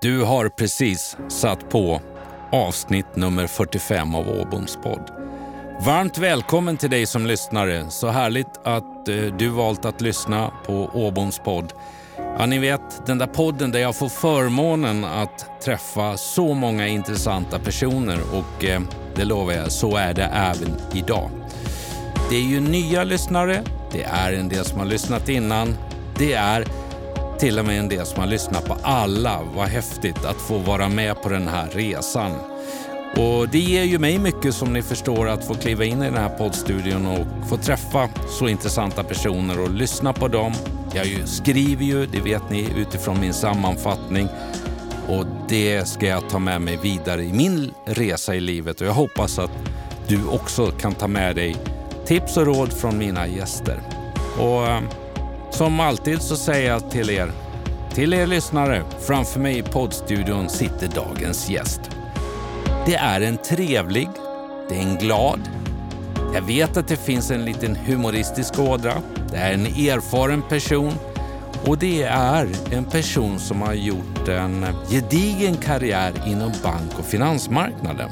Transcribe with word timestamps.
Du 0.00 0.22
har 0.22 0.48
precis 0.48 1.16
satt 1.28 1.70
på 1.70 2.00
avsnitt 2.52 3.16
nummer 3.16 3.46
45 3.46 4.14
av 4.14 4.28
Åboms 4.28 4.78
podd. 4.82 5.10
Varmt 5.86 6.18
välkommen 6.18 6.76
till 6.76 6.90
dig 6.90 7.06
som 7.06 7.26
lyssnare. 7.26 7.90
Så 7.90 8.08
härligt 8.08 8.60
att 8.64 9.08
eh, 9.08 9.16
du 9.38 9.48
valt 9.48 9.84
att 9.84 10.00
lyssna 10.00 10.52
på 10.66 10.90
Åboms 10.94 11.38
podd. 11.38 11.72
Ja, 12.38 12.46
ni 12.46 12.58
vet 12.58 13.06
den 13.06 13.18
där 13.18 13.26
podden 13.26 13.70
där 13.70 13.78
jag 13.80 13.96
får 13.96 14.08
förmånen 14.08 15.04
att 15.04 15.60
träffa 15.64 16.16
så 16.16 16.54
många 16.54 16.88
intressanta 16.88 17.58
personer 17.58 18.18
och 18.32 18.64
eh, 18.64 18.80
det 19.14 19.24
lovar 19.24 19.52
jag, 19.52 19.72
så 19.72 19.96
är 19.96 20.14
det 20.14 20.24
även 20.24 20.76
idag. 20.94 21.30
Det 22.30 22.36
är 22.36 22.48
ju 22.48 22.60
nya 22.60 23.04
lyssnare, 23.04 23.62
det 23.92 24.02
är 24.02 24.32
en 24.32 24.48
del 24.48 24.64
som 24.64 24.78
har 24.78 24.86
lyssnat 24.86 25.28
innan, 25.28 25.76
det 26.18 26.32
är 26.32 26.64
till 27.38 27.58
och 27.58 27.64
med 27.64 27.78
en 27.78 27.88
del 27.88 28.06
som 28.06 28.20
har 28.20 28.26
lyssnat 28.26 28.64
på 28.64 28.76
alla. 28.82 29.40
Vad 29.54 29.68
häftigt 29.68 30.24
att 30.24 30.36
få 30.36 30.58
vara 30.58 30.88
med 30.88 31.22
på 31.22 31.28
den 31.28 31.48
här 31.48 31.68
resan. 31.72 32.32
Och 33.16 33.48
Det 33.48 33.58
ger 33.58 33.84
ju 33.84 33.98
mig 33.98 34.18
mycket 34.18 34.54
som 34.54 34.72
ni 34.72 34.82
förstår 34.82 35.28
att 35.28 35.44
få 35.44 35.54
kliva 35.54 35.84
in 35.84 36.02
i 36.02 36.04
den 36.04 36.16
här 36.16 36.28
poddstudion 36.28 37.06
och 37.06 37.48
få 37.48 37.56
träffa 37.56 38.08
så 38.28 38.48
intressanta 38.48 39.04
personer 39.04 39.60
och 39.60 39.70
lyssna 39.70 40.12
på 40.12 40.28
dem. 40.28 40.52
Jag 40.94 41.28
skriver 41.28 41.84
ju, 41.84 42.06
det 42.06 42.20
vet 42.20 42.50
ni, 42.50 42.68
utifrån 42.76 43.20
min 43.20 43.34
sammanfattning 43.34 44.28
och 45.08 45.26
det 45.48 45.88
ska 45.88 46.06
jag 46.06 46.30
ta 46.30 46.38
med 46.38 46.60
mig 46.60 46.78
vidare 46.82 47.22
i 47.22 47.32
min 47.32 47.74
resa 47.84 48.34
i 48.34 48.40
livet 48.40 48.80
och 48.80 48.86
jag 48.86 48.92
hoppas 48.92 49.38
att 49.38 49.50
du 50.08 50.26
också 50.26 50.66
kan 50.66 50.94
ta 50.94 51.08
med 51.08 51.36
dig 51.36 51.56
tips 52.06 52.36
och 52.36 52.46
råd 52.46 52.72
från 52.72 52.98
mina 52.98 53.26
gäster. 53.26 53.82
Och 54.38 54.66
eh, 54.66 54.80
som 55.50 55.80
alltid 55.80 56.22
så 56.22 56.36
säger 56.36 56.70
jag 56.70 56.90
till 56.90 57.10
er, 57.10 57.32
till 57.94 58.14
er 58.14 58.26
lyssnare, 58.26 58.82
framför 59.06 59.40
mig 59.40 59.58
i 59.58 59.62
poddstudion 59.62 60.48
sitter 60.48 60.88
dagens 60.88 61.50
gäst. 61.50 61.80
Det 62.86 62.94
är 62.94 63.20
en 63.20 63.36
trevlig, 63.36 64.08
det 64.68 64.76
är 64.76 64.82
en 64.82 64.96
glad, 64.96 65.40
jag 66.34 66.42
vet 66.42 66.76
att 66.76 66.88
det 66.88 66.96
finns 66.96 67.30
en 67.30 67.44
liten 67.44 67.76
humoristisk 67.76 68.58
ådra. 68.58 68.94
Det 69.30 69.36
är 69.36 69.54
en 69.54 69.66
erfaren 69.66 70.42
person 70.42 70.92
och 71.66 71.78
det 71.78 72.02
är 72.02 72.48
en 72.70 72.84
person 72.84 73.38
som 73.38 73.62
har 73.62 73.74
gjort 73.74 74.28
en 74.28 74.66
gedigen 74.90 75.56
karriär 75.56 76.12
inom 76.26 76.52
bank 76.62 76.98
och 76.98 77.04
finansmarknaden. 77.04 78.10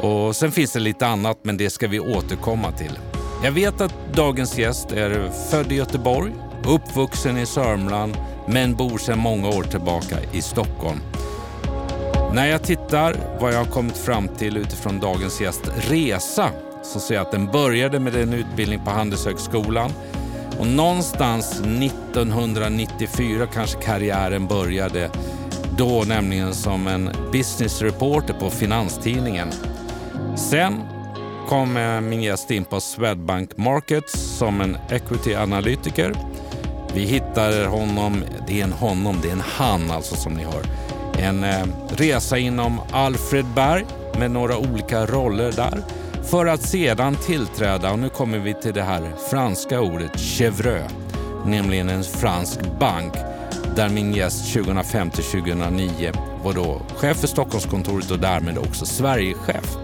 Och 0.00 0.36
sen 0.36 0.52
finns 0.52 0.72
det 0.72 0.80
lite 0.80 1.06
annat, 1.06 1.38
men 1.42 1.56
det 1.56 1.70
ska 1.70 1.88
vi 1.88 2.00
återkomma 2.00 2.72
till. 2.72 2.98
Jag 3.42 3.52
vet 3.52 3.80
att 3.80 3.94
dagens 4.14 4.58
gäst 4.58 4.92
är 4.92 5.30
född 5.50 5.72
i 5.72 5.74
Göteborg, 5.74 6.32
uppvuxen 6.66 7.38
i 7.38 7.46
Sörmland, 7.46 8.16
men 8.48 8.74
bor 8.74 8.98
sedan 8.98 9.18
många 9.18 9.48
år 9.48 9.62
tillbaka 9.62 10.16
i 10.32 10.42
Stockholm. 10.42 11.00
När 12.34 12.46
jag 12.46 12.62
tittar 12.62 13.16
vad 13.40 13.54
jag 13.54 13.58
har 13.58 13.64
kommit 13.64 13.96
fram 13.96 14.28
till 14.28 14.56
utifrån 14.56 15.00
dagens 15.00 15.40
gäst 15.40 15.62
resa 15.76 16.50
så 16.82 17.00
ser 17.00 17.14
jag 17.14 17.22
att 17.22 17.32
den 17.32 17.46
började 17.46 18.00
med 18.00 18.16
en 18.16 18.32
utbildning 18.32 18.80
på 18.84 18.90
Handelshögskolan 18.90 19.90
och 20.58 20.66
någonstans 20.66 21.60
1994 21.60 23.46
kanske 23.54 23.82
karriären 23.82 24.46
började. 24.46 25.10
Då 25.78 26.04
nämligen 26.06 26.54
som 26.54 26.86
en 26.86 27.10
business 27.32 27.82
reporter 27.82 28.34
på 28.34 28.50
Finanstidningen. 28.50 29.52
Sen 30.36 30.95
kom 31.48 31.98
min 32.08 32.22
gäst 32.22 32.50
in 32.50 32.64
på 32.64 32.80
Swedbank 32.80 33.56
Markets 33.56 34.12
som 34.38 34.60
en 34.60 34.76
equity-analytiker. 34.90 36.14
Vi 36.94 37.04
hittade 37.04 37.66
honom, 37.66 38.24
det 38.48 38.60
är 38.60 38.64
en 38.64 38.72
honom, 38.72 39.18
det 39.22 39.28
är 39.28 39.32
en 39.32 39.42
han 39.56 39.90
alltså 39.90 40.16
som 40.16 40.34
ni 40.34 40.44
hör. 40.44 40.62
En 41.18 41.44
eh, 41.44 41.66
resa 41.88 42.38
inom 42.38 42.80
Alfred 42.92 43.44
Berg 43.54 43.84
med 44.18 44.30
några 44.30 44.58
olika 44.58 45.06
roller 45.06 45.52
där 45.52 45.82
för 46.22 46.46
att 46.46 46.62
sedan 46.62 47.16
tillträda, 47.16 47.92
och 47.92 47.98
nu 47.98 48.08
kommer 48.08 48.38
vi 48.38 48.54
till 48.54 48.74
det 48.74 48.82
här 48.82 49.12
franska 49.30 49.80
ordet 49.80 50.20
chevreux, 50.20 50.92
nämligen 51.46 51.88
en 51.88 52.04
fransk 52.04 52.60
bank 52.80 53.14
där 53.76 53.88
min 53.88 54.14
gäst 54.14 54.54
2005 54.54 55.10
till 55.10 55.24
2009 55.24 56.12
var 56.44 56.52
då 56.52 56.82
chef 56.96 57.16
för 57.16 57.26
Stockholmskontoret 57.26 58.10
och 58.10 58.18
därmed 58.18 58.58
också 58.58 58.86
Sverigechef. 58.86 59.76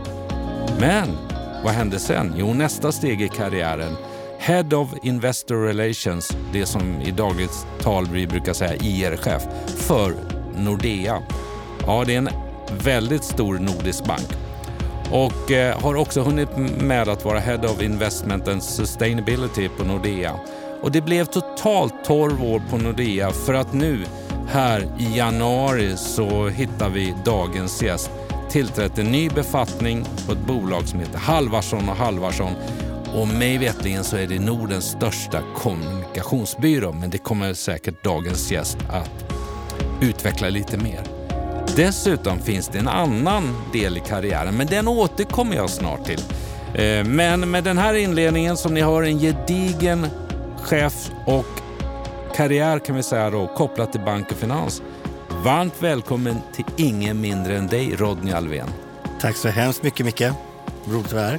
Men 0.80 1.31
vad 1.64 1.72
hände 1.72 1.98
sen? 1.98 2.34
Jo, 2.36 2.54
nästa 2.54 2.92
steg 2.92 3.22
i 3.22 3.28
karriären 3.28 3.96
Head 4.38 4.74
of 4.74 4.88
Investor 5.02 5.56
Relations, 5.56 6.36
det 6.52 6.66
som 6.66 7.00
i 7.00 7.10
dagligt 7.10 7.66
tal 7.80 8.06
vi 8.06 8.26
brukar 8.26 8.52
säga 8.52 8.76
IR-chef, 8.76 9.42
för 9.66 10.14
Nordea. 10.56 11.22
Ja, 11.86 12.04
det 12.06 12.14
är 12.14 12.18
en 12.18 12.28
väldigt 12.84 13.24
stor 13.24 13.58
nordisk 13.58 14.04
bank 14.04 14.28
och 15.12 15.50
eh, 15.50 15.80
har 15.80 15.94
också 15.94 16.22
hunnit 16.22 16.56
med 16.80 17.08
att 17.08 17.24
vara 17.24 17.38
Head 17.38 17.58
of 17.64 17.82
Investment 17.82 18.48
and 18.48 18.62
Sustainability 18.62 19.68
på 19.68 19.84
Nordea. 19.84 20.32
Och 20.82 20.92
det 20.92 21.00
blev 21.00 21.24
totalt 21.24 21.94
12 22.04 22.44
år 22.44 22.62
på 22.70 22.78
Nordea 22.78 23.30
för 23.30 23.54
att 23.54 23.72
nu 23.72 24.04
här 24.48 24.86
i 24.98 25.16
januari 25.16 25.96
så 25.96 26.48
hittar 26.48 26.88
vi 26.88 27.14
dagens 27.24 27.82
gäst 27.82 28.10
tillträtt 28.52 28.98
en 28.98 29.12
ny 29.12 29.28
befattning 29.28 30.04
på 30.26 30.32
ett 30.32 30.46
bolag 30.46 30.88
som 30.88 31.00
heter 31.00 31.18
Halvarsson 31.18 31.88
och 31.88 31.96
Halvarsson. 31.96 32.52
Och 33.14 33.28
mig 33.28 33.58
vetligen 33.58 34.04
så 34.04 34.16
är 34.16 34.26
det 34.26 34.38
Nordens 34.38 34.84
största 34.84 35.42
kommunikationsbyrå, 35.56 36.92
men 36.92 37.10
det 37.10 37.18
kommer 37.18 37.54
säkert 37.54 38.04
dagens 38.04 38.52
gäst 38.52 38.78
att 38.90 39.24
utveckla 40.00 40.48
lite 40.48 40.76
mer. 40.76 41.00
Dessutom 41.76 42.38
finns 42.38 42.68
det 42.68 42.78
en 42.78 42.88
annan 42.88 43.54
del 43.72 43.96
i 43.96 44.00
karriären, 44.00 44.56
men 44.56 44.66
den 44.66 44.88
återkommer 44.88 45.56
jag 45.56 45.70
snart 45.70 46.04
till. 46.04 46.20
Eh, 46.74 47.04
men 47.04 47.50
med 47.50 47.64
den 47.64 47.78
här 47.78 47.94
inledningen 47.94 48.56
som 48.56 48.74
ni 48.74 48.80
har 48.80 49.02
en 49.02 49.18
gedigen 49.18 50.06
chef 50.62 51.10
och 51.26 51.46
karriär 52.36 52.78
kan 52.78 52.96
vi 52.96 53.02
säga 53.02 53.30
då, 53.30 53.46
kopplat 53.46 53.92
till 53.92 54.00
bank 54.00 54.30
och 54.30 54.36
finans. 54.36 54.82
Varmt 55.44 55.82
välkommen 55.82 56.36
till 56.54 56.64
ingen 56.76 57.20
mindre 57.20 57.56
än 57.56 57.66
dig, 57.66 57.94
Rodney 57.96 58.32
Alvén. 58.32 58.68
Tack 59.20 59.36
så 59.36 59.48
hemskt 59.48 59.82
mycket, 59.82 60.06
Micke. 60.06 60.22
Roligt 60.88 61.06
att 61.06 61.12
vara 61.12 61.24
här. 61.24 61.38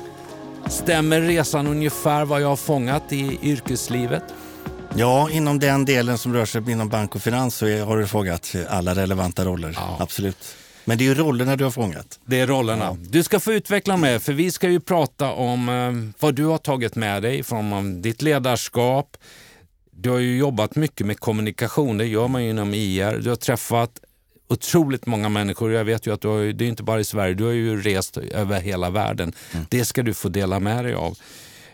Stämmer 0.67 1.21
resan 1.21 1.67
ungefär 1.67 2.25
vad 2.25 2.41
jag 2.41 2.47
har 2.47 2.55
fångat 2.55 3.03
i 3.13 3.39
yrkeslivet? 3.43 4.23
Ja, 4.95 5.29
inom 5.31 5.59
den 5.59 5.85
delen 5.85 6.17
som 6.17 6.33
rör 6.33 6.45
sig 6.45 6.71
inom 6.71 6.89
bank 6.89 7.15
och 7.15 7.21
finans 7.21 7.55
så 7.55 7.65
har 7.65 7.97
du 7.97 8.07
fångat 8.07 8.55
alla 8.69 8.95
relevanta 8.95 9.45
roller. 9.45 9.73
Ja. 9.75 9.97
Absolut. 9.99 10.55
Men 10.85 10.97
det 10.97 11.03
är 11.03 11.05
ju 11.05 11.15
rollerna 11.15 11.55
du 11.55 11.63
har 11.63 11.71
fångat. 11.71 12.19
Det 12.25 12.39
är 12.39 12.47
rollerna. 12.47 12.85
Ja. 12.85 12.97
Du 13.09 13.23
ska 13.23 13.39
få 13.39 13.53
utveckla 13.53 13.97
med, 13.97 14.21
för 14.21 14.33
vi 14.33 14.51
ska 14.51 14.69
ju 14.69 14.79
prata 14.79 15.31
om 15.31 15.69
eh, 15.69 16.13
vad 16.19 16.35
du 16.35 16.45
har 16.45 16.57
tagit 16.57 16.95
med 16.95 17.23
dig 17.23 17.43
från 17.43 18.01
ditt 18.01 18.21
ledarskap. 18.21 19.17
Du 19.95 20.09
har 20.09 20.17
ju 20.17 20.37
jobbat 20.37 20.75
mycket 20.75 21.07
med 21.07 21.19
kommunikation, 21.19 21.97
det 21.97 22.05
gör 22.05 22.27
man 22.27 22.43
ju 22.43 22.49
inom 22.49 22.73
IR. 22.73 23.19
Du 23.23 23.29
har 23.29 23.35
träffat 23.35 23.99
otroligt 24.49 25.05
många 25.05 25.29
människor. 25.29 25.71
Jag 25.71 25.85
vet 25.85 26.07
ju 26.07 26.13
att 26.13 26.21
du 26.21 26.27
har, 26.27 26.53
det 26.53 26.65
är 26.65 26.69
inte 26.69 26.83
bara 26.83 26.99
i 26.99 27.03
Sverige, 27.03 27.33
du 27.33 27.43
har 27.43 27.51
ju 27.51 27.81
rest 27.81 28.17
över 28.17 28.61
hela 28.61 28.89
världen. 28.89 29.33
Mm. 29.53 29.65
Det 29.69 29.85
ska 29.85 30.03
du 30.03 30.13
få 30.13 30.29
dela 30.29 30.59
med 30.59 30.85
dig 30.85 30.93
av. 30.93 31.17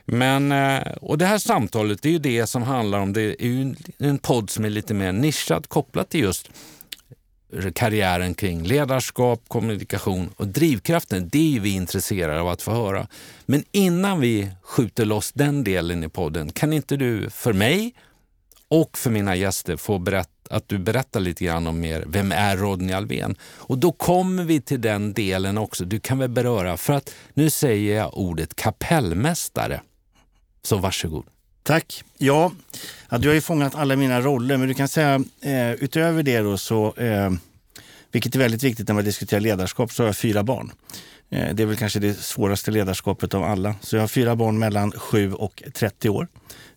Men, 0.06 0.52
eh, 0.52 0.92
och 1.02 1.18
det 1.18 1.26
här 1.26 1.38
samtalet 1.38 2.02
det 2.02 2.10
är 2.10 2.14
ju 2.14 2.20
det 2.20 2.48
som 2.48 2.64
handlar 2.64 3.00
om, 3.00 3.14
det 3.14 3.44
är 3.44 3.48
ju 3.48 3.76
en 3.98 4.18
podd 4.18 4.50
som 4.50 4.66
är 4.66 4.70
lite 4.70 4.94
mer 4.94 5.12
nischad 5.12 5.70
kopplat 5.70 6.10
till 6.10 6.20
just 6.20 6.50
karriären 7.76 8.34
kring 8.34 8.64
ledarskap, 8.64 9.42
kommunikation 9.48 10.30
och 10.36 10.48
drivkraften. 10.48 11.30
Det 11.30 11.56
är 11.56 11.60
vi 11.60 11.70
intresserade 11.70 12.42
av 12.42 12.48
att 12.48 12.62
få 12.62 12.72
höra. 12.72 13.08
Men 13.46 13.64
innan 13.72 14.20
vi 14.20 14.52
skjuter 14.62 15.06
loss 15.06 15.32
den 15.32 15.64
delen 15.64 16.04
i 16.04 16.10
podden, 16.10 16.52
kan 16.52 16.74
inte 16.74 16.98
du 16.98 17.30
för 17.30 17.54
mig 17.54 17.94
och 18.70 18.98
för 18.98 19.10
mina 19.10 19.36
gäster 19.36 19.78
få 19.78 20.00
berätta 20.00 20.30
att 20.50 20.70
du 20.70 20.78
berättar 20.78 21.20
lite 21.20 21.46
grann 21.46 21.68
om 21.68 21.86
er. 21.86 22.04
vem 22.08 22.32
är 22.32 22.58
Rodney 22.58 22.96
Alvén? 22.96 23.36
Och 23.42 23.78
då 23.78 23.92
kommer 23.92 24.44
vi 24.44 24.62
till 24.62 24.82
den 24.82 25.14
delen 25.14 25.58
också, 25.58 25.86
du 25.86 26.00
kan 26.00 26.18
väl 26.18 26.30
beröra, 26.30 26.78
för 26.78 26.94
att 26.94 27.14
nu 27.34 27.50
säger 27.50 27.98
jag 27.98 28.18
ordet 28.18 28.56
kapellmästare. 28.56 29.82
Så 30.64 30.78
varsågod. 30.78 31.26
Tack. 31.64 32.04
Ja, 32.18 32.52
ja, 33.10 33.18
du 33.18 33.28
har 33.28 33.36
ju 33.36 33.42
fångat 33.42 33.76
alla 33.76 33.96
mina 33.96 34.22
roller, 34.22 34.58
men 34.58 34.68
du 34.68 34.74
kan 34.74 34.88
säga 34.88 35.24
eh, 35.42 35.72
utöver 35.72 36.24
det 36.24 36.40
då 36.40 36.58
så, 36.58 36.96
eh, 36.96 37.32
vilket 38.12 38.36
är 38.36 38.40
väldigt 38.40 38.64
viktigt 38.64 38.88
när 38.88 38.96
man 38.96 39.04
diskuterar 39.04 39.42
ledarskap, 39.42 39.92
så 39.92 40.04
har 40.04 40.08
jag 40.08 40.18
fyra 40.18 40.44
barn. 40.44 40.72
Eh, 41.30 41.56
det 41.56 41.64
är 41.64 41.68
väl 41.68 41.78
kanske 41.78 42.00
det 42.00 42.14
svåraste 42.14 42.72
ledarskapet 42.72 43.34
av 43.34 43.44
alla. 43.44 43.76
Så 43.82 43.96
jag 43.96 44.04
har 44.04 44.08
fyra 44.08 44.36
barn 44.36 44.60
mellan 44.60 44.92
7 44.92 45.34
och 45.34 45.64
30 45.74 46.10
år. 46.10 46.28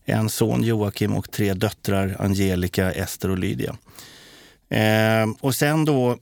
En 0.04 0.28
son 0.28 0.62
Joakim 0.62 1.16
och 1.16 1.30
tre 1.30 1.54
döttrar 1.54 2.16
Angelica, 2.18 2.92
Ester 2.92 3.30
och 3.30 3.38
Lydia. 3.38 3.76
Eh, 4.68 5.26
och 5.40 5.54
sen 5.54 5.84
då 5.84 6.18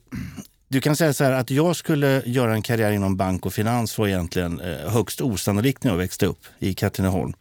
du 0.67 0.81
kan 0.81 0.95
säga 0.95 1.13
så 1.13 1.23
här 1.23 1.31
att 1.31 1.51
jag 1.51 1.75
skulle 1.75 2.23
göra 2.25 2.53
en 2.53 2.61
karriär 2.61 2.91
inom 2.91 3.17
bank 3.17 3.45
och 3.45 3.53
finans 3.53 3.97
var 3.97 4.07
egentligen 4.07 4.59
eh, 4.59 4.89
högst 4.89 5.21
osannolikt 5.21 5.83
när 5.83 5.91
jag 5.91 5.97
växte 5.97 6.25
upp 6.25 6.45
i 6.59 6.73
Katrineholm 6.73 7.33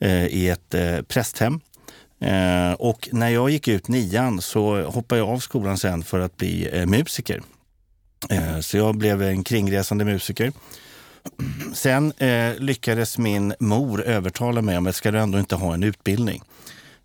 eh, 0.00 0.26
i 0.26 0.48
ett 0.48 0.74
eh, 0.74 1.02
prästhem. 1.02 1.60
Eh, 2.20 2.72
och 2.72 3.08
när 3.12 3.28
jag 3.28 3.50
gick 3.50 3.68
ut 3.68 3.88
nian 3.88 4.40
så 4.40 4.82
hoppade 4.82 5.20
jag 5.20 5.28
av 5.28 5.38
skolan 5.38 5.78
sen 5.78 6.02
för 6.02 6.20
att 6.20 6.36
bli 6.36 6.68
eh, 6.72 6.86
musiker. 6.86 7.42
Eh, 8.30 8.60
så 8.60 8.76
jag 8.76 8.96
blev 8.96 9.22
en 9.22 9.44
kringresande 9.44 10.04
musiker. 10.04 10.52
Sen 11.74 12.12
eh, 12.12 12.54
lyckades 12.58 13.18
min 13.18 13.54
mor 13.58 14.02
övertala 14.02 14.62
mig 14.62 14.78
om 14.78 14.86
att 14.86 14.96
ska 14.96 15.10
du 15.10 15.18
ändå 15.18 15.38
inte 15.38 15.54
ha 15.54 15.74
en 15.74 15.82
utbildning. 15.82 16.42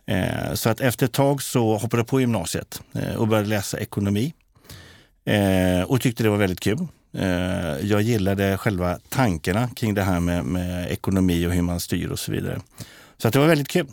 Eh, 0.05 0.53
så 0.53 0.69
att 0.69 0.81
efter 0.81 1.05
ett 1.05 1.11
tag 1.11 1.41
så 1.41 1.77
hoppade 1.77 1.99
jag 1.99 2.07
på 2.07 2.19
gymnasiet 2.19 2.81
eh, 2.93 3.15
och 3.15 3.27
började 3.27 3.49
läsa 3.49 3.79
ekonomi. 3.79 4.33
Eh, 5.25 5.81
och 5.83 6.01
tyckte 6.01 6.23
det 6.23 6.29
var 6.29 6.37
väldigt 6.37 6.59
kul. 6.59 6.87
Eh, 7.17 7.77
jag 7.81 8.01
gillade 8.01 8.57
själva 8.57 8.99
tankarna 9.09 9.69
kring 9.69 9.93
det 9.93 10.03
här 10.03 10.19
med, 10.19 10.45
med, 10.45 10.91
ekonomi 10.91 11.47
och 11.47 11.51
hur 11.51 11.61
man 11.61 11.79
styr 11.79 12.09
och 12.09 12.19
så 12.19 12.31
vidare. 12.31 12.61
Så 13.17 13.27
att 13.27 13.33
det 13.33 13.39
var 13.39 13.47
väldigt 13.47 13.67
kul. 13.67 13.87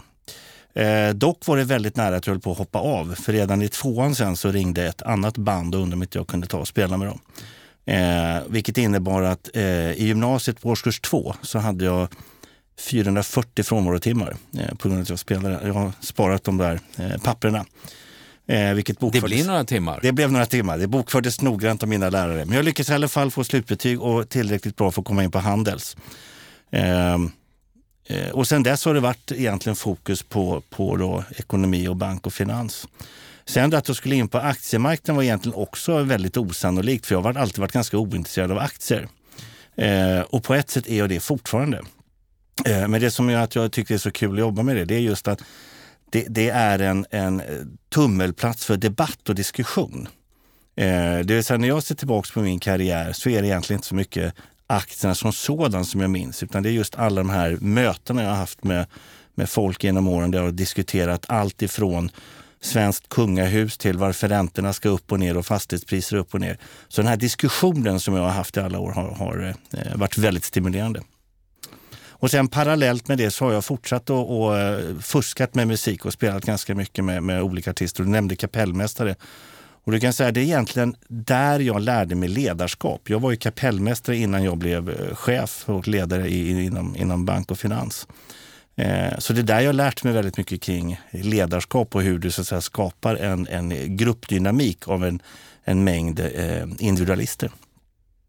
Eh, 0.74 1.14
dock 1.14 1.46
var 1.46 1.56
det 1.56 1.64
väldigt 1.64 1.96
nära 1.96 2.16
att 2.16 2.26
jag 2.26 2.34
höll 2.34 2.40
på 2.40 2.52
att 2.52 2.58
hoppa 2.58 2.78
av. 2.78 3.14
För 3.14 3.32
redan 3.32 3.62
i 3.62 3.68
tvåan 3.68 4.14
sen 4.14 4.36
så 4.36 4.50
ringde 4.50 4.86
ett 4.86 5.02
annat 5.02 5.38
band 5.38 5.74
och 5.74 5.80
undrade 5.80 5.96
om 5.96 6.02
inte 6.02 6.18
jag 6.18 6.26
kunde 6.26 6.46
ta 6.46 6.58
och 6.58 6.68
spela 6.68 6.96
med 6.96 7.08
dem. 7.08 7.20
Eh, 7.86 8.42
vilket 8.48 8.78
innebar 8.78 9.22
att 9.22 9.50
eh, 9.54 9.92
i 9.92 10.06
gymnasiet 10.06 10.60
på 10.60 10.68
årskurs 10.68 11.00
två 11.00 11.34
så 11.42 11.58
hade 11.58 11.84
jag 11.84 12.08
440 12.80 13.64
frånvarotimmar 13.64 14.36
eh, 14.58 14.74
på 14.74 14.88
grund 14.88 14.98
av 14.98 15.02
att 15.02 15.08
jag 15.08 15.18
spelade. 15.18 15.60
Jag 15.66 15.74
har 15.74 15.92
sparat 16.00 16.44
de 16.44 16.58
där 16.58 16.80
eh, 16.96 17.22
papperna. 17.22 17.64
Eh, 18.46 18.74
vilket 18.74 19.00
det 19.12 19.20
blir 19.20 19.46
några 19.46 19.64
timmar? 19.64 19.98
Det 20.02 20.12
blev 20.12 20.32
några 20.32 20.46
timmar. 20.46 20.78
Det 20.78 20.86
bokfördes 20.86 21.42
noggrant 21.42 21.82
av 21.82 21.88
mina 21.88 22.10
lärare. 22.10 22.44
Men 22.44 22.56
jag 22.56 22.64
lyckades 22.64 22.90
i 22.90 22.92
alla 22.92 23.08
fall 23.08 23.30
få 23.30 23.44
slutbetyg 23.44 24.02
och 24.02 24.28
tillräckligt 24.28 24.76
bra 24.76 24.90
för 24.90 25.02
att 25.02 25.06
komma 25.06 25.24
in 25.24 25.30
på 25.30 25.38
Handels. 25.38 25.96
Eh, 28.10 28.30
och 28.30 28.48
sen 28.48 28.62
dess 28.62 28.84
har 28.84 28.94
det 28.94 29.00
varit 29.00 29.32
egentligen 29.32 29.76
fokus 29.76 30.22
på, 30.22 30.62
på 30.70 30.96
då 30.96 31.24
ekonomi 31.36 31.88
och 31.88 31.96
bank 31.96 32.26
och 32.26 32.32
finans. 32.32 32.88
Sen 33.44 33.74
att 33.74 33.88
jag 33.88 33.96
skulle 33.96 34.16
in 34.16 34.28
på 34.28 34.38
aktiemarknaden 34.38 35.16
var 35.16 35.22
egentligen 35.22 35.58
också 35.58 36.02
väldigt 36.02 36.36
osannolikt 36.36 37.06
för 37.06 37.14
jag 37.14 37.22
har 37.22 37.34
alltid 37.34 37.58
varit 37.58 37.72
ganska 37.72 37.98
ointresserad 37.98 38.52
av 38.52 38.58
aktier. 38.58 39.08
Eh, 39.76 40.20
och 40.20 40.44
på 40.44 40.54
ett 40.54 40.70
sätt 40.70 40.86
är 40.88 40.98
jag 40.98 41.08
det 41.08 41.20
fortfarande. 41.20 41.82
Eh, 42.66 42.88
men 42.88 43.00
det 43.00 43.10
som 43.10 43.30
gör 43.30 43.40
att 43.40 43.54
jag 43.54 43.72
tycker 43.72 43.94
det 43.94 43.96
är 43.96 43.98
så 43.98 44.10
kul 44.10 44.32
att 44.32 44.40
jobba 44.40 44.62
med 44.62 44.76
det, 44.76 44.84
det 44.84 44.94
är 44.94 45.00
just 45.00 45.28
att 45.28 45.42
det, 46.10 46.26
det 46.28 46.48
är 46.48 46.78
en, 46.78 47.06
en 47.10 47.42
tummelplats 47.94 48.64
för 48.64 48.76
debatt 48.76 49.28
och 49.28 49.34
diskussion. 49.34 50.08
Eh, 50.76 51.18
det 51.18 51.34
vill 51.34 51.44
säga 51.44 51.58
när 51.58 51.68
jag 51.68 51.82
ser 51.82 51.94
tillbaka 51.94 52.30
på 52.34 52.40
min 52.40 52.60
karriär 52.60 53.12
så 53.12 53.28
är 53.28 53.42
det 53.42 53.48
egentligen 53.48 53.78
inte 53.78 53.88
så 53.88 53.94
mycket 53.94 54.34
aktierna 54.70 55.14
som 55.14 55.32
sådan 55.32 55.84
som 55.84 56.00
jag 56.00 56.10
minns, 56.10 56.42
utan 56.42 56.62
det 56.62 56.68
är 56.68 56.72
just 56.72 56.94
alla 56.94 57.20
de 57.20 57.30
här 57.30 57.58
mötena 57.60 58.22
jag 58.22 58.30
har 58.30 58.36
haft 58.36 58.64
med, 58.64 58.86
med 59.34 59.50
folk 59.50 59.84
genom 59.84 60.08
åren 60.08 60.30
där 60.30 60.38
jag 60.38 60.46
har 60.46 60.52
diskuterat 60.52 61.24
allt 61.28 61.62
ifrån 61.62 62.10
svenskt 62.60 63.08
kungahus 63.08 63.78
till 63.78 63.98
varför 63.98 64.28
räntorna 64.28 64.72
ska 64.72 64.88
upp 64.88 65.12
och 65.12 65.20
ner 65.20 65.36
och 65.36 65.46
fastighetspriser 65.46 66.16
upp 66.16 66.34
och 66.34 66.40
ner. 66.40 66.58
Så 66.88 67.02
den 67.02 67.08
här 67.08 67.16
diskussionen 67.16 68.00
som 68.00 68.14
jag 68.14 68.22
har 68.22 68.30
haft 68.30 68.56
i 68.56 68.60
alla 68.60 68.78
år 68.78 68.92
har, 68.92 69.10
har 69.10 69.54
eh, 69.72 69.96
varit 69.96 70.18
väldigt 70.18 70.44
stimulerande. 70.44 71.02
Och 72.20 72.30
sen 72.30 72.48
parallellt 72.48 73.08
med 73.08 73.18
det 73.18 73.30
så 73.30 73.44
har 73.44 73.52
jag 73.52 73.64
fortsatt 73.64 74.02
att 74.02 74.10
och, 74.10 74.58
eh, 74.58 74.98
fuskat 75.00 75.54
med 75.54 75.68
musik 75.68 76.04
och 76.04 76.12
spelat 76.12 76.44
ganska 76.44 76.74
mycket 76.74 77.04
med, 77.04 77.22
med 77.22 77.42
olika 77.42 77.70
artister. 77.70 78.02
Du 78.04 78.10
nämnde 78.10 78.36
kapellmästare. 78.36 79.16
Och 79.90 79.94
du 79.94 80.00
kan 80.00 80.12
säga 80.12 80.32
det 80.32 80.40
är 80.40 80.44
egentligen 80.44 80.96
där 81.08 81.60
jag 81.60 81.80
lärde 81.80 82.14
mig 82.14 82.28
ledarskap. 82.28 83.10
Jag 83.10 83.20
var 83.20 83.30
ju 83.30 83.36
kapellmästare 83.36 84.16
innan 84.16 84.44
jag 84.44 84.58
blev 84.58 84.90
eh, 84.90 85.14
chef 85.14 85.64
och 85.68 85.88
ledare 85.88 86.28
i, 86.28 86.64
inom, 86.64 86.96
inom 86.96 87.24
bank 87.24 87.50
och 87.50 87.58
finans. 87.58 88.06
Eh, 88.76 89.18
så 89.18 89.32
det 89.32 89.40
är 89.40 89.42
där 89.42 89.60
jag 89.60 89.74
lärt 89.74 90.04
mig 90.04 90.12
väldigt 90.12 90.36
mycket 90.36 90.62
kring 90.62 91.00
ledarskap 91.10 91.94
och 91.94 92.02
hur 92.02 92.18
du 92.18 92.30
så 92.30 92.44
säga, 92.44 92.60
skapar 92.60 93.16
en, 93.16 93.46
en 93.48 93.96
gruppdynamik 93.96 94.88
av 94.88 95.04
en, 95.04 95.22
en 95.64 95.84
mängd 95.84 96.20
eh, 96.20 96.66
individualister. 96.78 97.50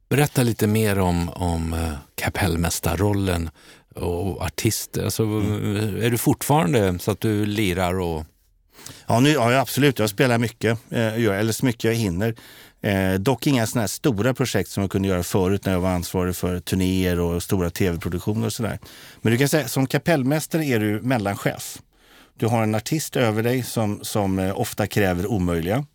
Berätta 0.09 0.43
lite 0.43 0.67
mer 0.67 0.99
om, 0.99 1.29
om 1.29 1.73
eh, 1.73 1.93
kapellmästarrollen 2.15 3.49
och 3.95 4.41
artister. 4.41 5.03
Alltså, 5.03 5.23
mm. 5.23 6.01
Är 6.01 6.09
du 6.09 6.17
fortfarande 6.17 6.99
så 6.99 7.11
att 7.11 7.21
du 7.21 7.45
lirar? 7.45 7.99
Och... 7.99 8.25
Ja, 9.07 9.19
nu, 9.19 9.29
ja, 9.29 9.59
absolut. 9.59 9.99
Jag 9.99 10.09
spelar 10.09 10.37
mycket, 10.37 10.77
eh, 10.89 11.13
eller 11.13 11.51
så 11.51 11.65
mycket 11.65 11.83
jag 11.83 11.93
hinner. 11.93 12.35
Eh, 12.81 13.13
dock 13.13 13.47
inga 13.47 13.67
såna 13.67 13.87
stora 13.87 14.33
projekt 14.33 14.69
som 14.69 14.81
jag 14.81 14.91
kunde 14.91 15.07
göra 15.07 15.23
förut 15.23 15.65
när 15.65 15.73
jag 15.73 15.79
var 15.79 15.89
ansvarig 15.89 16.35
för 16.35 16.59
turnéer 16.59 17.19
och 17.19 17.43
stora 17.43 17.69
tv-produktioner 17.69 18.45
och 18.45 18.53
sådär. 18.53 18.79
Men 19.21 19.31
du 19.31 19.37
kan 19.37 19.49
säga 19.49 19.67
som 19.67 19.87
kapellmästare 19.87 20.65
är 20.65 20.79
du 20.79 21.01
mellanchef. 21.01 21.77
Du 22.37 22.47
har 22.47 22.63
en 22.63 22.75
artist 22.75 23.15
över 23.15 23.43
dig 23.43 23.63
som, 23.63 23.99
som 24.03 24.39
eh, 24.39 24.59
ofta 24.59 24.87
kräver 24.87 25.27
omöjliga. 25.27 25.85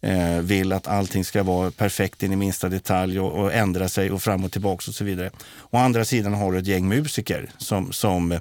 Eh, 0.00 0.38
vill 0.40 0.72
att 0.72 0.88
allting 0.88 1.24
ska 1.24 1.42
vara 1.42 1.70
perfekt 1.70 2.22
in 2.22 2.32
i 2.32 2.36
minsta 2.36 2.68
detalj 2.68 3.20
och, 3.20 3.32
och, 3.40 3.52
ändra 3.52 3.88
sig 3.88 4.10
och 4.10 4.22
fram 4.22 4.44
och 4.44 4.52
tillbaka 4.52 4.84
och 4.88 4.94
så 4.94 5.04
vidare. 5.04 5.30
Å 5.70 5.76
andra 5.76 6.04
sidan 6.04 6.34
har 6.34 6.52
du 6.52 6.58
ett 6.58 6.66
gäng 6.66 6.88
musiker 6.88 7.50
som, 7.58 7.92
som 7.92 8.38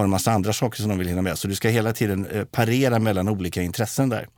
har 0.00 0.04
en 0.04 0.10
massa 0.10 0.32
andra 0.32 0.52
saker 0.52 0.80
som 0.80 0.88
de 0.88 0.98
vill 0.98 1.08
hinna 1.08 1.22
med. 1.22 1.38
Så 1.38 1.48
du 1.48 1.54
ska 1.54 1.68
hela 1.68 1.92
tiden 1.92 2.26
eh, 2.26 2.44
parera 2.44 2.98
mellan 2.98 3.28
olika 3.28 3.62
intressen 3.62 4.08
där. 4.08 4.28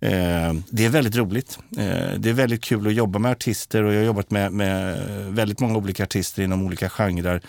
Eh, 0.00 0.54
det 0.70 0.84
är 0.84 0.88
väldigt 0.88 1.16
roligt. 1.16 1.58
Eh, 1.78 2.12
det 2.18 2.30
är 2.30 2.32
väldigt 2.32 2.64
kul 2.64 2.86
att 2.86 2.94
jobba 2.94 3.18
med 3.18 3.30
artister 3.30 3.82
och 3.82 3.92
jag 3.92 3.98
har 3.98 4.06
jobbat 4.06 4.30
med, 4.30 4.52
med 4.52 5.04
väldigt 5.30 5.60
många 5.60 5.76
olika 5.76 6.02
artister 6.02 6.42
inom 6.42 6.66
olika 6.66 6.88
genrer. 6.88 7.40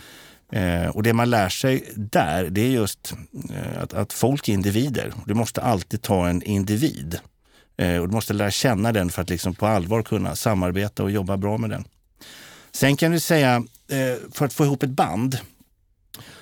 Och 0.93 1.03
det 1.03 1.13
man 1.13 1.29
lär 1.29 1.49
sig 1.49 1.83
där, 1.95 2.49
det 2.49 2.61
är 2.61 2.69
just 2.69 3.13
att, 3.81 3.93
att 3.93 4.13
folk 4.13 4.49
är 4.49 4.53
individer. 4.53 5.13
Du 5.25 5.33
måste 5.33 5.61
alltid 5.61 6.01
ta 6.01 6.27
en 6.27 6.43
individ. 6.43 7.19
och 7.77 8.07
du 8.07 8.13
måste 8.13 8.33
lära 8.33 8.51
känna 8.51 8.91
den 8.91 9.09
för 9.09 9.21
att 9.21 9.29
liksom 9.29 9.55
på 9.55 9.67
allvar 9.67 10.01
kunna 10.03 10.35
samarbeta 10.35 11.03
och 11.03 11.11
jobba 11.11 11.37
bra 11.37 11.57
med 11.57 11.69
den. 11.69 11.83
Sen 12.71 12.97
kan 12.97 13.11
du 13.11 13.19
säga, 13.19 13.63
för 14.31 14.45
att 14.45 14.53
få 14.53 14.65
ihop 14.65 14.83
ett 14.83 14.89
band, 14.89 15.37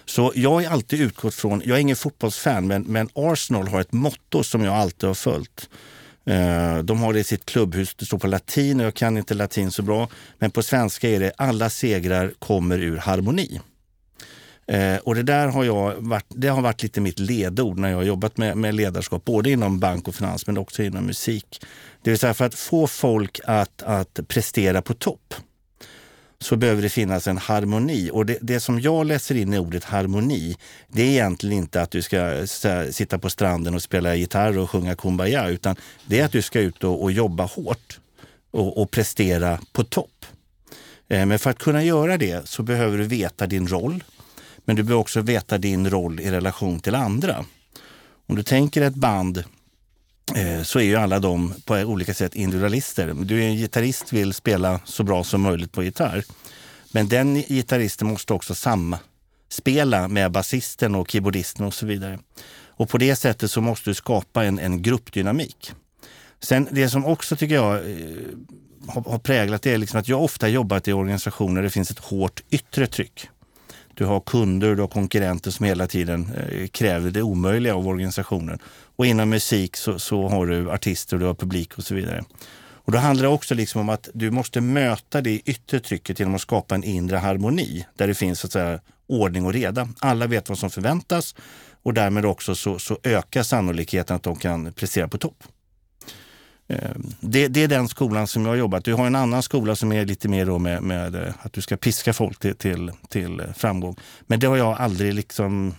så 0.10 0.32
jag 0.36 0.50
har 0.50 0.64
alltid 0.64 1.02
utgått 1.02 1.34
från, 1.34 1.62
jag 1.66 1.78
är 1.78 1.82
ingen 1.82 1.96
fotbollsfan, 1.96 2.68
men, 2.68 2.82
men 2.82 3.10
Arsenal 3.14 3.68
har 3.68 3.82
ett 3.82 3.94
motto 3.94 4.44
som 4.44 4.64
jag 4.64 4.74
alltid 4.74 5.08
har 5.08 5.14
följt. 5.14 5.70
Eh, 6.26 6.78
de 6.78 7.00
har 7.00 7.14
det 7.14 7.20
i 7.20 7.24
sitt 7.24 7.46
klubbhus, 7.46 7.96
det 7.96 8.06
står 8.06 8.18
på 8.18 8.28
latin 8.28 8.80
och 8.80 8.86
jag 8.86 8.94
kan 8.94 9.18
inte 9.18 9.34
latin 9.34 9.72
så 9.72 9.82
bra. 9.82 10.10
Men 10.40 10.52
på 10.52 10.64
svenska 10.64 11.10
är 11.10 11.20
det 11.20 11.32
alla 11.38 11.70
segrar 11.70 12.34
kommer 12.40 12.80
ur 12.80 12.98
harmoni. 12.98 13.60
Eh, 14.68 14.98
och 14.98 15.16
det 15.16 15.24
där 15.24 15.48
har, 15.48 15.64
jag 15.64 15.96
varit, 15.98 16.26
det 16.30 16.48
har 16.48 16.62
varit 16.62 16.84
lite 16.84 17.02
mitt 17.02 17.20
ledord 17.20 17.78
när 17.78 17.90
jag 17.90 17.98
har 17.98 18.04
jobbat 18.04 18.38
med, 18.38 18.58
med 18.58 18.76
ledarskap, 18.76 19.26
både 19.26 19.52
inom 19.52 19.80
bank 19.80 20.08
och 20.08 20.16
finans 20.16 20.48
men 20.48 20.58
också 20.58 20.84
inom 20.84 21.06
musik. 21.06 21.62
Det 22.02 22.10
vill 22.10 22.20
säga 22.20 22.34
för 22.34 22.46
att 22.46 22.56
få 22.56 22.88
folk 22.88 23.40
att, 23.46 23.84
att 23.84 24.20
prestera 24.28 24.82
på 24.82 24.94
topp 24.94 25.34
så 26.40 26.56
behöver 26.56 26.82
det 26.82 26.90
finnas 26.90 27.28
en 27.28 27.38
harmoni. 27.38 28.10
Och 28.14 28.26
det, 28.26 28.38
det, 28.42 28.60
som 28.60 28.80
jag 28.80 29.06
läser 29.06 29.36
in 29.36 29.54
i 29.54 29.60
ordet 29.60 29.84
harmoni, 29.84 30.58
det 30.88 31.02
är 31.02 31.08
egentligen 31.08 31.58
inte 31.58 31.82
att 31.82 31.92
du 31.92 32.02
ska 32.02 32.48
så, 32.48 32.88
sitta 32.92 33.20
på 33.20 33.30
stranden 33.30 33.76
och 33.76 33.82
spela 33.82 34.16
gitarr 34.16 34.58
och 34.58 34.70
sjunga 34.70 34.96
Kumbaya, 34.96 35.50
utan 35.50 35.76
det 36.06 36.20
är 36.20 36.26
att 36.26 36.32
du 36.32 36.42
ska 36.42 36.60
ut 36.60 36.84
och, 36.84 37.04
och 37.04 37.12
jobba 37.12 37.46
hårt 37.46 38.00
och, 38.52 38.82
och, 38.82 38.92
prestera 38.92 39.60
på 39.74 39.84
topp. 39.84 40.26
Eh, 41.08 41.26
men 41.26 41.40
för 41.40 41.50
att 41.50 41.60
kunna 41.60 41.84
göra 41.84 42.18
det 42.18 42.50
så 42.50 42.64
behöver 42.64 42.98
du 42.98 43.04
veta 43.04 43.48
din 43.48 43.68
roll. 43.68 44.04
Men 44.66 44.76
du 44.76 44.84
behöver 44.84 45.02
också 45.02 45.22
veta 45.22 45.58
din 45.58 45.90
roll 45.90 46.20
i 46.20 46.32
relation 46.32 46.80
till 46.80 46.96
andra. 46.96 47.46
Om 48.28 48.36
du 48.36 48.44
tänker 48.44 48.82
ett 48.82 48.96
band 48.96 49.44
Eh, 50.36 50.64
så 50.64 50.80
är 50.80 50.84
ju 50.84 50.96
alla 50.96 51.20
de 51.20 51.54
på 51.66 51.76
olika 51.76 52.14
sätt 52.14 52.36
individualister. 52.36 53.14
Du 53.14 53.44
är 53.44 53.48
en 53.48 53.56
gitarrist 53.56 54.14
vill 54.14 54.34
spela 54.34 54.80
så 54.86 55.04
bra 55.04 55.24
som 55.24 55.42
möjligt 55.42 55.72
på 55.72 55.84
gitarr. 55.84 56.24
Men 56.92 57.08
den 57.08 57.36
gitarristen 57.36 58.08
måste 58.08 58.34
också 58.34 58.56
samspela 58.56 60.08
med 60.08 60.32
basisten 60.32 60.96
och 60.96 61.12
keyboardisten 61.12 61.66
och 61.66 61.74
så 61.74 61.86
vidare. 61.86 62.20
Och 62.70 62.90
på 62.90 62.98
det 62.98 63.16
sättet 63.16 63.52
så 63.52 63.62
måste 63.62 63.90
du 63.90 63.94
skapa 63.94 64.44
en, 64.44 64.60
en 64.60 64.82
gruppdynamik. 64.82 65.72
Sen 66.40 66.68
det 66.72 66.90
som 66.90 67.06
också 67.06 67.36
tycker 67.36 67.56
jag 67.56 67.76
eh, 67.76 68.08
har, 68.88 69.04
har 69.04 69.20
präglat 69.20 69.62
det 69.62 69.74
är 69.74 69.78
liksom 69.78 70.00
att 70.00 70.08
jag 70.08 70.24
ofta 70.24 70.48
jobbat 70.48 70.88
i 70.88 70.94
organisationer 70.94 71.56
där 71.56 71.64
det 71.64 71.70
finns 71.70 71.92
ett 71.92 72.00
hårt 72.00 72.44
yttre 72.50 72.88
tryck. 72.88 73.30
Du 73.94 74.06
har 74.06 74.20
kunder, 74.20 74.76
du 74.76 74.82
har 74.82 74.88
konkurrenter 74.88 75.52
som 75.52 75.66
hela 75.66 75.88
tiden 75.88 76.32
eh, 76.36 76.68
kräver 76.68 77.12
det 77.12 77.22
omöjliga 77.22 77.76
av 77.76 77.88
organisationen. 77.88 78.60
Och 78.98 79.06
inom 79.06 79.30
musik 79.30 79.78
så, 79.78 80.00
så 80.00 80.28
har 80.28 80.46
du 80.46 80.72
artister, 80.72 81.18
du 81.18 81.26
har 81.26 81.34
publik 81.34 81.78
och 81.78 81.84
så 81.84 81.96
vidare. 81.96 82.24
Och 82.88 82.92
då 82.92 82.98
handlar 82.98 83.24
det 83.24 83.30
också 83.30 83.56
liksom 83.56 83.82
om 83.82 83.90
att 83.90 84.10
du 84.14 84.32
måste 84.32 84.62
möta 84.62 85.22
det 85.22 85.40
yttre 85.40 85.80
trycket 85.80 86.20
genom 86.20 86.36
att 86.36 86.42
skapa 86.42 86.76
en 86.76 86.84
inre 86.84 87.18
harmoni 87.18 87.86
där 87.96 88.08
det 88.08 88.14
finns 88.14 88.40
så 88.40 88.48
att 88.48 88.54
säga, 88.54 88.80
ordning 89.08 89.46
och 89.46 89.54
reda. 89.54 89.90
Alla 90.00 90.28
vet 90.28 90.50
vad 90.50 90.58
som 90.58 90.70
förväntas 90.70 91.36
och 91.84 91.94
därmed 91.94 92.26
också 92.26 92.56
så, 92.56 92.80
så 92.80 92.98
ökar 93.04 93.44
sannolikheten 93.44 94.16
att 94.16 94.24
de 94.24 94.36
kan 94.36 94.74
prestera 94.74 95.08
på 95.08 95.18
topp. 95.18 95.44
Eh, 96.68 96.92
det, 97.20 97.48
det, 97.48 97.64
är 97.64 97.68
den 97.68 97.88
skolan 97.88 98.28
som 98.28 98.42
jag 98.42 98.50
har 98.50 98.56
jobbat. 98.56 98.86
Du 98.86 98.94
har 98.94 99.08
en 99.08 99.16
annan 99.16 99.44
skola 99.44 99.76
som 99.76 99.92
är 99.92 100.06
lite 100.06 100.28
mer 100.28 100.46
då 100.46 100.60
med, 100.60 100.84
med 100.84 101.16
eh, 101.16 101.34
att 101.40 101.54
du 101.54 101.62
ska 101.62 101.78
piska 101.78 102.14
folk 102.14 102.40
till, 102.40 102.56
till, 102.56 102.92
till, 103.10 103.44
framgång. 103.56 103.96
Men 104.22 104.40
det 104.40 104.48
har 104.48 104.58
jag 104.58 104.78
aldrig 104.78 105.14
liksom, 105.14 105.76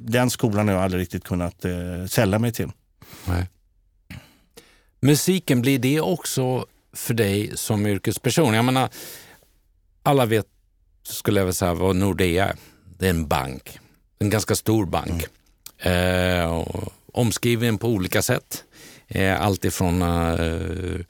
den 0.00 0.30
skolan 0.30 0.68
har 0.68 0.74
jag 0.74 0.84
aldrig 0.84 1.02
riktigt 1.02 1.24
kunnat 1.24 1.64
eh, 1.64 2.06
sälla 2.08 2.38
mig 2.38 2.52
till. 2.52 2.70
Nej. 3.24 3.48
Musiken, 5.00 5.62
blir 5.62 5.78
det 5.78 6.00
också 6.00 6.66
för 6.92 7.14
dig 7.14 7.56
som 7.56 7.86
yrkesperson? 7.86 8.54
Jag 8.54 8.64
menar, 8.64 8.88
alla 10.02 10.26
vet, 10.26 10.46
skulle 11.02 11.40
jag 11.40 11.44
vilja 11.44 11.54
säga, 11.54 11.74
vad 11.74 11.96
Nordea 11.96 12.48
är. 12.48 12.56
Det 12.98 13.06
är 13.06 13.10
en 13.10 13.28
bank. 13.28 13.78
En 14.18 14.30
ganska 14.30 14.54
stor 14.54 14.86
bank. 14.86 15.24
Mm. 15.78 16.40
Eh, 16.44 16.66
omskriven 17.12 17.78
på 17.78 17.88
olika 17.88 18.22
sätt. 18.22 18.64
Eh, 19.08 19.42
allt 19.42 19.64
ifrån 19.64 20.02
uh, 20.02 21.00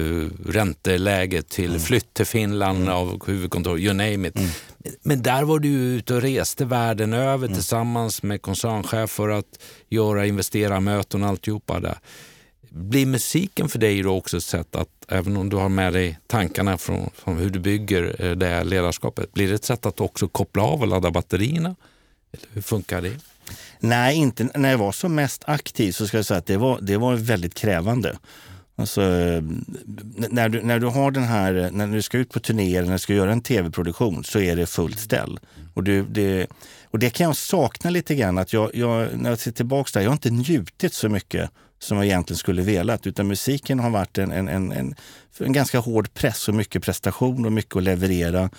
uh, 0.00 0.30
ränteläget 0.46 1.48
till 1.48 1.70
mm. 1.70 1.80
flytt 1.80 2.14
till 2.14 2.26
Finland 2.26 2.82
mm. 2.82 2.94
av 2.94 3.26
huvudkontor, 3.26 3.78
you 3.78 3.94
name 3.94 4.28
it. 4.28 4.36
Mm. 4.36 4.50
Men 5.02 5.22
där 5.22 5.42
var 5.42 5.58
du 5.58 5.68
ute 5.68 6.14
och 6.14 6.22
reste 6.22 6.64
världen 6.64 7.12
över 7.12 7.46
mm. 7.46 7.54
tillsammans 7.54 8.22
med 8.22 8.42
koncernchef 8.42 9.10
för 9.10 9.28
att 9.28 9.58
göra 9.88 10.26
investerarmöten 10.26 11.22
och 11.22 11.28
alltihopa 11.28 11.80
där. 11.80 11.98
Blir 12.68 13.06
musiken 13.06 13.68
för 13.68 13.78
dig 13.78 14.02
då 14.02 14.16
också 14.16 14.36
ett 14.36 14.44
sätt 14.44 14.76
att, 14.76 14.88
även 15.08 15.36
om 15.36 15.48
du 15.48 15.56
har 15.56 15.68
med 15.68 15.92
dig 15.92 16.18
tankarna 16.26 16.78
från, 16.78 17.10
från 17.14 17.36
hur 17.36 17.50
du 17.50 17.58
bygger 17.58 18.34
det 18.34 18.46
här 18.46 18.64
ledarskapet, 18.64 19.32
blir 19.32 19.48
det 19.48 19.54
ett 19.54 19.64
sätt 19.64 19.86
att 19.86 20.00
också 20.00 20.28
koppla 20.28 20.62
av 20.62 20.80
och 20.80 20.86
ladda 20.86 21.10
batterierna? 21.10 21.76
Eller 22.32 22.48
hur 22.52 22.62
funkar 22.62 23.02
det? 23.02 23.16
Nej, 23.80 24.16
inte 24.16 24.48
när 24.54 24.70
jag 24.70 24.78
var 24.78 24.92
som 24.92 25.14
mest 25.14 25.44
aktiv 25.46 25.92
så 25.92 26.06
ska 26.06 26.16
jag 26.16 26.26
säga 26.26 26.38
att 26.38 26.46
det 26.46 26.56
var, 26.56 26.78
det 26.82 26.96
var 26.96 27.14
väldigt 27.14 27.54
krävande. 27.54 28.16
Alltså, 28.78 29.00
när, 30.30 30.48
du, 30.48 30.62
när 30.62 30.78
du 30.78 30.86
har 30.86 31.10
den 31.10 31.22
här, 31.22 31.70
när 31.72 31.86
du 31.86 32.02
ska 32.02 32.18
ut 32.18 32.30
på 32.30 32.40
turnéer, 32.40 32.82
när 32.82 32.92
du 32.92 32.98
ska 32.98 33.14
göra 33.14 33.32
en 33.32 33.40
tv-produktion 33.40 34.24
så 34.24 34.40
är 34.40 34.56
det 34.56 34.66
fullt 34.66 34.98
ställ. 34.98 35.40
Och, 35.74 35.84
du, 35.84 36.02
det, 36.02 36.46
och 36.90 36.98
det 36.98 37.10
kan 37.10 37.26
jag 37.26 37.36
sakna 37.36 37.90
lite 37.90 38.14
grann, 38.14 38.38
att 38.38 38.52
jag, 38.52 38.70
jag, 38.74 39.08
när 39.18 39.30
jag 39.30 39.38
ser 39.38 39.50
tillbaka 39.50 39.90
där, 39.92 40.00
jag 40.00 40.10
har 40.10 40.14
inte 40.14 40.30
njutit 40.30 40.94
så 40.94 41.08
mycket 41.08 41.50
som 41.78 41.96
jag 41.96 42.06
egentligen 42.06 42.38
skulle 42.38 42.62
velat. 42.62 43.06
Utan 43.06 43.26
musiken 43.26 43.80
har 43.80 43.90
varit 43.90 44.18
en, 44.18 44.32
en, 44.32 44.48
en, 44.48 44.72
en, 44.72 44.94
en 45.38 45.52
ganska 45.52 45.78
hård 45.78 46.14
press 46.14 46.48
och 46.48 46.54
mycket 46.54 46.82
prestation 46.82 47.46
och 47.46 47.52
mycket 47.52 47.76
att 47.76 47.82
leverera. 47.82 48.50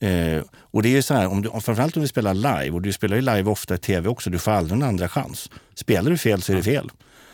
Eh, 0.00 0.42
och 0.52 0.82
det 0.82 0.88
är 0.88 0.92
ju 0.92 1.02
så 1.02 1.14
här, 1.14 1.26
om 1.26 1.42
du, 1.42 1.50
framförallt 1.50 1.96
om 1.96 2.02
du 2.02 2.08
spelar 2.08 2.34
live, 2.34 2.70
och 2.70 2.82
du 2.82 2.92
spelar 2.92 3.16
ju 3.16 3.22
live 3.22 3.50
ofta 3.50 3.74
i 3.74 3.78
tv 3.78 4.08
också, 4.08 4.30
du 4.30 4.38
får 4.38 4.52
aldrig 4.52 4.76
en 4.76 4.88
andra 4.88 5.08
chans. 5.08 5.50
Spelar 5.74 6.10
du 6.10 6.18
fel 6.18 6.42
så 6.42 6.52
är 6.52 6.56
det 6.56 6.62
fel. 6.62 6.90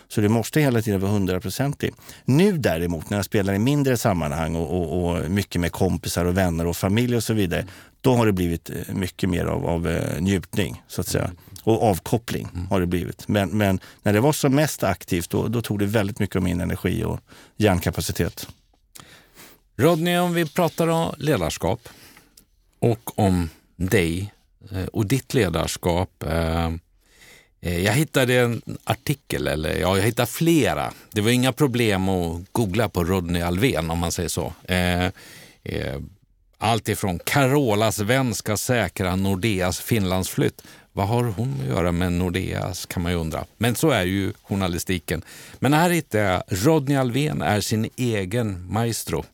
Så 0.09 0.21
du 0.21 0.28
måste 0.28 0.61
hela 0.61 0.83
tiden 0.83 1.00
vara 1.00 1.12
hundraprocentig. 1.12 1.95
Nu 2.25 2.59
däremot, 2.59 3.11
när 3.11 3.19
jag 3.19 3.25
spelar 3.25 3.54
i 3.54 3.59
mindre 3.59 3.97
sammanhang 3.97 4.57
och, 4.57 4.76
och, 4.76 5.11
och, 5.11 5.31
mycket 5.31 5.61
med 5.61 5.73
kompisar 5.73 6.25
och 6.25 6.37
vänner 6.37 6.66
och 6.66 6.76
familj 6.76 7.16
och 7.16 7.25
så 7.25 7.35
vidare, 7.35 7.66
då 8.00 8.14
har 8.14 8.26
det 8.26 8.33
blivit 8.33 8.71
eh, 8.71 8.95
mycket 8.95 9.28
mer 9.28 9.45
av, 9.45 9.66
av 9.66 9.87
uh, 9.87 10.21
njutning, 10.21 10.83
så 10.88 11.00
att 11.00 11.07
säga. 11.07 11.31
Och 11.62 11.83
avkoppling 11.83 12.49
mm. 12.54 12.66
har 12.66 12.81
det 12.81 12.87
blivit. 12.87 13.28
Men, 13.28 13.49
men, 13.49 13.81
när 14.02 14.12
det 14.12 14.21
var 14.21 14.33
som 14.33 14.54
mest 14.54 14.83
aktivt, 14.83 15.31
då, 15.31 15.49
då 15.49 15.62
tog 15.62 15.78
det 15.78 15.87
väldigt 15.87 16.19
mycket 16.19 16.37
av 16.37 16.42
min 16.42 16.61
energi 16.61 17.04
och 17.04 17.21
hjärnkapacitet. 17.57 18.49
Rodney, 19.76 20.19
om 20.19 20.35
vi 20.35 20.47
pratar 20.47 20.88
om 20.88 21.14
ledarskap 21.19 21.88
och 22.82 23.18
om 23.18 23.48
dig 23.76 24.32
eh, 24.70 24.84
och 24.84 25.06
ditt 25.06 25.34
ledarskap. 25.34 26.22
Eh, 26.22 26.66
eh, 27.60 27.84
jag 27.84 27.92
hittade 27.92 28.34
en 28.34 28.62
artikel, 28.84 29.46
eller 29.46 29.76
ja, 29.76 29.96
jag 29.96 30.04
hittade 30.04 30.26
flera. 30.26 30.92
Det 31.12 31.20
var 31.20 31.30
inga 31.30 31.52
problem 31.52 32.08
att 32.08 32.52
googla 32.52 32.88
på 32.88 33.04
Rodney 33.04 33.42
Alvén 33.42 33.90
om 33.90 33.98
man 33.98 34.12
säger 34.12 34.28
så. 34.28 34.52
Allt 36.58 36.88
ifrån 36.88 37.18
Carolas 37.18 37.98
vän 37.98 38.34
ska 38.34 38.56
säkra 38.56 39.16
Nordeas 39.16 39.80
Finlandsflytt. 39.80 40.62
Vad 40.92 41.08
har 41.08 41.24
hon 41.24 41.60
att 41.60 41.66
göra 41.66 41.92
med 41.92 42.12
Nordeas 42.12 42.86
kan 42.86 43.02
man 43.02 43.12
ju 43.12 43.18
undra. 43.18 43.44
Men 43.58 43.74
så 43.74 43.90
är 43.90 44.04
ju 44.04 44.32
journalistiken. 44.42 45.22
Men 45.58 45.72
här 45.72 45.90
hittar 45.90 46.18
jag 46.18 46.42
Rodney 46.48 46.96
Alvén 46.96 47.42
är 47.42 47.60
sin 47.60 47.90
egen 47.96 48.72
maestro. 48.72 49.24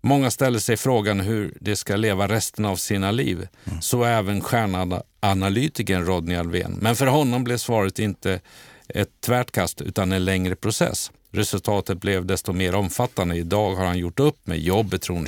Många 0.00 0.30
ställer 0.30 0.58
sig 0.58 0.76
frågan 0.76 1.20
hur 1.20 1.54
de 1.60 1.76
ska 1.76 1.96
leva 1.96 2.28
resten 2.28 2.64
av 2.64 2.76
sina 2.76 3.10
liv. 3.10 3.48
Mm. 3.64 3.82
Så 3.82 4.04
även 4.04 4.40
stjärnanalytikern 4.40 6.04
Rodney 6.04 6.36
Alvén. 6.36 6.78
Men 6.80 6.96
för 6.96 7.06
honom 7.06 7.44
blev 7.44 7.56
svaret 7.56 7.98
inte 7.98 8.40
ett 8.88 9.20
tvärtkast 9.20 9.80
utan 9.80 10.12
en 10.12 10.24
längre 10.24 10.56
process. 10.56 11.10
Resultatet 11.32 12.00
blev 12.00 12.26
desto 12.26 12.52
mer 12.52 12.74
omfattande. 12.74 13.36
Idag 13.36 13.74
har 13.74 13.84
han 13.84 13.98
gjort 13.98 14.20
upp 14.20 14.46
med 14.46 14.58
jobbet, 14.58 15.02
tron, 15.02 15.26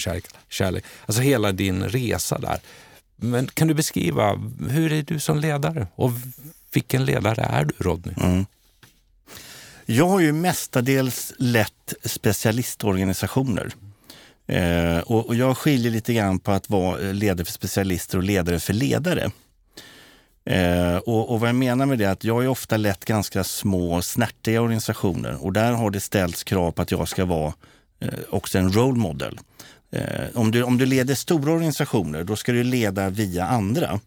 kärlek. 0.49 0.85
Alltså 1.07 1.23
hela 1.23 1.53
din 1.53 1.85
resa 1.85 2.39
där. 2.39 2.61
Men 3.17 3.47
kan 3.47 3.69
du 3.69 3.75
beskriva, 3.75 4.41
hur 4.71 4.93
är 4.93 5.03
du 5.03 5.21
som 5.21 5.39
ledare? 5.39 5.87
Och 5.95 6.11
vilken 6.73 7.05
ledare 7.05 7.43
är 7.43 7.65
du, 7.65 7.75
Rodney? 7.79 8.15
Mm. 8.21 8.47
Jag 9.87 10.09
har 10.09 10.21
ju 10.21 10.33
mestadels 10.33 11.33
lett 11.39 11.95
specialistorganisationer. 12.05 13.73
Eh, 14.47 14.99
och, 14.99 15.27
och, 15.27 15.35
jag 15.35 15.57
skiljer 15.57 15.93
lite 15.93 16.15
grann 16.15 16.39
på 16.39 16.53
att 16.53 16.71
vara 16.71 17.01
eh, 17.01 17.15
ledare 17.15 17.45
för 17.45 17.53
specialister 17.53 18.19
och 18.19 18.25
ledare 18.25 18.61
för 18.61 18.73
ledare. 18.73 19.31
Eh, 20.45 20.97
och, 20.97 21.31
och, 21.31 21.41
vad 21.41 21.49
jag 21.49 21.57
menar 21.57 21.87
med 21.87 21.99
det 21.99 22.05
är 22.05 22.13
att 22.13 22.25
jag 22.25 22.35
har 22.35 22.47
ofta 22.47 22.77
lett 22.77 23.05
ganska 23.05 23.45
små 23.45 24.03
snärtiga 24.03 24.61
organisationer 24.61 25.45
och 25.45 25.53
där 25.53 25.73
har 25.73 25.91
det 25.91 26.01
ställts 26.01 26.45
krav 26.45 26.73
på 26.73 26.83
att 26.83 26.91
jag 26.91 27.09
ska 27.09 27.25
vara 27.25 27.53
eh, 28.01 28.09
också 28.31 28.59
en 28.59 28.73
role 28.73 28.99
model. 28.99 29.39
Eh, 29.93 30.27
om, 30.35 30.51
du, 30.51 30.63
om 30.63 30.79
du 30.79 30.87
leder 30.87 31.15
stora 31.15 31.53
organisationer, 31.53 32.25
då 32.25 32.37
ska 32.37 32.53
du 32.53 32.65
leda 32.65 33.11
via 33.11 33.47
andra. 33.47 34.01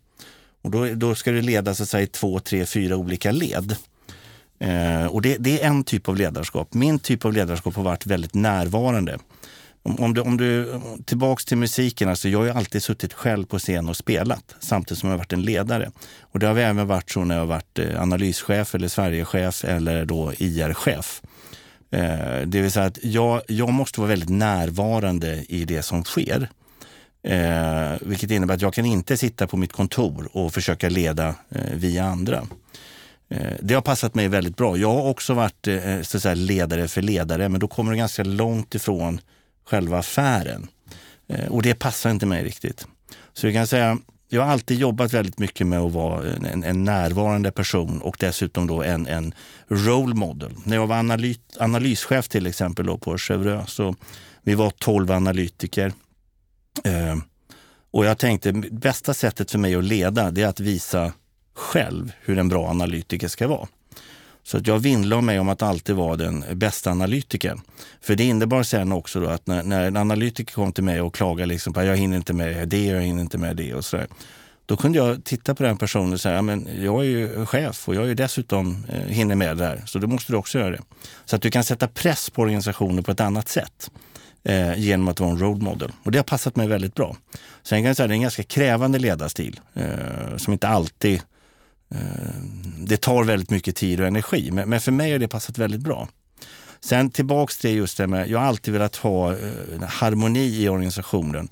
Och 0.61 0.71
då, 0.71 0.87
då 0.93 1.15
ska 1.15 1.31
du 1.31 1.41
leda 1.41 1.75
så 1.75 1.83
att 1.83 1.89
säga, 1.89 2.03
i 2.03 2.07
två, 2.07 2.39
tre, 2.39 2.65
fyra 2.65 2.95
olika 2.95 3.31
led. 3.31 3.75
Eh, 4.59 5.05
och 5.05 5.21
det, 5.21 5.37
det, 5.37 5.61
är 5.61 5.67
en 5.67 5.83
typ 5.83 6.09
av 6.09 6.15
ledarskap. 6.15 6.73
Min 6.73 6.99
typ 6.99 7.25
av 7.25 7.33
ledarskap 7.33 7.75
har 7.75 7.83
varit 7.83 8.05
väldigt 8.05 8.33
närvarande. 8.33 9.19
Om, 9.85 9.99
om, 9.99 10.13
du, 10.13 10.21
om 10.21 10.37
du 10.37 10.81
tillbaks 11.05 11.45
till 11.45 11.57
musiken, 11.57 12.09
alltså 12.09 12.29
jag 12.29 12.39
har 12.39 12.45
ju 12.45 12.51
alltid 12.51 12.83
suttit 12.83 13.13
själv 13.13 13.45
på 13.45 13.59
scen 13.59 13.89
och 13.89 13.97
spelat 13.97 14.55
samtidigt 14.59 14.99
som 14.99 15.09
jag 15.09 15.17
varit 15.17 15.33
en 15.33 15.41
ledare. 15.41 15.91
Och 16.21 16.39
det 16.39 16.47
har 16.47 16.57
även 16.57 16.87
varit 16.87 17.11
så 17.11 17.23
när 17.23 17.37
jag 17.37 17.45
varit 17.45 17.79
eh, 17.79 18.01
analyschef 18.01 18.75
eller 18.75 18.87
Sverigechef 18.87 19.63
eller 19.63 20.05
då 20.05 20.33
IR-chef. 20.37 21.21
Eh, 21.91 22.41
det 22.45 22.61
vill 22.61 22.71
säga 22.71 22.85
att 22.85 23.03
jag, 23.03 23.41
jag 23.47 23.69
måste 23.69 23.99
vara 23.99 24.09
väldigt 24.09 24.29
närvarande 24.29 25.45
i 25.49 25.65
det 25.65 25.81
som 25.81 26.03
sker. 26.03 26.49
Eh, 27.23 27.93
vilket 28.01 28.31
innebär 28.31 28.53
att 28.53 28.61
jag 28.61 28.73
kan 28.73 28.85
inte 28.85 29.17
sitta 29.17 29.47
på 29.47 29.57
mitt 29.57 29.73
kontor 29.73 30.29
och 30.31 30.53
försöka 30.53 30.89
leda 30.89 31.27
eh, 31.49 31.73
via 31.73 32.05
andra. 32.05 32.47
Eh, 33.29 33.53
det 33.61 33.73
har 33.73 33.81
passat 33.81 34.15
mig 34.15 34.27
väldigt 34.27 34.57
bra. 34.57 34.77
Jag 34.77 34.93
har 34.93 35.09
också 35.09 35.33
varit 35.33 35.67
eh, 35.67 36.01
så 36.01 36.17
att 36.17 36.23
säga, 36.23 36.35
ledare 36.35 36.87
för 36.87 37.01
ledare, 37.01 37.49
men 37.49 37.59
då 37.59 37.67
kommer 37.67 37.91
du 37.91 37.97
ganska 37.97 38.23
långt 38.23 38.75
ifrån 38.75 39.19
själva 39.65 39.97
affären. 39.97 40.67
Eh, 41.27 41.47
och 41.47 41.61
det 41.61 41.75
passar 41.75 42.11
inte 42.11 42.25
mig 42.25 42.43
riktigt. 42.43 42.87
Så 43.33 43.47
jag 43.47 43.53
kan 43.53 43.67
säga, 43.67 43.97
jag 44.29 44.41
har 44.41 44.51
alltid 44.51 44.79
jobbat 44.79 45.13
väldigt 45.13 45.39
mycket 45.39 45.67
med 45.67 45.79
att 45.79 45.91
vara 45.91 46.33
en, 46.51 46.63
en 46.63 46.83
närvarande 46.83 47.51
person 47.51 48.01
och 48.01 48.17
dessutom 48.19 48.67
då 48.67 48.83
en, 48.83 49.07
en 49.07 49.33
role 49.67 50.15
model. 50.15 50.51
När 50.63 50.75
jag 50.75 50.87
var 50.87 50.95
analyt, 50.95 51.57
analyschef 51.59 52.27
till 52.27 52.47
exempel 52.47 52.85
då 52.85 52.97
på 52.97 53.17
Chevreux, 53.17 53.71
så 53.71 53.95
vi 54.41 54.55
var 54.55 54.69
12 54.69 55.11
analytiker. 55.11 55.93
Eh, 56.83 57.15
och 57.91 58.05
jag 58.05 58.17
tänkte, 58.17 58.53
bästa 58.71 59.13
sättet 59.13 59.51
för 59.51 59.59
mig 59.59 59.75
att 59.75 59.83
leda, 59.83 60.31
det 60.31 60.41
är 60.41 60.47
att 60.47 60.59
visa 60.59 61.13
själv 61.55 62.11
hur 62.21 62.37
en 62.37 62.49
bra 62.49 62.69
analytiker 62.69 63.27
ska 63.27 63.47
vara. 63.47 63.67
Så 64.45 64.57
att 64.57 64.67
jag 64.67 64.79
vinnlade 64.79 65.21
mig 65.21 65.39
om 65.39 65.49
att 65.49 65.61
alltid 65.61 65.95
vara 65.95 66.15
den 66.15 66.45
bästa 66.53 66.91
analytikern. 66.91 67.61
För 68.01 68.15
det 68.15 68.23
innebar 68.23 68.63
sen 68.63 68.91
också 68.91 69.19
då 69.19 69.27
att 69.27 69.47
när, 69.47 69.63
när 69.63 69.87
en 69.87 69.97
analytiker 69.97 70.53
kom 70.53 70.71
till 70.71 70.83
mig 70.83 71.01
och 71.01 71.15
klagade 71.15 71.45
liksom 71.45 71.73
på 71.73 71.79
att 71.79 71.85
jag 71.85 71.97
hinner 71.97 72.17
inte 72.17 72.33
med 72.33 72.67
det, 72.67 72.85
jag 72.85 73.01
hinner 73.01 73.21
inte 73.21 73.37
med 73.37 73.55
det 73.55 73.73
och 73.73 73.85
sådär. 73.85 74.07
Då 74.65 74.77
kunde 74.77 74.97
jag 74.97 75.23
titta 75.23 75.55
på 75.55 75.63
den 75.63 75.77
personen 75.77 76.13
och 76.13 76.21
säga, 76.21 76.41
men 76.41 76.69
jag 76.81 76.99
är 76.99 77.09
ju 77.09 77.45
chef 77.45 77.87
och 77.87 77.95
jag 77.95 78.09
är 78.09 78.15
dessutom 78.15 78.85
eh, 78.89 78.99
hinner 78.99 79.35
med 79.35 79.57
det 79.57 79.65
här, 79.65 79.83
så 79.85 79.99
då 79.99 80.07
måste 80.07 80.31
du 80.33 80.37
också 80.37 80.59
göra 80.59 80.71
det. 80.71 80.81
Så 81.25 81.35
att 81.35 81.41
du 81.41 81.51
kan 81.51 81.63
sätta 81.63 81.87
press 81.87 82.29
på 82.29 82.41
organisationer 82.41 83.01
på 83.01 83.11
ett 83.11 83.19
annat 83.19 83.49
sätt 83.49 83.91
eh, 84.43 84.79
genom 84.79 85.07
att 85.07 85.19
vara 85.19 85.31
en 85.31 85.39
road 85.39 85.61
model. 85.61 85.91
Och 86.03 86.11
det 86.11 86.17
har 86.17 86.23
passat 86.23 86.55
mig 86.55 86.67
väldigt 86.67 86.95
bra. 86.95 87.17
Sen 87.63 87.79
kan 87.79 87.87
jag 87.87 87.95
säga 87.95 88.03
att 88.05 88.09
det 88.09 88.13
är 88.13 88.15
en 88.15 88.21
ganska 88.21 88.43
krävande 88.43 88.99
ledarstil 88.99 89.59
eh, 89.73 90.37
som 90.37 90.53
inte 90.53 90.67
alltid 90.67 91.15
Eh, 91.15 91.34
Eh, 91.95 92.41
det 92.77 92.97
tar 92.97 93.23
väldigt 93.23 93.49
mycket 93.49 93.75
tid 93.75 94.01
och 94.01 94.07
energi, 94.07 94.51
men 94.51 94.81
för 94.81 94.91
mig 94.91 95.11
har 95.11 95.19
det 95.19 95.27
passat 95.27 95.57
väldigt 95.57 95.81
bra. 95.81 96.07
Sen 96.79 97.09
tillbaks 97.09 97.57
till 97.57 97.75
just 97.75 97.97
det 97.97 98.07
med, 98.07 98.29
jag 98.29 98.39
har 98.39 98.45
alltid 98.45 98.73
velat 98.73 98.95
ha 98.95 99.31
eh, 99.31 99.83
harmoni 99.87 100.63
i 100.63 100.69
organisationen. 100.69 101.49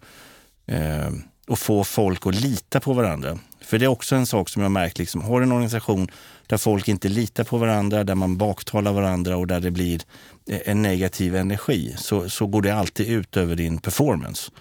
Eh, 0.66 1.10
och 1.48 1.60
få 1.60 1.84
folk 1.84 2.28
att 2.28 2.36
lita 2.36 2.80
på 2.80 2.94
varandra. 2.94 3.40
För 3.62 3.80
det 3.80 3.86
är 3.86 3.90
också 3.90 4.16
en 4.16 4.26
sak 4.26 4.50
som 4.50 4.62
jag 4.62 4.72
märkt, 4.72 4.98
liksom, 4.98 5.22
har 5.22 5.42
en 5.42 5.52
organisation 5.52 6.08
där 6.48 6.58
folk 6.58 6.88
inte 6.88 7.10
litar 7.10 7.44
på 7.44 7.58
varandra, 7.58 8.04
där 8.04 8.16
man 8.16 8.38
baktalar 8.38 8.94
varandra 8.94 9.38
och 9.38 9.48
där 9.48 9.60
det 9.60 9.72
blir 9.72 10.02
eh, 10.50 10.60
en 10.66 10.82
negativ 10.82 11.36
energi, 11.36 11.96
så, 11.98 12.30
så 12.30 12.48
går 12.48 12.62
det 12.62 12.76
alltid 12.76 13.08
ut 13.08 13.38
över 13.38 13.56
din 13.56 13.78
performance. 13.78 14.52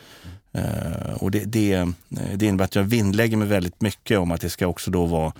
Uh, 0.58 1.14
och 1.14 1.30
det, 1.30 1.44
det, 1.44 1.88
det 2.34 2.46
innebär 2.46 2.64
att 2.64 2.74
jag 2.74 2.82
vinnlägger 2.82 3.36
mig 3.36 3.48
väldigt 3.48 3.80
mycket 3.80 4.18
om 4.18 4.30
att 4.30 4.40
det 4.40 4.50
ska 4.50 4.66
också 4.66 4.90
då 4.90 5.06
vara 5.06 5.32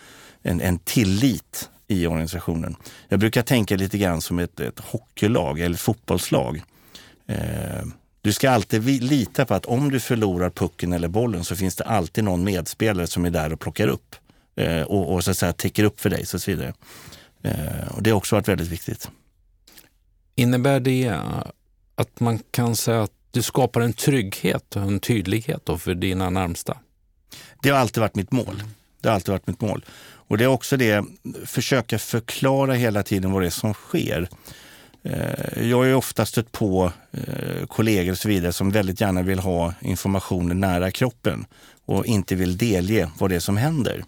en, 0.42 0.60
en 0.60 0.78
tillit 0.78 1.70
i 1.88 2.06
organisationen. 2.06 2.76
Jag 3.08 3.20
brukar 3.20 3.42
tänka 3.42 3.76
lite 3.76 3.98
grann 3.98 4.20
som 4.20 4.38
ett, 4.38 4.60
ett 4.60 4.80
hockeylag 4.80 5.60
eller 5.60 5.74
ett 5.74 5.80
fotbollslag. 5.80 6.62
Uh, 7.30 7.86
du 8.20 8.32
ska 8.32 8.50
alltid 8.50 9.02
lita 9.02 9.44
på 9.44 9.54
att 9.54 9.66
om 9.66 9.90
du 9.90 10.00
förlorar 10.00 10.50
pucken 10.50 10.92
eller 10.92 11.08
bollen 11.08 11.44
så 11.44 11.56
finns 11.56 11.76
det 11.76 11.84
alltid 11.84 12.24
någon 12.24 12.44
medspelare 12.44 13.06
som 13.06 13.24
är 13.24 13.30
där 13.30 13.52
och 13.52 13.60
plockar 13.60 13.88
upp 13.88 14.16
uh, 14.60 14.82
och, 14.82 15.14
och, 15.14 15.24
så 15.24 15.30
att 15.30 15.38
säga 15.38 15.52
täcker 15.52 15.84
upp 15.84 16.00
för 16.00 16.10
dig. 16.10 16.26
Så 16.26 16.38
vidare. 16.46 16.74
och 17.90 18.02
det 18.02 18.10
har 18.10 18.16
också 18.16 18.36
varit 18.36 18.48
väldigt 18.48 18.68
viktigt. 18.68 19.10
Innebär 20.34 20.80
det 20.80 21.20
att 21.94 22.20
man 22.20 22.38
kan 22.50 22.76
säga 22.76 23.02
att 23.02 23.12
du 23.30 23.42
skapar 23.42 23.80
en 23.80 23.92
trygghet 23.92 24.76
och 24.76 24.82
en 24.82 25.00
tydlighet 25.00 25.70
för 25.78 25.94
dina 25.94 26.30
närmsta? 26.30 26.78
Det 27.62 27.70
har 27.70 27.78
alltid 27.78 28.00
varit 28.00 28.14
mitt 28.14 28.32
mål. 28.32 28.62
Det 29.00 29.08
har 29.08 29.14
alltid 29.14 29.32
varit 29.32 29.46
mitt 29.46 29.60
mål. 29.60 29.84
Och 30.32 30.38
det 30.38 30.44
är 30.44 30.48
också 30.48 30.76
det, 30.76 31.04
försöka 31.44 31.98
förklara 31.98 32.74
hela 32.74 33.02
tiden 33.02 33.32
vad 33.32 33.42
det 33.42 33.46
är 33.46 33.50
som 33.50 33.74
sker. 33.74 34.28
Eh, 35.02 35.68
jag 35.68 35.76
har 35.76 35.84
ju 35.84 35.94
ofta 35.94 36.26
stött 36.26 36.52
på 36.52 36.92
eh, 37.12 37.66
kollegor 37.66 38.12
och 38.12 38.18
så 38.18 38.28
vidare 38.28 38.52
som 38.52 38.70
väldigt 38.70 39.00
gärna 39.00 39.22
vill 39.22 39.38
ha 39.38 39.74
informationen 39.80 40.60
nära 40.60 40.90
kroppen 40.90 41.44
och 41.84 42.06
inte 42.06 42.34
vill 42.34 42.56
delge 42.56 43.10
vad 43.18 43.30
det 43.30 43.36
är 43.36 43.40
som 43.40 43.56
händer. 43.56 44.04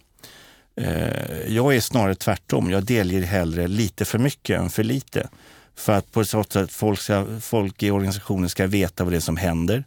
Eh, 0.77 1.47
jag 1.49 1.77
är 1.77 1.81
snarare 1.81 2.15
tvärtom. 2.15 2.71
Jag 2.71 2.85
delger 2.85 3.23
hellre 3.23 3.69
lite 3.69 4.05
för 4.05 4.19
mycket 4.19 4.61
än 4.61 4.71
för 4.71 4.83
lite. 4.83 5.29
För 5.77 5.93
att 5.93 6.13
på 6.13 6.25
så 6.25 6.45
sätt 6.45 6.73
folk, 6.73 7.01
ska, 7.01 7.27
folk 7.41 7.83
i 7.83 7.91
organisationen 7.91 8.49
ska 8.49 8.67
veta 8.67 9.05
vad 9.05 9.13
det 9.13 9.17
är 9.17 9.21
som 9.21 9.37
händer. 9.37 9.85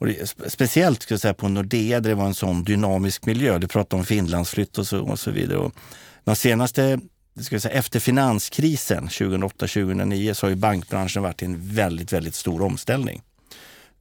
Och 0.00 0.06
det, 0.06 0.34
speciellt 0.46 1.02
skulle 1.02 1.14
jag 1.14 1.20
säga, 1.20 1.34
på 1.34 1.48
Nordea 1.48 2.00
där 2.00 2.10
det 2.10 2.14
var 2.16 2.26
en 2.26 2.34
sån 2.34 2.64
dynamisk 2.64 3.26
miljö. 3.26 3.58
Du 3.58 3.68
pratade 3.68 4.00
om 4.00 4.06
Finlandsflytt 4.06 4.78
och 4.78 4.86
så, 4.86 5.00
och 5.00 5.18
så 5.18 5.30
vidare. 5.30 5.58
Och 5.58 5.72
de 6.24 6.36
senaste, 6.36 7.00
ska 7.40 7.54
jag 7.54 7.62
säga, 7.62 7.74
efter 7.74 8.00
finanskrisen 8.00 9.08
2008-2009 9.08 10.34
så 10.34 10.46
har 10.46 10.50
ju 10.50 10.56
bankbranschen 10.56 11.22
varit 11.22 11.42
i 11.42 11.44
en 11.44 11.74
väldigt, 11.74 12.12
väldigt 12.12 12.34
stor 12.34 12.62
omställning. 12.62 13.22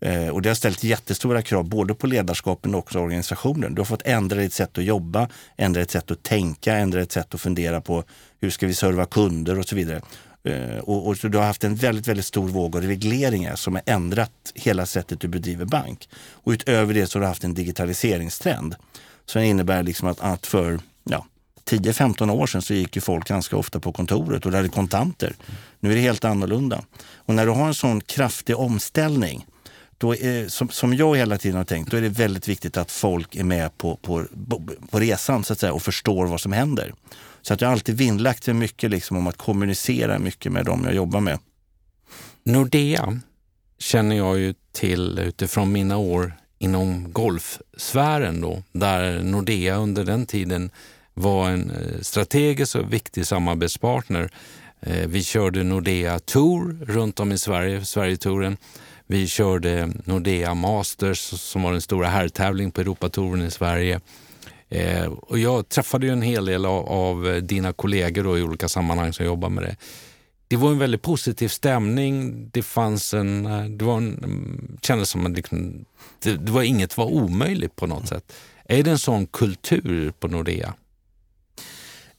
Eh, 0.02 0.28
och 0.28 0.42
det 0.42 0.50
har 0.50 0.56
ställt 0.56 0.84
jättestora 0.84 1.42
krav 1.42 1.70
både 1.70 1.96
på 1.96 2.08
ledarskapen 2.08 2.76
och 2.76 2.80
också 2.80 3.00
organisationen. 3.00 3.76
Du 3.76 3.80
har 3.80 3.86
fått 3.86 4.06
ändra 4.06 4.38
ditt 4.38 4.54
sätt 4.54 4.78
att 4.78 4.84
jobba, 4.84 5.30
ändra 5.58 5.82
ditt 5.82 5.92
sätt 5.92 6.12
att 6.12 6.24
tänka, 6.24 6.76
ändra 6.76 7.00
ditt 7.00 7.12
sätt 7.12 7.34
att 7.34 7.42
fundera 7.42 7.82
på 7.82 8.04
hur 8.42 8.50
ska 8.50 8.68
vi 8.68 8.74
serva 8.74 9.06
kunder 9.06 9.60
och 9.60 9.66
så 9.66 9.76
vidare. 9.76 10.02
Eh, 10.50 10.78
och, 10.78 11.08
och, 11.08 11.18
så 11.18 11.28
du 11.28 11.38
har 11.38 11.46
haft 11.46 11.64
en 11.64 11.76
väldigt, 11.76 12.08
väldigt 12.08 12.26
stor 12.26 12.48
våg 12.48 12.76
av 12.76 12.82
regleringar 12.82 13.56
som 13.56 13.76
har 13.76 13.84
ändrat 13.86 14.32
hela 14.56 14.86
sättet 14.86 15.20
du 15.20 15.28
bedriver 15.28 15.66
bank. 15.66 16.10
Och 16.32 16.52
utöver 16.52 16.94
det 16.94 17.08
så 17.08 17.20
har 17.20 17.22
du 17.22 17.28
haft 17.28 17.44
en 17.44 17.54
digitaliseringstrend 17.54 18.76
som 19.26 19.42
innebär 19.42 19.84
liksom 19.84 20.08
att, 20.08 20.20
att 20.20 20.48
för 20.48 20.80
ja, 21.04 21.26
10-15 21.70 22.32
år 22.32 22.48
sedan 22.48 22.62
så 22.62 22.74
gick 22.74 22.96
ju 22.96 23.02
folk 23.02 23.28
ganska 23.28 23.58
ofta 23.58 23.80
på 23.80 23.92
kontoret 23.92 24.46
och 24.46 24.52
hade 24.52 24.70
kontanter. 24.70 25.36
Nu 25.80 25.92
är 25.92 25.96
det 25.96 26.02
helt 26.02 26.26
annorlunda. 26.26 26.84
Och 27.16 27.34
när 27.34 27.46
du 27.46 27.52
har 27.52 27.68
en 27.68 27.74
sån 27.74 28.02
kraftig 28.02 28.58
omställning 28.58 29.46
då 29.98 30.16
är, 30.16 30.48
som, 30.48 30.70
som 30.70 30.94
jag 30.94 31.18
hela 31.18 31.38
tiden 31.38 31.58
har 31.58 31.64
tänkt, 31.64 31.92
då 31.92 31.98
är 31.98 32.02
det 32.02 32.10
väldigt 32.10 32.48
viktigt 32.48 32.78
att 32.78 32.92
folk 32.92 33.36
är 33.36 33.44
med 33.44 33.78
på, 33.78 33.96
på, 33.96 34.26
på 34.90 35.00
resan 35.00 35.44
så 35.44 35.54
att 35.54 35.60
säga, 35.60 35.74
och 35.74 35.82
förstår 35.82 36.26
vad 36.26 36.42
som 36.42 36.52
händer. 36.52 36.94
Så 37.42 37.54
att 37.54 37.62
jag 37.62 37.68
har 37.68 37.74
alltid 37.74 37.98
vinnlagt 37.98 38.48
mig 38.48 38.56
mycket 38.56 38.92
liksom 38.92 39.18
om 39.18 39.28
att 39.28 39.38
kommunicera 39.38 40.20
mycket 40.20 40.52
med 40.52 40.66
dem 40.66 40.82
jag 40.86 40.96
jobbar 40.96 41.20
med. 41.20 41.40
Nordea 42.44 43.20
känner 43.80 44.16
jag 44.16 44.40
ju 44.40 44.54
till 44.72 45.20
utifrån 45.20 45.72
mina 45.72 45.98
år 45.98 46.34
inom 46.60 47.12
golfsfären 47.12 48.42
då, 48.42 48.64
där 48.72 49.24
Nordea 49.24 49.76
under 49.76 50.04
den 50.04 50.26
tiden 50.26 50.72
var 51.14 51.50
en 51.50 51.72
eh, 51.72 52.02
strategisk 52.02 52.76
och 52.76 52.94
viktig 52.94 53.28
samarbetspartner. 53.28 54.30
Eh, 54.82 55.08
vi 55.08 55.24
körde 55.24 55.64
Nordea 55.64 56.20
Tour 56.20 56.86
runt 56.86 57.20
om 57.20 57.32
i 57.32 57.38
Sverige, 57.38 57.86
Sverigetouren. 57.86 58.58
Vi 59.08 59.28
körde 59.28 59.92
Nordea 60.06 60.54
Masters 60.54 61.20
som 61.20 61.64
var 61.64 61.72
den 61.72 61.82
stora 61.82 62.08
herrtävlingen 62.08 62.72
på 62.72 62.82
Europatouren 62.82 63.42
i 63.42 63.52
Sverige. 63.52 64.00
Eh, 64.70 65.06
och 65.06 65.40
jag 65.40 65.70
träffade 65.70 66.06
ju 66.06 66.12
en 66.12 66.22
hel 66.22 66.46
del 66.46 66.66
av, 66.66 66.90
av 66.90 67.40
dina 67.44 67.74
kollegor 67.74 68.24
då, 68.24 68.38
i 68.38 68.42
olika 68.42 68.68
sammanhang 68.68 69.14
som 69.14 69.26
jobbar 69.26 69.50
med 69.50 69.64
det. 69.64 69.76
Det 70.50 70.58
var 70.58 70.72
en 70.72 70.80
väldigt 70.80 71.02
positiv 71.02 71.48
stämning. 71.48 72.50
Det 72.54 72.62
fanns 72.62 73.14
en, 73.14 73.46
eh, 73.46 73.64
det 73.66 73.86
var 73.86 73.98
en, 73.98 74.18
mm, 74.24 74.78
kändes 74.82 75.10
som 75.10 75.26
att 75.26 75.32
liksom, 75.32 75.86
det, 76.24 76.36
det, 76.36 76.52
var 76.52 76.64
inget 76.64 76.98
var 76.98 77.06
omöjligt 77.06 77.76
på 77.76 77.88
något 77.88 78.08
sätt. 78.08 78.34
Är 78.66 78.84
det 78.84 78.92
en 78.92 79.00
sån 79.00 79.26
kultur 79.28 80.12
på 80.20 80.28
Nordea? 80.28 80.74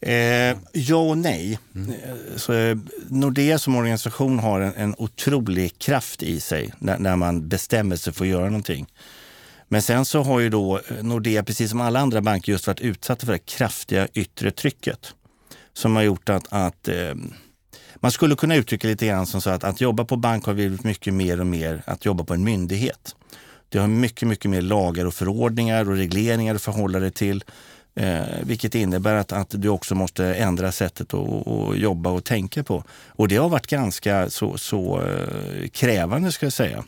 Eh, 0.00 0.56
ja 0.72 0.96
och 0.96 1.18
nej. 1.18 1.58
Mm. 1.74 1.92
Så, 2.36 2.52
eh, 2.52 2.78
Nordea 3.08 3.58
som 3.58 3.76
organisation 3.76 4.38
har 4.38 4.60
en, 4.60 4.74
en 4.74 4.94
otrolig 4.98 5.78
kraft 5.78 6.22
i 6.22 6.40
sig 6.40 6.72
när, 6.78 6.98
när, 6.98 7.16
man 7.16 7.48
bestämmer 7.48 7.96
sig 7.96 8.12
för 8.12 8.24
att 8.24 8.30
göra 8.30 8.46
någonting. 8.46 8.86
Men 9.72 9.82
sen 9.82 10.04
så 10.04 10.22
har 10.22 10.40
ju 10.40 10.48
då 10.48 10.78
eh, 10.78 11.02
Nordea, 11.02 11.42
precis 11.42 11.70
som 11.70 11.80
alla 11.80 12.00
andra 12.00 12.20
banker, 12.20 12.52
just 12.52 12.66
varit 12.66 12.80
utsatta 12.80 13.26
för 13.26 13.32
det 13.32 13.38
kraftiga 13.38 14.08
yttre 14.14 14.50
trycket. 14.50 15.14
Som 15.72 15.96
har 15.96 16.02
gjort 16.02 16.28
att, 16.28 16.46
att 16.50 16.88
eh, 16.88 17.14
man 17.96 18.10
skulle 18.10 18.36
kunna 18.36 18.56
uttrycka 18.56 18.88
lite 18.88 19.06
grann 19.06 19.26
som 19.26 19.40
så 19.40 19.50
att 19.50 19.64
att 19.64 19.80
jobba 19.80 20.04
på 20.04 20.16
bank 20.16 20.46
har 20.46 20.54
blivit 20.54 20.84
mycket 20.84 21.14
mer 21.14 21.40
och 21.40 21.46
mer 21.46 21.82
att 21.86 22.04
jobba 22.04 22.24
på 22.24 22.34
en 22.34 22.44
myndighet. 22.44 23.16
Det 23.68 23.78
har 23.78 23.88
mycket, 23.88 24.28
mycket 24.28 24.50
mer 24.50 24.62
lagar 24.62 25.04
och 25.04 25.14
förordningar 25.14 25.90
och 25.90 25.96
regleringar 25.96 26.54
att 26.54 26.62
förhålla 26.62 27.00
dig 27.00 27.10
till. 27.10 27.44
Eh, 27.94 28.22
vilket 28.42 28.74
innebär 28.74 29.14
att, 29.14 29.32
att 29.32 29.54
du 29.58 29.68
också 29.68 29.94
måste 29.94 30.34
ändra 30.34 30.72
sättet 30.72 31.14
att 31.14 31.78
jobba 31.78 32.10
och 32.10 32.24
tänka 32.24 32.64
på. 32.64 32.84
Och 33.06 33.28
det 33.28 33.36
har 33.36 33.48
varit 33.48 33.66
ganska 33.66 34.30
så, 34.30 34.58
så 34.58 35.02
eh, 35.02 35.68
krävande 35.68 36.32
ska 36.32 36.46
jag 36.46 36.52
säga. 36.52 36.84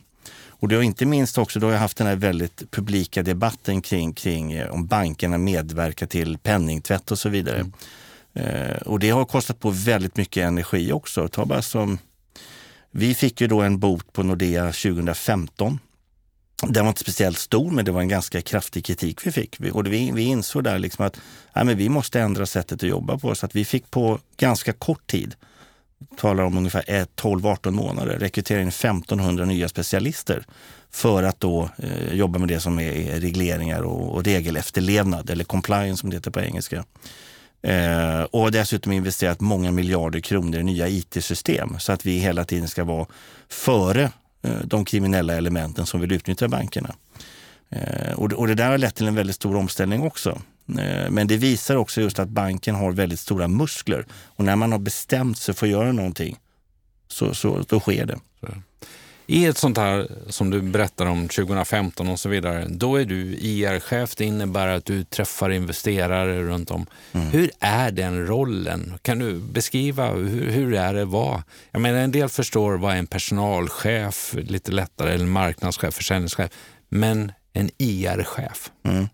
Och 0.62 0.68
det 0.68 0.74
har 0.74 0.82
inte 0.82 1.06
minst 1.06 1.38
också 1.38 1.60
då 1.60 1.66
har 1.66 1.72
jag 1.72 1.80
haft 1.80 1.96
den 1.96 2.06
här 2.06 2.16
väldigt 2.16 2.70
publika 2.70 3.22
debatten 3.22 3.82
kring, 3.82 4.12
kring 4.12 4.52
eh, 4.52 4.70
om 4.70 4.86
bankerna 4.86 5.38
medverkar 5.38 6.06
till 6.06 6.38
penningtvätt 6.38 7.10
och 7.10 7.18
så 7.18 7.28
vidare. 7.28 7.56
Mm. 7.56 7.72
Eh, 8.34 8.76
och 8.76 8.98
det 8.98 9.10
har 9.10 9.24
kostat 9.24 9.60
på 9.60 9.70
väldigt 9.70 10.16
mycket 10.16 10.46
energi 10.46 10.92
också. 10.92 11.28
Ta 11.28 11.44
bara 11.44 11.62
som, 11.62 11.98
vi 12.90 13.14
fick 13.14 13.40
ju 13.40 13.46
då 13.46 13.60
en 13.60 13.78
bot 13.78 14.12
på 14.12 14.22
Nordea 14.22 14.64
2015. 14.64 15.78
Den 16.66 16.84
var 16.84 16.88
inte 16.90 17.00
speciellt 17.00 17.38
stor, 17.38 17.70
men 17.70 17.84
det 17.84 17.92
var 17.92 18.00
en 18.00 18.08
ganska 18.08 18.42
kraftig 18.42 18.84
kritik 18.84 19.26
vi 19.26 19.32
fick. 19.32 19.60
Och 19.72 19.86
vi, 19.86 20.10
vi 20.12 20.22
insåg 20.22 20.64
där 20.64 20.78
liksom 20.78 21.06
att 21.06 21.20
nej, 21.54 21.64
men 21.64 21.76
vi 21.76 21.88
måste 21.88 22.20
ändra 22.20 22.46
sättet 22.46 22.82
att 22.82 22.88
jobba 22.88 23.18
på. 23.18 23.34
Så 23.34 23.46
att 23.46 23.56
vi 23.56 23.64
fick 23.64 23.90
på 23.90 24.18
ganska 24.36 24.72
kort 24.72 25.06
tid 25.06 25.34
talar 26.16 26.44
om 26.44 26.56
ungefär 26.56 26.82
12-18 27.16 27.70
månader, 27.70 28.18
rekrytera 28.18 28.60
in 28.60 28.68
1500 28.68 29.44
nya 29.44 29.68
specialister 29.68 30.44
för 30.90 31.22
att 31.22 31.40
då 31.40 31.68
eh, 31.78 32.14
jobba 32.14 32.38
med 32.38 32.48
det 32.48 32.60
som 32.60 32.78
är 32.78 33.20
regleringar 33.20 33.82
och, 33.82 34.14
och 34.14 34.24
regelefterlevnad 34.24 35.30
eller 35.30 35.44
compliance 35.44 36.00
som 36.00 36.10
det 36.10 36.16
heter 36.16 36.30
på 36.30 36.40
engelska. 36.40 36.84
Eh, 37.62 38.22
och 38.22 38.52
dessutom 38.52 38.92
investerat 38.92 39.40
många 39.40 39.70
miljarder 39.70 40.20
kronor 40.20 40.60
i 40.60 40.62
nya 40.62 40.88
IT-system 40.88 41.78
så 41.78 41.92
att 41.92 42.06
vi 42.06 42.18
hela 42.18 42.44
tiden 42.44 42.68
ska 42.68 42.84
vara 42.84 43.06
före 43.48 44.02
eh, 44.42 44.60
de 44.64 44.84
kriminella 44.84 45.34
elementen 45.34 45.86
som 45.86 46.00
vill 46.00 46.12
utnyttja 46.12 46.48
bankerna. 46.48 46.94
Eh, 47.70 48.12
och, 48.12 48.32
och 48.32 48.46
det 48.46 48.54
där 48.54 48.70
har 48.70 48.78
lett 48.78 48.94
till 48.94 49.08
en 49.08 49.14
väldigt 49.14 49.36
stor 49.36 49.56
omställning 49.56 50.02
också. 50.02 50.42
Eh, 50.68 51.10
men 51.10 51.26
det 51.26 51.36
visar 51.36 51.76
också 51.76 52.00
just 52.00 52.18
att 52.18 52.28
banken 52.28 52.74
har 52.74 52.92
väldigt 52.92 53.20
stora 53.20 53.48
muskler. 53.48 54.06
Och 54.12 54.44
när 54.44 54.56
man 54.56 54.72
har 54.72 54.78
bestämt 54.78 55.38
sig 55.38 55.54
för 55.54 55.66
att 55.66 55.72
göra 55.72 55.92
någonting 55.92 56.38
så, 57.08 57.34
så 57.34 57.64
då 57.68 57.80
sker 57.80 58.06
det. 58.06 58.18
I 59.26 59.46
ett 59.46 59.58
sånt 59.58 59.78
här 59.78 60.08
som 60.28 60.50
du 60.50 60.62
berättar 60.62 61.06
om 61.06 61.28
2015 61.28 62.08
och 62.08 62.20
så 62.20 62.28
vidare, 62.28 62.66
då 62.68 62.96
är 62.96 63.04
du 63.04 63.36
IR-chef. 63.36 64.16
Det 64.16 64.24
innebär 64.24 64.68
att 64.68 64.84
du 64.84 65.04
träffar 65.04 65.50
investerare 65.50 66.42
runt 66.42 66.70
om. 66.70 66.86
Mm. 67.12 67.26
Hur 67.26 67.50
är 67.60 67.90
den 67.90 68.26
rollen? 68.26 68.94
Kan 69.02 69.18
du 69.18 69.38
beskriva 69.38 70.10
hur, 70.10 70.50
hur 70.50 70.74
är 70.74 70.94
det 70.94 71.04
vara? 71.04 71.44
Jag 71.70 71.80
menar, 71.80 71.98
en 71.98 72.12
del 72.12 72.28
förstår 72.28 72.74
vad 72.74 72.96
en 72.96 73.06
personalchef 73.06 74.34
lite 74.38 74.72
lättare, 74.72 75.14
eller 75.14 75.26
marknadschef, 75.26 75.94
försäljningschef. 75.94 76.50
Men 76.88 77.32
en 77.52 77.70
IR-chef. 77.78 78.70
Mm. 78.84 79.08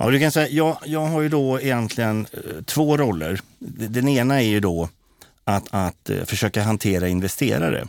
Ja, 0.00 0.10
du 0.10 0.20
kan 0.20 0.32
säga, 0.32 0.48
jag, 0.48 0.78
jag 0.84 1.06
har 1.06 1.20
ju 1.20 1.28
då 1.28 1.60
egentligen 1.60 2.26
eh, 2.32 2.62
två 2.64 2.96
roller. 2.96 3.40
Den 3.88 4.08
ena 4.08 4.42
är 4.42 4.46
ju 4.46 4.60
då 4.60 4.88
att, 5.44 5.64
att 5.70 6.10
eh, 6.10 6.24
försöka 6.24 6.62
hantera 6.62 7.08
investerare. 7.08 7.86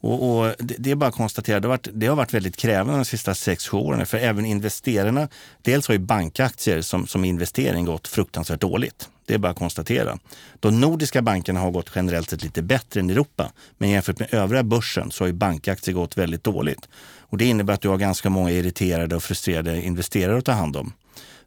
Och, 0.00 0.38
och 0.38 0.54
det, 0.58 0.74
det, 0.78 0.90
är 0.90 0.94
bara 0.94 1.08
att 1.08 1.14
konstatera, 1.14 1.60
det 1.60 1.68
har, 1.68 1.72
varit, 1.72 1.88
det 1.92 2.06
har 2.06 2.16
varit 2.16 2.34
väldigt 2.34 2.56
krävande 2.56 2.98
de 2.98 3.04
sista 3.04 3.34
sex, 3.34 3.68
sju 3.68 3.76
åren. 3.76 4.06
För 4.06 4.18
även 4.18 4.46
investerarna, 4.46 5.28
dels 5.62 5.88
har 5.88 5.92
ju 5.92 5.98
bankaktier 5.98 6.80
som, 6.80 7.06
som 7.06 7.24
investering 7.24 7.84
gått 7.84 8.08
fruktansvärt 8.08 8.60
dåligt. 8.60 9.08
Det 9.26 9.34
är 9.34 9.38
bara 9.38 9.52
att 9.52 9.58
konstatera. 9.58 10.18
De 10.60 10.80
nordiska 10.80 11.22
bankerna 11.22 11.60
har 11.60 11.70
gått 11.70 11.90
generellt 11.94 12.30
sett 12.30 12.42
lite 12.42 12.62
bättre 12.62 13.00
än 13.00 13.10
Europa. 13.10 13.52
Men 13.78 13.90
jämfört 13.90 14.18
med 14.18 14.34
övriga 14.34 14.62
börsen 14.62 15.10
så 15.10 15.24
har 15.24 15.26
ju 15.26 15.32
bankaktier 15.32 15.94
gått 15.94 16.18
väldigt 16.18 16.44
dåligt. 16.44 16.88
Och 17.20 17.38
det 17.38 17.44
innebär 17.44 17.74
att 17.74 17.80
du 17.80 17.88
har 17.88 17.98
ganska 17.98 18.30
många 18.30 18.50
irriterade 18.50 19.16
och 19.16 19.22
frustrerade 19.22 19.82
investerare 19.82 20.38
att 20.38 20.44
ta 20.44 20.52
hand 20.52 20.76
om. 20.76 20.92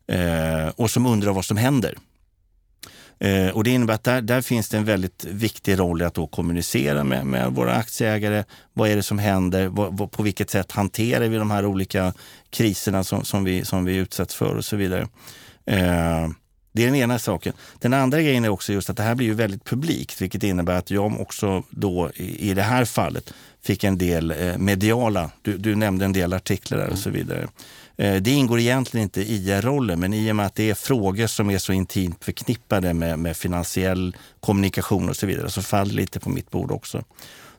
Eh, 0.07 0.67
och 0.75 0.91
som 0.91 1.05
undrar 1.05 1.31
vad 1.31 1.45
som 1.45 1.57
händer. 1.57 1.95
Eh, 3.19 3.49
och 3.49 3.63
det 3.63 3.69
innebär 3.69 3.93
att 3.93 4.03
där, 4.03 4.21
där, 4.21 4.41
finns 4.41 4.69
det 4.69 4.77
en 4.77 4.85
väldigt 4.85 5.25
viktig 5.25 5.79
roll 5.79 6.01
i 6.01 6.05
att 6.05 6.13
då 6.13 6.27
kommunicera 6.27 7.03
med, 7.03 7.25
med 7.25 7.51
våra 7.51 7.73
aktieägare. 7.73 8.43
Vad 8.73 8.89
är 8.89 8.95
det 8.95 9.03
som 9.03 9.19
händer? 9.19 9.67
Vad, 9.67 9.97
vad, 9.97 10.11
på 10.11 10.23
vilket 10.23 10.49
sätt 10.49 10.71
hanterar 10.71 11.27
vi 11.27 11.37
de 11.37 11.51
här 11.51 11.65
olika 11.65 12.13
kriserna 12.49 13.03
som, 13.03 13.23
som, 13.23 13.43
vi, 13.43 13.65
som 13.65 13.85
vi 13.85 13.95
utsätts 13.95 14.35
för 14.35 14.55
och 14.55 14.65
så 14.65 14.75
vidare. 14.75 15.07
Eh, 15.65 16.27
det 16.71 16.83
är 16.83 16.85
den 16.85 16.95
ena 16.95 17.19
saken. 17.19 17.53
Den 17.79 17.93
andra 17.93 18.21
grejen 18.21 18.45
är 18.45 18.49
också 18.49 18.73
just 18.73 18.89
att 18.89 18.97
det 18.97 19.03
här 19.03 19.15
blir 19.15 19.27
ju 19.27 19.33
väldigt 19.33 19.65
publikt, 19.65 20.21
vilket 20.21 20.43
innebär 20.43 20.75
att 20.75 20.91
jag 20.91 21.21
också 21.21 21.63
då 21.69 22.11
i, 22.15 22.49
i 22.49 22.53
det 22.53 22.61
här 22.61 22.85
fallet 22.85 23.33
fick 23.61 23.83
en 23.83 23.97
del 23.97 24.31
eh, 24.31 24.57
mediala, 24.57 25.31
du, 25.41 25.57
du, 25.57 25.75
nämnde 25.75 26.05
en 26.05 26.13
del 26.13 26.33
artiklar 26.33 26.77
där 26.77 26.89
och 26.89 26.97
så 26.97 27.09
vidare. 27.09 27.47
Eh, 27.97 28.15
det 28.15 28.31
ingår 28.31 28.60
egentligen 28.60 29.03
inte 29.03 29.21
i 29.21 29.49
e 29.49 29.58
IR-rollen, 29.58 29.99
men 29.99 30.13
i 30.13 30.31
och 30.31 30.36
med 30.36 30.45
att 30.45 30.55
det 30.55 30.69
är 30.69 30.73
frågor 30.73 31.27
som 31.27 31.49
är 31.49 31.58
så 31.58 31.73
intimt 31.73 32.23
förknippade 32.23 32.93
med, 32.93 33.19
med 33.19 33.38
finansiell 33.38 34.15
kommunikation 34.39 35.10
och 35.10 35.15
så 35.15 35.27
vidare, 35.27 35.49
så 35.49 35.62
faller 35.62 35.91
det 35.91 35.97
lite 35.97 36.19
på 36.19 36.29
mitt 36.29 36.51
bord 36.51 36.71
också. 36.71 37.03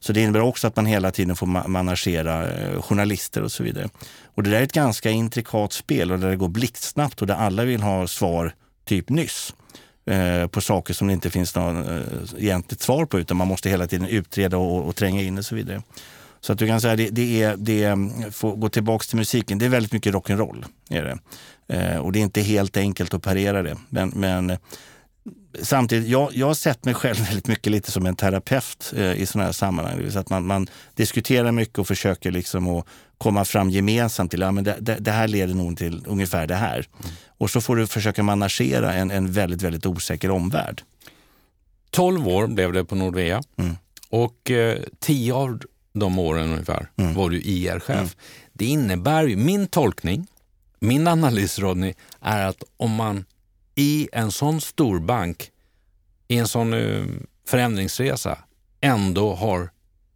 Så 0.01 0.13
det 0.13 0.21
innebär 0.21 0.41
också 0.41 0.67
att 0.67 0.77
man 0.77 0.87
hela 0.87 1.11
tiden 1.11 1.37
får 1.37 1.69
managera 1.69 2.51
eh, 2.51 2.83
journalister 2.83 3.43
och 3.43 3.53
så 3.53 3.63
vidare. 3.63 3.89
Och 4.35 4.43
det 4.43 4.51
där 4.51 4.59
är 4.59 4.63
ett 4.63 4.73
ganska 4.73 5.11
intrikat 5.11 5.73
spel 5.73 6.13
och 6.13 6.19
där 6.19 6.31
det 6.31 6.37
går 6.37 6.49
blixtsnabbt 6.49 7.21
och 7.21 7.27
där 7.27 7.35
alla 7.35 7.65
vill 7.65 7.83
ha 7.83 8.07
svar 8.07 8.55
typ 8.85 9.09
nyss 9.09 9.55
eh, 10.07 10.47
på 10.47 10.61
saker 10.61 10.95
som 10.95 11.07
det 11.07 11.13
inte 11.13 11.31
finns 11.31 11.55
något 11.55 11.89
eh, 11.89 12.01
egentligt 12.39 12.81
svar 12.81 13.05
på 13.05 13.19
utan 13.19 13.37
man 13.37 13.49
måste 13.49 13.69
hela 13.69 13.87
tiden 13.87 14.07
utreda 14.07 14.57
och, 14.57 14.89
och 14.89 14.97
tränga 14.97 15.23
in 15.23 15.39
och 15.39 15.45
så 15.45 15.55
vidare. 15.55 15.83
Så 16.47 16.53
att 16.53 16.59
du 16.59 16.67
kan 16.67 16.81
säga 16.81 16.97
det, 16.97 17.11
det 17.11 17.43
är, 17.43 17.57
det 17.57 17.97
får 18.33 18.57
gå 18.57 18.69
tillbaka 18.69 19.05
till 19.05 19.17
musiken, 19.17 19.59
det 19.59 19.65
är 19.65 19.69
väldigt 19.69 19.93
mycket 19.93 20.15
rock'n'roll. 20.15 20.65
Är 20.91 21.05
det. 21.05 21.19
Eh, 21.77 21.99
och 21.99 22.13
det 22.13 22.19
är 22.19 22.23
inte 22.23 22.41
helt 22.41 22.77
enkelt 22.77 23.15
att 23.15 23.23
parera 23.23 23.63
det. 23.63 23.77
Men, 23.89 24.13
men 24.15 24.57
samtidigt, 25.63 26.09
jag, 26.09 26.31
jag 26.35 26.47
har 26.47 26.55
sett 26.55 26.85
mig 26.85 26.95
själv 26.95 27.17
väldigt 27.27 27.49
mycket 27.49 27.73
lite 27.73 27.91
som 27.91 28.07
en 28.07 28.17
terapeut 28.17 28.93
eh, 28.97 29.13
i 29.13 29.27
sådana 29.27 29.45
här 29.45 29.53
sammanhang. 29.53 29.97
Det 29.97 30.03
vill 30.03 30.13
säga 30.13 30.21
att 30.21 30.31
man, 30.31 30.47
man 30.47 30.67
diskuterar 30.95 31.53
mycket 31.53 31.79
och 31.79 31.89
försöker 31.89 32.31
liksom 32.31 32.69
att 32.69 32.87
komma 33.19 33.45
fram 33.45 33.71
gemensamt 33.71 34.31
till 34.31 34.43
att 34.43 34.55
ja, 34.57 34.63
det, 34.63 34.77
det, 34.81 34.97
det, 35.01 35.11
här 35.11 35.29
leder 35.29 35.55
nog 35.55 35.79
till 35.79 36.03
ungefär 36.07 36.47
det 36.47 36.55
här. 36.55 36.87
Mm. 36.99 37.13
Och 37.39 37.51
så 37.51 37.61
får 37.61 37.77
du 37.77 37.87
försöka 37.87 38.23
managera 38.23 38.95
en, 38.95 39.11
en 39.11 39.33
väldigt, 39.33 39.63
väldigt 39.63 39.87
osäker 39.87 40.31
omvärld. 40.31 40.83
12 41.91 42.29
år 42.29 42.47
blev 42.47 42.73
det 42.73 42.85
på 42.85 42.95
Nordea 42.95 43.43
mm. 43.57 43.77
och 44.11 44.51
eh, 44.51 44.79
10 45.01 45.35
av 45.35 45.61
de 45.99 46.19
åren 46.19 46.53
ungefär 46.53 46.89
mm. 46.97 47.15
var 47.15 47.31
du 47.31 47.41
IR-chef. 47.41 47.99
Mm. 47.99 48.09
Det 48.53 48.65
innebär 48.65 49.27
ju, 49.27 49.37
min 49.37 49.67
tolkning, 49.67 50.27
min 50.79 51.09
analys 51.09 51.59
Rodney, 51.59 51.95
är 52.21 52.47
att 52.47 52.63
om 52.77 52.95
man 52.95 53.25
i 53.75 54.09
en 54.13 54.33
sån 54.33 54.61
stor 54.61 54.99
bank, 54.99 55.51
i 56.29 56.37
en 56.37 56.49
sån 56.49 56.75
uh, 56.75 57.07
förändringsresa, 57.47 58.39
ändå 58.81 59.35
har 59.35 59.71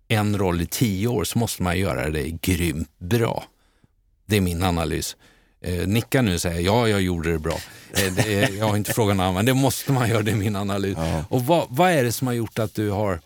en 0.09 0.39
roll 0.39 0.61
i 0.61 0.67
tio 0.67 1.09
år 1.09 1.25
så 1.25 1.39
måste 1.39 1.63
man 1.63 1.79
göra 1.79 2.11
det 2.11 2.31
grymt 2.31 2.99
bra. 2.99 3.45
Det 4.27 4.37
är 4.37 4.41
min 4.41 4.63
analys. 4.63 5.17
Eh, 5.63 5.87
nicka 5.87 6.23
nu 6.23 6.35
och 6.35 6.41
säga 6.41 6.61
ja, 6.61 6.89
jag 6.89 7.03
gjorde 7.03 7.33
det 7.33 7.39
bra. 7.39 7.59
Eh, 7.93 8.13
det 8.13 8.35
är, 8.35 8.59
jag 8.59 8.69
har 8.69 8.77
inte 8.77 8.93
frågat 8.93 9.17
någon 9.17 9.35
men 9.35 9.45
det 9.45 9.55
måste 9.55 9.93
man 9.93 10.09
göra, 10.09 10.23
det 10.23 10.31
är 10.31 10.37
min 10.37 10.57
analys. 10.57 10.97
Ja. 10.97 11.25
Och 11.29 11.47
vad, 11.47 11.67
vad 11.71 11.91
är 11.91 12.05
det 12.05 12.13
som 12.13 12.27
har 12.27 12.35
gjort 12.35 12.59
att 12.59 12.75
du 12.75 12.91
har 12.91 13.21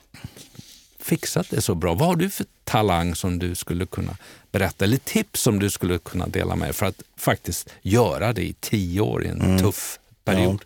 fixat 1.04 1.50
det 1.50 1.60
så 1.60 1.74
bra? 1.74 1.94
Vad 1.94 2.08
har 2.08 2.16
du 2.16 2.30
för 2.30 2.46
talang 2.64 3.14
som 3.14 3.38
du 3.38 3.54
skulle 3.54 3.86
kunna 3.86 4.16
berätta 4.52 4.84
eller 4.84 4.96
tips 4.96 5.40
som 5.40 5.58
du 5.58 5.70
skulle 5.70 5.98
kunna 5.98 6.26
dela 6.26 6.56
med 6.56 6.76
för 6.76 6.86
att 6.86 7.02
faktiskt 7.16 7.70
göra 7.82 8.32
det 8.32 8.42
i 8.42 8.54
tio 8.60 9.00
år 9.00 9.24
i 9.24 9.28
en 9.28 9.40
mm. 9.40 9.58
tuff 9.58 9.98
period? 10.24 10.64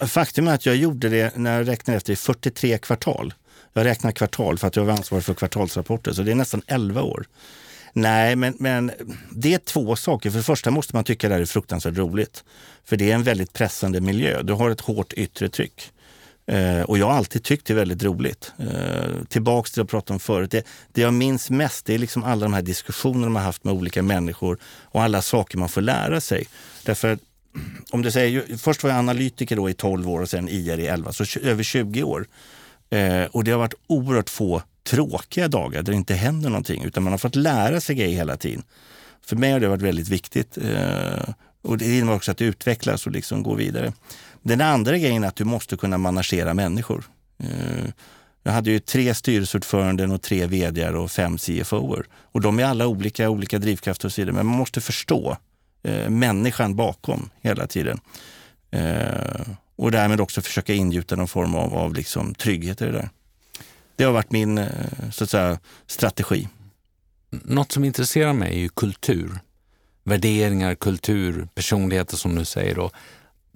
Ja. 0.00 0.06
Faktum 0.06 0.48
är 0.48 0.54
att 0.54 0.66
jag 0.66 0.76
gjorde 0.76 1.08
det 1.08 1.36
när 1.36 1.58
jag 1.58 1.68
räknade 1.68 1.96
efter 1.96 2.12
i 2.12 2.16
43 2.16 2.78
kvartal. 2.78 3.34
Jag 3.72 3.84
räknar 3.84 4.12
kvartal 4.12 4.58
för 4.58 4.68
att 4.68 4.76
jag 4.76 4.84
var 4.84 4.92
ansvarig 4.92 5.24
för 5.24 5.34
kvartalsrapporter, 5.34 6.12
så 6.12 6.22
det 6.22 6.30
är 6.30 6.34
nästan 6.34 6.62
11 6.66 7.02
år. 7.02 7.26
Nej, 7.92 8.36
men, 8.36 8.56
men 8.58 8.90
det 9.30 9.54
är 9.54 9.58
två 9.58 9.96
saker. 9.96 10.30
För 10.30 10.38
det 10.38 10.44
första 10.44 10.70
måste 10.70 10.96
man 10.96 11.04
tycka 11.04 11.28
det 11.28 11.34
här 11.34 11.40
är 11.40 11.46
fruktansvärt 11.46 11.96
roligt. 11.96 12.44
För 12.84 12.96
det 12.96 13.10
är 13.10 13.14
en 13.14 13.22
väldigt 13.22 13.52
pressande 13.52 14.00
miljö. 14.00 14.42
Du 14.42 14.52
har 14.52 14.70
ett 14.70 14.80
hårt 14.80 15.12
yttre 15.12 15.48
tryck. 15.48 15.90
Eh, 16.46 16.82
och 16.82 16.98
jag 16.98 17.06
har 17.06 17.12
alltid 17.12 17.42
tyckt 17.42 17.66
det 17.66 17.72
är 17.72 17.76
väldigt 17.76 18.02
roligt. 18.02 18.52
Eh, 18.58 19.24
tillbaks 19.28 19.70
till 19.70 19.78
det 19.78 19.82
jag 19.82 19.88
pratade 19.88 20.12
om 20.14 20.20
förut. 20.20 20.50
Det, 20.50 20.66
det 20.92 21.00
jag 21.00 21.14
minns 21.14 21.50
mest 21.50 21.86
det 21.86 21.94
är 21.94 21.98
liksom 21.98 22.24
alla 22.24 22.42
de 22.42 22.54
här 22.54 22.62
diskussionerna 22.62 23.28
man 23.28 23.42
haft 23.42 23.64
med 23.64 23.74
olika 23.74 24.02
människor 24.02 24.58
och 24.64 25.02
alla 25.02 25.22
saker 25.22 25.58
man 25.58 25.68
får 25.68 25.80
lära 25.80 26.20
sig. 26.20 26.46
Därför 26.84 27.18
om 27.90 28.02
du 28.02 28.10
säger, 28.10 28.56
först 28.56 28.82
var 28.82 28.90
jag 28.90 28.98
analytiker 28.98 29.56
då 29.56 29.70
i 29.70 29.74
12 29.74 30.10
år 30.10 30.20
och 30.20 30.30
sen 30.30 30.48
IR 30.48 30.78
i 30.78 30.86
11, 30.86 31.12
så 31.12 31.24
över 31.40 31.62
20 31.62 32.02
år. 32.02 32.26
Eh, 32.90 33.24
och 33.24 33.44
det 33.44 33.50
har 33.50 33.58
varit 33.58 33.74
oerhört 33.86 34.30
få 34.30 34.62
tråkiga 34.84 35.48
dagar 35.48 35.82
där 35.82 35.92
det 35.92 35.96
inte 35.96 36.14
händer 36.14 36.50
någonting, 36.50 36.84
utan 36.84 37.02
man 37.02 37.12
har 37.12 37.18
fått 37.18 37.36
lära 37.36 37.80
sig 37.80 37.96
grejer 37.96 38.16
hela 38.16 38.36
tiden. 38.36 38.62
För 39.22 39.36
mig 39.36 39.52
har 39.52 39.60
det 39.60 39.68
varit 39.68 39.82
väldigt 39.82 40.08
viktigt. 40.08 40.58
Eh, 40.58 41.34
och 41.62 41.78
det 41.78 41.98
innebär 41.98 42.14
också 42.14 42.30
att 42.30 42.40
utvecklas 42.40 43.06
och 43.06 43.12
liksom 43.12 43.42
gå 43.42 43.54
vidare. 43.54 43.92
Den 44.44 44.60
andra 44.60 44.98
grejen 44.98 45.24
är 45.24 45.28
att 45.28 45.36
du 45.36 45.44
måste 45.44 45.76
kunna 45.76 45.98
managera 45.98 46.54
människor. 46.54 47.04
Eh, 47.38 47.90
jag 48.42 48.52
hade 48.52 48.70
ju 48.70 48.78
tre 48.78 49.14
styrelseordföranden 49.14 50.10
och 50.10 50.22
tre 50.22 50.46
vd 50.46 50.88
och 50.88 51.10
fem 51.10 51.38
CFOer. 51.38 52.06
Och 52.32 52.40
de 52.40 52.58
är 52.58 52.64
alla 52.64 52.86
olika, 52.86 53.30
olika 53.30 53.58
drivkrafter 53.58 54.08
och 54.08 54.12
så 54.12 54.20
vidare. 54.20 54.34
Men 54.34 54.46
man 54.46 54.58
måste 54.58 54.80
förstå 54.80 55.36
eh, 55.82 56.10
människan 56.10 56.76
bakom 56.76 57.30
hela 57.40 57.66
tiden. 57.66 58.00
Eh, 58.70 59.46
och 59.76 59.90
därmed 59.90 60.20
också 60.20 60.42
försöka 60.42 60.74
ingjuta 60.74 61.16
någon 61.16 61.28
form 61.28 61.54
av, 61.54 61.74
av 61.74 61.94
liksom 61.94 62.34
trygghet 62.34 62.82
i 62.82 62.84
det 62.84 62.92
där. 62.92 63.08
Det 63.96 64.04
har 64.04 64.12
varit 64.12 64.32
min 64.32 64.58
eh, 64.58 65.10
så 65.12 65.24
att 65.24 65.30
säga, 65.30 65.58
strategi. 65.86 66.48
Något 67.30 67.72
som 67.72 67.84
intresserar 67.84 68.32
mig 68.32 68.54
är 68.54 68.60
ju 68.60 68.68
kultur. 68.68 69.38
Värderingar, 70.04 70.74
kultur, 70.74 71.48
personligheter 71.54 72.16
som 72.16 72.34
du 72.34 72.44
säger. 72.44 72.74
Då 72.74 72.90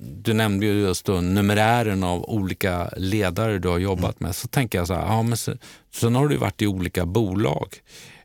du 0.00 0.34
nämnde 0.34 0.66
ju 0.66 0.72
just 0.72 1.04
då 1.04 1.20
numerären 1.20 2.04
av 2.04 2.30
olika 2.30 2.90
ledare 2.96 3.58
du 3.58 3.68
har 3.68 3.78
jobbat 3.78 4.20
med. 4.20 4.36
Så 4.36 4.48
tänker 4.48 4.78
jag 4.78 4.86
så 4.86 4.94
här, 4.94 5.06
ja, 5.06 5.22
men 5.22 5.36
så, 5.36 5.54
sen 5.94 6.14
har 6.14 6.28
du 6.28 6.36
varit 6.36 6.62
i 6.62 6.66
olika 6.66 7.06
bolag. 7.06 7.74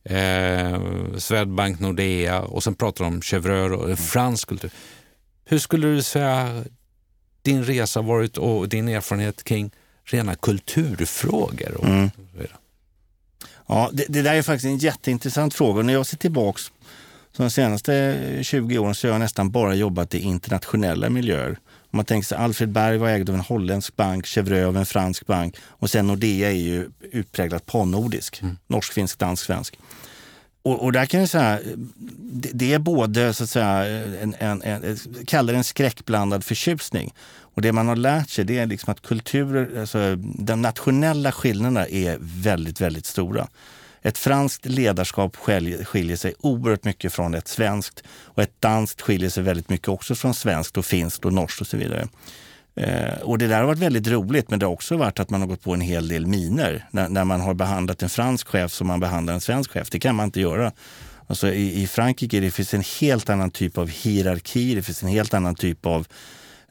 Eh, 0.04 0.82
Swedbank, 1.18 1.80
Nordea 1.80 2.42
och 2.42 2.64
sen 2.64 2.76
pratar 2.76 3.06
du 3.06 3.12
om 3.12 3.22
Chevrolet 3.22 3.80
och 3.80 3.86
mm. 3.86 3.98
fransk 3.98 4.48
kultur. 4.48 4.72
Hur 5.46 5.60
skulle 5.60 5.88
du 5.88 6.04
säga 6.04 6.64
din 7.42 7.64
resa 7.64 8.02
varit 8.02 8.38
och 8.38 8.70
din 8.70 8.88
erfarenhet 8.88 9.44
kring 9.44 9.72
rena 10.04 10.36
kulturfrågor? 10.36 11.78
Och 11.78 11.88
mm. 11.88 12.10
Ja, 13.68 13.90
det, 13.94 14.06
det, 14.10 14.22
där 14.22 14.34
är 14.34 14.42
faktiskt 14.42 14.66
en 14.66 14.78
jätteintressant 14.78 15.54
fråga. 15.54 15.84
När 15.84 15.94
jag 15.94 16.06
ser 16.06 16.18
tillbaks 16.18 16.72
så 17.32 17.44
de 17.44 17.52
senaste 17.52 18.18
20 18.44 18.78
åren 18.78 18.96
så 18.96 19.08
har 19.08 19.12
jag 19.12 19.20
nästan 19.20 19.52
bara 19.52 19.76
jobbat 19.76 20.16
i 20.16 20.20
internationella 20.20 21.10
miljöer. 21.10 21.60
Om 21.94 21.98
man 21.98 22.06
tänker 22.06 22.28
sig 22.28 22.38
Alfred 22.38 22.70
Berg 22.70 22.98
var 22.98 23.10
ägd 23.10 23.30
av 23.30 23.36
en 23.36 23.42
holländsk 23.42 23.96
bank, 23.96 24.26
Chevrolet 24.26 24.68
av 24.68 24.78
en 24.78 24.86
fransk 24.86 25.26
bank 25.26 25.56
och 25.68 25.90
sen 25.90 26.08
Nordea 26.08 26.52
är 26.52 26.56
ju 26.56 26.90
utpräglat 27.12 27.66
pannordisk. 27.66 28.42
Mm. 28.42 28.58
Norsk, 28.68 28.94
finsk, 28.94 29.20
dansk, 29.20 29.46
svensk. 29.46 29.80
Och, 30.64 30.84
och, 30.84 30.92
där 30.92 31.06
kan 31.06 31.20
jag 31.20 31.30
säga, 31.30 31.60
det, 32.18 32.50
det 32.54 32.74
är 32.74 32.80
både 32.80 33.34
så 33.34 33.44
att 33.44 33.50
säga, 33.50 33.86
en, 34.22 34.36
en, 34.40 34.62
en, 34.62 34.98
kallar 35.26 35.54
det 35.54 35.58
en 35.58 35.64
skräckblandad 35.64 36.44
förtjusning. 36.44 37.14
Och 37.56 37.62
det 37.62 37.72
man 37.72 37.88
har 37.88 37.96
lärt 37.96 38.30
sig 38.30 38.46
det 38.46 38.60
är 38.60 38.66
liksom 38.66 38.92
att 38.92 39.02
kulturer, 39.02 39.80
alltså, 39.80 40.16
de 40.16 40.62
nationella 40.62 41.32
skillnaderna 41.32 41.88
är 41.88 42.18
väldigt, 42.20 42.82
väldigt 42.82 43.06
stora. 43.06 43.48
Ett 44.06 44.18
franskt 44.18 44.66
ledarskap 44.66 45.36
skiljer 45.36 46.16
sig 46.16 46.34
oerhört 46.40 46.84
mycket 46.84 47.14
från 47.14 47.34
ett 47.34 47.48
svenskt 47.48 48.04
och 48.10 48.44
ett 48.44 48.62
danskt 48.62 49.02
skiljer 49.02 49.30
sig 49.30 49.44
väldigt 49.44 49.70
mycket 49.70 49.88
också 49.88 50.16
från 50.16 50.34
svenskt 50.34 50.78
och 50.78 50.86
finskt 50.86 51.26
och 51.26 51.34
norskt 51.34 51.62
och 51.62 51.68
så 51.68 51.78
vidare. 51.78 52.08
Eh, 52.76 53.22
och 53.22 53.38
det 53.38 53.48
där 53.48 53.60
har 53.60 53.66
varit 53.66 53.80
väldigt 53.80 54.08
roligt, 54.08 54.50
men 54.50 54.60
det 54.60 54.66
har 54.66 54.74
också 54.74 54.98
varit 54.98 55.20
att 55.20 55.30
man 55.30 55.42
har 55.42 55.48
gått 55.48 55.64
på 55.64 55.74
en 55.74 55.82
hel 55.82 56.08
del 56.08 56.26
miner 56.26 56.88
när, 56.92 57.10
när 57.10 57.24
man 57.26 57.42
har 57.42 57.54
behandlat 57.54 58.04
en 58.04 58.10
fransk 58.10 58.48
chef 58.48 58.72
som 58.72 58.88
man 58.88 59.00
behandlar 59.00 59.34
en 59.34 59.42
svensk 59.42 59.72
chef. 59.72 59.90
Det 59.90 60.00
kan 60.00 60.16
man 60.16 60.26
inte 60.26 60.42
göra. 60.42 60.72
Alltså 61.28 61.52
i, 61.52 61.82
i 61.84 61.88
Frankrike 61.88 62.40
det 62.40 62.52
finns 62.52 62.74
en 62.74 62.84
helt 63.02 63.30
annan 63.30 63.52
typ 63.52 63.78
av 63.78 63.90
hierarki, 63.90 64.76
det 64.76 64.84
finns 64.84 65.04
en 65.04 65.10
helt 65.10 65.34
annan 65.34 65.56
typ 65.56 65.86
av 65.86 66.08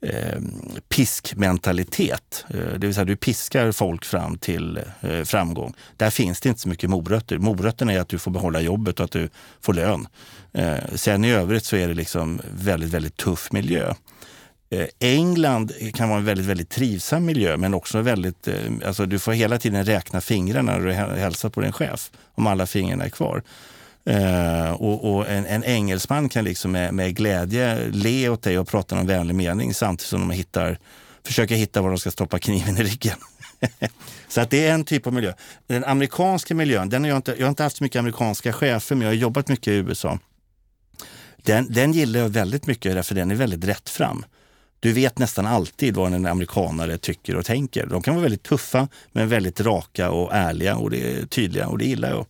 eh, 0.03 0.41
piskmentalitet. 0.89 2.45
Eh, 2.49 2.79
det 2.79 2.87
vill 2.87 2.95
säga 2.95 3.05
du 3.05 3.17
piskar 3.17 3.73
folk 3.73 4.05
fram 4.05 4.39
till 4.39 4.81
eh, 5.01 5.23
framgång. 5.23 5.75
Där 5.97 6.11
finns 6.11 6.41
det 6.41 6.49
inte 6.49 6.61
så 6.61 6.69
mycket 6.69 6.91
morötter. 6.91 7.39
Morötterna 7.39 7.93
är 7.93 8.01
att 8.01 8.09
du 8.09 8.19
får 8.19 8.31
behålla 8.31 8.61
jobbet 8.61 9.01
och 9.01 9.05
att 9.05 9.13
du 9.13 9.29
får 9.61 9.75
lön. 9.75 10.09
Eh, 10.53 10.77
sen 10.95 11.25
i 11.25 11.31
övrigt 11.31 11.65
så 11.65 11.77
är 11.77 11.89
det 11.89 11.95
liksom 11.95 12.41
väldigt, 12.55 12.91
väldigt 12.91 13.17
tuff 13.17 13.53
miljö. 13.53 13.95
Eh, 14.71 14.87
England 14.99 15.73
kan 15.95 16.09
vara 16.09 16.19
en 16.19 16.25
väldigt, 16.25 16.47
väldigt 16.47 16.71
trivsam 16.71 17.25
miljö 17.25 17.57
men 17.57 17.75
också 17.75 18.01
väldigt, 18.01 18.49
eh, 18.49 18.55
alltså 18.87 19.07
du 19.07 19.19
får 19.19 19.33
hela 19.33 19.59
tiden 19.59 19.85
räkna 19.85 20.21
fingrarna 20.21 20.73
när 20.73 20.81
du 20.81 20.93
hälsar 20.93 21.49
på 21.49 21.61
din 21.61 21.73
chef 21.73 22.11
om 22.35 22.47
alla 22.47 22.67
fingrarna 22.67 23.05
är 23.05 23.09
kvar. 23.09 23.43
Uh, 24.11 24.73
och, 24.73 25.15
och 25.15 25.29
en, 25.29 25.47
en, 25.47 25.65
engelsman 25.65 26.29
kan 26.29 26.45
liksom 26.45 26.73
med, 26.73 26.95
med, 26.95 27.17
glädje 27.17 27.89
le 27.93 28.29
åt 28.29 28.43
dig 28.43 28.59
och 28.59 28.69
prata 28.69 28.95
någon 28.95 29.07
vänlig 29.07 29.35
mening 29.35 29.75
samtidigt 29.75 30.09
som 30.09 30.21
de 30.21 30.31
hittar, 30.31 30.79
försöker 31.27 31.55
hitta 31.55 31.83
var 31.83 31.89
de 31.89 31.99
ska 31.99 32.11
stoppa 32.11 32.39
kniven 32.39 32.77
i 32.77 32.83
ryggen. 32.83 33.19
så 34.29 34.41
att 34.41 34.51
det 34.51 34.67
är 34.67 34.75
en 34.75 34.85
typ 34.85 35.07
av 35.07 35.13
miljö. 35.13 35.33
Den 35.67 35.85
amerikanska 35.85 36.55
miljön, 36.55 36.89
den 36.89 37.03
har 37.03 37.09
jag, 37.09 37.19
inte, 37.19 37.35
jag 37.39 37.47
har 37.47 37.51
inte 37.51 37.63
haft 37.63 37.77
så 37.77 37.85
mycket 37.85 37.99
amerikanska 37.99 38.53
chefer 38.53 38.97
men 38.97 39.03
jag 39.03 39.11
har 39.11 39.17
jobbat 39.17 39.49
mycket 39.49 39.69
i 39.69 39.75
USA. 39.75 40.19
Den, 41.37 41.73
den 41.73 41.93
gillar 41.93 42.21
jag 42.21 42.29
väldigt 42.29 42.67
mycket 42.67 42.95
därför 42.95 43.15
den 43.15 43.31
är 43.31 43.35
väldigt 43.35 43.65
rättfram. 43.65 44.25
Du 44.81 44.93
vet 44.93 45.19
nästan 45.19 45.47
alltid 45.47 45.97
vad 45.97 46.15
en 46.15 46.27
amerikanare 46.27 46.99
tycker 46.99 47.37
och 47.37 47.45
tänker. 47.45 47.87
De 47.87 48.03
kan 48.03 48.15
vara 48.15 48.23
väldigt 48.23 48.43
tuffa 48.43 48.89
men 49.13 49.29
väldigt 49.29 49.61
raka 49.61 50.11
och 50.11 50.35
ärliga 50.35 50.77
och 50.77 50.91
det 50.91 51.13
är 51.13 51.27
tydliga 51.27 51.69
och 51.69 51.79
det 51.79 51.85
gillar 51.85 52.11
jag. 52.11 52.27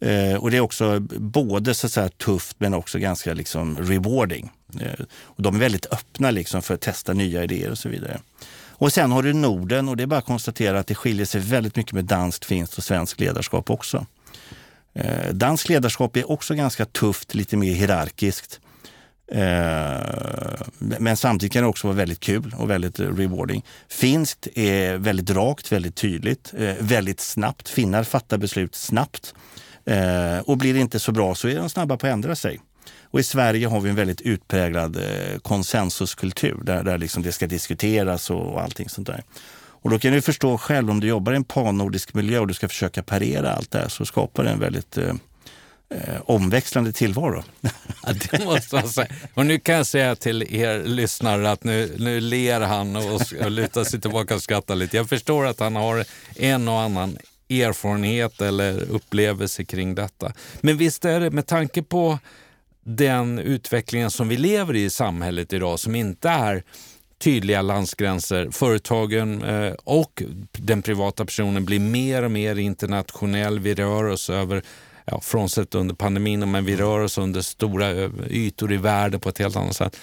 Eh, 0.00 0.34
och 0.34 0.50
det 0.50 0.56
är 0.56 0.60
också 0.60 1.00
både 1.18 1.74
så 1.74 1.86
att 1.86 1.92
säga, 1.92 2.08
tufft 2.08 2.56
men 2.58 2.74
också 2.74 2.98
ganska 2.98 3.34
liksom 3.34 3.78
rewarding. 3.78 4.50
Eh, 4.80 5.04
och 5.22 5.42
de 5.42 5.54
är 5.54 5.60
väldigt 5.60 5.86
öppna 5.86 6.30
liksom 6.30 6.62
för 6.62 6.74
att 6.74 6.80
testa 6.80 7.12
nya 7.12 7.44
idéer 7.44 7.70
och 7.70 7.78
så 7.78 7.88
vidare. 7.88 8.20
Och 8.78 8.92
sen 8.92 9.12
har 9.12 9.22
du 9.22 9.32
Norden 9.32 9.88
och 9.88 9.96
det 9.96 10.02
är 10.02 10.06
bara 10.06 10.18
att 10.18 10.24
konstatera 10.24 10.78
att 10.78 10.86
det 10.86 10.94
skiljer 10.94 11.26
sig 11.26 11.40
väldigt 11.40 11.76
mycket 11.76 11.92
med 11.92 12.04
danskt, 12.04 12.44
finskt 12.44 12.78
och 12.78 12.84
svenskt 12.84 13.20
ledarskap 13.20 13.70
också. 13.70 14.06
Eh, 14.94 15.32
danskt 15.32 15.68
ledarskap 15.68 16.16
är 16.16 16.30
också 16.30 16.54
ganska 16.54 16.84
tufft, 16.84 17.34
lite 17.34 17.56
mer 17.56 17.72
hierarkiskt. 17.72 18.60
Eh, 19.32 20.58
men 20.78 21.16
samtidigt 21.16 21.52
kan 21.52 21.62
det 21.62 21.68
också 21.68 21.86
vara 21.86 21.96
väldigt 21.96 22.20
kul 22.20 22.54
och 22.58 22.70
väldigt 22.70 23.00
rewarding. 23.00 23.64
Finskt 23.88 24.48
är 24.54 24.96
väldigt 24.96 25.30
rakt, 25.30 25.72
väldigt 25.72 25.96
tydligt, 25.96 26.54
eh, 26.58 26.74
väldigt 26.80 27.20
snabbt. 27.20 27.68
Finnar 27.68 28.04
fattar 28.04 28.38
beslut 28.38 28.74
snabbt. 28.74 29.34
Eh, 29.86 30.38
och 30.38 30.56
blir 30.56 30.74
det 30.74 30.80
inte 30.80 31.00
så 31.00 31.12
bra 31.12 31.34
så 31.34 31.48
är 31.48 31.56
de 31.56 31.70
snabba 31.70 31.96
på 31.96 32.06
att 32.06 32.12
ändra 32.12 32.36
sig. 32.36 32.60
Och 33.02 33.20
i 33.20 33.22
Sverige 33.22 33.66
har 33.66 33.80
vi 33.80 33.90
en 33.90 33.96
väldigt 33.96 34.20
utpräglad 34.20 34.96
eh, 34.96 35.38
konsensuskultur 35.38 36.60
där, 36.62 36.82
där 36.82 36.98
liksom 36.98 37.22
det 37.22 37.32
ska 37.32 37.46
diskuteras 37.46 38.30
och, 38.30 38.52
och 38.52 38.62
allting 38.62 38.88
sånt 38.88 39.06
där. 39.06 39.22
Och 39.86 39.90
då 39.90 39.98
kan 39.98 40.12
du 40.12 40.22
förstå 40.22 40.58
själv 40.58 40.90
om 40.90 41.00
du 41.00 41.06
jobbar 41.06 41.32
i 41.32 41.36
en 41.36 41.44
pannordisk 41.44 42.14
miljö 42.14 42.38
och 42.38 42.46
du 42.46 42.54
ska 42.54 42.68
försöka 42.68 43.02
parera 43.02 43.52
allt 43.52 43.70
det 43.70 43.78
här 43.78 43.88
så 43.88 44.04
skapar 44.04 44.44
det 44.44 44.50
en 44.50 44.60
väldigt 44.60 44.98
eh, 44.98 45.14
eh, 45.90 46.20
omväxlande 46.24 46.92
tillvaro. 46.92 47.44
Ja, 48.06 48.12
det 48.30 48.44
måste 48.44 48.74
man 48.74 48.88
säga. 48.88 49.08
Och 49.34 49.46
nu 49.46 49.58
kan 49.58 49.74
jag 49.74 49.86
säga 49.86 50.16
till 50.16 50.54
er 50.54 50.84
lyssnare 50.84 51.50
att 51.50 51.64
nu, 51.64 51.94
nu 51.98 52.20
ler 52.20 52.60
han 52.60 52.96
och, 52.96 53.22
och 53.44 53.50
lutar 53.50 53.84
sig 53.84 54.00
tillbaka 54.00 54.34
och 54.34 54.42
skrattar 54.42 54.74
lite. 54.74 54.96
Jag 54.96 55.08
förstår 55.08 55.46
att 55.46 55.60
han 55.60 55.76
har 55.76 56.04
en 56.36 56.68
och 56.68 56.80
annan 56.80 57.18
erfarenhet 57.48 58.40
eller 58.40 58.90
upplevelse 58.90 59.64
kring 59.64 59.94
detta. 59.94 60.32
Men 60.60 60.76
visst 60.76 61.04
är 61.04 61.20
det 61.20 61.30
med 61.30 61.46
tanke 61.46 61.82
på 61.82 62.18
den 62.84 63.38
utvecklingen 63.38 64.10
som 64.10 64.28
vi 64.28 64.36
lever 64.36 64.76
i 64.76 64.84
i 64.84 64.90
samhället 64.90 65.52
idag 65.52 65.78
som 65.78 65.94
inte 65.94 66.28
är 66.28 66.64
tydliga 67.18 67.62
landsgränser. 67.62 68.48
Företagen 68.50 69.42
eh, 69.42 69.72
och 69.84 70.22
den 70.52 70.82
privata 70.82 71.24
personen 71.24 71.64
blir 71.64 71.80
mer 71.80 72.22
och 72.22 72.30
mer 72.30 72.58
internationell. 72.58 73.58
Vi 73.58 73.74
rör 73.74 74.04
oss 74.04 74.30
över 74.30 74.62
ja, 75.04 75.20
frånsett 75.20 75.74
under 75.74 75.94
pandemin, 75.94 76.50
men 76.50 76.64
vi 76.64 76.76
rör 76.76 77.00
oss 77.00 77.18
under 77.18 77.40
stora 77.40 77.90
eh, 77.90 78.10
ytor 78.30 78.72
i 78.72 78.76
världen 78.76 79.20
på 79.20 79.28
ett 79.28 79.38
helt 79.38 79.56
annat 79.56 79.76
sätt. 79.76 79.96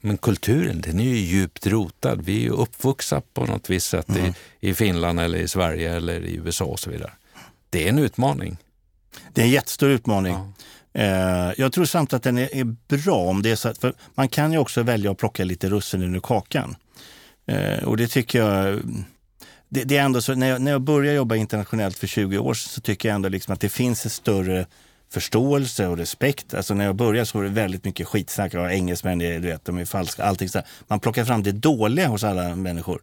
Men 0.00 0.18
kulturen 0.18 0.80
den 0.80 1.00
är 1.00 1.04
ju 1.04 1.16
djupt 1.16 1.66
rotad. 1.66 2.22
Vi 2.24 2.36
är 2.36 2.40
ju 2.40 2.50
uppvuxna 2.50 3.20
på 3.34 3.44
något 3.44 3.70
visst 3.70 3.88
sätt 3.88 4.08
mm. 4.08 4.26
i, 4.60 4.68
i 4.68 4.74
Finland 4.74 5.20
eller 5.20 5.38
i 5.38 5.48
Sverige 5.48 5.96
eller 5.96 6.20
i 6.20 6.34
USA 6.34 6.64
och 6.64 6.80
så 6.80 6.90
vidare. 6.90 7.12
Det 7.70 7.84
är 7.84 7.88
en 7.88 7.98
utmaning. 7.98 8.56
Det 9.32 9.40
är 9.40 9.44
en 9.44 9.50
jättestor 9.50 9.90
utmaning. 9.90 10.34
Ja. 10.34 10.52
Eh, 11.00 11.52
jag 11.56 11.72
tror 11.72 11.84
samtidigt 11.84 12.14
att 12.14 12.22
den 12.22 12.38
är, 12.38 12.64
bra 12.96 13.16
om 13.16 13.42
det 13.42 13.50
är 13.50 13.56
så 13.56 13.68
att, 13.68 13.78
för 13.78 13.94
man 14.14 14.28
kan 14.28 14.52
ju 14.52 14.58
också 14.58 14.82
välja 14.82 15.10
att 15.10 15.18
plocka 15.18 15.44
lite 15.44 15.68
russin 15.68 16.14
ur 16.14 16.20
kakan. 16.20 16.76
Eh, 17.46 17.84
och 17.84 17.96
det 17.96 18.08
tycker 18.08 18.38
jag 18.38 18.80
det, 19.68 19.84
det, 19.84 19.96
är 19.96 20.02
ändå 20.02 20.22
så, 20.22 20.34
när 20.34 20.48
jag, 20.48 20.62
när 20.62 20.70
jag 20.70 20.80
började 20.80 21.16
jobba 21.16 21.36
internationellt 21.36 21.98
för 21.98 22.06
20 22.06 22.38
år 22.38 22.54
sedan 22.54 22.70
så 22.70 22.80
tycker 22.80 23.08
jag 23.08 23.14
ändå 23.14 23.28
liksom 23.28 23.54
att 23.54 23.60
det 23.60 23.68
finns 23.68 24.04
en 24.04 24.10
större 24.10 24.66
förståelse 25.12 25.86
och 25.86 25.96
respekt. 25.96 26.54
Alltså 26.54 26.74
när 26.74 26.84
jag 26.84 26.96
började 26.96 27.26
så 27.26 27.38
var 27.38 27.44
det 27.44 27.50
väldigt 27.50 27.84
mycket 27.84 28.06
skitsnack. 28.06 28.54
Ja, 28.54 28.70
engelsmän 28.70 29.18
du 29.18 29.38
vet, 29.38 29.64
de 29.64 29.78
är 29.78 29.84
falska. 29.84 30.24
Allting 30.24 30.48
så 30.48 30.62
Man 30.86 31.00
plockar 31.00 31.24
fram 31.24 31.42
det 31.42 31.52
dåliga 31.52 32.08
hos 32.08 32.24
alla 32.24 32.56
människor. 32.56 33.00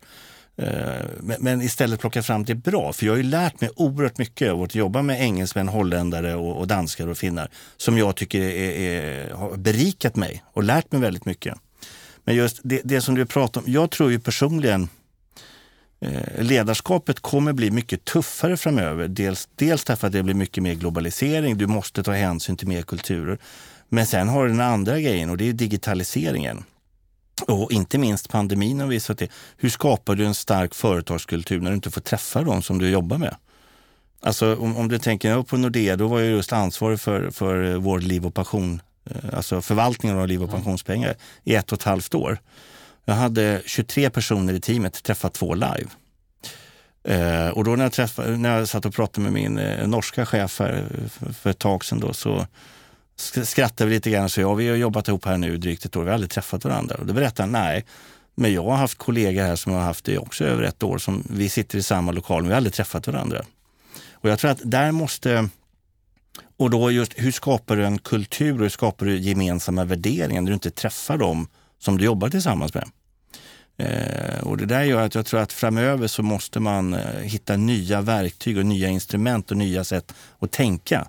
Eh, 0.55 1.05
men 1.39 1.61
istället 1.61 1.99
plocka 1.99 2.23
fram 2.23 2.43
det 2.43 2.55
bra. 2.55 2.93
För 2.93 3.05
jag 3.05 3.13
har 3.13 3.17
ju 3.17 3.23
lärt 3.23 3.61
mig 3.61 3.69
oerhört 3.75 4.17
mycket 4.17 4.51
av 4.51 4.61
att 4.61 4.75
jobba 4.75 5.01
med 5.01 5.21
engelsmän, 5.21 5.67
holländare 5.67 6.35
och, 6.35 6.57
och 6.57 6.67
danskar 6.67 7.07
och 7.07 7.17
finnar. 7.17 7.49
Som 7.77 7.97
jag 7.97 8.15
tycker 8.15 8.41
är, 8.41 8.71
är, 8.71 9.33
har 9.33 9.57
berikat 9.57 10.15
mig 10.15 10.43
och 10.53 10.63
lärt 10.63 10.91
mig 10.91 11.01
väldigt 11.01 11.25
mycket. 11.25 11.57
Men 12.23 12.35
just 12.35 12.59
det, 12.63 12.81
det 12.83 13.01
som 13.01 13.15
du 13.15 13.25
pratar 13.25 13.61
om. 13.61 13.71
Jag 13.71 13.91
tror 13.91 14.11
ju 14.11 14.19
personligen 14.19 14.89
ledarskapet 16.39 17.19
kommer 17.19 17.53
bli 17.53 17.71
mycket 17.71 18.05
tuffare 18.05 18.57
framöver. 18.57 19.07
Dels, 19.07 19.49
dels 19.55 19.83
därför 19.83 20.07
att 20.07 20.13
det 20.13 20.23
blir 20.23 20.33
mycket 20.33 20.63
mer 20.63 20.73
globalisering. 20.73 21.57
Du 21.57 21.67
måste 21.67 22.03
ta 22.03 22.11
hänsyn 22.11 22.57
till 22.57 22.67
mer 22.67 22.81
kulturer. 22.81 23.37
Men 23.89 24.05
sen 24.05 24.27
har 24.27 24.43
du 24.43 24.49
den 24.49 24.61
andra 24.61 24.99
grejen 24.99 25.29
och 25.29 25.37
det 25.37 25.49
är 25.49 25.53
digitaliseringen. 25.53 26.63
Och 27.47 27.71
inte 27.71 27.97
minst 27.97 28.29
pandemin 28.29 28.79
har 28.79 28.87
visat 28.87 29.17
det. 29.17 29.27
Hur 29.57 29.69
skapar 29.69 30.15
du 30.15 30.25
en 30.25 30.35
stark 30.35 30.75
företagskultur 30.75 31.59
när 31.59 31.69
du 31.69 31.75
inte 31.75 31.91
får 31.91 32.01
träffa 32.01 32.41
dem 32.41 32.61
som 32.61 32.79
du 32.79 32.89
jobbar 32.89 33.17
med? 33.17 33.35
Alltså 34.21 34.55
om, 34.55 34.77
om 34.77 34.87
du 34.87 34.99
tänker 34.99 35.41
på 35.41 35.57
Nordea, 35.57 35.95
då 35.95 36.07
var 36.07 36.19
jag 36.19 36.29
just 36.29 36.53
ansvarig 36.53 36.99
för, 36.99 37.31
för 37.31 37.75
vår 37.75 37.99
liv 37.99 38.25
och 38.25 38.33
pension, 38.33 38.81
eh, 39.05 39.35
alltså 39.35 39.61
förvaltningen 39.61 40.17
av 40.17 40.27
liv 40.27 40.43
och 40.43 40.51
pensionspengar 40.51 41.15
i 41.43 41.55
ett 41.55 41.71
och 41.71 41.77
ett 41.77 41.83
halvt 41.83 42.15
år. 42.15 42.37
Jag 43.05 43.13
hade 43.13 43.61
23 43.65 44.09
personer 44.09 44.53
i 44.53 44.59
teamet, 44.59 45.03
träffat 45.03 45.33
två 45.33 45.53
live. 45.53 45.87
Eh, 47.03 47.47
och 47.47 47.63
då 47.63 47.75
när 47.75 47.85
jag, 47.85 47.91
träffade, 47.91 48.37
när 48.37 48.57
jag 48.57 48.69
satt 48.69 48.85
och 48.85 48.93
pratade 48.93 49.23
med 49.23 49.33
min 49.33 49.57
eh, 49.57 49.87
norska 49.87 50.25
chef 50.25 50.59
här 50.59 50.73
eh, 50.73 51.09
för, 51.09 51.33
för 51.33 51.49
ett 51.49 51.59
tag 51.59 51.85
sedan 51.85 51.99
då, 51.99 52.13
så 52.13 52.47
skrattade 53.43 53.89
vi 53.89 53.95
lite 53.95 54.09
grann 54.09 54.23
och 54.23 54.31
sa 54.31 54.41
ja, 54.41 54.53
vi 54.53 54.69
har 54.69 54.75
jobbat 54.75 55.07
ihop 55.07 55.25
här 55.25 55.37
nu 55.37 55.57
drygt 55.57 55.85
ett 55.85 55.95
år, 55.95 56.03
vi 56.03 56.09
har 56.09 56.13
aldrig 56.13 56.31
träffat 56.31 56.65
varandra. 56.65 56.95
Och 56.95 57.05
då 57.05 57.13
berättade 57.13 57.43
han, 57.43 57.51
nej, 57.51 57.85
men 58.35 58.53
jag 58.53 58.63
har 58.63 58.75
haft 58.75 58.97
kollegor 58.97 59.41
här 59.41 59.55
som 59.55 59.71
har 59.71 59.81
haft 59.81 60.05
det 60.05 60.17
också 60.17 60.45
över 60.45 60.63
ett 60.63 60.83
år, 60.83 60.97
som 60.97 61.23
vi 61.29 61.49
sitter 61.49 61.77
i 61.77 61.83
samma 61.83 62.11
lokal, 62.11 62.41
men 62.41 62.47
vi 62.47 62.53
har 62.53 62.57
aldrig 62.57 62.73
träffat 62.73 63.07
varandra. 63.07 63.45
Och 64.11 64.29
jag 64.29 64.39
tror 64.39 64.51
att 64.51 64.61
där 64.63 64.91
måste, 64.91 65.49
och 66.57 66.69
då 66.69 66.91
just 66.91 67.13
hur 67.15 67.31
skapar 67.31 67.75
du 67.75 67.85
en 67.85 67.99
kultur 67.99 68.53
och 68.53 68.59
hur 68.59 68.69
skapar 68.69 69.05
du 69.05 69.17
gemensamma 69.17 69.83
värderingar 69.83 70.41
när 70.41 70.49
du 70.49 70.53
inte 70.53 70.71
träffar 70.71 71.17
dem 71.17 71.47
som 71.83 71.97
du 71.97 72.05
jobbar 72.05 72.29
tillsammans 72.29 72.73
med. 72.73 72.89
Eh, 73.77 74.43
och 74.43 74.57
det 74.57 74.65
där 74.65 74.83
gör 74.83 75.01
att 75.01 75.15
jag 75.15 75.25
tror 75.25 75.39
att 75.39 75.53
framöver 75.53 76.07
så 76.07 76.23
måste 76.23 76.59
man 76.59 76.93
eh, 76.93 77.19
hitta 77.21 77.57
nya 77.57 78.01
verktyg 78.01 78.57
och 78.57 78.65
nya 78.65 78.89
instrument 78.89 79.51
och 79.51 79.57
nya 79.57 79.83
sätt 79.83 80.13
att 80.39 80.51
tänka. 80.51 81.07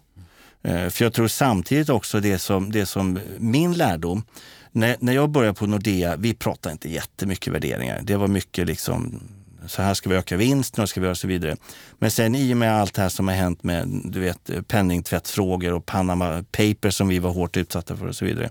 Eh, 0.62 0.88
för 0.88 1.04
jag 1.04 1.12
tror 1.12 1.28
samtidigt 1.28 1.88
också 1.88 2.20
det 2.20 2.38
som, 2.38 2.72
det 2.72 2.86
som 2.86 3.20
min 3.38 3.72
lärdom, 3.72 4.24
när, 4.72 4.96
när 5.00 5.12
jag 5.12 5.30
började 5.30 5.54
på 5.54 5.66
Nordea, 5.66 6.16
vi 6.16 6.34
pratade 6.34 6.72
inte 6.72 6.92
jättemycket 6.92 7.52
värderingar. 7.52 8.00
Det 8.02 8.16
var 8.16 8.28
mycket 8.28 8.66
liksom 8.66 9.20
så 9.66 9.82
här 9.82 9.94
ska 9.94 10.08
vi 10.08 10.16
öka 10.16 10.36
vinsten 10.36 10.82
och 10.82 10.88
ska 10.88 11.00
vi 11.00 11.06
göra 11.06 11.14
så 11.14 11.26
vidare. 11.26 11.56
Men 11.98 12.10
sen 12.10 12.34
i 12.34 12.52
och 12.52 12.56
med 12.56 12.76
allt 12.76 12.94
det 12.94 13.02
här 13.02 13.08
som 13.08 13.28
har 13.28 13.34
hänt 13.34 13.62
med 13.62 13.88
du 14.04 14.20
vet, 14.20 14.68
penningtvättsfrågor 14.68 15.72
och 15.72 15.86
Panama 15.86 16.44
Papers 16.52 16.94
som 16.94 17.08
vi 17.08 17.18
var 17.18 17.30
hårt 17.30 17.56
utsatta 17.56 17.96
för 17.96 18.06
och 18.06 18.16
så 18.16 18.24
vidare 18.24 18.50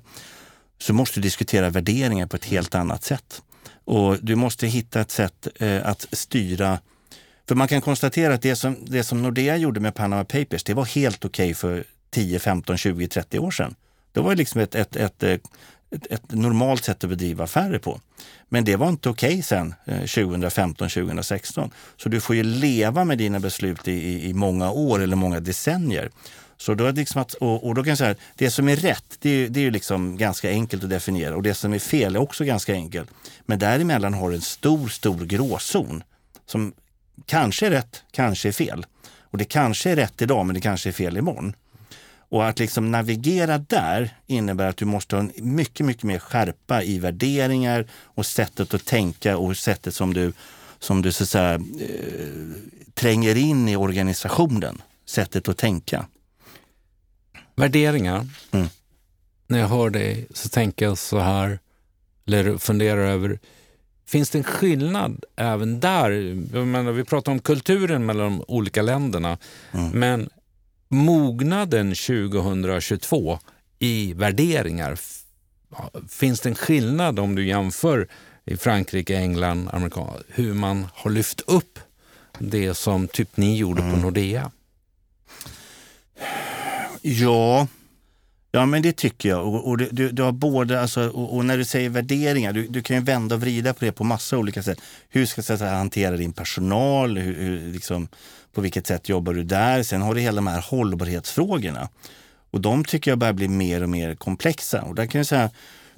så 0.84 0.94
måste 0.94 1.20
du 1.20 1.22
diskutera 1.22 1.70
värderingar 1.70 2.28
på 2.28 2.36
ett 2.36 2.46
helt 2.46 2.76
annat 2.76 3.04
sätt. 3.04 3.42
Och 3.86 4.18
du 4.22 4.36
måste 4.36 4.68
hitta 4.68 5.02
ett 5.02 5.12
sätt 5.12 5.48
eh, 5.60 5.88
att 5.88 6.08
styra 6.12 6.80
för 7.48 7.56
man 7.56 7.68
kan 7.68 7.82
konstatera 7.82 8.34
att 8.34 8.42
det 8.42 8.56
som, 8.56 8.78
det 8.86 9.04
som 9.04 9.22
Nordea 9.22 9.58
gjorde 9.58 9.80
med 9.80 9.96
Panama 9.96 10.24
Papers, 10.24 10.64
det 10.64 10.74
var 10.74 10.86
helt 10.86 11.26
okej 11.26 11.46
okay 11.46 11.54
för 11.54 11.84
10, 12.10 12.40
15, 12.40 12.78
20, 12.78 13.08
30 13.08 13.40
år 13.40 13.52
sedan. 13.52 13.76
Det 14.12 14.20
var 14.20 14.36
liksom 14.36 14.62
ett, 14.62 14.76
ett, 14.76 14.96
ett, 14.96 15.24
eh, 15.24 15.32
ett, 15.92 16.08
ett 16.10 16.32
normalt 16.32 16.84
sätt 16.84 17.04
att 17.04 17.10
bedriva 17.10 17.44
affärer 17.44 17.80
på. 17.80 18.00
Men 18.50 18.66
det 18.66 18.76
var 18.76 18.90
inte 18.90 19.10
okej 19.10 19.30
okay 19.30 19.42
sen, 19.42 19.76
eh, 19.86 20.00
2015, 20.00 20.90
2016. 20.90 21.72
Så 21.98 22.10
du 22.10 22.22
får 22.22 22.36
ju 22.36 22.44
leva 22.44 23.04
med 23.04 23.18
dina 23.18 23.40
beslut 23.40 23.88
i, 23.88 23.92
i, 23.92 24.30
i 24.30 24.34
många 24.34 24.72
år 24.72 25.02
eller 25.02 25.16
många 25.16 25.40
decennier. 25.40 26.10
Så 26.64 26.74
då 26.74 26.86
är 26.86 26.92
det, 26.92 27.00
liksom 27.00 27.22
att, 27.22 27.34
och, 27.34 27.68
och, 27.68 27.76
då 27.76 27.84
kan 27.84 27.90
jag 27.90 27.98
säga 27.98 28.16
det 28.36 28.52
som 28.52 28.70
är 28.70 28.76
rätt, 28.76 29.18
det 29.20 29.30
är, 29.30 29.50
det 29.50 29.66
är 29.66 29.72
liksom 29.72 30.18
ganska 30.18 30.50
enkelt 30.50 30.84
att 30.84 30.90
definiera 30.90 31.36
och 31.36 31.44
det 31.44 31.54
som 31.54 31.74
är 31.74 31.80
fel 31.80 32.16
är 32.16 32.20
också 32.20 32.44
ganska 32.44 32.74
enkelt. 32.74 33.10
Men 33.46 33.60
däremellan 33.60 34.14
har 34.14 34.30
du 34.30 34.36
en 34.36 34.42
stor, 34.42 34.88
stor 34.88 35.26
gråzon 35.26 36.04
som 36.46 36.74
kanske 37.26 37.68
är 37.68 37.72
rätt, 37.72 38.04
kanske 38.12 38.48
är 38.48 38.52
fel. 38.52 38.86
Och 39.20 39.38
det 39.38 39.46
kanske 39.46 39.92
är 39.92 39.96
rätt 39.96 40.22
idag, 40.22 40.46
men 40.46 40.54
det 40.54 40.62
kanske 40.62 40.90
är 40.90 40.94
fel 40.94 41.18
imorgon. 41.18 41.56
Och 42.30 42.48
att 42.48 42.60
liksom 42.60 42.92
navigera 42.92 43.58
där 43.58 44.18
innebär 44.28 44.68
att 44.68 44.78
du 44.78 44.86
måste 44.86 45.16
ha 45.16 45.24
en 45.24 45.32
mycket, 45.36 45.86
mycket 45.86 46.04
mer 46.04 46.20
skärpa 46.20 46.84
i 46.84 47.00
värderingar 47.00 47.86
och 47.92 48.26
sättet 48.26 48.74
att 48.74 48.86
tänka 48.86 49.38
och 49.38 49.58
sättet 49.58 49.96
som 49.96 50.14
du, 50.14 50.34
som 50.80 51.02
du 51.02 51.12
så 51.12 51.24
att 51.24 51.30
säga, 51.30 51.54
eh, 51.54 51.60
tränger 52.94 53.36
in 53.36 53.68
i 53.68 53.76
organisationen. 53.76 54.82
Sättet 55.06 55.48
att 55.48 55.58
tänka. 55.58 56.06
Värderingar. 57.56 58.28
Mm. 58.52 58.68
När 59.48 59.60
jag 59.60 59.68
hör 59.68 59.90
dig 59.90 60.28
så 60.34 60.50
tänker 60.50 60.86
jag 60.86 60.98
så 60.98 61.20
här, 61.20 61.60
eller 62.28 62.58
funderar 62.58 63.06
över, 63.06 63.40
finns 64.08 64.30
det 64.30 64.38
en 64.38 64.44
skillnad 64.44 65.24
även 65.36 65.80
där? 65.80 66.12
Jag 66.54 66.68
menar, 66.68 66.92
vi 66.92 67.04
pratar 67.04 67.32
om 67.32 67.40
kulturen 67.40 68.06
mellan 68.06 68.26
de 68.26 68.46
olika 68.48 68.82
länderna, 68.82 69.38
mm. 69.72 69.90
men 69.90 70.30
mognaden 70.88 71.96
2022 71.96 73.40
i 73.80 74.14
värderingar, 74.14 75.00
finns 76.10 76.42
det 76.42 76.50
en 76.50 76.56
skillnad 76.56 77.20
om 77.20 77.36
du 77.36 77.48
jämför 77.48 78.08
i 78.46 78.58
Frankrike, 78.58 79.18
England, 79.18 79.70
Amerika, 79.74 80.08
hur 80.28 80.54
man 80.54 80.88
har 80.94 81.12
lyft 81.12 81.42
upp 81.48 81.80
det 82.40 82.74
som 82.74 83.08
typ 83.08 83.38
ni 83.38 83.58
gjorde 83.58 83.82
mm. 83.82 83.94
på 83.94 84.00
Nordea? 84.00 84.52
Ja, 87.06 87.68
ja 88.52 88.66
men 88.66 88.82
det 88.82 88.98
tycker 88.98 89.30
jag. 89.30 89.48
Och, 89.48 89.68
och 89.68 89.78
du, 89.78 90.12
du, 90.12 90.24
har 90.24 90.32
både, 90.32 90.82
alltså, 90.82 91.10
och, 91.10 91.36
och, 91.36 91.46
när 91.46 91.58
du 91.58 91.66
säger 91.66 91.90
värderingar, 91.90 92.54
du, 92.54 92.68
du 92.68 92.82
kan 92.82 92.96
ju 92.96 93.04
vända 93.04 93.36
och 93.36 93.42
vrida 93.42 93.74
på 93.74 93.86
det 93.86 93.92
på 93.92 94.04
massa 94.04 94.38
olika 94.38 94.64
sätt. 94.64 94.82
Hur 95.10 95.26
ska 95.26 95.56
du 95.56 95.66
hantera 95.66 96.18
din 96.18 96.34
personal? 96.34 97.18
Hur, 97.18 97.36
hur, 97.36 97.74
liksom, 97.74 98.08
på 98.54 98.62
vilket 98.62 98.88
sätt 98.88 99.10
jobbar 99.10 99.34
du 99.34 99.44
där? 99.44 99.84
Sen 99.84 100.02
har 100.02 100.16
du 100.16 100.22
hela 100.22 100.36
de 100.36 100.48
här 100.48 100.62
hållbarhetsfrågorna. 100.62 101.90
Och 102.52 102.62
de 102.62 102.86
tycker 102.86 103.12
jag 103.12 103.18
börjar 103.18 103.34
bli 103.34 103.48
mer 103.48 103.84
och 103.84 103.90
mer 103.90 104.16
komplexa. 104.16 104.82
Och 104.82 104.96
där 104.96 105.06
kan 105.06 105.20
jag 105.20 105.28
säga, 105.28 105.50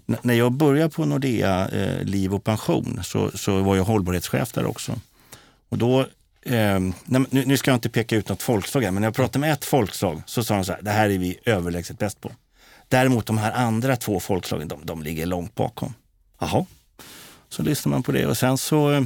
när 0.06 0.34
jag 0.34 0.52
började 0.52 0.90
på 0.90 1.06
Nordea 1.06 1.70
eh, 1.70 2.04
Liv 2.04 2.34
och 2.34 2.44
pension 2.44 3.00
så, 3.04 3.32
så 3.36 3.62
var 3.62 3.76
jag 3.76 3.84
hållbarhetschef 3.84 4.54
där 4.54 4.66
också. 4.66 5.00
Och 5.70 5.78
då 5.78 6.08
Eh, 6.46 6.80
nu, 7.06 7.26
nu, 7.30 7.58
ska 7.58 7.72
jag 7.72 7.78
inte 7.78 7.90
peka 7.90 8.16
ut 8.16 8.30
något 8.30 8.44
folkslag 8.44 8.84
men 8.84 8.94
när 8.94 9.08
jag 9.08 9.16
pratade 9.16 9.40
med 9.40 9.54
ett 9.54 9.66
folkslag 9.66 10.22
så 10.26 10.44
sa 10.44 10.56
de 10.56 10.66
så 10.66 10.72
här, 10.72 10.82
det 10.82 10.92
här 10.92 11.10
är 11.10 11.18
vi 11.18 11.40
överlägset 11.46 12.00
bäst 12.00 12.22
på. 12.22 12.32
Däremot 12.88 13.26
de 13.26 13.38
här 13.38 13.52
andra 13.52 13.96
två 13.96 14.20
folkslagen, 14.20 14.68
de, 14.68 14.86
de 14.86 15.04
ligger 15.04 15.26
långt 15.26 15.56
bakom. 15.56 15.94
Jaha, 16.40 16.66
så 17.50 17.64
lyssnar 17.64 17.90
man 17.90 18.04
på 18.04 18.12
det 18.12 18.26
och 18.26 18.38
sen 18.38 18.58
så 18.58 18.92
eh, 18.92 19.04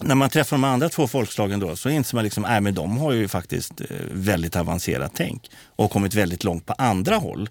när 0.00 0.14
man 0.14 0.30
träffar 0.30 0.56
de 0.56 0.64
andra 0.64 0.88
två 0.88 1.06
folkslagen 1.06 1.60
då 1.60 1.76
så 1.76 1.88
inser 1.88 2.14
man 2.14 2.24
liksom, 2.24 2.44
äh, 2.44 2.60
men 2.60 2.74
de 2.74 2.98
har 2.98 3.12
ju 3.12 3.28
faktiskt 3.28 3.80
eh, 3.80 3.86
väldigt 4.12 4.56
avancerat 4.56 5.12
tänk 5.14 5.50
och 5.76 5.90
kommit 5.90 6.14
väldigt 6.14 6.44
långt 6.44 6.66
på 6.66 6.72
andra 6.72 7.16
håll 7.16 7.48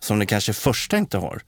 som 0.00 0.18
det 0.18 0.26
kanske 0.26 0.52
första 0.52 0.98
inte 0.98 1.18
har. 1.18 1.42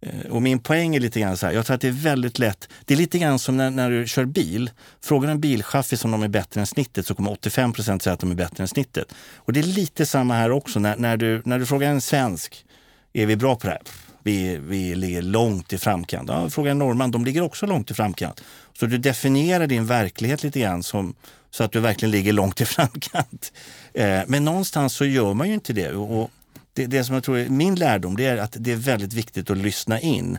Eh, 0.00 0.30
och 0.30 0.42
min 0.42 0.58
poäng 0.58 0.96
är 0.96 1.00
lite 1.00 1.20
grann 1.20 1.36
så 1.36 1.46
här, 1.46 1.52
jag 1.52 1.66
tror 1.66 1.74
att 1.74 1.80
det 1.80 1.88
är 1.88 1.92
väldigt 1.92 2.38
lätt. 2.38 2.68
Det 2.84 2.94
är 2.94 2.98
lite 2.98 3.18
grann 3.18 3.38
som 3.38 3.56
när, 3.56 3.70
när 3.70 3.90
du 3.90 4.06
kör 4.06 4.24
bil. 4.24 4.70
Frågar 5.02 5.30
en 5.30 5.40
bilchaffis 5.40 6.04
om 6.04 6.10
de 6.10 6.22
är 6.22 6.28
bättre 6.28 6.60
än 6.60 6.66
snittet 6.66 7.06
så 7.06 7.14
kommer 7.14 7.30
85 7.30 7.72
procent 7.72 8.02
säga 8.02 8.14
att 8.14 8.20
de 8.20 8.30
är 8.30 8.34
bättre 8.34 8.62
än 8.62 8.68
snittet. 8.68 9.12
Och 9.36 9.52
det 9.52 9.60
är 9.60 9.64
lite 9.64 10.06
samma 10.06 10.34
här 10.34 10.50
också. 10.50 10.78
När, 10.78 10.96
när, 10.96 11.16
du, 11.16 11.42
när 11.44 11.58
du 11.58 11.66
frågar 11.66 11.90
en 11.90 12.00
svensk, 12.00 12.64
är 13.12 13.26
vi 13.26 13.36
bra 13.36 13.56
på 13.56 13.66
det 13.66 13.72
här? 13.72 13.82
Vi, 14.22 14.56
vi 14.56 14.94
ligger 14.94 15.22
långt 15.22 15.72
i 15.72 15.78
framkant. 15.78 16.28
Ja, 16.28 16.50
frågar 16.50 16.70
en 16.70 16.78
norrman, 16.78 17.10
de 17.10 17.24
ligger 17.24 17.42
också 17.42 17.66
långt 17.66 17.90
i 17.90 17.94
framkant. 17.94 18.42
Så 18.78 18.86
du 18.86 18.98
definierar 18.98 19.66
din 19.66 19.86
verklighet 19.86 20.42
lite 20.42 20.60
grann 20.60 20.82
som, 20.82 21.14
så 21.50 21.64
att 21.64 21.72
du 21.72 21.80
verkligen 21.80 22.10
ligger 22.10 22.32
långt 22.32 22.60
i 22.60 22.64
framkant. 22.64 23.52
Eh, 23.94 24.20
men 24.26 24.44
någonstans 24.44 24.92
så 24.92 25.04
gör 25.04 25.34
man 25.34 25.48
ju 25.48 25.54
inte 25.54 25.72
det. 25.72 25.90
Och, 25.90 26.30
det, 26.76 26.86
det 26.86 27.04
som 27.04 27.14
jag 27.14 27.24
tror 27.24 27.38
är 27.38 27.48
min 27.48 27.74
lärdom 27.74 28.16
det 28.16 28.26
är 28.26 28.36
att 28.36 28.56
det 28.58 28.72
är 28.72 28.76
väldigt 28.76 29.12
viktigt 29.12 29.50
att 29.50 29.58
lyssna 29.58 30.00
in. 30.00 30.38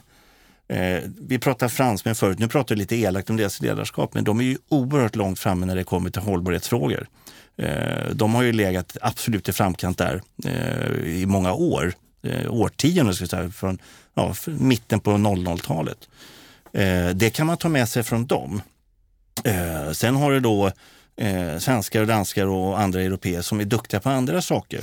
Eh, 0.68 1.00
vi 1.20 1.40
pratade 1.40 1.70
fransmän 1.70 2.16
förut, 2.16 2.40
nu 2.40 2.48
pratar 2.48 2.76
vi 2.76 2.80
lite 2.80 2.96
elakt 2.96 3.30
om 3.30 3.38
deras 3.38 3.62
ledarskap, 3.62 4.14
men 4.14 4.24
de 4.24 4.40
är 4.40 4.44
ju 4.44 4.58
oerhört 4.70 5.16
långt 5.16 5.40
framme 5.40 5.66
när 5.66 5.76
det 5.76 5.84
kommer 5.84 6.10
till 6.10 6.22
hållbarhetsfrågor. 6.22 7.08
Eh, 7.58 8.10
de 8.14 8.36
har 8.36 8.44
ju 8.44 8.54
legat 8.54 8.98
absolut 9.02 9.50
i 9.50 9.52
framkant 9.52 9.98
där 9.98 10.22
eh, 10.46 11.08
i 11.08 11.26
många 11.26 11.54
år, 11.54 11.94
eh, 12.24 12.54
årtionden, 12.54 13.16
ska 13.16 13.28
säga, 13.28 13.50
från 13.50 13.80
ja, 14.14 14.36
mitten 14.46 15.00
på 15.00 15.12
00-talet. 15.12 16.10
Eh, 16.74 17.10
det 17.10 17.30
kan 17.30 17.48
man 17.48 17.58
ta 17.58 17.70
med 17.70 17.90
sig 17.90 18.04
från 18.04 18.26
dem. 18.26 18.62
Eh, 19.44 19.92
sen 19.92 20.16
har 20.16 20.32
du 20.32 20.40
då 20.40 20.72
eh, 21.18 21.58
svenskar 21.58 22.02
och 22.02 22.08
danskar 22.08 22.46
och 22.46 22.80
andra 22.80 23.02
europeer 23.02 23.42
som 23.42 23.60
är 23.60 23.66
duktiga 23.66 24.00
på 24.00 24.10
andra 24.10 24.42
saker. 24.42 24.82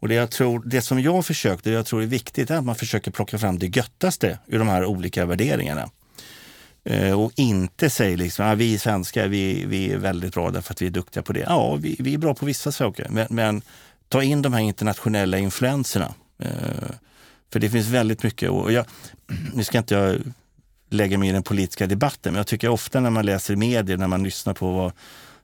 Och 0.00 0.08
det, 0.08 0.14
jag 0.14 0.30
tror, 0.30 0.62
det 0.66 0.82
som 0.82 1.00
jag 1.00 1.26
försökte, 1.26 1.70
det 1.70 1.76
jag 1.76 1.86
tror 1.86 2.02
är 2.02 2.06
viktigt, 2.06 2.50
är 2.50 2.56
att 2.56 2.64
man 2.64 2.74
försöker 2.74 3.10
plocka 3.10 3.38
fram 3.38 3.58
det 3.58 3.76
göttaste 3.76 4.38
ur 4.46 4.58
de 4.58 4.68
här 4.68 4.84
olika 4.84 5.26
värderingarna. 5.26 5.90
Eh, 6.84 7.20
och 7.20 7.32
inte 7.36 7.90
säga 7.90 8.16
liksom, 8.16 8.46
ah, 8.46 8.54
vi 8.54 8.78
svenskar, 8.78 9.28
vi, 9.28 9.64
vi 9.66 9.92
är 9.92 9.98
väldigt 9.98 10.34
bra 10.34 10.50
därför 10.50 10.72
att 10.72 10.82
vi 10.82 10.86
är 10.86 10.90
duktiga 10.90 11.22
på 11.22 11.32
det. 11.32 11.40
Ja, 11.40 11.74
vi, 11.74 11.96
vi 11.98 12.14
är 12.14 12.18
bra 12.18 12.34
på 12.34 12.46
vissa 12.46 12.72
saker, 12.72 13.06
men, 13.10 13.26
men 13.30 13.62
ta 14.08 14.22
in 14.22 14.42
de 14.42 14.52
här 14.52 14.60
internationella 14.60 15.38
influenserna. 15.38 16.14
Eh, 16.38 16.50
för 17.52 17.60
det 17.60 17.70
finns 17.70 17.86
väldigt 17.86 18.22
mycket. 18.22 18.50
Och 18.50 18.72
jag, 18.72 18.86
nu 19.54 19.64
ska 19.64 19.78
inte 19.78 19.94
jag 19.94 20.16
lägga 20.90 21.18
mig 21.18 21.28
i 21.28 21.32
den 21.32 21.42
politiska 21.42 21.86
debatten, 21.86 22.32
men 22.32 22.38
jag 22.38 22.46
tycker 22.46 22.68
ofta 22.68 23.00
när 23.00 23.10
man 23.10 23.26
läser 23.26 23.56
medier, 23.56 23.96
när 23.96 24.06
man 24.06 24.22
lyssnar 24.22 24.54
på 24.54 24.72
vad 24.72 24.92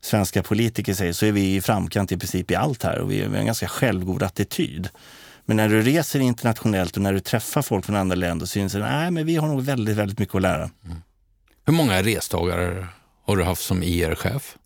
svenska 0.05 0.43
politiker 0.43 0.95
säger 0.95 1.12
så 1.12 1.27
är 1.27 1.33
vi 1.33 1.55
i 1.55 1.61
framkant 1.61 2.12
i 2.12 2.19
princip 2.19 2.51
i 2.51 2.55
allt 2.55 2.83
här 2.83 2.99
och 2.99 3.11
vi 3.11 3.25
har 3.25 3.37
en 3.37 3.47
ganska 3.47 3.69
självgod 3.69 4.23
attityd. 4.23 4.88
Men 5.45 5.57
när 5.57 5.69
du 5.69 5.83
reser 5.83 6.21
internationellt 6.21 6.97
och 6.97 7.03
när 7.03 7.12
du 7.12 7.21
träffar 7.21 7.62
folk 7.62 7.85
från 7.85 7.97
andra 7.97 8.17
länder 8.17 8.47
så 8.47 8.59
inser 8.59 8.79
du 8.79 8.85
att 8.85 9.27
vi 9.27 9.37
har 9.37 9.49
nog 9.49 9.62
väldigt, 9.62 9.97
väldigt 9.97 10.19
mycket 10.19 10.35
att 10.35 10.43
lära. 10.43 10.71
Mm. 10.85 10.97
Hur 11.67 11.73
många 11.73 12.03
restagare 12.03 12.87
har 13.25 13.37
du 13.37 13.45
haft 13.45 13.62
som 13.62 13.83
IR-chef 13.83 14.57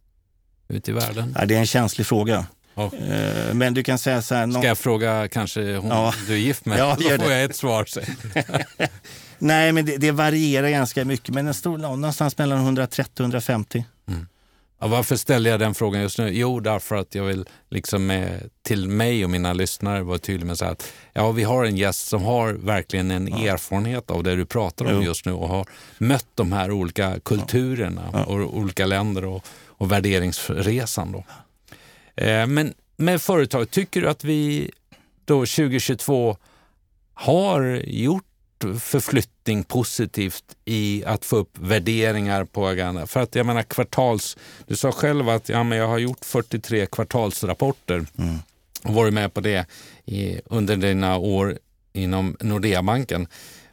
ute 0.68 0.90
i 0.90 0.94
världen? 0.94 1.35
Ja, 1.38 1.46
det 1.46 1.55
är 1.55 1.59
en 1.59 1.66
känslig 1.66 2.07
fråga. 2.07 2.46
Oh. 2.74 2.94
Men 3.53 3.74
du 3.74 3.83
kan 3.83 3.98
säga 3.98 4.22
så 4.22 4.35
här... 4.35 4.51
Ska 4.51 4.66
jag 4.66 4.79
fråga 4.79 5.29
kanske 5.29 5.77
hon 5.77 5.90
ja. 5.90 6.14
du 6.27 6.33
är 6.33 6.37
gift 6.37 6.64
med? 6.64 6.79
Ja, 6.79 6.96
Då 7.01 7.24
får 7.24 7.33
jag 7.33 7.44
ett 7.44 7.57
svar. 7.57 7.88
Nej, 9.38 9.72
men 9.72 9.87
det, 9.87 9.96
det, 9.96 10.11
varierar 10.11 10.68
ganska 10.68 11.05
mycket. 11.05 11.35
Men 11.35 11.46
en 11.46 11.55
stor, 11.55 11.79
någonstans 11.79 12.38
mellan 12.38 12.59
130 12.59 13.12
och 13.16 13.20
150. 13.20 13.85
Ja, 14.80 14.86
varför 14.86 15.16
ställer 15.16 15.50
jag 15.50 15.60
den 15.60 15.74
frågan 15.74 16.02
just 16.02 16.18
nu? 16.18 16.30
Jo, 16.32 16.60
därför 16.60 16.96
att 16.96 17.14
jag 17.14 17.24
vill 17.24 17.44
liksom 17.70 18.06
med, 18.06 18.50
till 18.62 18.88
mig 18.88 19.24
och 19.24 19.30
mina 19.30 19.52
lyssnare 19.52 20.02
vara 20.02 20.18
tydlig 20.18 20.46
med 20.46 20.62
att 20.62 20.92
ja, 21.12 21.32
vi 21.32 21.42
har 21.42 21.64
en 21.64 21.76
gäst 21.76 22.08
som 22.08 22.22
har 22.22 22.52
verkligen 22.52 23.10
en 23.10 23.28
ja. 23.28 23.52
erfarenhet 23.52 24.10
av 24.10 24.22
det 24.22 24.36
du 24.36 24.46
pratar 24.46 24.84
om 24.84 24.94
jo. 24.94 25.02
just 25.02 25.26
nu 25.26 25.32
och 25.32 25.48
har 25.48 25.66
mött 25.98 26.26
de 26.34 26.52
här 26.52 26.70
olika 26.70 27.20
kulturerna 27.24 28.10
ja. 28.12 28.24
och 28.24 28.56
olika 28.58 28.86
länder 28.86 29.24
och, 29.24 29.46
och 29.66 29.92
värderingsresan. 29.92 31.22
Eh, 32.16 32.46
men 32.46 32.74
med 32.96 33.22
företag, 33.22 33.70
tycker 33.70 34.00
du 34.00 34.08
att 34.08 34.24
vi 34.24 34.70
då 35.24 35.38
2022 35.38 36.36
har 37.14 37.82
gjort 37.86 38.27
förflyttning 38.81 39.64
positivt 39.64 40.44
i 40.64 41.05
att 41.05 41.25
få 41.25 41.37
upp 41.37 41.59
värderingar 41.59 42.44
på 42.44 42.66
agendan. 42.66 43.07
För 43.07 43.21
att 43.21 43.35
jag 43.35 43.47
menar 43.47 43.62
kvartals... 43.62 44.37
Du 44.66 44.77
sa 44.77 44.92
själv 44.92 45.29
att 45.29 45.49
ja, 45.49 45.62
men 45.62 45.79
jag 45.79 45.88
har 45.88 45.99
gjort 45.99 46.25
43 46.25 46.87
kvartalsrapporter 46.87 48.07
mm. 48.18 48.38
och 48.85 48.94
varit 48.94 49.14
med 49.14 49.35
på 49.35 49.40
det 49.40 49.66
i, 50.07 50.40
under 50.44 50.77
dina 50.77 51.16
år 51.16 51.59
inom 51.92 52.37
Nordeabanken. 52.40 53.27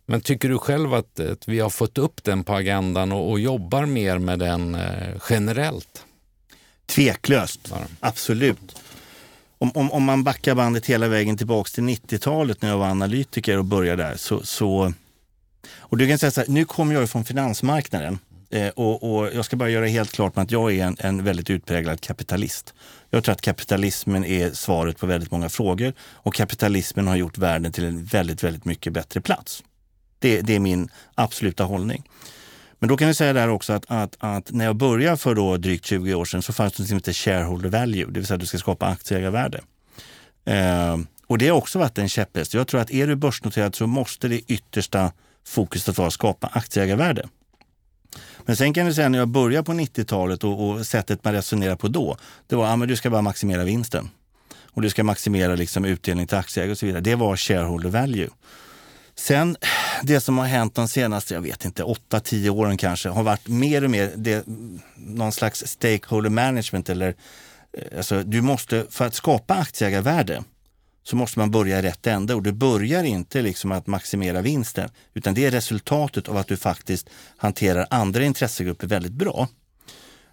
Men 0.06 0.22
tycker 0.22 0.50
du 0.50 0.58
själv 0.58 0.94
att, 0.94 1.20
att, 1.20 1.48
vi 1.48 1.60
har 1.60 1.70
fått 1.70 1.98
upp 1.98 2.24
den 2.24 2.44
på 2.44 2.54
agendan 2.54 3.12
och, 3.12 3.32
och 3.32 3.40
jobbar 3.40 3.86
mer 3.86 4.18
med 4.18 4.40
den 4.40 4.76
eh, 4.76 5.22
generellt? 5.30 6.06
Tveklöst, 6.86 7.68
ja. 7.72 7.78
absolut 8.00 8.76
om, 9.58 9.72
om, 9.76 9.92
om 9.92 10.04
man 10.04 10.24
backar 10.24 10.56
bandet 10.56 10.86
hela 10.86 11.08
vägen 11.08 11.38
tillbaks 11.38 11.72
till 11.72 11.84
90-talet 11.84 12.62
när 12.62 12.70
jag 12.70 12.78
var 12.78 12.88
analytiker 12.88 13.58
och 13.58 13.66
började 13.66 14.04
där 14.04 14.16
så, 14.18 14.44
så 14.44 14.94
och 15.78 15.98
du 15.98 16.08
kan 16.08 16.18
säga 16.18 16.32
så 16.32 16.42
här, 16.42 16.48
nu 16.50 16.66
kommer 16.66 16.94
jag 16.94 17.10
från 17.10 17.26
finansmarknaden 17.26 18.20
eh, 18.50 18.68
och, 18.68 19.18
och, 19.18 19.34
jag 19.34 19.46
ska 19.46 19.56
bara 19.56 19.70
göra 19.70 19.88
helt 19.88 20.12
klart 20.12 20.36
med 20.36 20.44
att 20.44 20.52
jag 20.52 20.74
är 20.76 20.86
en, 20.86 20.98
en, 21.00 21.24
väldigt 21.24 21.50
utpräglad 21.50 22.02
kapitalist. 22.02 22.74
Jag 23.10 23.24
tror 23.24 23.34
att 23.34 23.42
kapitalismen 23.42 24.26
är 24.26 24.52
svaret 24.52 24.98
på 24.98 25.06
väldigt 25.06 25.32
många 25.32 25.50
frågor 25.50 25.94
och 26.00 26.34
kapitalismen 26.34 27.08
har 27.08 27.16
gjort 27.16 27.38
världen 27.38 27.72
till 27.72 27.86
en 27.86 28.04
väldigt, 28.04 28.44
väldigt 28.44 28.66
mycket 28.66 28.94
bättre 28.94 29.22
plats. 29.22 29.64
Det, 30.20 30.42
det 30.42 30.56
är 30.56 30.60
min 30.60 30.90
absoluta 31.16 31.64
hållning. 31.64 32.04
Men 32.80 32.90
då 32.90 32.98
kan 32.98 33.08
vi 33.08 33.14
säga 33.14 33.34
där 33.34 33.50
också 33.50 33.74
att, 33.74 33.86
att, 33.88 34.16
att, 34.20 34.52
när 34.52 34.66
jag 34.66 34.76
började 34.76 35.18
för 35.18 35.36
då 35.36 35.58
drygt 35.58 35.86
20 35.86 36.14
år 36.14 36.26
sedan 36.26 36.42
så 36.42 36.54
fanns 36.54 36.74
det 36.74 36.84
något 36.84 36.88
som 36.90 36.98
heter 36.98 37.14
shareholder 37.14 37.70
value, 37.70 38.06
det 38.06 38.20
vill 38.20 38.26
säga 38.28 38.36
att 38.36 38.42
du 38.42 38.48
ska 38.48 38.58
skapa 38.58 38.86
aktieägarvärde. 38.86 39.62
Eh, 40.46 40.98
Och 41.28 41.38
det 41.38 41.48
har 41.48 41.58
också 41.58 41.80
varit 41.80 41.98
en 41.98 42.10
käpphäst. 42.10 42.54
Jag 42.54 42.68
tror 42.68 42.82
att 42.82 42.92
är 42.92 43.08
du 43.08 43.16
börsnoterad 43.16 43.76
så 43.76 43.88
måste 43.88 44.28
det 44.28 44.40
yttersta 44.40 45.12
fokuset 45.48 45.98
vara 45.98 46.08
att 46.08 46.14
skapa 46.14 46.48
aktieägarvärde. 46.48 47.28
Men 48.46 48.56
sen 48.56 48.74
kan 48.74 48.86
du 48.86 48.94
säga 48.94 49.10
när 49.10 49.20
jag 49.20 49.28
började 49.28 49.64
på 49.66 49.72
90-talet 49.72 50.44
och, 50.44 50.70
och 50.70 50.86
sättet 50.86 51.24
man 51.24 51.34
resonerade 51.34 51.78
på 51.78 51.88
då, 51.88 52.18
det 52.48 52.56
var 52.56 52.66
att 52.66 52.82
ah, 52.82 52.86
du 52.86 52.96
ska 52.96 53.10
bara 53.10 53.22
maximera 53.22 53.64
vinsten. 53.64 54.10
Och 54.64 54.82
du 54.82 54.90
ska 54.90 55.04
maximera 55.04 55.56
liksom 55.56 55.86
utdelning 55.86 56.28
till 56.28 56.38
aktieägare 56.38 56.72
och 56.72 56.78
så 56.78 56.86
vidare. 56.86 57.02
Det 57.02 57.16
var 57.16 57.38
shareholder 57.38 57.90
value. 57.90 58.30
Sen 59.16 59.58
det 60.04 60.20
som 60.20 60.38
har 60.38 60.46
hänt 60.46 60.76
de 60.76 60.88
senaste, 60.88 61.34
jag 61.34 61.42
vet 61.42 61.66
inte, 61.66 61.84
8-10 61.84 62.50
åren 62.50 62.78
kanske, 62.78 63.10
har 63.10 63.24
varit 63.24 63.48
mer 63.48 63.84
och 63.84 63.90
mer 63.90 64.12
det, 64.16 64.44
någon 64.96 65.32
slags 65.32 65.68
stakeholder 65.68 66.30
management 66.30 66.90
eller 66.90 67.16
eh, 67.78 67.98
alltså 67.98 68.24
du 68.24 68.42
måste, 68.42 68.86
för 68.90 69.06
att 69.06 69.14
skapa 69.14 69.54
aktieägarvärde 69.54 70.44
så 71.04 71.16
måste 71.16 71.40
man 71.40 71.52
börja 71.52 71.80
i 71.80 71.82
rätt 71.82 72.08
ände 72.08 72.34
och 72.34 72.44
du 72.44 72.52
börjar 72.52 73.04
inte 73.04 73.42
liksom 73.42 73.72
att 73.72 73.88
maximera 73.88 74.42
vinsten 74.42 74.90
utan 75.14 75.34
det 75.34 75.46
är 75.46 75.52
resultatet 75.52 76.30
av 76.30 76.38
att 76.38 76.48
du 76.48 76.58
faktiskt 76.58 77.10
hanterar 77.38 77.88
andra 77.90 78.24
intressegrupper 78.24 78.88
väldigt 78.88 79.12
bra. 79.12 79.48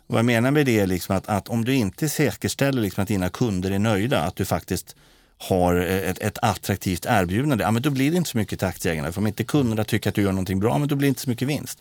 vad 0.06 0.18
jag 0.18 0.24
menar 0.24 0.50
med 0.50 0.66
det 0.66 0.80
är 0.80 0.86
liksom 0.86 1.16
att, 1.16 1.28
att 1.28 1.48
om 1.48 1.64
du 1.64 1.74
inte 1.74 2.08
säkerställer 2.08 2.82
liksom 2.82 3.02
att 3.02 3.08
dina 3.08 3.28
kunder 3.28 3.70
är 3.70 3.78
nöjda, 3.78 4.20
att 4.20 4.36
du 4.36 4.44
faktiskt 4.44 4.96
har 5.42 5.76
ett, 5.76 6.18
ett 6.18 6.38
attraktivt 6.42 7.06
erbjudande, 7.08 7.64
ja, 7.64 7.70
men 7.70 7.82
då 7.82 7.90
blir 7.90 8.10
det 8.10 8.16
inte 8.16 8.30
så 8.30 8.38
mycket 8.38 8.58
till 8.58 8.68
aktieägarna. 8.68 9.12
För 9.12 9.20
om 9.20 9.26
inte 9.26 9.44
kunderna 9.44 9.84
tycker 9.84 10.08
att 10.08 10.14
du 10.14 10.22
gör 10.22 10.32
någonting 10.32 10.60
bra, 10.60 10.78
men 10.78 10.88
då 10.88 10.96
blir 10.96 11.06
det 11.06 11.08
inte 11.08 11.20
så 11.20 11.30
mycket 11.30 11.48
vinst. 11.48 11.78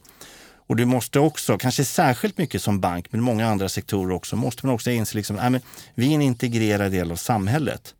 Och 0.67 0.75
du 0.75 0.85
måste 0.85 1.19
också, 1.19 1.57
kanske 1.57 1.85
särskilt 1.85 2.37
mycket 2.37 2.61
som 2.61 2.79
bank, 2.79 3.07
men 3.11 3.21
många 3.21 3.47
andra 3.47 3.69
sektorer 3.69 4.15
också, 4.15 4.35
måste 4.35 4.65
man 4.65 4.75
också 4.75 4.91
inse 4.91 5.17
liksom, 5.17 5.35
ja, 5.35 5.59
vi 5.95 6.11
är 6.11 6.15
en 6.15 6.21
integrerad 6.21 6.91
del 6.91 7.11
av 7.11 7.15
samhället. 7.15 7.95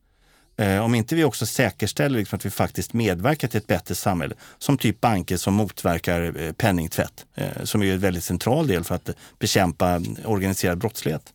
Eh, 0.57 0.83
om 0.83 0.95
inte 0.95 1.15
vi 1.15 1.23
också 1.23 1.45
säkerställer 1.45 2.19
liksom 2.19 2.37
att 2.37 2.45
vi 2.45 2.49
faktiskt 2.49 2.93
medverkar 2.93 3.47
till 3.47 3.57
ett 3.57 3.67
bättre 3.67 3.95
samhälle, 3.95 4.35
som 4.57 4.77
typ 4.77 5.01
banker 5.01 5.37
som 5.37 5.53
motverkar 5.53 6.33
eh, 6.39 6.51
penningtvätt, 6.51 7.25
eh, 7.35 7.63
som 7.63 7.83
är 7.83 7.93
en 7.93 7.99
väldigt 7.99 8.23
central 8.23 8.67
del 8.67 8.83
för 8.83 8.95
att 8.95 9.09
bekämpa 9.39 10.01
organiserad 10.25 10.77
brottslighet. 10.77 11.33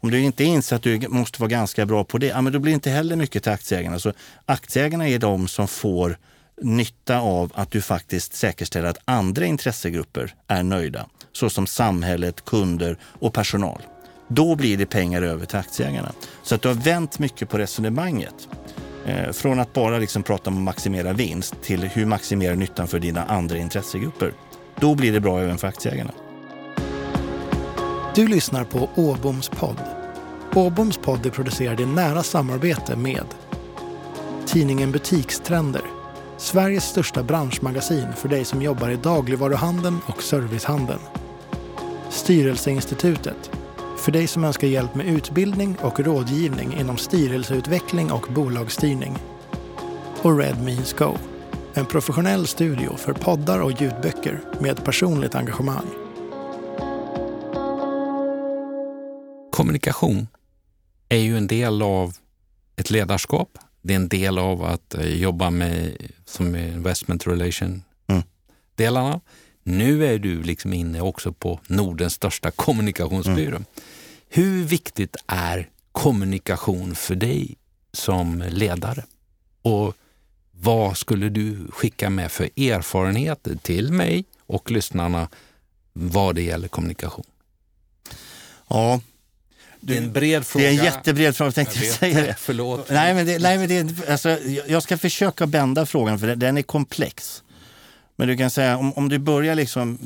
Om 0.00 0.10
du 0.10 0.20
inte 0.20 0.44
inser 0.44 0.76
att 0.76 0.82
du 0.82 1.08
måste 1.08 1.40
vara 1.40 1.48
ganska 1.48 1.86
bra 1.86 2.04
på 2.04 2.18
det, 2.18 2.26
ja, 2.26 2.40
men 2.40 2.52
då 2.52 2.58
blir 2.58 2.72
det 2.72 2.74
inte 2.74 2.90
heller 2.90 3.16
mycket 3.16 3.42
till 3.42 3.52
aktieägarna. 3.52 3.98
Så 3.98 4.12
aktieägarna 4.46 5.08
är 5.08 5.18
de 5.18 5.48
som 5.48 5.68
får 5.68 6.18
nytta 6.62 7.20
av 7.20 7.52
att 7.54 7.70
du 7.70 7.82
faktiskt 7.82 8.34
säkerställer 8.34 8.88
att 8.88 8.98
andra 9.04 9.46
intressegrupper 9.46 10.34
är 10.48 10.62
nöjda, 10.62 11.06
såsom 11.32 11.66
samhället, 11.66 12.44
kunder 12.44 12.96
och 13.02 13.34
personal. 13.34 13.82
Då 14.28 14.56
blir 14.56 14.76
det 14.76 14.86
pengar 14.86 15.22
över 15.22 15.46
till 15.46 15.58
aktieägarna. 15.58 16.12
Så 16.42 16.54
att 16.54 16.62
du 16.62 16.68
har 16.68 16.74
vänt 16.74 17.18
mycket 17.18 17.48
på 17.48 17.58
resonemanget. 17.58 18.48
Eh, 19.06 19.32
från 19.32 19.60
att 19.60 19.72
bara 19.72 19.98
liksom 19.98 20.22
prata 20.22 20.50
om 20.50 20.56
att 20.56 20.62
maximera 20.62 21.12
vinst 21.12 21.54
till 21.62 21.82
hur 21.82 22.06
maximerar 22.06 22.56
nyttan 22.56 22.88
för 22.88 22.98
dina 22.98 23.24
andra 23.24 23.56
intressegrupper. 23.56 24.32
Då 24.80 24.94
blir 24.94 25.12
det 25.12 25.20
bra 25.20 25.40
även 25.40 25.58
för 25.58 25.68
aktieägarna. 25.68 26.12
Du 28.14 28.26
lyssnar 28.26 28.64
på 28.64 28.88
Åboms 28.94 29.48
podd. 29.48 29.80
Åboms 30.54 30.98
podd 30.98 31.26
är 31.26 31.30
producerad 31.30 31.80
i 31.80 31.86
nära 31.86 32.22
samarbete 32.22 32.96
med 32.96 33.24
tidningen 34.46 34.92
Butikstrender, 34.92 35.82
Sveriges 36.36 36.84
största 36.84 37.22
branschmagasin 37.22 38.06
för 38.16 38.28
dig 38.28 38.44
som 38.44 38.62
jobbar 38.62 38.88
i 38.88 38.96
dagligvaruhandeln 38.96 39.98
och 40.06 40.22
servicehandeln. 40.22 41.00
Styrelseinstitutet, 42.08 43.50
för 43.98 44.12
dig 44.12 44.26
som 44.26 44.44
önskar 44.44 44.68
hjälp 44.68 44.94
med 44.94 45.06
utbildning 45.06 45.76
och 45.80 46.00
rådgivning 46.00 46.76
inom 46.80 46.96
styrelseutveckling 46.96 48.12
och 48.12 48.26
bolagsstyrning. 48.30 49.18
Och 50.22 50.38
Red 50.38 50.62
Means 50.62 50.92
Go, 50.92 51.18
en 51.74 51.86
professionell 51.86 52.46
studio 52.46 52.96
för 52.96 53.12
poddar 53.12 53.60
och 53.60 53.80
ljudböcker 53.80 54.40
med 54.60 54.84
personligt 54.84 55.34
engagemang. 55.34 56.09
Kommunikation 59.60 60.28
är 61.08 61.18
ju 61.18 61.36
en 61.36 61.46
del 61.46 61.82
av 61.82 62.16
ett 62.76 62.90
ledarskap. 62.90 63.58
Det 63.82 63.92
är 63.92 63.96
en 63.96 64.08
del 64.08 64.38
av 64.38 64.64
att 64.64 64.94
eh, 64.94 65.06
jobba 65.06 65.50
med 65.50 65.96
som 66.24 66.56
investment 66.56 67.26
relation 67.26 67.82
mm. 68.06 69.20
Nu 69.62 70.06
är 70.06 70.18
du 70.18 70.42
liksom 70.42 70.72
inne 70.72 71.00
också 71.00 71.32
på 71.32 71.60
Nordens 71.66 72.14
största 72.14 72.50
kommunikationsbyrå. 72.50 73.56
Mm. 73.56 73.64
Hur 74.28 74.64
viktigt 74.64 75.16
är 75.26 75.68
kommunikation 75.92 76.94
för 76.94 77.14
dig 77.14 77.56
som 77.92 78.44
ledare? 78.48 79.04
Och 79.62 79.94
vad 80.52 80.96
skulle 80.96 81.28
du 81.28 81.66
skicka 81.70 82.10
med 82.10 82.32
för 82.32 82.44
erfarenheter 82.44 83.56
till 83.56 83.92
mig 83.92 84.24
och 84.46 84.70
lyssnarna 84.70 85.28
vad 85.92 86.34
det 86.34 86.42
gäller 86.42 86.68
kommunikation? 86.68 87.26
Ja, 88.68 89.00
det 89.80 89.94
är 89.94 90.02
en 90.02 90.12
bred 90.12 90.46
fråga. 90.46 90.64
Det 90.64 90.74
är 90.74 90.78
en 90.78 90.84
jättebred 90.84 91.36
fråga, 91.36 91.52
tänkte 91.52 91.78
jag, 91.78 91.86
jag 91.86 91.94
säga 91.94 92.20
det. 92.20 92.34
Förlåt. 92.38 92.90
Nej, 92.90 93.14
men, 93.14 93.26
det, 93.26 93.38
nej, 93.38 93.58
men 93.58 93.68
det, 93.68 94.08
alltså, 94.10 94.38
jag 94.66 94.82
ska 94.82 94.98
försöka 94.98 95.46
bända 95.46 95.86
frågan 95.86 96.18
för 96.18 96.36
den 96.36 96.58
är 96.58 96.62
komplex. 96.62 97.42
Men 98.16 98.28
du 98.28 98.36
kan 98.36 98.50
säga 98.50 98.76
om, 98.76 98.92
om 98.92 99.08
du 99.08 99.18
börjar 99.18 99.54
liksom 99.54 99.98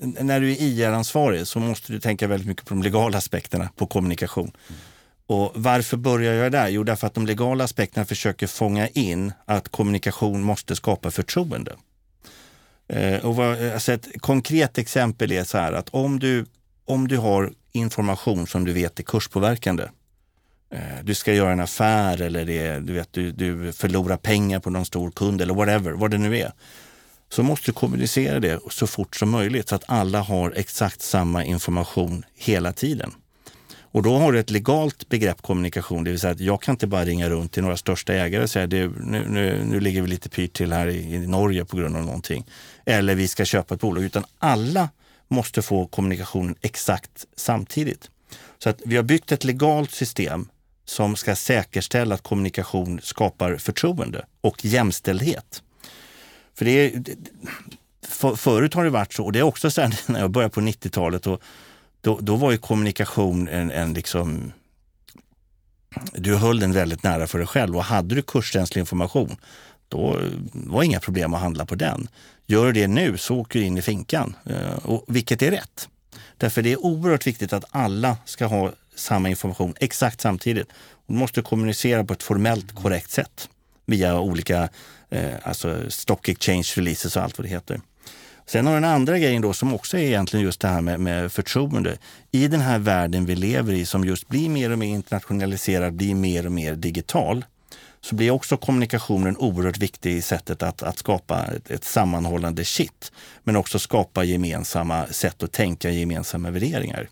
när 0.00 0.40
du 0.40 0.52
är 0.52 0.56
IR-ansvarig 0.60 1.46
så 1.46 1.58
måste 1.58 1.92
du 1.92 2.00
tänka 2.00 2.26
väldigt 2.26 2.48
mycket 2.48 2.66
på 2.66 2.74
de 2.74 2.82
legala 2.82 3.18
aspekterna 3.18 3.70
på 3.76 3.86
kommunikation. 3.86 4.52
Mm. 4.68 4.80
Och 5.26 5.52
varför 5.54 5.96
börjar 5.96 6.34
jag 6.34 6.52
där? 6.52 6.68
Jo, 6.68 6.84
därför 6.84 7.06
att 7.06 7.14
de 7.14 7.26
legala 7.26 7.64
aspekterna 7.64 8.06
försöker 8.06 8.46
fånga 8.46 8.88
in 8.88 9.32
att 9.44 9.68
kommunikation 9.68 10.42
måste 10.42 10.76
skapa 10.76 11.10
förtroende. 11.10 11.76
Eh, 12.88 13.24
och 13.24 13.36
vad, 13.36 13.72
alltså 13.72 13.92
ett 13.92 14.08
konkret 14.20 14.78
exempel 14.78 15.32
är 15.32 15.44
så 15.44 15.58
här 15.58 15.72
att 15.72 15.88
om 15.88 16.18
du, 16.18 16.46
om 16.84 17.08
du 17.08 17.16
har 17.16 17.52
information 17.72 18.46
som 18.46 18.64
du 18.64 18.72
vet 18.72 18.98
är 18.98 19.02
kurspåverkande. 19.02 19.84
Eh, 20.70 21.04
du 21.04 21.14
ska 21.14 21.34
göra 21.34 21.52
en 21.52 21.60
affär 21.60 22.22
eller 22.22 22.44
det, 22.44 22.80
du, 22.80 22.92
vet, 22.92 23.12
du, 23.12 23.32
du 23.32 23.72
förlorar 23.72 24.16
pengar 24.16 24.60
på 24.60 24.70
någon 24.70 24.86
stor 24.86 25.10
kund 25.10 25.42
eller 25.42 25.54
whatever, 25.54 25.92
vad 25.92 26.10
det 26.10 26.18
nu 26.18 26.38
är 26.38 26.52
så 27.32 27.42
måste 27.42 27.66
du 27.66 27.72
kommunicera 27.72 28.40
det 28.40 28.60
så 28.70 28.86
fort 28.86 29.16
som 29.16 29.30
möjligt 29.30 29.68
så 29.68 29.74
att 29.74 29.84
alla 29.86 30.20
har 30.20 30.52
exakt 30.56 31.02
samma 31.02 31.44
information 31.44 32.24
hela 32.34 32.72
tiden. 32.72 33.14
Och 33.80 34.02
då 34.02 34.18
har 34.18 34.32
du 34.32 34.40
ett 34.40 34.50
legalt 34.50 35.08
begrepp 35.08 35.42
kommunikation, 35.42 36.04
det 36.04 36.10
vill 36.10 36.20
säga 36.20 36.32
att 36.32 36.40
jag 36.40 36.62
kan 36.62 36.72
inte 36.72 36.86
bara 36.86 37.04
ringa 37.04 37.30
runt 37.30 37.52
till 37.52 37.62
några 37.62 37.76
största 37.76 38.14
ägare 38.14 38.42
och 38.42 38.50
säga 38.50 38.66
det, 38.66 38.86
nu, 38.86 39.28
nu, 39.28 39.64
nu 39.64 39.80
ligger 39.80 40.02
vi 40.02 40.08
lite 40.08 40.28
pyrt 40.28 40.52
till 40.52 40.72
här 40.72 40.86
i, 40.86 41.14
i 41.14 41.26
Norge 41.26 41.64
på 41.64 41.76
grund 41.76 41.96
av 41.96 42.04
någonting. 42.04 42.46
Eller 42.86 43.14
vi 43.14 43.28
ska 43.28 43.44
köpa 43.44 43.74
ett 43.74 43.80
bolag, 43.80 44.04
utan 44.04 44.24
alla 44.38 44.88
måste 45.32 45.62
få 45.62 45.86
kommunikationen 45.86 46.54
exakt 46.60 47.26
samtidigt. 47.36 48.10
Så 48.58 48.70
att 48.70 48.80
vi 48.84 48.96
har 48.96 49.02
byggt 49.02 49.32
ett 49.32 49.44
legalt 49.44 49.90
system 49.90 50.48
som 50.84 51.16
ska 51.16 51.36
säkerställa 51.36 52.14
att 52.14 52.22
kommunikation 52.22 53.00
skapar 53.02 53.56
förtroende 53.56 54.26
och 54.40 54.64
jämställdhet. 54.64 55.62
För 56.54 56.64
det 56.64 56.70
är, 56.70 57.02
för, 58.06 58.36
förut 58.36 58.74
har 58.74 58.84
det 58.84 58.90
varit 58.90 59.12
så, 59.12 59.24
och 59.24 59.32
det 59.32 59.38
är 59.38 59.42
också 59.42 59.70
så 59.70 59.90
när 60.06 60.20
jag 60.20 60.30
började 60.30 60.54
på 60.54 60.60
90-talet, 60.60 61.26
och 61.26 61.42
då, 62.00 62.18
då 62.22 62.36
var 62.36 62.50
ju 62.50 62.58
kommunikation 62.58 63.48
en, 63.48 63.70
en 63.70 63.94
liksom 63.94 64.52
du 66.14 66.36
höll 66.36 66.60
den 66.60 66.72
väldigt 66.72 67.02
nära 67.02 67.26
för 67.26 67.38
dig 67.38 67.46
själv 67.46 67.76
och 67.76 67.84
hade 67.84 68.14
du 68.14 68.22
kurskänslig 68.22 68.80
information, 68.80 69.36
då 69.88 70.20
var 70.52 70.80
det 70.80 70.86
inga 70.86 71.00
problem 71.00 71.34
att 71.34 71.40
handla 71.40 71.66
på 71.66 71.74
den. 71.74 72.08
Gör 72.46 72.66
du 72.66 72.72
det 72.72 72.86
nu 72.86 73.18
så 73.18 73.36
åker 73.36 73.58
du 73.58 73.64
in 73.66 73.78
i 73.78 73.82
finkan, 73.82 74.36
eh, 74.46 74.72
och, 74.72 75.04
vilket 75.08 75.42
är 75.42 75.50
rätt. 75.50 75.88
Därför 76.36 76.62
det 76.62 76.72
är 76.72 76.86
oerhört 76.86 77.26
viktigt 77.26 77.52
att 77.52 77.64
alla 77.70 78.16
ska 78.24 78.46
ha 78.46 78.72
samma 78.94 79.28
information 79.28 79.74
exakt 79.80 80.20
samtidigt. 80.20 80.68
Du 81.06 81.14
måste 81.14 81.42
kommunicera 81.42 82.04
på 82.04 82.12
ett 82.12 82.22
formellt 82.22 82.74
korrekt 82.74 83.10
sätt 83.10 83.48
via 83.86 84.20
olika 84.20 84.68
eh, 85.10 85.32
alltså 85.42 85.90
stock 85.90 86.28
exchange 86.28 86.72
releases 86.76 87.16
och 87.16 87.22
allt 87.22 87.38
vad 87.38 87.44
det 87.44 87.50
heter. 87.50 87.80
Sen 88.46 88.66
har 88.66 88.74
den 88.74 88.84
andra 88.84 89.18
grejen 89.18 89.42
då 89.42 89.52
som 89.52 89.74
också 89.74 89.98
är 89.98 90.02
egentligen 90.02 90.44
just 90.44 90.60
det 90.60 90.68
här 90.68 90.80
med, 90.80 91.00
med 91.00 91.32
förtroende. 91.32 91.98
I 92.30 92.48
den 92.48 92.60
här 92.60 92.78
världen 92.78 93.26
vi 93.26 93.34
lever 93.36 93.72
i 93.72 93.86
som 93.86 94.04
just 94.04 94.28
blir 94.28 94.48
mer 94.48 94.70
och 94.70 94.78
mer 94.78 94.88
internationaliserad, 94.88 95.94
blir 95.94 96.14
mer 96.14 96.46
och 96.46 96.52
mer 96.52 96.74
digital, 96.74 97.44
så 98.04 98.14
blir 98.14 98.30
också 98.30 98.56
kommunikationen 98.56 99.36
oerhört 99.36 99.78
viktig 99.78 100.12
i 100.12 100.22
sättet 100.22 100.62
att, 100.62 100.82
att 100.82 100.98
skapa 100.98 101.44
ett, 101.44 101.70
ett 101.70 101.84
sammanhållande 101.84 102.64
kitt. 102.64 103.12
Men 103.44 103.56
också 103.56 103.78
skapa 103.78 104.24
gemensamma 104.24 105.06
sätt 105.06 105.42
att 105.42 105.52
tänka, 105.52 105.90
gemensamma 105.90 106.50
värderingar. 106.50 107.08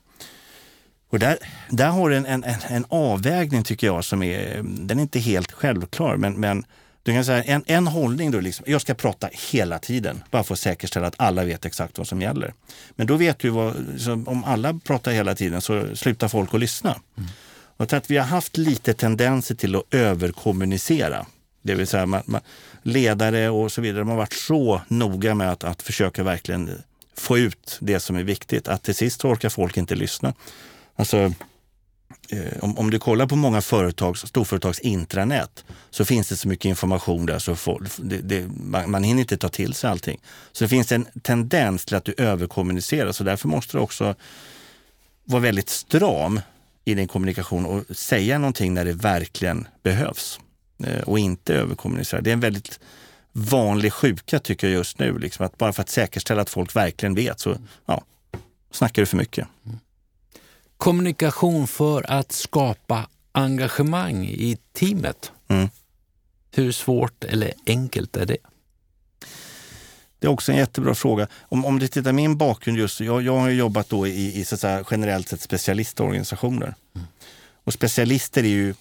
Och 1.11 1.19
där, 1.19 1.39
där 1.69 1.89
har 1.89 2.11
du 2.11 2.17
en, 2.17 2.27
en, 2.27 2.45
en 2.69 2.85
avvägning 2.89 3.63
tycker 3.63 3.87
jag 3.87 4.05
som 4.05 4.23
är, 4.23 4.63
den 4.65 4.99
är 4.99 5.03
inte 5.03 5.19
helt 5.19 5.53
självklar, 5.53 6.17
men, 6.17 6.33
men 6.33 6.65
du 7.03 7.13
kan 7.13 7.25
säga 7.25 7.43
en, 7.43 7.63
en 7.67 7.87
hållning 7.87 8.31
då, 8.31 8.41
liksom, 8.41 8.65
jag 8.69 8.81
ska 8.81 8.95
prata 8.95 9.29
hela 9.51 9.79
tiden, 9.79 10.23
bara 10.31 10.45
för 10.45 10.55
att 10.55 10.61
säkerställa 10.61 11.07
att 11.07 11.15
alla 11.17 11.45
vet 11.45 11.65
exakt 11.65 11.99
vad 11.99 12.07
som 12.07 12.23
gäller. 12.23 12.55
Men 12.91 13.07
då 13.07 13.17
vet 13.17 13.39
du 13.39 13.51
vad, 13.51 13.75
om 14.27 14.45
alla 14.45 14.81
pratar 14.85 15.13
hela 15.13 15.35
tiden 15.35 15.61
så 15.61 15.97
slutar 15.97 16.29
folk 16.29 16.55
att 16.55 16.61
lyssna. 16.61 17.01
Mm. 17.17 17.31
Jag 17.81 17.89
tror 17.89 17.99
att 17.99 18.11
vi 18.11 18.17
har 18.17 18.27
haft 18.27 18.57
lite 18.57 18.95
tendenser 18.95 19.55
till 19.55 19.77
att 19.77 19.95
överkommunicera. 19.95 21.27
Det 21.63 21.75
vill 21.75 21.87
säga 21.87 22.07
man, 22.07 22.23
man, 22.27 22.41
ledare 22.83 23.51
och 23.51 23.73
så 23.73 23.81
vidare, 23.81 24.05
man 24.05 24.11
har 24.11 24.17
varit 24.17 24.33
så 24.33 24.83
noga 24.89 25.35
med 25.35 25.53
att, 25.53 25.65
att 25.65 25.83
försöka 25.83 26.23
verkligen 26.23 26.71
få 27.15 27.39
ut 27.39 27.79
det 27.81 28.01
som 28.01 28.17
är 28.17 28.23
viktigt. 28.23 28.69
Att 28.69 28.83
till 28.83 28.95
sist 28.95 29.25
orkar 29.25 29.49
folk 29.49 29.77
inte 29.77 29.95
lyssna. 29.95 30.35
Alltså, 30.97 31.33
eh, 32.29 32.59
om, 32.61 32.79
om, 32.79 32.91
du 32.91 32.99
kollar 32.99 33.27
på 33.27 33.37
många 33.37 33.61
företags, 33.61 34.21
storföretags 34.21 34.79
intranät 34.79 35.65
så 35.91 36.05
finns 36.05 36.29
det 36.29 36.37
så 36.37 36.49
mycket 36.49 36.65
information 36.65 37.27
där 37.27 37.39
så 37.39 37.57
folk, 37.57 37.91
det, 37.97 38.19
det, 38.19 38.49
man, 38.49 38.91
man 38.91 39.05
hinner 39.05 39.21
inte 39.21 39.37
ta 39.37 39.49
till 39.49 39.75
sig 39.75 39.91
allting. 39.91 40.21
Så 40.53 40.65
det 40.65 40.69
finns 40.69 40.93
en 40.93 41.07
tendens 41.23 41.85
till 41.85 41.97
att 41.97 42.05
du 42.05 42.15
överkommunicerar 42.17 43.13
så 43.13 43.25
därför 43.25 43.49
måste 43.49 43.77
du 43.77 43.81
också 43.81 44.15
vara 45.25 45.43
väldigt 45.43 45.69
stram 45.69 46.41
i 46.85 46.95
din 46.95 47.09
kommunikation 47.09 47.67
och 47.67 47.97
säga 47.97 48.39
någonting 48.39 48.75
när 48.75 48.85
det 48.85 48.93
verkligen 48.93 49.69
behövs 49.83 50.41
eh, 50.85 51.01
och 51.01 51.19
inte 51.19 51.55
överkommunicera. 51.55 52.21
Det 52.21 52.31
är 52.31 52.33
en 52.33 52.41
väldigt 52.41 52.81
vanlig 53.33 53.93
sjuka 53.93 54.39
tycker 54.39 54.67
jag 54.67 54.75
just 54.75 54.99
nu. 54.99 55.19
Liksom, 55.19 55.47
att 55.47 55.59
bara 55.59 55.73
för 55.73 55.83
att 55.83 55.89
säkerställa 55.89 56.43
att 56.43 56.51
folk 56.51 56.77
verkligen 56.77 57.15
vet 57.15 57.41
så 57.41 57.57
ja, 57.87 58.05
snackar 58.71 59.03
du 59.03 59.07
för 59.07 59.17
mycket. 59.17 59.49
Kommunikation 60.77 61.67
för 61.67 62.11
att 62.11 62.33
skapa 62.33 63.09
engagemang 63.33 64.27
i 64.27 64.59
teamet. 64.73 65.33
Mm. 65.49 65.69
Hur 66.53 66.73
svårt 66.73 67.25
eller 67.25 67.53
enkelt 67.67 68.17
är 68.17 68.27
det? 68.27 68.37
Det 70.21 70.27
är 70.27 70.31
också 70.31 70.53
en 70.53 70.59
jättebra 70.59 70.95
fråga. 70.95 71.29
Om, 71.41 71.65
om 71.65 71.79
du 71.79 71.89
tittar 71.89 72.13
min 72.13 72.37
bakgrund 72.37 72.79
just, 72.79 73.01
jag, 73.01 73.23
jag 73.23 73.37
har 73.37 73.51
jobbat 73.51 73.89
då 73.89 74.07
i, 74.07 74.41
i 74.41 74.45
så 74.45 74.57
säga, 74.57 74.85
generellt 74.91 75.29
sett 75.29 75.41
specialistorganisationer. 75.41 76.75
Mm. 76.95 77.07
Och 77.65 77.73
specialister 77.73 78.43
är 78.43 78.49
ju 78.49 78.75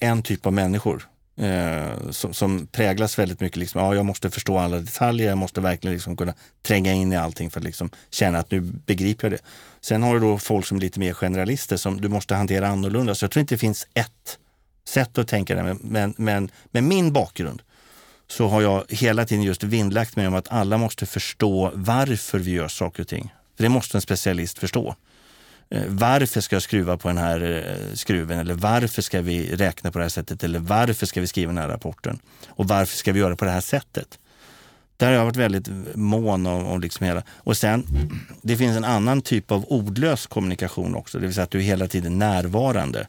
en 0.00 0.22
typ 0.22 0.46
av 0.46 0.52
människor 0.52 1.08
eh, 1.36 2.10
som, 2.10 2.34
som, 2.34 2.66
präglas 2.66 3.18
väldigt 3.18 3.40
mycket. 3.40 3.58
Liksom, 3.58 3.80
ja, 3.80 3.94
jag 3.94 4.06
måste 4.06 4.30
förstå 4.30 4.58
alla 4.58 4.78
detaljer, 4.78 5.28
jag 5.28 5.38
måste 5.38 5.60
verkligen 5.60 5.94
liksom 5.94 6.16
kunna 6.16 6.34
tränga 6.62 6.92
in 6.92 7.12
i 7.12 7.16
allting 7.16 7.50
för 7.50 7.60
att 7.60 7.64
liksom 7.64 7.90
känna 8.10 8.38
att 8.38 8.50
nu 8.50 8.60
begriper 8.60 9.30
jag 9.30 9.32
det. 9.32 9.44
Sen 9.80 10.02
har 10.02 10.14
du 10.14 10.20
då 10.20 10.38
folk 10.38 10.66
som 10.66 10.76
är 10.76 10.80
lite 10.80 11.00
mer 11.00 11.12
generalister 11.12 11.76
som 11.76 12.00
du 12.00 12.08
måste 12.08 12.34
hantera 12.34 12.68
annorlunda. 12.68 13.14
Så 13.14 13.24
jag 13.24 13.30
tror 13.30 13.40
inte 13.40 13.54
det 13.54 13.58
finns 13.58 13.86
ett 13.94 14.38
sätt 14.88 15.18
att 15.18 15.28
tänka 15.28 15.54
det. 15.54 15.62
Men, 15.62 15.78
men, 15.82 16.14
men 16.16 16.50
med 16.70 16.84
min 16.84 17.12
bakgrund 17.12 17.62
så 18.30 18.48
har 18.48 18.62
jag 18.62 18.84
hela 18.88 19.24
tiden 19.24 19.44
just 19.44 19.62
vindlagt 19.62 20.16
mig 20.16 20.28
om 20.28 20.34
att 20.34 20.48
alla 20.52 20.78
måste 20.78 21.06
förstå 21.06 21.72
varför 21.74 22.38
vi 22.38 22.50
gör 22.50 22.68
saker 22.68 23.02
och 23.02 23.08
ting. 23.08 23.34
För 23.56 23.62
det 23.62 23.68
måste 23.68 23.96
en 23.96 24.02
specialist 24.02 24.58
förstå. 24.58 24.94
Eh, 25.70 25.82
varför 25.86 26.40
ska 26.40 26.56
jag 26.56 26.62
skruva 26.62 26.96
på 26.96 27.08
den 27.08 27.18
här 27.18 27.66
eh, 27.66 27.94
skruven? 27.94 28.38
Eller 28.38 28.54
varför 28.54 29.02
ska 29.02 29.20
vi 29.20 29.56
räkna 29.56 29.90
på 29.90 29.98
det 29.98 30.04
här 30.04 30.08
sättet? 30.08 30.44
Eller 30.44 30.58
varför 30.58 31.06
ska 31.06 31.20
vi 31.20 31.26
skriva 31.26 31.52
den 31.52 31.62
här 31.62 31.68
rapporten? 31.68 32.18
Och 32.48 32.68
varför 32.68 32.96
ska 32.96 33.12
vi 33.12 33.20
göra 33.20 33.36
på 33.36 33.44
det 33.44 33.50
här 33.50 33.60
sättet? 33.60 34.18
Där 34.96 35.06
har 35.06 35.14
jag 35.14 35.24
varit 35.24 35.36
väldigt 35.36 35.68
mån 35.94 36.46
om, 36.46 36.66
om 36.66 36.80
liksom 36.80 37.06
hela. 37.06 37.22
Och 37.30 37.56
sen, 37.56 37.86
det 38.42 38.56
finns 38.56 38.76
en 38.76 38.84
annan 38.84 39.22
typ 39.22 39.50
av 39.50 39.64
ordlös 39.68 40.26
kommunikation 40.26 40.94
också, 40.94 41.18
det 41.18 41.26
vill 41.26 41.34
säga 41.34 41.44
att 41.44 41.50
du 41.50 41.58
är 41.58 41.62
hela 41.62 41.88
tiden 41.88 42.18
närvarande. 42.18 43.06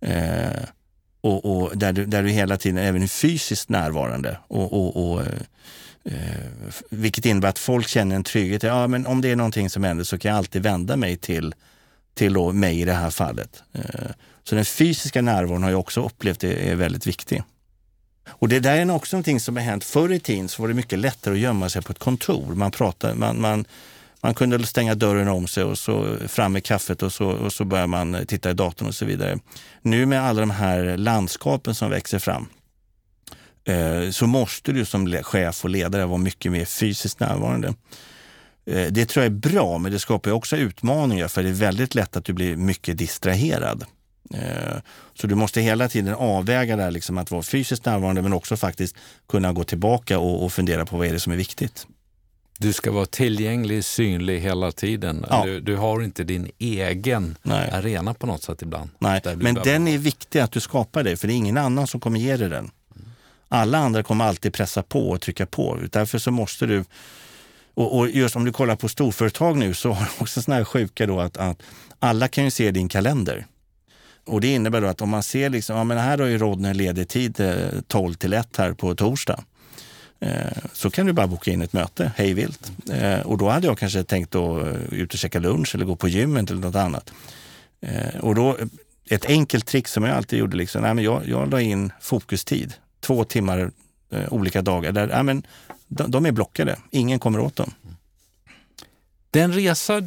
Eh, 0.00 0.62
och, 1.28 1.62
och, 1.62 1.78
där, 1.78 1.92
du, 1.92 2.06
där 2.06 2.22
du 2.22 2.28
hela 2.28 2.56
tiden 2.56 2.78
även 2.78 3.02
är 3.02 3.06
fysiskt 3.06 3.68
närvarande. 3.68 4.38
Och, 4.48 4.72
och, 4.72 5.12
och 5.12 5.20
eh, 5.20 5.26
eh, 6.04 6.72
vilket 6.90 7.26
innebär 7.26 7.48
att 7.48 7.58
folk 7.58 7.88
känner 7.88 8.16
en 8.16 8.24
trygghet. 8.24 8.62
Ja, 8.62 8.86
men 8.86 9.06
om 9.06 9.20
det 9.20 9.30
är 9.30 9.36
någonting 9.36 9.70
som 9.70 9.84
händer 9.84 10.04
så 10.04 10.18
kan 10.18 10.28
jag 10.28 10.38
alltid 10.38 10.62
vända 10.62 10.96
mig 10.96 11.16
till 11.16 11.54
till 12.14 12.32
då 12.32 12.52
mig 12.52 12.80
i 12.80 12.84
det 12.84 12.92
här 12.92 13.10
fallet. 13.10 13.62
Eh, 13.72 14.10
så 14.44 14.54
den 14.54 14.64
fysiska 14.64 15.22
närvaron 15.22 15.62
har 15.62 15.70
jag 15.70 15.80
också 15.80 16.04
upplevt 16.04 16.44
är 16.44 16.74
väldigt 16.74 17.06
viktig. 17.06 17.42
Och 18.28 18.48
det 18.48 18.60
där 18.60 18.76
är 18.76 18.94
också 18.94 19.16
någonting 19.16 19.40
som 19.40 19.56
har 19.56 19.62
hänt. 19.62 19.84
Förr 19.84 20.12
i 20.12 20.20
tiden 20.20 20.48
så 20.48 20.62
var 20.62 20.68
det 20.68 20.74
mycket 20.74 20.98
lättare 20.98 21.34
att 21.34 21.40
gömma 21.40 21.68
sig 21.68 21.82
på 21.82 21.92
ett 21.92 21.98
kontor. 21.98 22.54
Man, 22.54 22.70
pratade, 22.70 23.14
man, 23.14 23.40
man, 23.40 23.64
man 24.22 24.34
kunde 24.34 24.66
stänga 24.66 24.94
dörren 24.94 25.28
om 25.28 25.46
sig 25.46 25.64
och 25.64 25.78
så 25.78 26.16
fram 26.28 26.52
med 26.52 26.64
kaffet 26.64 27.02
och 27.02 27.12
så, 27.12 27.26
och 27.26 27.52
så 27.52 27.64
börjar 27.64 27.86
man 27.86 28.26
titta 28.26 28.50
i 28.50 28.54
datorn 28.54 28.88
och 28.88 28.94
så 28.94 29.04
vidare. 29.04 29.38
Nu 29.82 30.06
med 30.06 30.22
alla 30.22 30.40
de 30.40 30.50
här 30.50 30.96
landskapen 30.96 31.74
som 31.74 31.90
växer 31.90 32.18
fram 32.18 32.46
eh, 33.64 34.10
så 34.10 34.26
måste 34.26 34.72
du 34.72 34.84
som 34.84 35.22
chef 35.22 35.64
och 35.64 35.70
ledare 35.70 36.06
vara 36.06 36.18
mycket 36.18 36.52
mer 36.52 36.64
fysiskt 36.64 37.20
närvarande. 37.20 37.74
Eh, 38.66 38.86
det 38.90 39.06
tror 39.06 39.24
jag 39.24 39.32
är 39.32 39.36
bra, 39.36 39.78
men 39.78 39.92
det 39.92 39.98
skapar 39.98 40.30
också 40.30 40.56
utmaningar 40.56 41.28
för 41.28 41.42
det 41.42 41.48
är 41.48 41.52
väldigt 41.52 41.94
lätt 41.94 42.16
att 42.16 42.24
du 42.24 42.32
blir 42.32 42.56
mycket 42.56 42.98
distraherad. 42.98 43.84
Eh, 44.34 44.78
så 45.14 45.26
du 45.26 45.34
måste 45.34 45.60
hela 45.60 45.88
tiden 45.88 46.14
avväga 46.14 46.76
det 46.76 46.82
här, 46.82 46.90
liksom 46.90 47.18
att 47.18 47.30
vara 47.30 47.42
fysiskt 47.42 47.84
närvarande 47.84 48.22
men 48.22 48.32
också 48.32 48.56
faktiskt 48.56 48.96
kunna 49.28 49.52
gå 49.52 49.64
tillbaka 49.64 50.18
och, 50.18 50.44
och 50.44 50.52
fundera 50.52 50.86
på 50.86 50.96
vad 50.96 51.06
är 51.06 51.12
det 51.12 51.20
som 51.20 51.32
är 51.32 51.36
viktigt. 51.36 51.86
Du 52.60 52.72
ska 52.72 52.92
vara 52.92 53.06
tillgänglig, 53.06 53.84
synlig 53.84 54.40
hela 54.40 54.72
tiden. 54.72 55.26
Ja. 55.30 55.44
Du, 55.44 55.60
du, 55.60 55.76
har 55.76 56.02
inte 56.02 56.24
din 56.24 56.50
egen 56.58 57.36
Nej. 57.42 57.70
arena 57.70 58.14
på 58.14 58.26
något 58.26 58.42
sätt 58.42 58.62
ibland. 58.62 58.90
Nej, 58.98 59.20
men 59.36 59.54
den 59.54 59.88
är 59.88 59.98
viktig 59.98 60.38
att 60.38 60.52
du 60.52 60.60
skapar 60.60 61.02
det, 61.02 61.16
för 61.16 61.28
det 61.28 61.34
är 61.34 61.36
ingen 61.36 61.56
annan 61.56 61.86
som 61.86 62.00
kommer 62.00 62.20
ge 62.20 62.36
dig 62.36 62.48
den. 62.48 62.70
Alla 63.48 63.78
andra 63.78 64.02
kommer 64.02 64.24
alltid 64.24 64.52
pressa 64.52 64.82
på 64.82 65.08
och 65.08 65.20
trycka 65.20 65.46
på. 65.46 65.78
Därför 65.92 66.18
så 66.18 66.30
måste 66.30 66.66
du 66.66 66.84
och, 67.74 67.98
och, 67.98 68.10
just 68.10 68.36
om 68.36 68.44
du 68.44 68.52
kollar 68.52 68.76
på 68.76 68.88
storföretag 68.88 69.56
nu 69.56 69.74
så 69.74 69.92
har 69.92 70.06
de 70.06 70.22
också 70.22 70.42
såna 70.42 70.56
här 70.56 70.64
sjuka 70.64 71.06
då 71.06 71.20
att, 71.20 71.36
att 71.36 71.62
alla 71.98 72.28
kan 72.28 72.44
ju 72.44 72.50
se 72.50 72.70
din 72.70 72.88
kalender. 72.88 73.46
Och 74.26 74.40
det 74.40 74.48
innebär 74.48 74.80
då 74.80 74.86
att 74.86 75.00
om 75.00 75.08
man 75.08 75.22
ser 75.22 75.50
liksom, 75.50 75.76
ja 75.76 75.84
men 75.84 75.98
här 75.98 76.18
har 76.18 76.26
ju 76.26 76.38
Rodney 76.38 76.74
ledig 76.74 77.08
tid 77.08 77.40
12 77.86 78.14
till 78.14 78.32
1 78.32 78.56
här 78.56 78.72
på 78.72 78.94
torsdag. 78.94 79.44
Eh, 80.20 80.58
så 80.72 80.90
kan 80.90 81.06
du 81.06 81.12
bara 81.12 81.26
boka 81.26 81.50
in 81.50 81.62
ett 81.62 81.72
möte 81.72 82.12
hej 82.16 82.34
vilt. 82.34 82.72
Eh, 82.90 83.20
och 83.20 83.38
då 83.38 83.48
hade 83.48 83.66
jag 83.66 83.78
kanske 83.78 84.04
tänkt 84.04 84.34
att 84.34 84.62
eh, 84.62 84.74
ut 84.92 85.12
och 85.12 85.18
käka 85.18 85.38
lunch 85.38 85.74
eller 85.74 85.84
gå 85.84 85.96
på 85.96 86.08
gymmet 86.08 86.50
eller 86.50 86.60
något 86.60 86.74
annat. 86.74 87.12
Och 88.20 88.34
då, 88.34 88.56
ett 89.08 89.24
enkelt 89.24 89.66
trick 89.66 89.88
som 89.88 90.04
jag 90.04 90.16
alltid 90.16 90.38
gjorde, 90.38 90.56
liksom, 90.56 90.82
nej, 90.82 90.94
men 90.94 91.04
jag, 91.04 91.28
jag 91.28 91.50
la 91.50 91.60
in 91.60 91.92
fokustid. 92.00 92.74
Två 93.00 93.24
timmar 93.24 93.70
olika 94.28 94.62
dagar. 94.62 94.92
Där, 94.92 95.06
nej, 95.06 95.22
men 95.22 95.42
de, 95.86 96.10
de 96.10 96.26
är 96.26 96.32
blockade. 96.32 96.76
Ingen 96.90 97.18
kommer 97.18 97.40
åt 97.40 97.56
dem. 97.56 97.74
Den 99.30 99.52
resa 99.52 100.02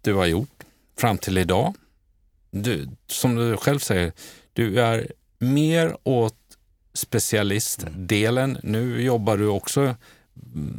du 0.00 0.14
har 0.14 0.26
gjort 0.26 0.62
fram 0.98 1.18
till 1.18 1.38
idag, 1.38 1.74
du, 2.50 2.88
som 3.06 3.34
du 3.34 3.56
själv 3.56 3.78
säger, 3.78 4.12
du 4.52 4.80
är 4.80 5.06
mer 5.38 5.96
åt 6.02 6.36
specialistdelen. 6.94 8.58
Nu 8.62 9.02
jobbar 9.02 9.36
du 9.36 9.46
också 9.46 9.94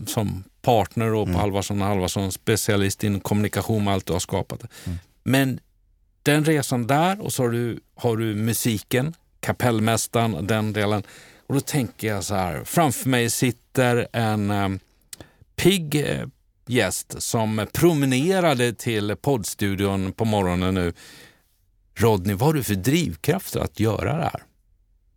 som 0.08 0.44
partner 0.62 1.14
och 1.14 1.26
på 1.26 1.30
mm. 1.30 1.42
Halvarsson 1.42 1.82
och 1.82 1.88
Halvarsson 1.88 2.32
specialist 2.32 3.04
inom 3.04 3.20
kommunikation 3.20 3.84
med 3.84 3.94
allt 3.94 4.06
du 4.06 4.14
har 4.14 4.20
skapat. 4.20 4.64
Mm. 4.86 5.00
Men 5.24 5.60
den 6.24 6.46
resan 6.46 6.88
där 6.88 7.22
och 7.22 7.34
så 7.34 7.44
har 7.44 7.50
du, 7.50 7.80
har 7.96 8.18
du 8.18 8.36
musiken, 8.36 9.14
kapellmästaren, 9.40 10.48
den 10.48 10.74
delen. 10.74 11.04
Och 11.48 11.56
då 11.56 11.62
tänker 11.62 12.08
jag 12.08 12.24
så 12.24 12.36
här, 12.36 12.64
framför 12.64 13.10
mig 13.10 13.30
sitter 13.30 14.08
en 14.14 14.52
um, 14.52 14.80
pigg 15.56 15.96
uh, 15.96 16.28
gäst 16.66 17.22
som 17.22 17.68
promenerade 17.74 18.74
till 18.74 19.16
poddstudion 19.16 20.14
på 20.14 20.26
morgonen 20.26 20.74
nu. 20.74 20.94
Rodney, 21.96 22.36
vad 22.36 22.48
har 22.48 22.54
du 22.54 22.64
för 22.64 22.76
drivkrafter 22.76 23.60
att 23.60 23.80
göra 23.80 24.18
det 24.18 24.24
här? 24.24 24.44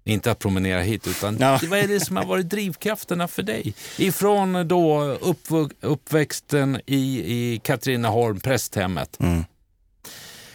Inte 0.09 0.31
att 0.31 0.39
promenera 0.39 0.81
hit, 0.81 1.07
utan 1.07 1.37
ja. 1.41 1.61
vad 1.69 1.79
är 1.79 1.89
det 1.89 2.01
som 2.01 2.17
har 2.17 2.25
varit 2.25 2.49
drivkrafterna 2.49 3.29
för 3.29 3.43
dig? 3.43 3.75
Ifrån 3.99 4.69
då 4.69 5.19
uppväxten 5.81 6.81
i, 6.87 7.35
i 7.35 7.61
Katrineholm, 7.65 8.41
prästhemmet. 8.41 9.21
Mm. 9.21 9.45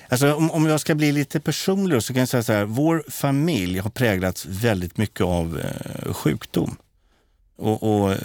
Alltså, 0.10 0.34
om, 0.34 0.52
om 0.52 0.66
jag 0.66 0.80
ska 0.80 0.96
bli 0.96 1.12
lite 1.12 1.40
personlig 1.40 2.04
så 2.04 2.14
kan 2.14 2.20
jag 2.20 2.30
säga 2.30 2.44
så 2.44 2.54
här. 2.54 2.66
Vår 2.66 3.04
familj 3.10 3.80
har 3.80 3.90
präglats 3.90 4.46
väldigt 4.46 4.98
mycket 4.98 5.22
av 5.22 5.60
eh, 5.60 6.14
sjukdom. 6.14 6.76
Och, 7.58 7.84
och, 7.84 8.16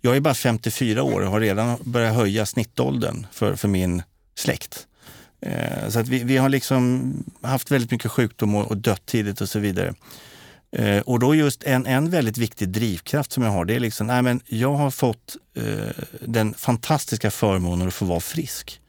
jag 0.00 0.16
är 0.16 0.20
bara 0.20 0.34
54 0.34 1.02
år 1.02 1.20
och 1.20 1.30
har 1.30 1.40
redan 1.40 1.76
börjat 1.84 2.14
höja 2.14 2.46
snittåldern 2.46 3.26
för, 3.32 3.56
för 3.56 3.68
min 3.68 4.02
släkt. 4.34 4.86
Eh, 5.40 5.88
så 5.88 5.98
att 5.98 6.08
vi, 6.08 6.24
vi 6.24 6.36
har 6.36 6.48
liksom 6.48 7.12
haft 7.42 7.70
väldigt 7.70 7.90
mycket 7.90 8.10
sjukdom 8.10 8.54
och, 8.54 8.70
och 8.70 8.76
dött 8.76 9.06
tidigt 9.06 9.40
och 9.40 9.48
så 9.48 9.58
vidare. 9.58 9.94
Eh, 10.72 11.00
och 11.00 11.18
då 11.18 11.34
just 11.34 11.62
en, 11.62 11.86
en 11.86 12.10
väldigt 12.10 12.38
viktig 12.38 12.68
drivkraft 12.68 13.32
som 13.32 13.42
jag 13.42 13.50
har, 13.50 13.64
det 13.64 13.74
är 13.74 13.80
liksom, 13.80 14.06
nej 14.06 14.22
men 14.22 14.40
jag 14.46 14.74
har 14.74 14.90
fått 14.90 15.36
eh, 15.54 16.04
den 16.20 16.54
fantastiska 16.54 17.30
förmånen 17.30 17.88
att 17.88 17.94
få 17.94 18.04
vara 18.04 18.20
frisk. 18.20 18.80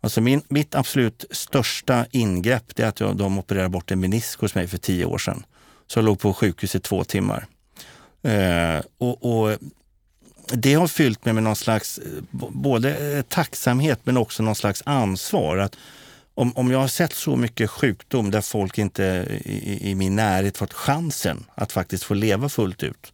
Alltså 0.00 0.20
min, 0.20 0.42
mitt 0.48 0.74
absolut 0.74 1.24
största 1.30 2.06
ingrepp 2.10 2.76
det 2.76 2.82
är 2.82 2.88
att 2.88 3.00
jag, 3.00 3.16
de 3.16 3.38
opererade 3.38 3.68
bort 3.68 3.90
en 3.90 4.00
menisk 4.00 4.40
hos 4.40 4.54
mig 4.54 4.68
för 4.68 4.78
tio 4.78 5.04
år 5.04 5.18
sedan. 5.18 5.44
Så 5.86 5.98
jag 5.98 6.04
låg 6.04 6.20
på 6.20 6.34
sjukhus 6.34 6.74
i 6.74 6.80
två 6.80 7.04
timmar. 7.04 7.46
Eh, 8.22 8.82
och, 8.98 9.42
och, 9.42 9.58
det 10.52 10.74
har 10.74 10.86
fyllt 10.86 11.24
mig 11.24 11.34
med 11.34 11.42
någon 11.42 11.56
slags 11.56 11.98
eh, 11.98 12.22
både 12.50 13.16
eh, 13.16 13.22
tacksamhet 13.22 14.00
men 14.04 14.16
också 14.16 14.42
någon 14.42 14.54
slags 14.54 14.82
ansvar. 14.86 15.56
Att 15.58 15.76
om, 16.40 16.56
om 16.56 16.70
jag 16.70 16.78
har 16.78 16.88
sett 16.88 17.12
så 17.12 17.36
mycket 17.36 17.70
sjukdom 17.70 18.30
där 18.30 18.40
folk 18.40 18.78
inte 18.78 19.26
i, 19.44 19.90
i 19.90 19.94
min 19.94 20.16
närhet 20.16 20.58
fått 20.58 20.72
chansen 20.72 21.44
att 21.54 21.72
faktiskt 21.72 22.04
få 22.04 22.14
leva 22.14 22.48
fullt 22.48 22.82
ut 22.82 23.12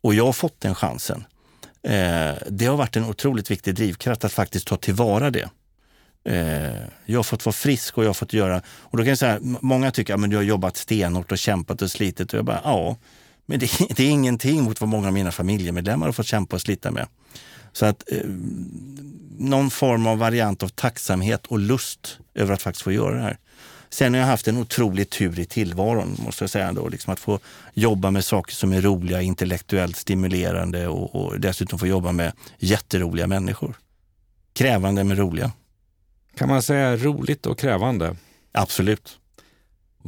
och 0.00 0.14
jag 0.14 0.26
har 0.26 0.32
fått 0.32 0.60
den 0.60 0.74
chansen. 0.74 1.24
Eh, 1.82 2.34
det 2.50 2.66
har 2.66 2.76
varit 2.76 2.96
en 2.96 3.04
otroligt 3.04 3.50
viktig 3.50 3.74
drivkraft 3.74 4.24
att 4.24 4.32
faktiskt 4.32 4.66
ta 4.66 4.76
tillvara 4.76 5.30
det. 5.30 5.48
Eh, 6.24 6.82
jag 7.06 7.18
har 7.18 7.22
fått 7.22 7.46
vara 7.46 7.52
frisk 7.52 7.98
och 7.98 8.04
jag 8.04 8.08
har 8.08 8.14
fått 8.14 8.32
göra... 8.32 8.62
Och 8.68 8.96
då 8.96 9.02
kan 9.02 9.08
jag 9.08 9.18
säga, 9.18 9.38
många 9.40 9.90
tycker 9.90 10.14
att 10.14 10.20
ja, 10.20 10.26
du 10.26 10.36
har 10.36 10.42
jobbat 10.42 10.76
stenhårt 10.76 11.32
och 11.32 11.38
kämpat 11.38 11.82
och 11.82 11.90
slitit. 11.90 12.32
Och 12.32 12.38
jag 12.38 12.44
bara, 12.44 12.60
ja, 12.64 12.96
men 13.46 13.58
det, 13.58 13.70
det, 13.96 14.02
är 14.02 14.10
ingenting 14.10 14.62
mot 14.62 14.80
vad 14.80 14.88
många 14.88 15.06
av 15.06 15.12
mina 15.12 15.32
familjemedlemmar 15.32 16.06
har 16.06 16.12
fått 16.12 16.26
kämpa 16.26 16.56
och 16.56 16.62
slita 16.62 16.90
med. 16.90 17.06
Så 17.72 17.86
att 17.86 18.12
eh, 18.12 18.18
någon 19.38 19.70
form 19.70 20.06
av 20.06 20.18
variant 20.18 20.62
av 20.62 20.68
tacksamhet 20.68 21.46
och 21.46 21.58
lust 21.58 22.18
över 22.34 22.54
att 22.54 22.62
faktiskt 22.62 22.82
få 22.82 22.92
göra 22.92 23.14
det 23.14 23.22
här. 23.22 23.38
Sen 23.90 24.14
har 24.14 24.20
jag 24.20 24.26
haft 24.26 24.48
en 24.48 24.58
otrolig 24.58 25.10
tur 25.10 25.38
i 25.38 25.44
tillvaron, 25.44 26.16
måste 26.24 26.44
jag 26.44 26.50
säga. 26.50 26.68
Ändå, 26.68 26.88
liksom 26.88 27.12
att 27.12 27.20
få 27.20 27.38
jobba 27.74 28.10
med 28.10 28.24
saker 28.24 28.54
som 28.54 28.72
är 28.72 28.80
roliga, 28.80 29.22
intellektuellt 29.22 29.96
stimulerande 29.96 30.88
och, 30.88 31.14
och 31.14 31.40
dessutom 31.40 31.78
få 31.78 31.86
jobba 31.86 32.12
med 32.12 32.32
jätteroliga 32.58 33.26
människor. 33.26 33.74
Krävande 34.52 35.04
men 35.04 35.16
roliga. 35.16 35.52
Kan 36.36 36.48
man 36.48 36.62
säga 36.62 36.96
roligt 36.96 37.46
och 37.46 37.58
krävande? 37.58 38.16
Absolut. 38.52 39.17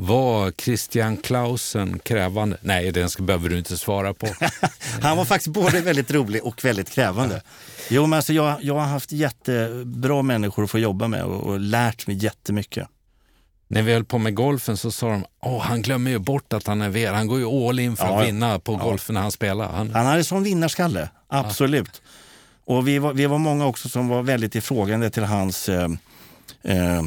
Var 0.02 0.50
Christian 0.50 1.16
Clausen 1.16 1.98
krävande? 1.98 2.56
Nej, 2.60 2.92
den 2.92 3.10
ska, 3.10 3.22
behöver 3.22 3.48
du 3.48 3.58
inte 3.58 3.78
svara 3.78 4.14
på. 4.14 4.26
Han 5.02 5.16
var 5.16 5.24
faktiskt 5.24 5.52
både 5.52 5.80
väldigt 5.80 6.10
rolig 6.10 6.44
och 6.44 6.64
väldigt 6.64 6.90
krävande. 6.90 7.42
Jo, 7.88 8.06
men 8.06 8.16
alltså 8.16 8.32
jag, 8.32 8.56
jag 8.62 8.74
har 8.74 8.86
haft 8.86 9.12
jättebra 9.12 10.22
människor 10.22 10.64
att 10.64 10.70
få 10.70 10.78
jobba 10.78 11.08
med 11.08 11.24
och, 11.24 11.42
och 11.42 11.60
lärt 11.60 12.06
mig 12.06 12.16
jättemycket. 12.16 12.88
När 13.68 13.82
vi 13.82 13.92
höll 13.92 14.04
på 14.04 14.18
med 14.18 14.34
golfen 14.34 14.76
så 14.76 14.90
sa 14.90 15.08
de 15.08 15.24
att 15.40 15.62
han 15.62 15.82
glömmer 15.82 16.10
ju 16.10 16.18
bort 16.18 16.52
att 16.52 16.66
han 16.66 16.82
är 16.82 16.88
VR. 16.88 17.12
Han 17.12 17.26
går 17.26 17.38
ju 17.38 17.68
all 17.68 17.80
in 17.80 17.96
för 17.96 18.06
ja, 18.06 18.20
att 18.20 18.28
vinna 18.28 18.58
på 18.58 18.72
ja. 18.72 18.84
golfen 18.84 19.14
när 19.14 19.22
han 19.22 19.32
spelar. 19.32 19.68
Han, 19.68 19.90
han 19.90 20.06
hade 20.06 20.24
sån 20.24 20.42
vinnarskalle, 20.42 21.08
absolut. 21.28 22.02
Ja. 22.66 22.74
Och 22.74 22.88
vi 22.88 22.98
var, 22.98 23.12
vi 23.12 23.26
var 23.26 23.38
många 23.38 23.66
också 23.66 23.88
som 23.88 24.08
var 24.08 24.22
väldigt 24.22 24.54
ifrågande 24.54 25.10
till 25.10 25.24
hans 25.24 25.68
eh, 25.68 25.88
Eh, 26.62 27.02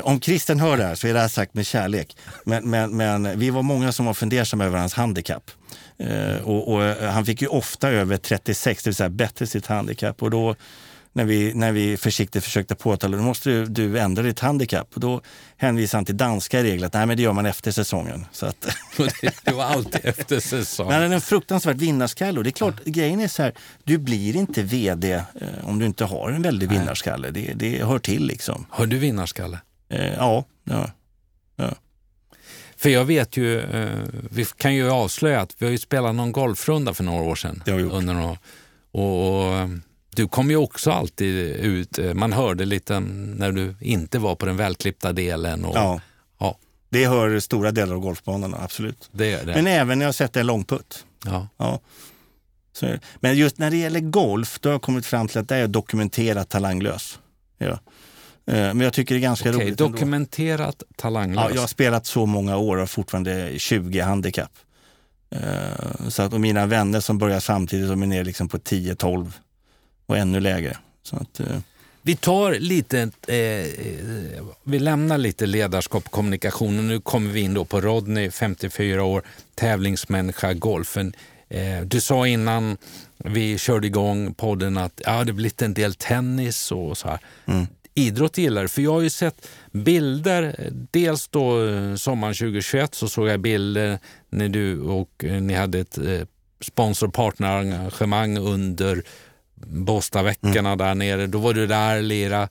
om 0.00 0.20
Christian 0.20 0.60
hör 0.60 0.76
det 0.76 0.84
här 0.84 0.94
så 0.94 1.06
är 1.06 1.14
det 1.14 1.20
här 1.20 1.28
sagt 1.28 1.54
med 1.54 1.66
kärlek. 1.66 2.16
Men, 2.44 2.70
men, 2.70 2.96
men 2.96 3.38
vi 3.38 3.50
var 3.50 3.62
många 3.62 3.92
som 3.92 4.06
var 4.06 4.14
fundersamma 4.14 4.64
över 4.64 4.78
hans 4.78 4.94
handikapp. 4.94 5.50
Eh, 5.98 6.36
och, 6.44 6.72
och, 6.72 6.84
eh, 6.84 7.10
han 7.10 7.26
fick 7.26 7.42
ju 7.42 7.48
ofta 7.48 7.90
över 7.90 8.16
36, 8.16 8.82
det 8.82 8.90
vill 8.90 8.94
säga 8.94 9.08
bättre 9.08 9.46
sitt 9.46 9.66
handikapp. 9.66 10.22
Och 10.22 10.30
då 10.30 10.54
när 11.12 11.24
vi, 11.24 11.54
när 11.54 11.72
vi 11.72 11.96
försiktigt 11.96 12.44
försökte 12.44 12.74
påtala 12.74 13.16
då 13.16 13.22
måste 13.22 13.50
du, 13.50 13.66
du 13.66 13.98
ändra 13.98 14.22
ditt 14.22 14.40
handikapp. 14.40 14.88
Och 14.94 15.00
då 15.00 15.20
hänvisade 15.56 15.98
han 15.98 16.04
till 16.04 16.16
danska 16.16 16.62
regler, 16.62 16.86
att 16.86 16.92
nej 16.92 17.06
men 17.06 17.16
det 17.16 17.22
gör 17.22 17.32
man 17.32 17.46
efter 17.46 17.70
säsongen. 17.70 18.26
Så 18.32 18.46
att, 18.46 18.66
det 19.44 19.52
var 19.52 19.64
alltid 19.64 20.00
efter 20.04 20.40
säsongen. 20.40 20.92
Men 20.92 21.02
han 21.02 21.10
är 21.10 21.14
en 21.14 21.20
fruktansvärt 21.20 21.76
vinnarskalle. 21.76 22.38
Och 22.38 22.44
det 22.44 22.50
är 22.50 22.52
klart, 22.52 22.74
ja. 22.84 22.92
grejen 22.92 23.20
är 23.20 23.28
så 23.28 23.42
här, 23.42 23.52
du 23.84 23.98
blir 23.98 24.36
inte 24.36 24.62
vd 24.62 25.12
eh, 25.12 25.22
om 25.62 25.78
du 25.78 25.86
inte 25.86 26.04
har 26.04 26.30
en 26.30 26.42
väldig 26.42 26.68
vinnarskalle. 26.68 27.30
Det, 27.30 27.52
det 27.54 27.84
hör 27.84 27.98
till 27.98 28.26
liksom. 28.26 28.66
Har 28.70 28.86
du 28.86 28.98
vinnarskalle? 28.98 29.58
Eh, 29.92 30.14
ja, 30.14 30.44
ja, 30.64 30.90
ja. 31.56 31.74
För 32.76 32.88
jag 32.88 33.04
vet 33.04 33.36
ju, 33.36 33.60
eh, 33.60 33.98
vi 34.30 34.44
kan 34.44 34.74
ju 34.74 34.90
avslöja 34.90 35.40
att 35.40 35.54
vi 35.58 35.66
har 35.66 35.72
ju 35.72 35.78
spelat 35.78 36.14
någon 36.14 36.32
golfrunda 36.32 36.94
för 36.94 37.04
några 37.04 37.22
år 37.22 37.34
sedan. 37.34 37.62
Det 37.64 37.70
har 37.70 37.78
vi 37.78 37.84
gjort. 37.84 37.92
Under 37.92 38.14
några, 38.14 38.38
och, 38.92 39.46
och, 39.46 39.54
eh, 39.54 39.68
du 40.14 40.28
kom 40.28 40.50
ju 40.50 40.56
också 40.56 40.90
alltid 40.90 41.34
ut, 41.56 41.98
eh, 41.98 42.14
man 42.14 42.32
hörde 42.32 42.64
lite 42.64 43.00
när 43.00 43.52
du 43.52 43.74
inte 43.80 44.18
var 44.18 44.34
på 44.34 44.46
den 44.46 44.56
välklippta 44.56 45.12
delen. 45.12 45.64
Och, 45.64 45.76
ja. 45.76 46.00
ja. 46.38 46.58
Det 46.88 47.06
hör 47.06 47.40
stora 47.40 47.70
delar 47.70 47.94
av 47.94 48.00
golfbanorna, 48.00 48.58
absolut. 48.60 49.10
Det 49.12 49.46
det. 49.46 49.54
Men 49.54 49.66
även 49.66 49.98
när 49.98 50.06
jag 50.06 50.14
sett 50.14 50.36
en 50.36 50.46
långputt. 50.46 51.04
Ja. 51.24 51.48
ja. 51.56 51.80
Så, 52.72 52.98
men 53.20 53.36
just 53.36 53.58
när 53.58 53.70
det 53.70 53.76
gäller 53.76 54.00
golf, 54.00 54.58
då 54.60 54.68
har 54.68 54.74
jag 54.74 54.82
kommit 54.82 55.06
fram 55.06 55.28
till 55.28 55.38
att 55.38 55.48
det 55.48 55.56
är 55.56 55.68
dokumenterat 55.68 56.48
talanglös. 56.48 57.18
Ja. 57.58 57.78
Eh, 58.46 58.54
men 58.54 58.80
jag 58.80 58.92
tycker 58.92 59.14
det 59.14 59.18
är 59.18 59.22
ganska 59.22 59.50
okay, 59.50 59.64
roligt. 59.64 59.78
Dokumenterat 59.78 60.82
ändå. 60.82 60.94
talanglös. 60.96 61.44
Ja, 61.48 61.54
jag 61.54 61.60
har 61.60 61.68
spelat 61.68 62.06
så 62.06 62.26
många 62.26 62.56
år 62.56 62.76
och 62.76 62.80
har 62.80 62.86
fortfarande 62.86 63.52
20 63.58 64.00
handikapp. 64.00 64.52
Eh, 65.30 66.08
så 66.08 66.22
att, 66.22 66.32
och 66.32 66.40
mina 66.40 66.66
vänner 66.66 67.00
som 67.00 67.18
börjar 67.18 67.40
samtidigt, 67.40 67.88
de 67.88 68.02
är 68.02 68.06
nere 68.06 68.24
liksom 68.24 68.48
på 68.48 68.58
10-12 68.58 69.32
och 70.06 70.16
ännu 70.16 70.40
lägre. 70.40 70.76
Så 71.02 71.16
att, 71.16 71.40
eh. 71.40 71.46
vi 72.02 72.16
tar 72.16 72.52
lite, 72.52 73.00
eh, 73.26 74.44
vi 74.62 74.78
lämnar 74.78 75.18
lite 75.18 75.46
ledarskap 75.46 76.06
och 76.06 76.12
kommunikation 76.12 76.78
och 76.78 76.84
nu 76.84 77.00
kommer 77.00 77.30
vi 77.30 77.40
in 77.40 77.54
då 77.54 77.64
på 77.64 77.80
Rodney, 77.80 78.30
54 78.30 79.04
år, 79.04 79.22
tävlingsmänniska, 79.54 80.52
golfen. 80.52 81.12
Eh, 81.48 81.80
du 81.80 82.00
sa 82.00 82.26
innan 82.26 82.76
vi 83.16 83.58
körde 83.58 83.86
igång 83.86 84.34
podden 84.34 84.76
att 84.76 85.00
ja, 85.04 85.24
det 85.24 85.32
blivit 85.32 85.62
en 85.62 85.74
del 85.74 85.94
tennis 85.94 86.72
och 86.72 86.98
så 86.98 87.08
här. 87.08 87.18
Mm 87.46 87.66
idrott 87.94 88.38
gillar 88.38 88.66
För 88.66 88.82
jag 88.82 88.92
har 88.92 89.00
ju 89.00 89.10
sett 89.10 89.48
bilder, 89.72 90.70
dels 90.90 91.28
då 91.28 91.68
eh, 91.68 91.94
sommaren 91.94 92.34
2021 92.34 92.94
så 92.94 93.08
såg 93.08 93.28
jag 93.28 93.40
bilder 93.40 93.98
när 94.30 94.48
du 94.48 94.80
och 94.80 95.24
eh, 95.24 95.42
ni 95.42 95.54
hade 95.54 95.78
ett 95.78 95.98
eh, 95.98 96.20
sponsor 96.60 97.08
partnerengagemang 97.08 98.38
under 98.38 99.02
Båstadveckorna 99.66 100.72
mm. 100.72 100.78
där 100.78 100.94
nere. 100.94 101.26
Då 101.26 101.38
var 101.38 101.54
du 101.54 101.66
där 101.66 102.02
lira. 102.02 102.48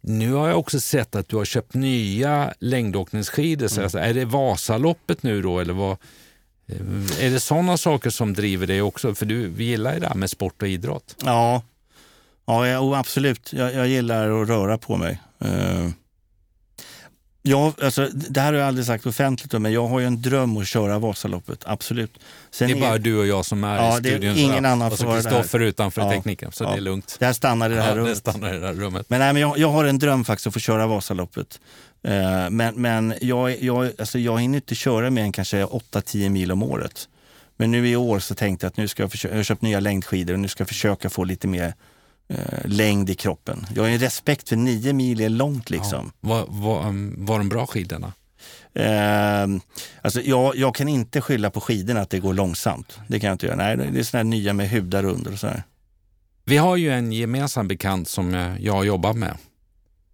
Nu 0.00 0.32
har 0.32 0.48
jag 0.48 0.58
också 0.58 0.80
sett 0.80 1.14
att 1.14 1.28
du 1.28 1.36
har 1.36 1.44
köpt 1.44 1.74
nya 1.74 2.54
längdåkningsskidor. 2.60 3.72
Mm. 3.72 3.82
alltså, 3.82 3.98
är 3.98 4.14
det 4.14 4.24
Vasaloppet 4.24 5.22
nu 5.22 5.42
då 5.42 5.60
eller 5.60 5.74
vad? 5.74 5.96
Är 7.20 7.30
det 7.30 7.40
sådana 7.40 7.76
saker 7.76 8.10
som 8.10 8.34
driver 8.34 8.66
dig 8.66 8.82
också? 8.82 9.14
För 9.14 9.26
du 9.26 9.52
gillar 9.58 9.94
ju 9.94 10.00
det 10.00 10.08
här 10.08 10.14
med 10.14 10.30
sport 10.30 10.62
och 10.62 10.68
idrott. 10.68 11.16
Ja, 11.24 11.62
Ja, 12.46 12.68
ja 12.68 12.98
absolut. 12.98 13.52
Jag, 13.52 13.74
jag 13.74 13.88
gillar 13.88 14.42
att 14.42 14.48
röra 14.48 14.78
på 14.78 14.96
mig. 14.96 15.20
Uh, 15.44 15.90
ja, 17.42 17.72
alltså, 17.82 18.08
det 18.12 18.40
här 18.40 18.52
har 18.52 18.58
jag 18.58 18.68
aldrig 18.68 18.86
sagt 18.86 19.06
offentligt, 19.06 19.52
men 19.52 19.72
jag 19.72 19.86
har 19.86 20.00
ju 20.00 20.06
en 20.06 20.22
dröm 20.22 20.56
att 20.56 20.66
köra 20.66 20.98
Vasaloppet. 20.98 21.62
Absolut. 21.66 22.18
Sen 22.50 22.68
det 22.68 22.74
är 22.74 22.80
bara 22.80 22.98
du 22.98 23.18
och 23.18 23.26
jag 23.26 23.44
som 23.44 23.64
är 23.64 23.76
ja, 23.76 23.88
i 23.88 24.00
studion. 24.00 24.20
Det 24.20 24.40
är 24.40 24.44
ingen 24.44 24.64
annan 24.64 24.92
och 24.92 24.98
så 24.98 25.12
Kristoffer 25.12 25.60
utanför 25.60 26.02
ja, 26.02 26.10
tekniken, 26.10 26.52
så 26.52 26.64
ja. 26.64 26.70
det 26.70 26.76
är 26.76 26.80
lugnt. 26.80 27.16
Det 27.18 27.26
här 27.26 27.32
stannar 27.32 27.70
i 27.70 27.74
det 27.74 27.82
här 27.82 27.90
ja, 27.90 27.96
rummet. 27.96 28.24
Det 28.24 28.30
stannar 28.30 28.54
i 28.54 28.58
det 28.58 28.66
här 28.66 28.74
rummet. 28.74 29.10
Men, 29.10 29.20
nej, 29.20 29.32
men 29.32 29.42
jag, 29.42 29.58
jag 29.58 29.68
har 29.68 29.84
en 29.84 29.98
dröm 29.98 30.24
faktiskt 30.24 30.46
att 30.46 30.52
få 30.52 30.60
köra 30.60 30.86
Vasaloppet. 30.86 31.60
Uh, 32.08 32.50
men 32.50 32.74
men 32.74 33.14
jag, 33.20 33.62
jag, 33.62 33.90
alltså, 33.98 34.18
jag 34.18 34.40
hinner 34.40 34.56
inte 34.56 34.74
köra 34.74 35.10
mer 35.10 35.22
än 35.22 35.32
kanske 35.32 35.64
8-10 35.64 36.28
mil 36.28 36.52
om 36.52 36.62
året. 36.62 37.08
Men 37.56 37.70
nu 37.70 37.88
i 37.88 37.96
år 37.96 38.18
så 38.18 38.34
tänkte 38.34 38.66
jag 38.66 38.68
att 38.70 38.76
nu 38.76 38.88
ska 38.88 39.02
jag, 39.02 39.10
försöka, 39.10 39.34
jag 39.34 39.38
har 39.38 39.44
köpt 39.44 39.62
nya 39.62 39.80
längdskidor 39.80 40.34
och 40.34 40.40
nu 40.40 40.48
ska 40.48 40.60
jag 40.60 40.68
försöka 40.68 41.10
få 41.10 41.24
lite 41.24 41.46
mer 41.46 41.74
eh, 42.28 42.38
längd 42.64 43.10
i 43.10 43.14
kroppen. 43.14 43.66
Jag 43.74 43.82
har 43.82 43.90
en 43.90 43.98
respekt 43.98 44.48
för 44.48 44.56
nio 44.56 44.92
mil 44.92 45.20
är 45.20 45.28
långt 45.28 45.70
liksom. 45.70 46.12
Ja. 46.20 46.28
Var, 46.28 46.46
var, 46.48 46.88
um, 46.88 47.14
var 47.18 47.38
de 47.38 47.48
bra 47.48 47.66
skidorna? 47.66 48.12
Eh, 48.74 49.46
alltså 50.02 50.20
jag, 50.20 50.56
jag, 50.56 50.74
kan 50.74 50.88
inte 50.88 51.20
skylla 51.20 51.50
på 51.50 51.60
skidorna 51.60 52.00
att 52.00 52.10
det 52.10 52.20
går 52.20 52.34
långsamt. 52.34 52.98
Det 53.08 53.20
kan 53.20 53.26
jag 53.26 53.34
inte 53.34 53.46
göra. 53.46 53.56
Nej, 53.56 53.76
det 53.76 53.98
är 53.98 54.02
sådana 54.02 54.30
nya 54.30 54.52
med 54.52 54.70
hudar 54.70 55.04
under 55.04 55.32
och 55.32 55.38
så 55.38 55.46
här. 55.46 55.62
Vi 56.44 56.56
har 56.56 56.76
ju 56.76 56.90
en 56.90 57.12
gemensam 57.12 57.68
bekant 57.68 58.08
som 58.08 58.54
jag 58.60 58.86
jobbar 58.86 59.12
med, 59.12 59.36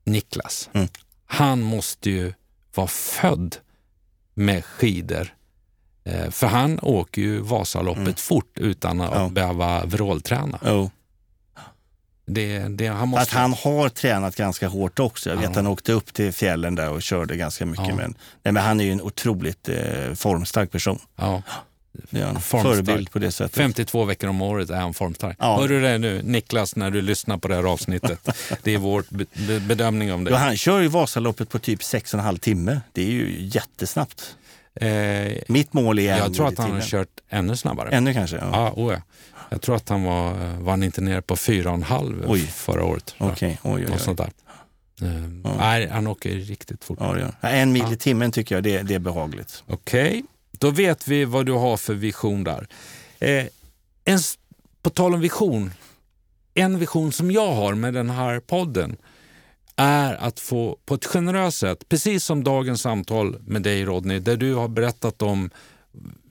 Niklas. 0.04 0.70
Mm. 0.72 0.88
Han 1.26 1.62
måste 1.62 2.10
ju 2.10 2.32
vara 2.74 2.86
född 2.86 3.56
med 4.34 4.64
skidor. 4.64 5.34
Eh, 6.04 6.30
för 6.30 6.46
han 6.46 6.78
åker 6.82 7.22
ju 7.22 7.40
Vasaloppet 7.40 8.02
mm. 8.02 8.14
fort 8.14 8.58
utan 8.58 9.00
att 9.00 9.14
ja. 9.14 9.28
behöva 9.28 9.84
vrålträna. 9.84 10.58
Oh. 10.62 10.88
Det, 12.34 12.58
det, 12.58 12.86
han 12.86 13.08
måste... 13.08 13.22
Att 13.22 13.30
han 13.30 13.52
har 13.52 13.88
tränat 13.88 14.36
ganska 14.36 14.68
hårt 14.68 14.98
också. 14.98 15.30
Jag 15.30 15.36
vet 15.36 15.44
ja. 15.44 15.52
han 15.54 15.66
åkte 15.66 15.92
upp 15.92 16.14
till 16.14 16.32
fjällen 16.32 16.74
där 16.74 16.90
och 16.90 17.02
körde 17.02 17.36
ganska 17.36 17.66
mycket. 17.66 17.88
Ja. 17.88 17.94
Men, 17.94 18.14
nej, 18.42 18.52
men 18.52 18.56
han 18.56 18.80
är 18.80 18.84
ju 18.84 18.92
en 18.92 19.02
otroligt 19.02 19.68
eh, 19.68 20.14
formstark 20.14 20.70
person. 20.70 20.98
Ja. 21.16 21.42
Det 22.10 22.20
är 22.20 22.26
en 22.26 22.40
förebild 22.40 23.10
på 23.10 23.18
det 23.18 23.32
sättet. 23.32 23.56
52 23.56 24.04
veckor 24.04 24.30
om 24.30 24.42
året 24.42 24.70
är 24.70 24.76
han 24.76 24.94
formstark. 24.94 25.36
Ja. 25.40 25.60
Hör 25.60 25.68
du 25.68 25.80
det 25.80 25.98
nu, 25.98 26.22
Niklas, 26.22 26.76
när 26.76 26.90
du 26.90 27.02
lyssnar 27.02 27.38
på 27.38 27.48
det 27.48 27.54
här 27.54 27.64
avsnittet? 27.64 28.28
det 28.62 28.74
är 28.74 28.78
vår 28.78 29.04
be 29.08 29.60
bedömning 29.60 30.12
om 30.12 30.24
det. 30.24 30.30
Ja, 30.30 30.36
han 30.36 30.56
kör 30.56 30.80
ju 30.80 30.88
Vasaloppet 30.88 31.48
på 31.48 31.58
typ 31.58 31.80
6,5 31.80 32.38
timme. 32.38 32.80
Det 32.92 33.02
är 33.02 33.10
ju 33.10 33.36
jättesnabbt. 33.38 34.36
Eh, 34.74 35.32
Mitt 35.48 35.72
mål 35.72 35.98
är 35.98 36.18
Jag 36.18 36.34
tror 36.34 36.48
att 36.48 36.58
han 36.58 36.70
har 36.70 36.80
kört 36.80 37.08
ännu 37.28 37.56
snabbare. 37.56 37.88
Ännu 37.90 38.14
kanske? 38.14 38.36
Ja. 38.36 38.50
Ah, 38.52 38.72
oh 38.76 38.92
ja. 38.92 39.00
Jag 39.50 39.62
tror 39.62 39.76
att 39.76 39.88
han 39.88 40.02
var, 40.02 40.32
var 40.60 40.70
han 40.70 40.82
inte 40.82 41.00
nere 41.00 41.22
på 41.22 41.36
4,5 41.36 42.46
förra 42.46 42.84
året. 42.84 43.14
Okay. 43.18 43.50
Oj, 43.50 43.58
oj, 43.62 43.86
oj. 43.92 43.98
sånt 43.98 44.18
där. 44.18 44.30
Uh, 45.02 45.40
ja. 45.44 45.54
Nej, 45.58 45.88
han 45.88 46.06
åker 46.06 46.30
riktigt 46.30 46.84
fort. 46.84 46.98
Ja, 47.00 47.18
ja. 47.18 47.48
En 47.48 47.72
mil 47.72 47.92
i 47.92 47.96
timmen 47.96 48.32
tycker 48.32 48.54
jag 48.54 48.64
det, 48.64 48.82
det 48.82 48.94
är 48.94 48.98
behagligt. 48.98 49.64
Okej, 49.66 50.08
okay. 50.08 50.22
då 50.58 50.70
vet 50.70 51.08
vi 51.08 51.24
vad 51.24 51.46
du 51.46 51.52
har 51.52 51.76
för 51.76 51.94
vision 51.94 52.44
där. 52.44 52.66
Eh, 53.18 53.46
en, 54.04 54.18
på 54.82 54.90
tal 54.90 55.14
om 55.14 55.20
vision, 55.20 55.72
en 56.54 56.78
vision 56.78 57.12
som 57.12 57.30
jag 57.30 57.52
har 57.52 57.74
med 57.74 57.94
den 57.94 58.10
här 58.10 58.40
podden 58.40 58.96
är 59.76 60.14
att 60.14 60.40
få 60.40 60.78
på 60.86 60.94
ett 60.94 61.06
generöst 61.06 61.58
sätt, 61.58 61.88
precis 61.88 62.24
som 62.24 62.44
dagens 62.44 62.82
samtal 62.82 63.36
med 63.40 63.62
dig 63.62 63.84
Rodney, 63.84 64.18
där 64.18 64.36
du 64.36 64.54
har 64.54 64.68
berättat 64.68 65.22
om 65.22 65.50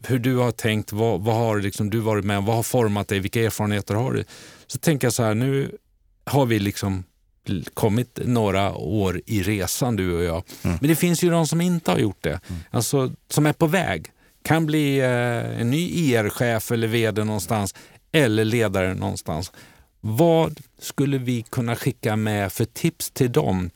hur 0.08 0.20
du 0.20 0.36
har 0.36 0.52
tänkt, 0.52 0.91
vad, 0.91 1.22
vad 1.22 1.36
har 1.36 1.60
liksom 1.60 1.89
du 1.89 2.00
varit 2.00 2.26
med 2.26 2.38
om, 2.38 2.45
vad 2.45 2.56
har 2.56 2.64
format 2.64 3.08
dig, 3.08 3.20
vilka 3.20 3.41
erfarenheter 3.41 3.95
har 3.95 4.14
du? 4.14 4.24
Så 4.68 4.78
tänker 4.78 5.08
jag 5.08 5.14
så 5.14 5.24
här, 5.24 5.34
nu 5.34 5.78
har 6.26 6.45
vi 6.45 6.60
liksom 6.60 7.04
kommit 7.74 8.20
några 8.26 8.74
år 8.74 9.22
i 9.26 9.43
resan 9.43 9.95
du 9.95 10.14
och 10.14 10.24
jag. 10.24 10.43
Mm. 10.64 10.78
Men 10.82 10.89
det 10.89 10.95
finns 10.95 11.24
ju 11.24 11.30
de 11.30 11.47
som 11.47 11.62
inte 11.62 11.91
har 11.91 11.97
gjort 11.97 12.24
det, 12.24 12.39
mm. 12.47 12.62
alltså 12.72 13.12
som 13.30 13.45
är 13.45 13.54
på 13.54 13.68
väg. 13.68 14.08
Kan 14.43 14.66
bli 14.66 15.00
eh, 15.00 15.62
en 15.62 15.70
ny 15.70 15.89
IR-chef 15.89 16.72
eller 16.72 16.88
vd 16.88 17.24
någonstans 17.24 17.76
eller 18.12 18.45
ledare 18.45 18.93
någonstans. 18.93 19.52
Vad 20.00 20.60
skulle 20.80 21.18
vi 21.18 21.41
kunna 21.41 21.76
skicka 21.76 22.16
med 22.16 22.54
för 22.54 22.66
tips 22.66 23.12
till 23.12 23.32
dem 23.32 23.70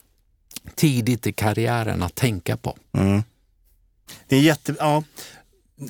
tidigt 0.76 1.28
i 1.28 1.34
karriären 1.34 2.04
att 2.04 2.16
tänka 2.16 2.58
på? 2.58 2.78
Mm. 2.98 3.24
Det 4.28 4.36
är 4.36 4.42
jätte... 4.42 4.76
Ja. 4.80 5.04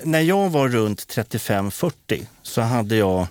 När 0.04 0.20
jag 0.20 0.50
var 0.50 0.68
runt 0.68 1.00
35-40 1.00 2.26
så 2.42 2.60
hade 2.60 2.96
jag, 2.96 3.26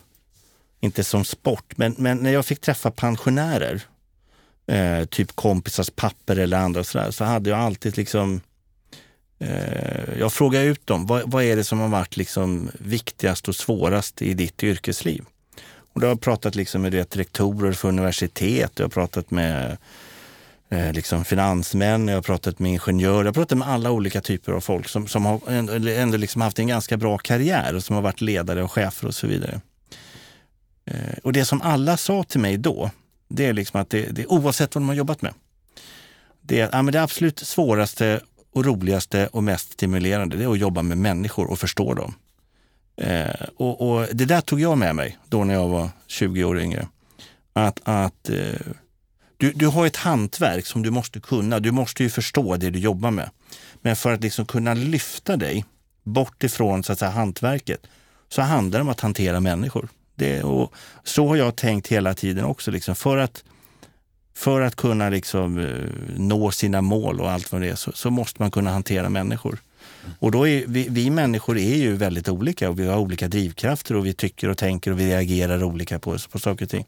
inte 0.79 1.03
som 1.03 1.25
sport, 1.25 1.77
men, 1.77 1.95
men 1.97 2.17
när 2.17 2.31
jag 2.31 2.45
fick 2.45 2.61
träffa 2.61 2.91
pensionärer, 2.91 3.81
eh, 4.67 5.05
typ 5.05 5.35
kompisars 5.35 5.89
papper 5.89 6.35
eller 6.35 6.57
andra 6.57 6.83
sådär, 6.83 7.11
så 7.11 7.23
hade 7.23 7.49
jag 7.49 7.59
alltid 7.59 7.97
liksom 7.97 8.41
eh, 9.39 10.19
jag 10.19 10.33
frågade 10.33 10.65
ut 10.65 10.87
dem, 10.87 11.07
vad, 11.07 11.31
vad, 11.31 11.43
är 11.43 11.55
det 11.55 11.63
som 11.63 11.79
har 11.79 11.87
varit 11.87 12.17
liksom 12.17 12.69
viktigast 12.79 13.47
och 13.47 13.55
svårast 13.55 14.21
i 14.21 14.33
ditt 14.33 14.63
yrkesliv? 14.63 15.25
Och 15.93 15.99
då 15.99 16.07
har 16.07 16.11
jag 16.11 16.21
pratat 16.21 16.55
liksom 16.55 16.81
med 16.81 16.91
vet, 16.91 17.17
rektorer 17.17 17.71
för 17.71 17.87
universitet, 17.87 18.71
jag 18.75 18.85
har 18.85 18.89
pratat 18.89 19.31
med 19.31 19.71
eh, 19.71 19.77
Eh, 20.73 20.93
liksom 20.93 21.25
finansmän, 21.25 22.07
jag 22.07 22.15
har 22.15 22.21
pratat 22.21 22.59
med 22.59 22.71
ingenjörer, 22.71 23.19
jag 23.19 23.25
har 23.25 23.33
pratat 23.33 23.57
med 23.57 23.67
alla 23.67 23.91
olika 23.91 24.21
typer 24.21 24.51
av 24.51 24.61
folk 24.61 24.87
som, 24.87 25.07
som 25.07 25.25
har 25.25 25.41
ändå 25.87 26.17
liksom 26.17 26.41
haft 26.41 26.59
en 26.59 26.67
ganska 26.67 26.97
bra 26.97 27.17
karriär 27.17 27.75
och 27.75 27.83
som 27.83 27.95
har 27.95 28.03
varit 28.03 28.21
ledare 28.21 28.63
och 28.63 28.71
chefer 28.71 29.07
och 29.07 29.15
så 29.15 29.27
vidare. 29.27 29.61
Eh, 30.85 31.17
och 31.23 31.33
det 31.33 31.45
som 31.45 31.61
alla 31.61 31.97
sa 31.97 32.23
till 32.23 32.39
mig 32.39 32.57
då, 32.57 32.91
det 33.27 33.45
är 33.45 33.53
liksom 33.53 33.81
att 33.81 33.89
det, 33.89 34.05
det 34.11 34.25
oavsett 34.25 34.75
vad 34.75 34.81
de 34.81 34.87
har 34.87 34.95
jobbat 34.95 35.21
med, 35.21 35.33
det 36.41 36.59
är, 36.59 36.69
ja, 36.71 36.81
men 36.81 36.93
det 36.93 37.03
absolut 37.03 37.39
svåraste 37.39 38.19
och 38.53 38.65
roligaste 38.65 39.27
och 39.27 39.43
mest 39.43 39.73
stimulerande, 39.73 40.37
det 40.37 40.43
är 40.43 40.51
att 40.51 40.59
jobba 40.59 40.81
med 40.81 40.97
människor 40.97 41.51
och 41.51 41.59
förstå 41.59 41.93
dem. 41.93 42.15
Eh, 42.97 43.45
och, 43.57 43.89
och, 43.89 44.07
det 44.11 44.25
där 44.25 44.41
tog 44.41 44.61
jag 44.61 44.77
med 44.77 44.95
mig 44.95 45.17
då 45.27 45.43
när 45.43 45.53
jag 45.53 45.67
var 45.67 45.89
20 46.07 46.43
år 46.43 46.59
yngre. 46.59 46.87
Att, 47.53 47.79
att 47.83 48.29
eh, 48.29 48.73
du, 49.43 49.51
du 49.51 49.67
har 49.67 49.87
ett 49.87 49.95
hantverk 49.95 50.65
som 50.65 50.83
du 50.83 50.91
måste 50.91 51.19
kunna. 51.19 51.59
Du 51.59 51.71
måste 51.71 52.03
ju 52.03 52.09
förstå 52.09 52.57
det 52.57 52.69
du 52.69 52.79
jobbar 52.79 53.11
med. 53.11 53.29
Men 53.81 53.95
för 53.95 54.13
att 54.13 54.21
liksom 54.21 54.45
kunna 54.45 54.73
lyfta 54.73 55.37
dig 55.37 55.65
bort 56.03 56.43
ifrån 56.43 56.83
så 56.83 56.93
att 56.93 56.99
säga, 56.99 57.11
hantverket 57.11 57.87
så 58.29 58.41
handlar 58.41 58.79
det 58.79 58.83
om 58.83 58.89
att 58.89 58.99
hantera 58.99 59.39
människor. 59.39 59.89
Det, 60.15 60.43
och 60.43 60.73
så 61.03 61.27
har 61.27 61.35
jag 61.35 61.55
tänkt 61.55 61.87
hela 61.87 62.13
tiden 62.13 62.45
också. 62.45 62.71
Liksom, 62.71 62.95
för, 62.95 63.17
att, 63.17 63.43
för 64.35 64.61
att 64.61 64.75
kunna 64.75 65.09
liksom, 65.09 65.59
eh, 65.59 66.17
nå 66.17 66.51
sina 66.51 66.81
mål 66.81 67.19
och 67.19 67.31
allt 67.31 67.51
vad 67.51 67.61
det 67.61 67.69
är 67.69 67.75
så, 67.75 67.91
så 67.91 68.09
måste 68.09 68.41
man 68.41 68.51
kunna 68.51 68.71
hantera 68.71 69.09
människor. 69.09 69.59
Och 70.19 70.31
då 70.31 70.47
är 70.47 70.63
vi, 70.67 70.87
vi, 70.89 71.09
människor 71.09 71.57
är 71.57 71.75
ju 71.75 71.95
väldigt 71.95 72.29
olika 72.29 72.69
och 72.69 72.79
vi 72.79 72.87
har 72.87 72.97
olika 72.97 73.27
drivkrafter 73.27 73.95
och 73.95 74.05
vi 74.05 74.13
tycker 74.13 74.49
och 74.49 74.57
tänker 74.57 74.91
och 74.91 74.99
vi 74.99 75.07
reagerar 75.07 75.63
olika 75.63 75.99
på, 75.99 76.17
på 76.31 76.39
saker 76.39 76.65
och 76.65 76.71
ting. 76.71 76.85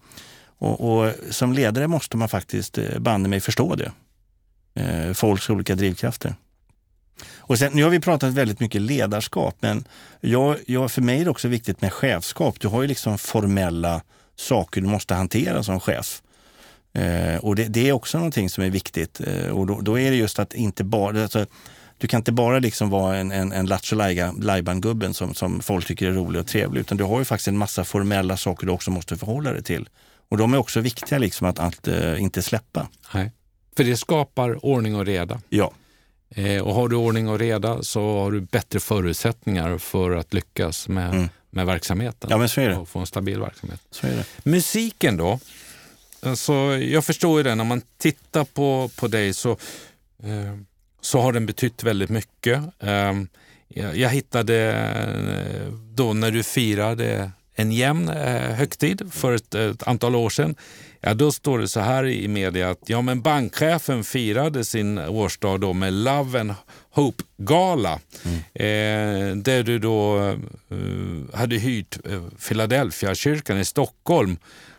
Och, 0.58 1.04
och 1.04 1.14
som 1.30 1.54
ledare 1.54 1.88
måste 1.88 2.18
man 2.18 2.30
faktiskt 2.30 2.78
eh, 2.78 3.00
banne 3.00 3.30
mig 3.30 3.40
förstå 3.40 3.76
det. 3.76 3.92
Eh, 4.76 5.14
folks 5.14 5.50
olika 5.50 5.76
drivkrafter. 5.76 6.36
Och 7.38 7.60
sen, 7.60 7.72
nu 7.74 7.84
har 7.84 7.90
vi 7.90 8.00
pratat 8.00 8.34
väldigt 8.34 8.60
mycket 8.60 8.82
ledarskap, 8.82 9.56
men 9.60 9.88
jag, 10.22 10.58
jag, 10.66 10.92
för 10.92 11.02
mig 11.02 11.22
är 11.22 11.24
det 11.24 11.32
också 11.32 11.48
viktigt 11.48 11.82
med 11.82 11.94
chefskap. 11.94 12.60
Du 12.60 12.68
har 12.68 12.82
ju 12.82 12.88
liksom 12.88 13.18
formella 13.18 14.02
saker 14.36 14.82
du 14.82 14.88
måste 14.88 15.14
hantera 15.14 15.64
som 15.64 15.80
chef. 15.80 16.22
Eh, 16.94 17.38
och 17.38 17.56
det, 17.56 17.64
det, 17.64 17.90
är 17.90 17.92
också 17.92 18.18
någonting 18.18 18.50
som 18.50 18.64
är 18.64 18.70
viktigt. 18.70 19.22
Eh, 19.22 19.50
och 19.50 19.68
då, 19.68 19.82
då, 19.82 20.00
är 20.00 20.12
det 20.12 20.18
just 20.18 20.40
att 20.40 20.54
inte 20.54 20.84
bara... 20.84 21.24
Alltså, 21.24 21.46
du 21.98 22.08
kan 22.08 22.18
inte 22.18 22.32
bara 22.32 22.60
liksom 22.60 22.90
vara 22.90 23.18
en, 23.18 23.32
en, 23.32 23.52
en 23.52 23.66
Lattjo 23.66 23.96
Lajban-gubben 24.40 25.14
som, 25.14 25.34
som 25.34 25.62
folk 25.62 25.88
tycker 25.88 26.08
är 26.08 26.12
rolig 26.12 26.42
och 26.42 26.48
trevlig, 26.48 26.82
utan 26.82 26.98
du 26.98 27.04
har 27.04 27.20
ju 27.20 27.26
faktiskt 27.26 27.48
en 27.48 27.58
massa 27.58 27.84
formella 27.84 28.38
saker 28.38 28.66
du 28.66 28.74
också 28.74 28.92
måste 28.92 29.18
förhålla 29.18 29.52
dig 29.52 29.64
till. 29.64 29.90
Och 30.30 30.38
de 30.38 30.54
är 30.54 30.58
också 30.58 30.80
viktiga 30.80 31.20
liksom 31.20 31.48
att, 31.48 31.60
att 31.60 31.88
uh, 31.88 32.22
inte 32.22 32.42
släppa. 32.42 32.88
Nej. 33.14 33.32
För 33.78 33.84
det 33.84 33.98
skapar 33.98 34.66
ordning 34.66 34.96
och 34.96 35.06
reda. 35.06 35.42
Ja. 35.50 35.72
Eh, 36.30 36.62
och 36.62 36.76
har 36.76 36.88
du 36.88 36.96
ordning 36.96 37.30
och 37.30 37.40
reda 37.40 37.84
så 37.84 38.20
har 38.20 38.32
du 38.32 38.42
bättre 38.42 38.80
förutsättningar 38.80 39.78
för 39.78 40.12
att 40.12 40.34
lyckas 40.34 40.88
med, 40.88 41.14
mm. 41.14 41.30
med 41.50 41.66
verksamheten. 41.66 42.30
Ja, 42.30 42.38
men 42.38 42.50
så 42.50 42.62
är 42.62 42.70
det. 42.70 42.78
Och 42.78 42.90
få 42.90 43.00
en 43.00 43.06
stabil 43.06 43.40
verksamhet. 43.40 43.82
Så 43.92 44.08
är 44.08 44.12
det. 44.12 44.26
Musiken 44.44 45.18
då? 45.18 45.40
Alltså, 46.22 46.54
jag 46.78 47.06
förstår 47.06 47.40
ju 47.40 47.44
det, 47.44 47.56
när 47.56 47.64
man 47.64 47.82
tittar 47.98 48.44
på, 48.44 48.90
på 48.96 49.08
dig 49.08 49.34
så 49.34 49.52
eh, 50.24 50.56
så 51.06 51.20
har 51.20 51.34
den 51.34 51.46
betytt 51.46 51.84
väldigt 51.84 52.10
mycket. 52.10 52.62
Ehm, 52.80 53.28
jag 53.94 54.10
hittade 54.10 54.74
eh, 54.74 55.74
då 55.74 56.14
när 56.14 56.32
du 56.32 56.44
firade 56.44 57.32
en 57.56 57.72
jämn 57.72 58.10
eh, 58.10 58.42
högtid 58.42 59.02
för 59.12 59.34
ett, 59.34 59.56
ett, 59.56 59.88
antal 59.88 60.16
år 60.16 60.30
sedan. 60.30 60.56
Ja, 61.02 61.14
då 61.14 61.32
står 61.32 61.60
det 61.60 61.68
så 61.68 61.80
här 61.80 62.06
i 62.06 62.28
media 62.28 62.70
att 62.70 62.82
ja, 62.86 63.02
men 63.02 63.22
bankchefen 63.22 64.04
firade 64.04 64.66
sin 64.66 64.98
årsdag 64.98 65.60
då 65.60 65.74
med 65.74 65.94
Love 65.94 66.40
and 66.40 66.54
Hope-gala. 66.92 68.00
Mm. 68.24 68.38
Eh, 68.54 69.38
där 69.44 69.64
du 69.64 69.80
då 69.80 70.28
eh, 70.70 71.38
hade 71.38 71.56
hyrt 71.56 71.98
eh, 72.06 72.24
Philadelphia-kyrkan 72.48 73.60
i 73.60 73.66
Stockholm 73.66 74.38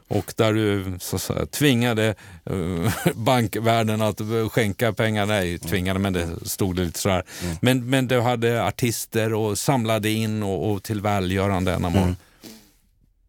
och 0.09 0.35
där 0.37 0.53
du 0.53 0.99
så, 1.01 1.19
så, 1.19 1.47
tvingade 1.47 2.15
uh, 2.51 2.91
bankvärlden 3.15 4.03
att 4.03 4.21
skänka 4.51 4.93
pengar. 4.93 5.27
Nej, 5.27 5.59
tvingade, 5.59 5.99
men 6.01 6.13
det 6.13 6.29
stod 6.43 6.77
det 6.77 6.85
lite 6.85 6.99
sådär. 6.99 7.23
Mm. 7.43 7.57
Men, 7.61 7.91
men 7.91 8.07
du 8.07 8.21
hade 8.21 8.65
artister 8.65 9.33
och 9.33 9.59
samlade 9.59 10.11
in 10.11 10.43
och, 10.43 10.73
och 10.73 10.83
till 10.83 11.01
välgörande 11.01 11.73
ändamål. 11.73 12.03
Mm. 12.03 12.17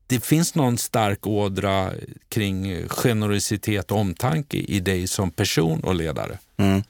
Det 0.07 0.25
finns 0.25 0.55
någon 0.55 0.77
stark 0.77 1.27
ådra 1.27 1.91
kring 2.29 2.87
generositet 2.87 3.91
och 3.91 3.97
omtanke 3.97 4.57
i 4.57 4.79
dig 4.79 5.07
som 5.07 5.31
person 5.31 5.83
och 5.83 5.95
ledare. 5.95 6.37
Mm. 6.57 6.83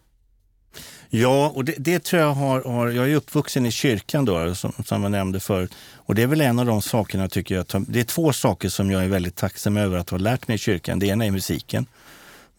Ja, 1.10 1.52
och 1.56 1.66
det, 1.66 1.76
det, 1.78 2.04
tror 2.04 2.22
jag 2.22 2.34
har, 2.34 2.62
har, 2.62 2.88
Jag 2.88 3.12
är 3.12 3.16
uppvuxen 3.16 3.66
i 3.66 3.72
kyrkan 3.72 4.26
då, 4.26 4.56
som, 4.56 4.74
som 4.86 5.04
jag 5.04 5.12
nämnde 5.12 5.40
förut. 5.40 5.74
Och 5.94 6.16
det 6.16 6.22
är 6.22 6.28
väl 6.28 6.42
en 6.42 6.60
av 6.60 6.66
de 6.66 6.82
sakerna 6.82 7.30
tycker 7.30 7.56
jag. 7.56 7.86
Det 7.88 8.00
är 8.00 8.04
två 8.04 8.34
saker 8.34 8.70
som 8.70 8.92
jag 8.92 9.04
är 9.04 9.08
väldigt 9.08 9.36
tacksam 9.36 9.78
över 9.78 9.98
att 9.98 10.10
ha 10.10 10.18
lärt 10.18 10.48
mig 10.48 10.56
i 10.56 10.58
kyrkan. 10.58 11.00
Det 11.00 11.08
ena 11.08 11.26
är 11.26 11.32
musiken. 11.32 11.86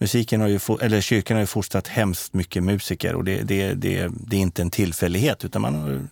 Musiken 0.01 0.40
har 0.40 0.49
ju, 0.49 0.61
eller 0.80 1.01
kyrkan 1.01 1.36
har 1.36 1.42
ju 1.42 1.46
fostrat 1.46 1.88
hemskt 1.88 2.34
mycket 2.34 2.62
musiker 2.62 3.14
och 3.14 3.24
det, 3.24 3.42
det, 3.42 3.74
det, 3.74 4.11
det 4.11 4.36
är 4.36 4.40
inte 4.40 4.62
en 4.62 4.70
tillfällighet 4.70 5.44
utan 5.44 5.62
man 5.62 5.74
har 5.74 6.07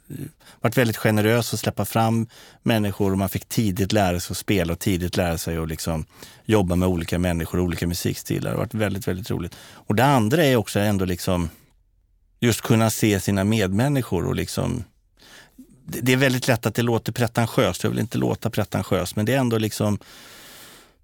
varit 0.61 0.77
väldigt 0.79 0.97
generös 0.97 1.55
att 1.55 1.61
släppa 1.61 1.85
fram 1.85 2.27
människor 2.63 3.13
och 3.13 3.19
man 3.19 3.29
fick 3.29 3.49
tidigt 3.49 3.93
lära 3.93 4.21
sig 4.21 4.35
att 4.35 4.39
spela 4.39 4.73
och 4.73 4.79
tidigt 4.79 5.17
lära 5.17 5.39
sig 5.39 5.57
att 5.57 5.69
liksom 5.69 6.05
jobba 6.45 6.77
med 6.77 6.89
olika 6.89 7.19
människor 7.19 7.59
och 7.59 7.65
olika 7.65 7.87
musikstilar. 7.87 8.51
Det 8.51 8.57
har 8.57 8.59
varit 8.59 8.75
väldigt, 8.75 9.09
väldigt 9.09 9.31
roligt. 9.31 9.55
Och 9.59 9.95
det 9.95 10.05
andra 10.05 10.45
är 10.45 10.57
också 10.57 10.81
ändå 10.81 11.05
liksom 11.05 11.51
just 12.41 12.61
kunna 12.61 12.91
se 12.91 13.21
sina 13.21 13.45
medmänniskor 13.45 14.27
och 14.27 14.35
liksom 14.35 14.85
det 15.87 16.13
är 16.13 16.17
väldigt 16.17 16.49
lätt 16.49 16.67
att 16.67 16.75
det 16.75 16.83
låter 16.83 17.13
pretentiöst. 17.13 17.83
Jag 17.83 17.91
vill 17.91 17.99
inte 17.99 18.19
låta 18.19 18.51
pretentiöst, 18.51 19.17
men 19.17 19.27
det 19.27 19.35
är 19.35 19.39
ändå 19.39 19.59
liksom 19.59 19.99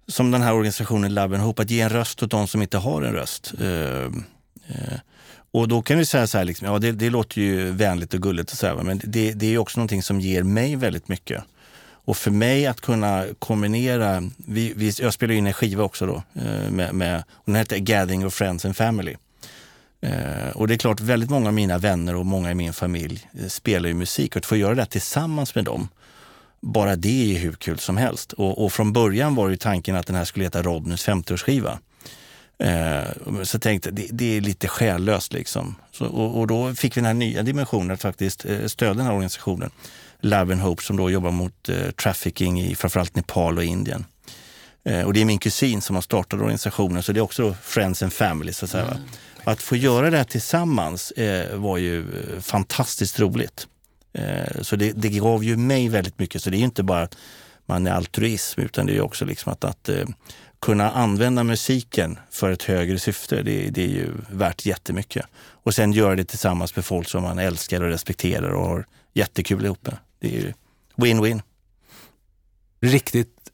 som 0.07 0.31
den 0.31 0.41
här 0.41 0.53
organisationen 0.53 1.13
Love 1.13 1.37
Hope, 1.37 1.61
att 1.61 1.69
ge 1.69 1.81
en 1.81 1.89
röst 1.89 2.23
åt 2.23 2.31
de 2.31 2.47
som 2.47 2.61
inte 2.61 2.77
har 2.77 3.01
en 3.01 3.13
röst. 3.13 3.53
Eh, 3.61 4.03
eh, 4.67 4.99
och 5.51 5.67
då 5.67 5.81
kan 5.81 5.97
vi 5.97 6.05
säga 6.05 6.27
så 6.27 6.37
här, 6.37 6.45
liksom, 6.45 6.67
ja 6.67 6.79
det, 6.79 6.91
det, 6.91 7.09
låter 7.09 7.41
ju 7.41 7.71
vänligt 7.71 8.13
och 8.13 8.21
gulligt 8.21 8.51
att 8.51 8.57
säga, 8.57 8.75
men 8.75 9.01
det, 9.03 9.33
det 9.33 9.53
är 9.53 9.57
också 9.57 9.79
någonting 9.79 10.03
som 10.03 10.19
ger 10.19 10.43
mig 10.43 10.75
väldigt 10.75 11.07
mycket. 11.07 11.43
Och 12.05 12.17
för 12.17 12.31
mig 12.31 12.65
att 12.67 12.81
kunna 12.81 13.25
kombinera, 13.39 14.23
vi, 14.37 14.73
vi, 14.75 14.91
jag 14.99 15.13
spelar 15.13 15.33
in 15.33 15.47
en 15.47 15.53
skiva 15.53 15.83
också 15.83 16.05
då, 16.05 16.23
eh, 16.41 16.71
med, 16.71 16.95
med, 16.95 17.23
och 17.31 17.43
den 17.45 17.55
heter 17.55 17.77
Gathering 17.77 18.25
of 18.25 18.33
Friends 18.33 18.65
and 18.65 18.77
Family. 18.77 19.15
Eh, 20.01 20.49
och 20.53 20.67
det 20.67 20.73
är 20.73 20.77
klart, 20.77 20.99
väldigt 20.99 21.29
många 21.29 21.47
av 21.47 21.53
mina 21.53 21.77
vänner 21.77 22.15
och 22.15 22.25
många 22.25 22.51
i 22.51 22.55
min 22.55 22.73
familj 22.73 23.29
spelar 23.47 23.89
ju 23.89 23.95
musik 23.95 24.35
och 24.35 24.37
att 24.37 24.45
få 24.45 24.55
göra 24.55 24.75
det 24.75 24.85
tillsammans 24.85 25.55
med 25.55 25.65
dem, 25.65 25.89
bara 26.63 26.95
det 26.95 27.35
är 27.35 27.39
hur 27.39 27.51
kul 27.51 27.79
som 27.79 27.97
helst. 27.97 28.33
Och, 28.33 28.65
och 28.65 28.73
från 28.73 28.93
början 28.93 29.35
var 29.35 29.49
ju 29.49 29.55
tanken 29.55 29.95
att 29.95 30.07
den 30.07 30.15
här 30.15 30.25
skulle 30.25 30.45
heta 30.45 30.61
Robnys 30.61 31.07
50-årsskiva. 31.07 31.77
Eh, 32.59 33.43
så 33.43 33.59
tänkte 33.59 33.91
det, 33.91 34.07
det 34.11 34.37
är 34.37 34.41
lite 34.41 34.67
själlöst 34.67 35.33
liksom. 35.33 35.75
Så, 35.91 36.05
och, 36.05 36.39
och, 36.39 36.47
då 36.47 36.75
fick 36.75 36.97
vi 36.97 37.01
den 37.01 37.05
här 37.05 37.13
nya 37.13 37.43
dimensionen 37.43 37.91
att 37.91 38.01
faktiskt 38.01 38.45
eh, 38.45 38.65
stödja 38.65 38.93
den 38.93 39.05
här 39.05 39.13
organisationen. 39.13 39.71
Love 40.19 40.53
and 40.53 40.61
Hope 40.61 40.83
som 40.83 40.97
då 40.97 41.09
jobbar 41.09 41.31
mot 41.31 41.69
eh, 41.69 41.91
trafficking 41.91 42.61
i 42.61 42.75
framförallt 42.75 43.15
Nepal 43.15 43.57
och 43.57 43.63
Indien. 43.63 44.05
Eh, 44.85 45.01
och 45.01 45.13
det 45.13 45.21
är 45.21 45.25
min 45.25 45.39
kusin 45.39 45.81
som 45.81 45.95
har 45.95 46.01
startat 46.01 46.39
organisationen, 46.39 47.03
så 47.03 47.11
det 47.11 47.19
är 47.19 47.21
också 47.21 47.55
Friends 47.61 48.03
and 48.03 48.13
Family. 48.13 48.53
Så 48.53 48.65
att, 48.65 48.71
säga, 48.71 48.85
mm. 48.85 49.03
att 49.43 49.61
få 49.61 49.75
göra 49.75 50.09
det 50.09 50.17
här 50.17 50.23
tillsammans 50.23 51.11
eh, 51.11 51.55
var 51.55 51.77
ju 51.77 51.99
eh, 51.99 52.41
fantastiskt 52.41 53.19
roligt. 53.19 53.67
Eh, 54.13 54.61
så 54.61 54.75
det, 54.75 54.91
det 54.91 55.09
gav 55.09 55.43
ju 55.43 55.57
mig 55.57 55.89
väldigt 55.89 56.19
mycket. 56.19 56.43
Så 56.43 56.49
det 56.49 56.57
är 56.57 56.63
inte 56.63 56.83
bara 56.83 57.01
att 57.01 57.17
man 57.65 57.87
är 57.87 57.91
altruism, 57.91 58.61
utan 58.61 58.85
det 58.85 58.95
är 58.95 59.01
också 59.01 59.25
liksom 59.25 59.53
att, 59.53 59.63
att 59.63 59.89
eh, 59.89 60.05
kunna 60.59 60.91
använda 60.91 61.43
musiken 61.43 62.19
för 62.29 62.51
ett 62.51 62.63
högre 62.63 62.99
syfte, 62.99 63.41
det, 63.41 63.69
det, 63.69 63.83
är 63.83 63.87
ju 63.87 64.09
värt 64.31 64.65
jättemycket. 64.65 65.25
Och 65.35 65.73
sen 65.73 65.91
göra 65.91 66.15
det 66.15 66.25
tillsammans 66.25 66.75
med 66.75 66.85
folk 66.85 67.09
som 67.09 67.23
man 67.23 67.39
älskar 67.39 67.81
och 67.81 67.89
respekterar 67.89 68.49
och 68.49 68.67
har 68.67 68.85
jättekul 69.13 69.65
ihop 69.65 69.85
med. 69.85 69.97
Det 70.19 70.27
är 70.27 70.41
ju 70.41 70.53
win-win. 70.95 71.41
Riktigt, 72.81 73.51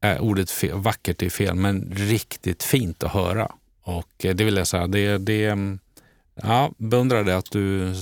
äh, 0.00 0.22
ordet 0.22 0.50
fel, 0.50 0.78
vackert 0.78 1.22
är 1.22 1.30
fel, 1.30 1.54
men 1.54 1.92
riktigt 1.96 2.62
fint 2.62 3.02
att 3.02 3.12
höra. 3.12 3.52
Och 3.82 4.12
det 4.18 4.44
vill 4.44 4.56
jag 4.56 4.66
säga, 4.66 4.86
det, 4.86 5.18
det 5.18 5.46
mm, 5.46 5.78
ja, 6.34 6.72
beundrar 6.76 7.24
det 7.24 7.36
att 7.36 7.50
du 7.50 7.94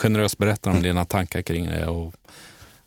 generöst 0.00 0.38
berättar 0.38 0.70
om 0.70 0.76
mm. 0.76 0.88
dina 0.88 1.04
tankar 1.04 1.42
kring 1.42 1.66
det 1.66 1.86
och 1.86 2.14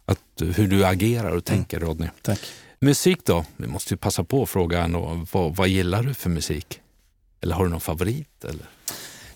att, 0.05 0.19
hur 0.55 0.67
du 0.67 0.85
agerar 0.85 1.31
och 1.31 1.45
tänker 1.45 1.77
mm. 1.77 1.89
Rodney. 1.89 2.09
Tack. 2.21 2.39
Musik 2.79 3.19
då? 3.25 3.45
Vi 3.57 3.67
måste 3.67 3.93
ju 3.93 3.97
passa 3.97 4.23
på 4.23 4.43
att 4.43 4.49
fråga 4.49 4.83
ändå, 4.83 5.25
vad, 5.31 5.55
vad 5.55 5.67
gillar 5.67 6.03
du 6.03 6.13
för 6.13 6.29
musik? 6.29 6.79
Eller 7.41 7.55
har 7.55 7.63
du 7.63 7.69
någon 7.69 7.81
favorit? 7.81 8.45
Eller? 8.45 8.65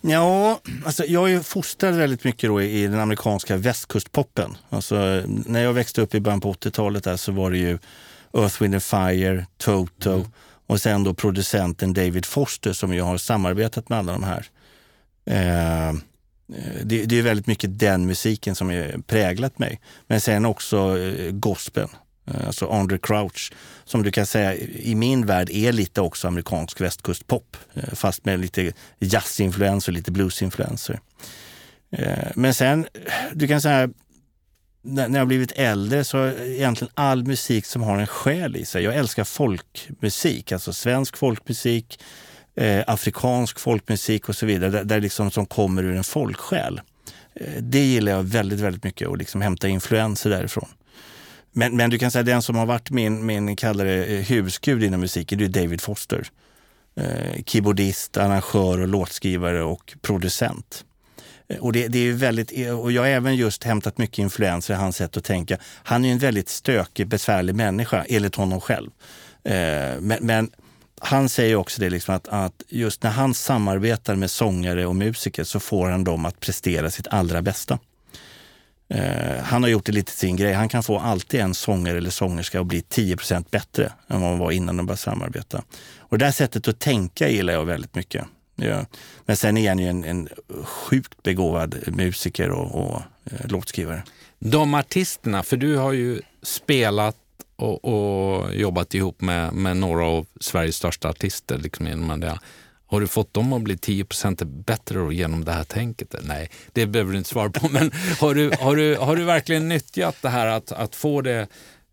Ja, 0.01 0.59
alltså 0.85 1.05
jag 1.05 1.31
är 1.31 1.39
fostrad 1.39 1.93
väldigt 1.93 2.23
mycket 2.23 2.49
då 2.49 2.61
i 2.61 2.87
den 2.87 2.99
amerikanska 2.99 3.57
västkustpoppen. 3.57 4.57
Alltså, 4.69 5.23
när 5.25 5.63
jag 5.63 5.73
växte 5.73 6.01
upp 6.01 6.15
i 6.15 6.19
början 6.19 6.41
på 6.41 6.53
80-talet 6.53 7.19
så 7.19 7.31
var 7.31 7.51
det 7.51 7.57
ju 7.57 7.79
Earth, 8.33 8.61
Wind 8.61 8.73
and 8.73 8.83
Fire, 8.83 9.45
Toto 9.57 10.13
mm. 10.13 10.27
och 10.67 10.81
sen 10.81 11.03
då 11.03 11.13
producenten 11.13 11.93
David 11.93 12.25
Foster 12.25 12.73
som 12.73 12.93
jag 12.93 13.05
har 13.05 13.17
samarbetat 13.17 13.89
med 13.89 13.99
alla 13.99 14.11
de 14.11 14.23
här. 14.23 14.45
Eh, 15.25 15.93
Eh, 16.55 16.85
det, 16.85 17.05
det, 17.05 17.19
är 17.19 17.21
väldigt 17.21 17.47
mycket 17.47 17.79
den 17.79 18.05
musiken 18.05 18.55
som 18.55 18.69
har 18.69 19.01
präglat 19.01 19.59
mig. 19.59 19.81
Men 20.07 20.21
sen 20.21 20.45
också 20.45 20.99
eh, 20.99 21.31
gospeln. 21.31 21.89
Eh, 22.27 22.47
alltså 22.47 22.67
Andre 22.69 22.97
Crouch, 22.97 23.51
som 23.85 24.03
du 24.03 24.11
kan 24.11 24.25
säga 24.25 24.55
i 24.55 24.95
min 24.95 25.25
värld 25.25 25.49
är 25.49 25.71
lite 25.71 26.01
också 26.01 26.27
amerikansk 26.27 26.81
västkustpop. 26.81 27.57
Eh, 27.73 27.93
fast 27.93 28.25
med 28.25 28.39
lite 28.39 28.73
jazzinfluenser, 28.99 29.91
lite 29.91 30.11
bluesinfluenser. 30.11 30.99
Eh, 31.91 32.27
men 32.35 32.53
sen, 32.53 32.87
du 33.33 33.47
kan 33.47 33.61
säga, 33.61 33.89
när 34.81 35.19
jag 35.19 35.27
blivit 35.27 35.51
äldre 35.51 36.03
så 36.03 36.17
är 36.17 36.51
egentligen 36.51 36.91
all 36.93 37.23
musik 37.23 37.65
som 37.65 37.81
har 37.81 37.97
en 37.97 38.07
själ 38.07 38.55
i 38.55 38.65
sig. 38.65 38.83
Jag 38.83 38.95
älskar 38.95 39.23
folkmusik, 39.23 40.51
alltså 40.51 40.73
svensk 40.73 41.17
folkmusik, 41.17 41.99
eh, 42.57 42.83
afrikansk 42.87 43.59
folkmusik 43.59 44.29
och 44.29 44.35
så 44.35 44.45
vidare, 44.45 44.69
där, 44.69 44.83
där 44.83 45.01
liksom 45.01 45.31
som 45.31 45.45
kommer 45.45 45.83
ur 45.83 45.95
en 45.95 46.03
folksjäl. 46.03 46.81
Eh, 47.35 47.61
det 47.61 47.85
gillar 47.85 48.11
jag 48.11 48.23
väldigt, 48.23 48.59
väldigt 48.59 48.83
mycket 48.83 49.07
och 49.07 49.17
liksom 49.17 49.41
hämta 49.41 49.67
influenser 49.67 50.29
därifrån. 50.29 50.69
Men, 51.51 51.77
men 51.77 51.89
du 51.89 51.97
kan 51.97 52.11
säga 52.11 52.23
den 52.23 52.41
som 52.41 52.55
har 52.55 52.65
varit 52.65 52.91
min, 52.91 53.25
min 53.25 53.55
kallare 53.55 54.05
eh, 54.05 54.25
husgud 54.25 54.83
inom 54.83 54.99
musiken, 54.99 55.37
det 55.37 55.45
är 55.45 55.49
David 55.49 55.81
Foster. 55.81 56.27
Eh, 56.95 57.43
keyboardist, 57.45 58.17
arrangör 58.17 58.79
och 58.79 58.87
låtskrivare 58.87 59.63
och 59.63 59.93
producent. 60.01 60.85
Eh, 61.47 61.57
och, 61.57 61.73
det, 61.73 61.87
det, 61.87 61.99
är 61.99 62.13
väldigt, 62.13 62.51
och 62.71 62.91
jag 62.91 63.01
har 63.01 63.09
även 63.09 63.35
just 63.35 63.63
hämtat 63.63 63.97
mycket 63.97 64.19
influenser 64.19 64.73
i 64.73 64.77
hans 64.77 64.95
sätt 64.95 65.17
att 65.17 65.23
tänka. 65.23 65.57
Han 65.63 66.05
är 66.05 66.11
en 66.11 66.19
väldigt 66.19 66.49
stökig, 66.49 67.07
besvärlig 67.07 67.55
människa, 67.55 68.05
enligt 68.09 68.35
honom 68.35 68.61
själv. 68.61 68.89
Eh, 69.43 69.53
men, 69.99 70.17
men, 70.21 70.49
han 71.01 71.29
säger 71.29 71.55
också 71.55 71.81
det 71.81 71.89
liksom 71.89 72.15
att, 72.15 72.27
att, 72.27 72.63
just 72.67 73.03
när 73.03 73.11
han 73.11 73.33
samarbetar 73.33 74.15
med 74.15 74.31
sångare 74.31 74.85
och 74.85 74.95
musiker 74.95 75.43
så 75.43 75.59
får 75.59 75.89
han 75.89 76.03
dem 76.03 76.25
att 76.25 76.39
prestera 76.39 76.91
sitt 76.91 77.07
allra 77.07 77.41
bästa. 77.41 77.79
Eh, 78.89 79.43
han 79.43 79.63
har 79.63 79.69
gjort 79.69 79.85
det 79.85 79.91
lite 79.91 80.11
sin 80.11 80.35
grej. 80.35 80.53
Han 80.53 80.69
kan 80.69 80.83
få 80.83 80.99
alltid 80.99 81.39
en 81.39 81.53
sångare 81.53 81.97
eller 81.97 82.09
sångerska 82.09 82.59
att 82.59 82.67
bli 82.67 82.81
10% 82.81 83.45
bättre 83.51 83.91
än 84.07 84.21
vad 84.21 84.31
man 84.31 84.39
var 84.39 84.51
innan 84.51 84.77
de 84.77 84.85
började 84.85 85.01
samarbeta. 85.01 85.63
Och 85.97 86.17
det 86.17 86.25
där 86.25 86.31
sättet 86.31 86.67
att 86.67 86.79
tänka 86.79 87.29
gillar 87.29 87.53
jag 87.53 87.65
väldigt 87.65 87.95
mycket. 87.95 88.25
Ja. 88.55 88.85
Men 89.25 89.37
sen 89.37 89.57
är 89.57 89.69
han 89.69 89.79
ju 89.79 89.87
en, 89.87 90.03
en 90.03 90.29
sjukt 90.63 91.23
begåvad 91.23 91.75
musiker 91.87 92.49
och, 92.49 92.85
och 92.85 93.01
eh, 93.25 93.47
låtskrivare. 93.47 94.03
De 94.39 94.73
artisterna, 94.73 95.43
för 95.43 95.57
du 95.57 95.75
har 95.75 95.91
ju 95.91 96.21
spelat 96.43 97.15
och, 97.57 97.85
och 97.85 98.55
jobbat 98.55 98.93
ihop 98.93 99.21
med, 99.21 99.53
med 99.53 99.77
några 99.77 100.05
av 100.05 100.25
Sveriges 100.39 100.75
största 100.75 101.09
artister. 101.09 101.57
Liksom 101.57 101.87
genom 101.87 102.19
det. 102.19 102.39
Har 102.89 103.01
du 103.01 103.07
fått 103.07 103.33
dem 103.33 103.53
att 103.53 103.61
bli 103.61 103.75
10% 103.75 104.45
bättre 104.45 105.13
genom 105.13 105.45
det 105.45 105.51
här 105.51 105.63
tänket? 105.63 106.15
Nej, 106.21 106.49
det 106.73 106.85
behöver 106.85 107.11
du 107.11 107.17
inte 107.17 107.29
svara 107.29 107.49
på. 107.49 107.69
Men 107.71 107.91
har 108.19 108.35
du, 108.35 108.51
har 108.59 108.75
du, 108.75 108.95
har 108.95 109.15
du 109.15 109.23
verkligen 109.23 109.69
nyttjat 109.69 110.15
det 110.21 110.29
här 110.29 110.47
att, 110.47 110.71
att 110.71 110.95
få 110.95 111.21
det 111.21 111.47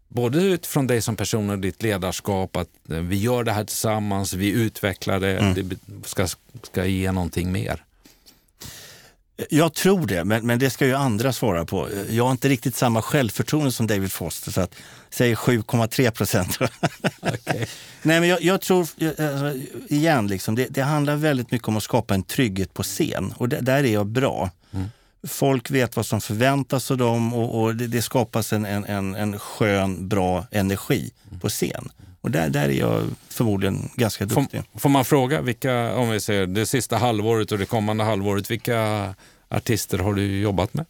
både 0.09 0.43
utifrån 0.43 0.87
dig 0.87 1.01
som 1.03 1.17
person 1.17 1.51
och 1.51 1.59
ditt 1.59 1.83
ledarskap, 1.83 2.57
att 2.57 2.69
vi 2.85 3.17
gör 3.17 3.45
det 3.45 3.53
här 3.53 3.65
tillsammans, 3.65 4.33
vi 4.33 4.51
utvecklar 4.51 5.21
det, 5.21 5.39
mm. 5.39 5.55
det 5.55 5.77
ska, 6.09 6.27
ska 6.63 6.87
ge 6.87 7.13
någonting 7.13 7.53
mer? 7.53 7.85
Jag 9.51 9.75
tror 9.75 10.07
det, 10.07 10.25
men, 10.25 10.47
men 10.47 10.59
det 10.59 10.71
ska 10.71 10.87
ju 10.87 10.95
andra 10.95 11.33
svara 11.33 11.65
på. 11.65 11.89
Jag 12.11 12.25
har 12.25 12.31
inte 12.31 12.49
riktigt 12.49 12.77
samma 12.77 13.03
självförtroende 13.03 13.73
som 13.73 13.87
David 13.87 14.13
Foster, 14.13 14.51
så 14.51 14.61
att 14.61 14.75
säg 15.11 15.35
7,3 15.35 16.11
procent. 16.11 16.59
okay. 16.61 17.67
Nej, 18.03 18.21
men 18.21 18.29
jag, 18.29 18.43
jag 18.43 18.61
tror, 18.61 18.81
alltså, 18.81 19.53
igen, 19.89 20.27
liksom, 20.27 20.55
det, 20.55 20.67
det, 20.71 20.83
handlar 20.83 21.17
väldigt 21.17 21.51
mycket 21.51 21.69
om 21.69 21.77
att 21.77 21.83
skapa 21.83 22.15
en 22.15 22.23
trygghet 22.23 22.75
på 22.75 22.83
scen 22.83 23.35
och 23.37 23.49
det, 23.49 23.61
där 23.61 23.85
är 23.85 23.93
jag 23.93 24.07
bra. 24.07 24.51
Mm. 24.73 24.87
Folk 25.27 25.71
vet 25.71 25.97
vad 25.97 26.07
som 26.07 26.21
förväntas 26.21 26.91
av 26.91 26.97
dem 26.97 27.35
och, 27.35 27.63
och 27.63 27.75
det, 27.75 27.87
det, 27.87 28.03
skapas 28.03 28.53
en, 28.53 28.65
en, 28.65 29.15
en 29.15 29.39
skön, 29.39 30.09
bra 30.09 30.47
energi 30.51 31.11
mm. 31.29 31.41
på 31.41 31.49
scen. 31.49 31.89
Och 32.21 32.31
där, 32.31 32.49
där 32.49 32.69
är 32.69 32.73
jag 32.73 33.03
förmodligen 33.29 33.91
ganska 33.95 34.25
duktig. 34.25 34.63
Får, 34.73 34.79
får, 34.79 34.89
man 34.89 35.05
fråga 35.05 35.41
vilka, 35.41 35.95
om 35.95 36.11
vi 36.11 36.21
säger 36.21 36.47
det 36.47 36.67
sista 36.67 36.97
halvåret 36.97 37.53
och 37.53 37.59
det 37.59 37.67
kommande 37.67 38.05
halvåret, 38.05 38.51
vilka 38.51 39.15
artister 39.49 39.99
har 39.99 40.15
du 40.15 40.41
jobbat 40.41 40.75
med? 40.75 40.87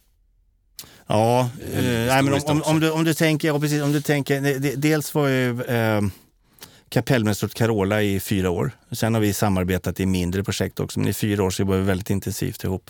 Ja, 1.07 1.49
eh, 1.73 1.83
nej, 1.83 2.23
men 2.23 2.33
om, 2.33 2.41
om, 2.45 2.61
om, 2.61 2.79
du, 2.79 2.91
om 2.91 3.03
du 3.03 3.13
tänker, 3.13 3.47
ja, 3.47 3.59
precis, 3.59 3.81
om 3.81 3.91
du 3.91 4.01
tänker 4.01 4.41
det, 4.41 4.75
dels 4.75 5.13
var 5.13 5.27
jag 5.27 5.69
eh, 5.69 6.01
kapellmästare 6.89 7.47
åt 7.47 7.53
Carola 7.53 8.01
i 8.01 8.19
fyra 8.19 8.49
år. 8.49 8.71
Sen 8.91 9.13
har 9.13 9.21
vi 9.21 9.33
samarbetat 9.33 9.99
i 9.99 10.05
mindre 10.05 10.43
projekt 10.43 10.79
också, 10.79 10.99
men 10.99 11.09
i 11.09 11.13
fyra 11.13 11.43
år 11.43 11.49
så 11.49 11.61
jobbar 11.61 11.75
vi 11.75 11.83
väldigt 11.83 12.09
intensivt 12.09 12.63
ihop. 12.63 12.89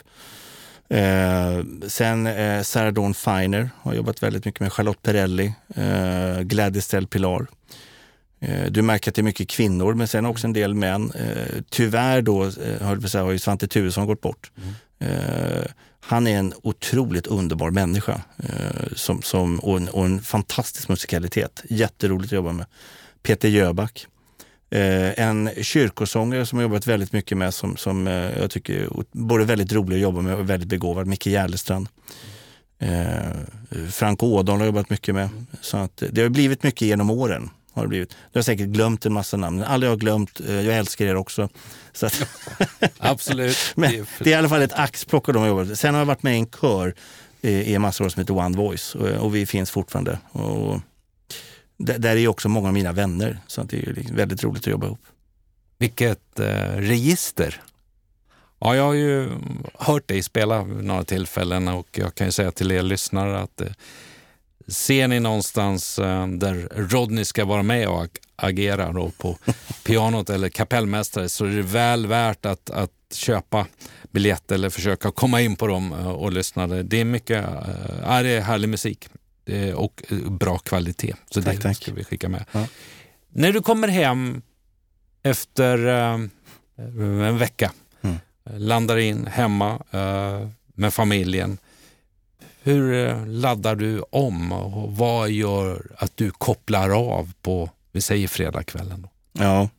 Eh, 0.89 1.63
sen 1.87 2.27
eh, 2.27 2.61
Sarah 2.61 2.93
Dawn 2.93 3.13
Finer 3.13 3.69
har 3.81 3.93
jobbat 3.93 4.23
väldigt 4.23 4.45
mycket 4.45 4.61
med 4.61 4.73
Charlotte 4.73 5.01
Perrelli, 5.01 5.53
eh, 5.75 6.41
Gladys 6.41 6.87
Del 6.87 7.07
Pilar. 7.07 7.47
Eh, 8.39 8.71
du 8.71 8.81
märker 8.81 9.11
att 9.11 9.15
det 9.15 9.21
är 9.21 9.23
mycket 9.23 9.49
kvinnor, 9.49 9.93
men 9.93 10.07
sen 10.07 10.25
också 10.25 10.47
en 10.47 10.53
del 10.53 10.73
män. 10.73 11.11
Eh, 11.11 11.61
tyvärr 11.69 12.21
då, 12.21 12.43
eh, 12.43 13.23
har 13.23 13.31
ju 13.31 13.39
Svante 13.39 13.67
Turesson 13.67 14.05
gått 14.05 14.21
bort. 14.21 14.51
Mm. 14.57 14.73
Eh, 15.05 15.65
han 15.99 16.27
är 16.27 16.39
en 16.39 16.53
otroligt 16.63 17.27
underbar 17.27 17.71
människa 17.71 18.21
eh, 18.37 18.93
som, 18.95 19.21
som, 19.21 19.59
och, 19.59 19.77
en, 19.77 19.89
och 19.89 20.05
en 20.05 20.21
fantastisk 20.21 20.89
musikalitet. 20.89 21.63
Jätteroligt 21.69 22.33
att 22.33 22.35
jobba 22.35 22.51
med. 22.51 22.65
Peter 23.23 23.49
Jöback. 23.49 24.07
Eh, 24.69 25.19
en 25.19 25.49
kyrkosångare 25.61 26.45
som 26.45 26.59
jag 26.59 26.63
jobbat 26.63 26.87
väldigt 26.87 27.13
mycket 27.13 27.37
med 27.37 27.53
som, 27.53 27.77
som 27.77 28.07
jag 28.07 28.51
tycker 28.51 28.73
är 28.73 28.89
både 29.11 29.45
väldigt 29.45 29.73
rolig 29.73 29.95
att 29.95 30.01
jobba 30.01 30.21
med 30.21 30.35
och 30.35 30.49
väldigt 30.49 30.69
begåvad. 30.69 31.07
Micke 31.07 31.27
Järlestrand. 31.27 31.87
Frank 33.91 34.23
Ådahl 34.23 34.57
har 34.57 34.65
jag 34.65 34.65
jobbat 34.65 34.89
mycket 34.89 35.15
med. 35.15 35.29
Så 35.61 35.77
att 35.77 36.03
det 36.11 36.21
har 36.21 36.29
blivit 36.29 36.63
mycket 36.63 36.81
genom 36.81 37.09
åren 37.09 37.49
har 37.75 37.83
det 37.83 37.89
blivit. 37.89 38.09
Du 38.31 38.39
har 38.39 38.43
säkert 38.43 38.67
glömt 38.67 39.05
en 39.05 39.13
massa 39.13 39.37
namn. 39.37 39.63
Alla 39.63 39.85
jag 39.85 39.91
har 39.91 39.97
glömt. 39.97 40.39
Eh, 40.39 40.61
jag 40.61 40.77
älskar 40.77 41.05
er 41.05 41.15
också. 41.15 41.49
Så 41.93 42.05
att 42.05 42.27
Absolut. 42.97 43.57
Men 43.75 44.05
det 44.19 44.29
är 44.29 44.31
i 44.31 44.33
alla 44.33 44.49
fall 44.49 44.61
ett 44.61 44.73
axplock 44.73 45.29
av 45.29 45.33
de 45.33 45.47
jobbat 45.47 45.79
Sen 45.79 45.93
har 45.93 46.01
jag 46.01 46.05
varit 46.05 46.23
med 46.23 46.35
i 46.35 46.39
en 46.39 46.47
kör 46.47 46.95
i 47.41 47.75
en 47.75 47.81
massa 47.81 48.03
år 48.03 48.09
som 48.09 48.19
heter 48.19 48.37
One 48.37 48.57
Voice 48.57 48.95
och 48.95 49.35
vi 49.35 49.45
finns 49.45 49.71
fortfarande. 49.71 50.19
Och 50.31 50.79
där 51.77 52.15
är 52.15 52.27
också 52.27 52.49
många 52.49 52.67
av 52.67 52.73
mina 52.73 52.91
vänner, 52.91 53.39
så 53.47 53.63
det 53.63 53.77
är 53.77 53.93
liksom 53.93 54.15
väldigt 54.15 54.43
roligt 54.43 54.63
att 54.63 54.67
jobba 54.67 54.85
ihop. 54.85 55.05
Vilket 55.77 56.39
eh, 56.39 56.77
register! 56.77 57.61
Ja, 58.59 58.75
jag 58.75 58.83
har 58.83 58.93
ju 58.93 59.29
hört 59.73 60.07
dig 60.07 60.23
spela 60.23 60.63
vid 60.63 60.85
några 60.85 61.03
tillfällen 61.03 61.67
och 61.67 61.87
jag 61.91 62.15
kan 62.15 62.27
ju 62.27 62.31
säga 62.31 62.51
till 62.51 62.71
er 62.71 62.81
lyssnare 62.81 63.39
att 63.39 63.61
eh, 63.61 63.67
Ser 64.67 65.07
ni 65.07 65.19
någonstans 65.19 65.99
eh, 65.99 66.27
där 66.27 66.69
Rodney 66.75 67.25
ska 67.25 67.45
vara 67.45 67.63
med 67.63 67.87
och 67.87 68.07
agera 68.35 68.91
då 68.91 69.11
på 69.17 69.37
pianot 69.83 70.29
eller 70.29 70.49
kapellmästare 70.49 71.29
så 71.29 71.45
är 71.45 71.49
det 71.49 71.61
väl 71.61 72.07
värt 72.07 72.45
att, 72.45 72.69
att 72.69 72.91
köpa 73.13 73.67
biljett 74.11 74.51
eller 74.51 74.69
försöka 74.69 75.11
komma 75.11 75.41
in 75.41 75.55
på 75.55 75.67
dem 75.67 75.93
eh, 75.93 76.07
och 76.09 76.31
lyssna. 76.31 76.67
Det 76.67 77.01
är 77.01 77.05
mycket, 77.05 77.45
eh, 77.45 77.51
ja, 78.03 78.21
det 78.23 78.29
är 78.29 78.41
härlig 78.41 78.69
musik 78.69 79.09
och 79.75 80.03
bra 80.29 80.57
kvalitet. 80.57 81.13
Så 81.31 81.41
tack, 81.41 81.63
det 81.63 81.73
ska 81.75 81.93
vi 81.93 82.03
skicka 82.03 82.29
med. 82.29 82.45
Ja. 82.51 82.67
När 83.29 83.51
du 83.53 83.61
kommer 83.61 83.87
hem 83.87 84.41
efter 85.23 85.77
en 86.77 87.37
vecka, 87.37 87.71
Mm. 88.01 88.17
landar 88.59 88.97
in 88.97 89.27
hemma 89.27 89.83
med 90.75 90.93
familjen. 90.93 91.57
Hur 92.65 93.07
eh, 93.07 93.25
laddar 93.27 93.75
du 93.75 94.01
om 94.09 94.51
och 94.51 94.95
vad 94.97 95.29
gör 95.29 95.81
att 95.97 96.17
du 96.17 96.31
kopplar 96.31 96.89
av 96.89 97.31
på, 97.41 97.69
vi 97.91 98.01
säger 98.01 98.27
fredagskvällen? 98.27 99.01
Då? 99.01 99.09
Ja. 99.43 99.69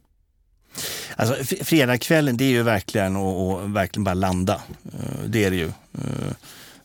Alltså, 1.17 1.65
fredagskvällen 1.65 2.37
det 2.37 2.45
är 2.45 2.49
ju 2.49 2.63
verkligen 2.63 3.17
att 3.17 3.63
verkligen 3.71 4.05
bara 4.05 4.15
landa. 4.15 4.63
Eh, 4.85 5.25
Det 5.27 5.45
är 5.45 5.51
det 5.51 5.57
ju. 5.57 5.67
Eh, 5.67 6.33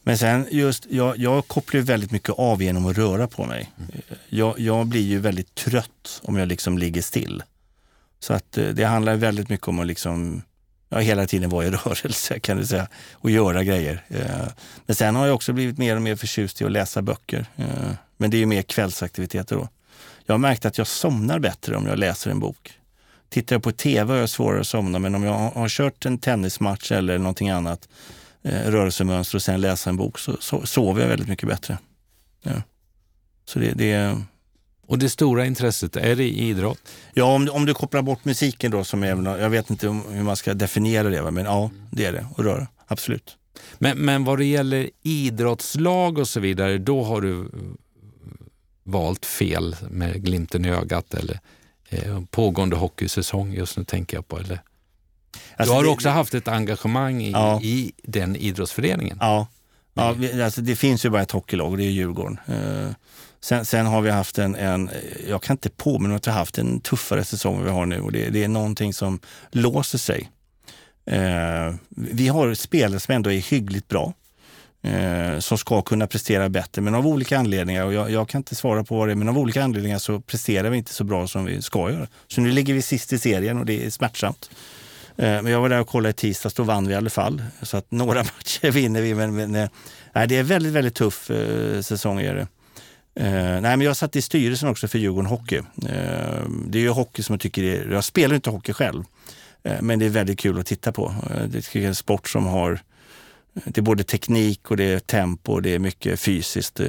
Men 0.03 0.17
sen 0.17 0.47
just, 0.51 0.85
jag, 0.89 1.17
jag 1.17 1.47
kopplar 1.47 1.79
ju 1.79 1.85
väldigt 1.85 2.11
mycket 2.11 2.29
av 2.29 2.63
genom 2.63 2.85
att 2.85 2.97
röra 2.97 3.27
på 3.27 3.45
mig. 3.45 3.69
Eh, 3.93 4.17
Jag, 4.29 4.59
jag 4.59 4.85
blir 4.87 5.01
ju 5.01 5.19
väldigt 5.19 5.55
trött 5.55 6.21
om 6.23 6.37
jag 6.37 6.47
liksom 6.47 6.77
ligger 6.77 7.01
still. 7.01 7.43
Så 8.19 8.33
att 8.33 8.51
det 8.73 8.83
handlar 8.83 9.15
väldigt 9.15 9.49
mycket 9.49 9.67
om 9.67 9.79
att 9.79 9.87
liksom, 9.87 10.41
ja, 10.91 10.99
hela 10.99 11.27
tiden 11.27 11.49
vara 11.49 11.65
i 11.65 11.69
rörelse 11.85 12.39
kan 12.39 12.57
du 12.57 12.65
säga 12.65 12.87
och 13.13 13.31
göra 13.31 13.63
grejer. 13.63 14.03
Eh, 14.07 14.47
men 14.85 14.95
sen 14.95 15.15
har 15.15 15.25
jag 15.25 15.35
också 15.35 15.53
blivit 15.53 15.77
mer 15.77 15.95
och 15.95 16.01
mer 16.01 16.15
förtjust 16.15 16.61
i 16.61 16.65
att 16.65 16.71
läsa 16.71 17.01
böcker. 17.01 17.45
Eh, 17.55 17.91
men 18.17 18.31
det 18.31 18.37
är 18.37 18.39
ju 18.39 18.45
mer 18.45 18.61
kvällsaktiviteter 18.61 19.55
då. 19.55 19.67
Jag 20.25 20.33
har 20.33 20.39
märkt 20.39 20.65
att 20.65 20.77
jag 20.77 20.87
somnar 20.87 21.39
bättre 21.39 21.75
om 21.75 21.87
jag 21.87 21.99
läser 21.99 22.31
en 22.31 22.39
bok. 22.39 22.79
Tittar 23.29 23.55
jag 23.55 23.63
på 23.63 23.71
tv 23.71 24.13
har 24.13 24.19
jag 24.19 24.29
svårare 24.29 24.59
att 24.59 24.67
somna, 24.67 24.99
men 24.99 25.15
om 25.15 25.23
jag 25.23 25.33
har, 25.33 25.69
kört 25.69 26.05
en 26.05 26.17
tennismatch 26.17 26.91
eller 26.91 27.17
någonting 27.17 27.49
annat, 27.49 27.89
eh, 28.43 28.71
rörelsemönster 28.71 29.35
och 29.35 29.41
sen 29.41 29.61
läsa 29.61 29.89
en 29.89 29.97
bok, 29.97 30.19
så, 30.19 30.37
så 30.39 30.65
sover 30.65 31.01
jag 31.01 31.09
väldigt 31.09 31.27
mycket 31.27 31.49
bättre. 31.49 31.77
Ja. 32.43 32.61
Så 33.45 33.59
det, 33.59 33.71
det, 33.71 34.17
och 34.91 34.99
det 34.99 35.09
stora 35.09 35.45
intresset, 35.45 35.95
är 35.95 36.15
det 36.15 36.29
idrott? 36.29 36.79
ja, 37.13 37.23
om, 37.25 37.45
du- 37.45 37.51
om 37.51 37.65
du 37.65 37.73
kopplar 37.73 38.01
bort 38.01 38.25
musiken 38.25 38.71
då, 38.71 38.83
som 38.83 39.03
är, 39.03 39.39
jag 39.39 39.49
vet 39.49 39.69
inte 39.69 39.87
hur 39.87 40.23
man 40.23 40.35
ska 40.35 40.53
definiera 40.53 41.09
det, 41.09 41.31
men 41.31 41.45
ja, 41.45 41.69
det 41.91 42.05
är 42.05 42.13
det. 42.13 42.25
Och 42.37 42.43
röra, 42.43 42.67
absolut. 42.87 43.37
Men, 43.77 43.97
men 43.97 44.23
vad 44.23 44.37
det 44.37 44.45
gäller 44.45 44.89
idrottslag 45.03 46.17
och 46.17 46.27
så 46.27 46.39
vidare, 46.39 46.77
då 46.77 47.03
har 47.03 47.21
du 47.21 47.49
valt 48.83 49.25
fel 49.25 49.75
med 49.89 50.23
glimten 50.25 50.65
i 50.65 50.69
ögat 50.69 51.13
eller 51.13 51.39
eh, 51.89 52.21
pågående 52.31 52.75
hockeysäsong 52.75 53.53
just 53.53 53.77
nu 53.77 53.83
tänker 53.83 54.17
jag 54.17 54.27
på. 54.27 54.39
Eller? 54.39 54.61
Alltså, 55.55 55.73
du 55.73 55.77
har 55.77 55.83
det- 55.83 55.89
också 55.89 56.09
haft 56.09 56.33
ett 56.33 56.47
engagemang 56.47 57.21
i, 57.23 57.31
Ja. 57.31 57.61
i 57.61 57.91
den 58.03 58.35
idrottsföreningen. 58.35 59.17
Ja, 59.21 59.47
ja 59.93 60.15
alltså 60.45 60.61
det 60.61 60.75
finns 60.75 61.05
ju 61.05 61.09
bara 61.09 61.21
ett 61.21 61.31
hockeylag 61.31 61.71
och 61.71 61.77
det 61.77 61.83
är 61.83 61.91
Djurgården. 61.91 62.39
Eh, 62.47 62.89
sen, 63.43 63.65
sen 63.65 63.85
har 63.85 64.01
vi 64.01 64.09
haft 64.09 64.37
en, 64.37 64.55
en, 64.55 64.89
jag 65.27 65.41
kan 65.43 65.53
inte 65.53 65.69
påminna 65.69 66.07
mig 66.09 66.15
att 66.15 66.27
vi 66.27 66.31
har 66.31 66.39
haft 66.39 66.57
en 66.57 66.79
tuffare 66.79 67.23
säsong 67.23 67.57
än 67.57 67.63
vi 67.63 67.69
har 67.69 67.85
nu 67.85 68.01
och 68.01 68.11
det, 68.11 68.29
det 68.29 68.43
är 68.43 68.47
någonting 68.47 68.93
som 68.93 69.19
låser 69.51 69.97
sig. 69.97 70.29
Eh, 71.05 71.75
vi 71.89 72.27
har 72.27 72.53
spelare 72.53 72.99
som 72.99 73.15
ändå 73.15 73.31
är 73.31 73.39
hyggligt 73.39 73.87
bra. 73.87 74.13
Eh, 74.83 75.39
som 75.39 75.57
ska 75.57 75.81
kunna 75.81 76.07
prestera 76.07 76.49
bättre, 76.49 76.81
men 76.81 76.95
av 76.95 77.07
olika 77.07 77.39
anledningar, 77.39 77.85
och 77.85 77.93
jag, 77.93 78.11
jag 78.11 78.29
kan 78.29 78.39
inte 78.39 78.55
svara 78.55 78.83
på 78.83 78.97
vad 78.97 79.07
det 79.07 79.11
är, 79.11 79.15
men 79.15 79.29
av 79.29 79.37
olika 79.37 79.63
anledningar 79.63 79.99
så 79.99 80.19
presterar 80.19 80.69
vi 80.69 80.77
inte 80.77 80.93
så 80.93 81.03
bra 81.03 81.27
som 81.27 81.45
vi 81.45 81.61
ska 81.61 81.91
göra. 81.91 82.07
Så 82.27 82.41
nu 82.41 82.51
ligger 82.51 82.73
vi 82.73 82.81
sist 82.81 83.13
i 83.13 83.19
serien 83.19 83.57
och 83.57 83.65
det 83.65 83.85
är 83.85 83.89
smärtsamt. 83.89 84.49
Eh, 85.17 85.41
Men 85.41 85.45
jag 85.45 85.61
var 85.61 85.69
där 85.69 85.79
och 85.79 85.87
kollade 85.87 86.09
i 86.09 86.13
tisdags, 86.13 86.55
då 86.55 86.63
vann 86.63 86.87
vi 86.87 86.93
i 86.93 86.97
alla 86.97 87.09
fall. 87.09 87.43
Så 87.61 87.77
att 87.77 87.91
några 87.91 88.19
matcher 88.23 88.71
vinner 88.71 89.01
vi. 89.01 89.15
Men, 89.15 89.35
men 89.35 89.55
eh, 89.55 89.69
nej, 90.13 90.27
det 90.27 90.37
är 90.37 90.43
väldigt, 90.43 90.73
väldigt 90.73 90.95
tuff 90.95 91.29
eh, 91.29 91.81
säsong. 91.81 92.19
Är 92.19 92.35
det. 92.35 92.47
Eh, 93.15 93.31
nej, 93.33 93.61
men 93.61 93.81
jag 93.81 93.97
satt 93.97 94.15
i 94.15 94.21
styrelsen 94.21 94.69
också 94.69 94.87
för 94.87 94.99
Djurgården 94.99 95.29
Hockey. 95.29 95.57
Eh, 95.57 96.45
det 96.67 96.77
är 96.77 96.81
ju 96.81 96.89
hockey 96.89 97.23
som 97.23 97.33
jag 97.33 97.39
tycker 97.39 97.63
är, 97.63 97.91
jag 97.91 98.03
spelar 98.03 98.35
inte 98.35 98.49
hockey 98.49 98.73
själv. 98.73 99.03
Eh, 99.63 99.81
men 99.81 99.99
det 99.99 100.05
är 100.05 100.09
väldigt 100.09 100.39
kul 100.39 100.59
att 100.59 100.65
titta 100.65 100.91
på. 100.91 101.15
Eh, 101.29 101.43
det 101.43 101.75
är 101.75 101.87
en 101.87 101.95
sport 101.95 102.29
som 102.29 102.45
har, 102.45 102.79
det 103.53 103.77
är 103.77 103.81
både 103.81 104.03
teknik 104.03 104.71
och 104.71 104.77
det 104.77 104.83
är 104.83 104.99
tempo 104.99 105.51
och 105.53 105.61
det 105.61 105.75
är 105.75 105.79
mycket 105.79 106.19
fysiskt. 106.19 106.79
Eh, 106.79 106.87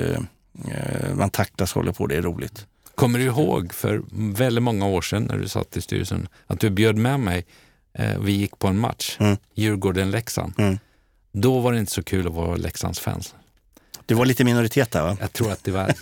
eh, 0.71 1.15
man 1.15 1.31
tacklas 1.31 1.71
och 1.71 1.77
håller 1.77 1.93
på, 1.93 2.07
det 2.07 2.17
är 2.17 2.23
roligt. 2.23 2.67
Kommer 2.95 3.19
du 3.19 3.25
ihåg 3.25 3.75
för 3.75 4.03
väldigt 4.35 4.63
många 4.63 4.87
år 4.87 5.03
sedan 5.03 5.23
när 5.23 5.39
du 5.39 5.49
satt 5.49 5.77
i 5.77 5.81
styrelsen 5.81 6.29
att 6.47 6.61
du 6.61 6.71
bjöd 6.71 6.97
med 6.97 7.21
mig, 7.21 7.47
vi 8.21 8.33
gick 8.33 8.59
på 8.59 8.69
en 8.69 8.79
match, 8.79 9.17
Mm. 9.21 9.37
Djurgården-Leksand. 9.55 10.53
Mm. 10.59 10.79
Då 11.33 11.61
var 11.61 11.73
det 11.73 11.79
inte 11.79 11.93
så 11.93 12.03
kul 12.03 12.27
att 12.27 12.33
vara 12.33 12.57
Leksandsfans. 12.57 13.35
Det 14.07 14.15
var 14.15 14.25
lite 14.27 14.45
minoritet 14.45 14.91
där 14.91 15.03
va? 15.03 15.17
Jag 15.21 15.33
tror 15.33 15.53
att 15.53 15.65
det 15.65 15.71
var 15.71 15.95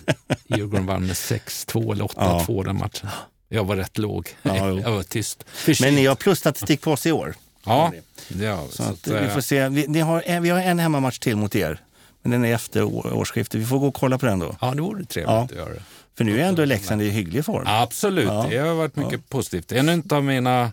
Djurgården 0.47 0.87
vann 0.87 1.07
med 1.07 1.13
6-2 1.17 1.93
eller 1.93 2.05
8-2 2.05 2.65
den 2.65 2.77
matchen. 2.77 3.09
Jag 3.49 3.65
var 3.65 3.77
rätt 3.77 3.99
låg. 3.99 4.29
Ja, 4.43 4.57
jag 4.85 4.91
var 4.93 5.03
tyst. 5.03 5.45
Men 5.81 5.95
ni 5.95 6.07
har 6.07 6.15
plusstatistik 6.15 6.81
på 6.81 6.93
oss 6.93 7.07
i 7.07 7.13
år. 7.13 7.35
Ja, 7.67 7.93
ja 8.41 8.65
Så 8.71 8.77
så 8.77 8.83
att, 8.83 8.91
att, 8.91 9.07
vi 9.09 9.15
eh, 9.27 9.35
får 9.35 9.41
se. 9.41 9.69
Vi, 9.69 9.87
ni 9.89 10.01
har, 10.01 10.23
en- 10.27 10.43
vi 10.43 10.51
har 10.51 10.61
en 10.61 10.79
hemmamatch 10.79 11.19
till 11.19 11.37
mot 11.37 11.57
er. 11.57 11.81
Men 12.23 12.31
den 12.33 12.45
är 12.45 12.55
efter 12.55 12.83
år, 12.83 13.13
årsskiftet. 13.13 13.61
Vi 13.61 13.67
får 13.67 13.79
gå 13.79 13.87
och 13.89 13.95
kolla 13.95 14.19
på 14.19 14.27
den 14.27 14.39
då. 14.39 14.57
ja, 14.61 14.75
det 14.75 14.83
vore 14.83 15.05
trevligt 15.05 15.31
Ja. 15.31 15.43
att 15.45 15.53
göra 15.53 15.69
det. 15.75 15.83
För 16.17 16.25
nu 16.25 16.41
är 16.41 16.45
ändå 16.45 16.65
Leksand 16.65 17.03
i 17.03 17.11
hygglig 17.11 17.45
form. 17.45 17.65
Absolut, 17.67 18.25
Ja. 18.29 18.47
det 18.51 18.59
har 18.59 18.75
varit 18.75 18.97
mycket 18.97 19.29
positivt. 19.29 19.73
En 19.73 20.03
av 20.11 20.25
mina 20.25 20.63
eh, 20.63 20.69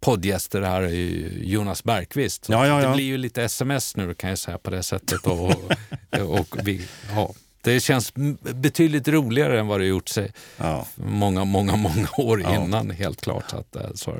poddgäster 0.00 0.62
här 0.62 0.82
är 0.82 0.88
Jonas 1.42 1.84
Bergqvist. 1.84 2.46
Ja, 2.48 2.66
ja, 2.66 2.82
ja. 2.82 2.88
Det 2.88 2.94
blir 2.94 3.04
ju 3.04 3.16
lite 3.16 3.42
sms 3.42 3.96
nu 3.96 4.14
kan 4.14 4.30
jag 4.30 4.38
säga 4.38 4.58
på 4.58 4.70
det 4.70 4.82
sättet. 4.82 5.26
Och, 5.26 5.50
och, 6.20 6.56
vi, 6.64 6.86
ja, 7.14 7.34
det 7.62 7.80
känns 7.80 8.12
betydligt 8.54 9.08
roligare 9.08 9.60
än 9.60 9.66
vad 9.66 9.80
det 9.80 9.86
gjort 9.86 10.08
sig 10.08 10.32
många, 10.94 11.44
många, 11.44 11.76
många 11.76 12.08
år 12.16 12.40
innan 12.40 12.90
helt 12.90 13.20
klart. 13.20 13.50
Så 13.50 13.56
att, 13.56 13.76
eh, 13.76 13.90
så. 13.94 14.16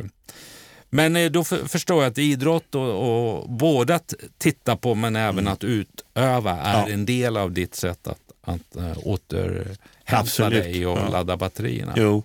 Men 0.91 1.17
eh, 1.17 1.31
då 1.31 1.45
för, 1.45 1.69
förstår 1.69 2.03
jag 2.03 2.11
att 2.11 2.19
idrott 2.19 2.75
och, 2.75 3.39
och 3.39 3.51
både 3.51 3.95
att 3.95 4.15
titta 4.39 4.77
på 4.77 4.95
men 4.95 5.17
även 5.17 5.49
att 5.49 5.65
utöva 5.65 6.53
är 6.53 6.81
Mm. 6.81 6.95
En 6.95 7.07
del 7.07 7.37
av 7.37 7.53
ditt 7.53 7.75
sätt 7.75 8.07
att, 8.07 8.21
att 8.43 8.77
återhämta 9.05 9.77
Absolut. 10.05 10.65
dig 10.65 10.87
och 10.87 11.11
ladda 11.11 11.37
batterierna. 11.37 11.93
Jo. 11.97 12.23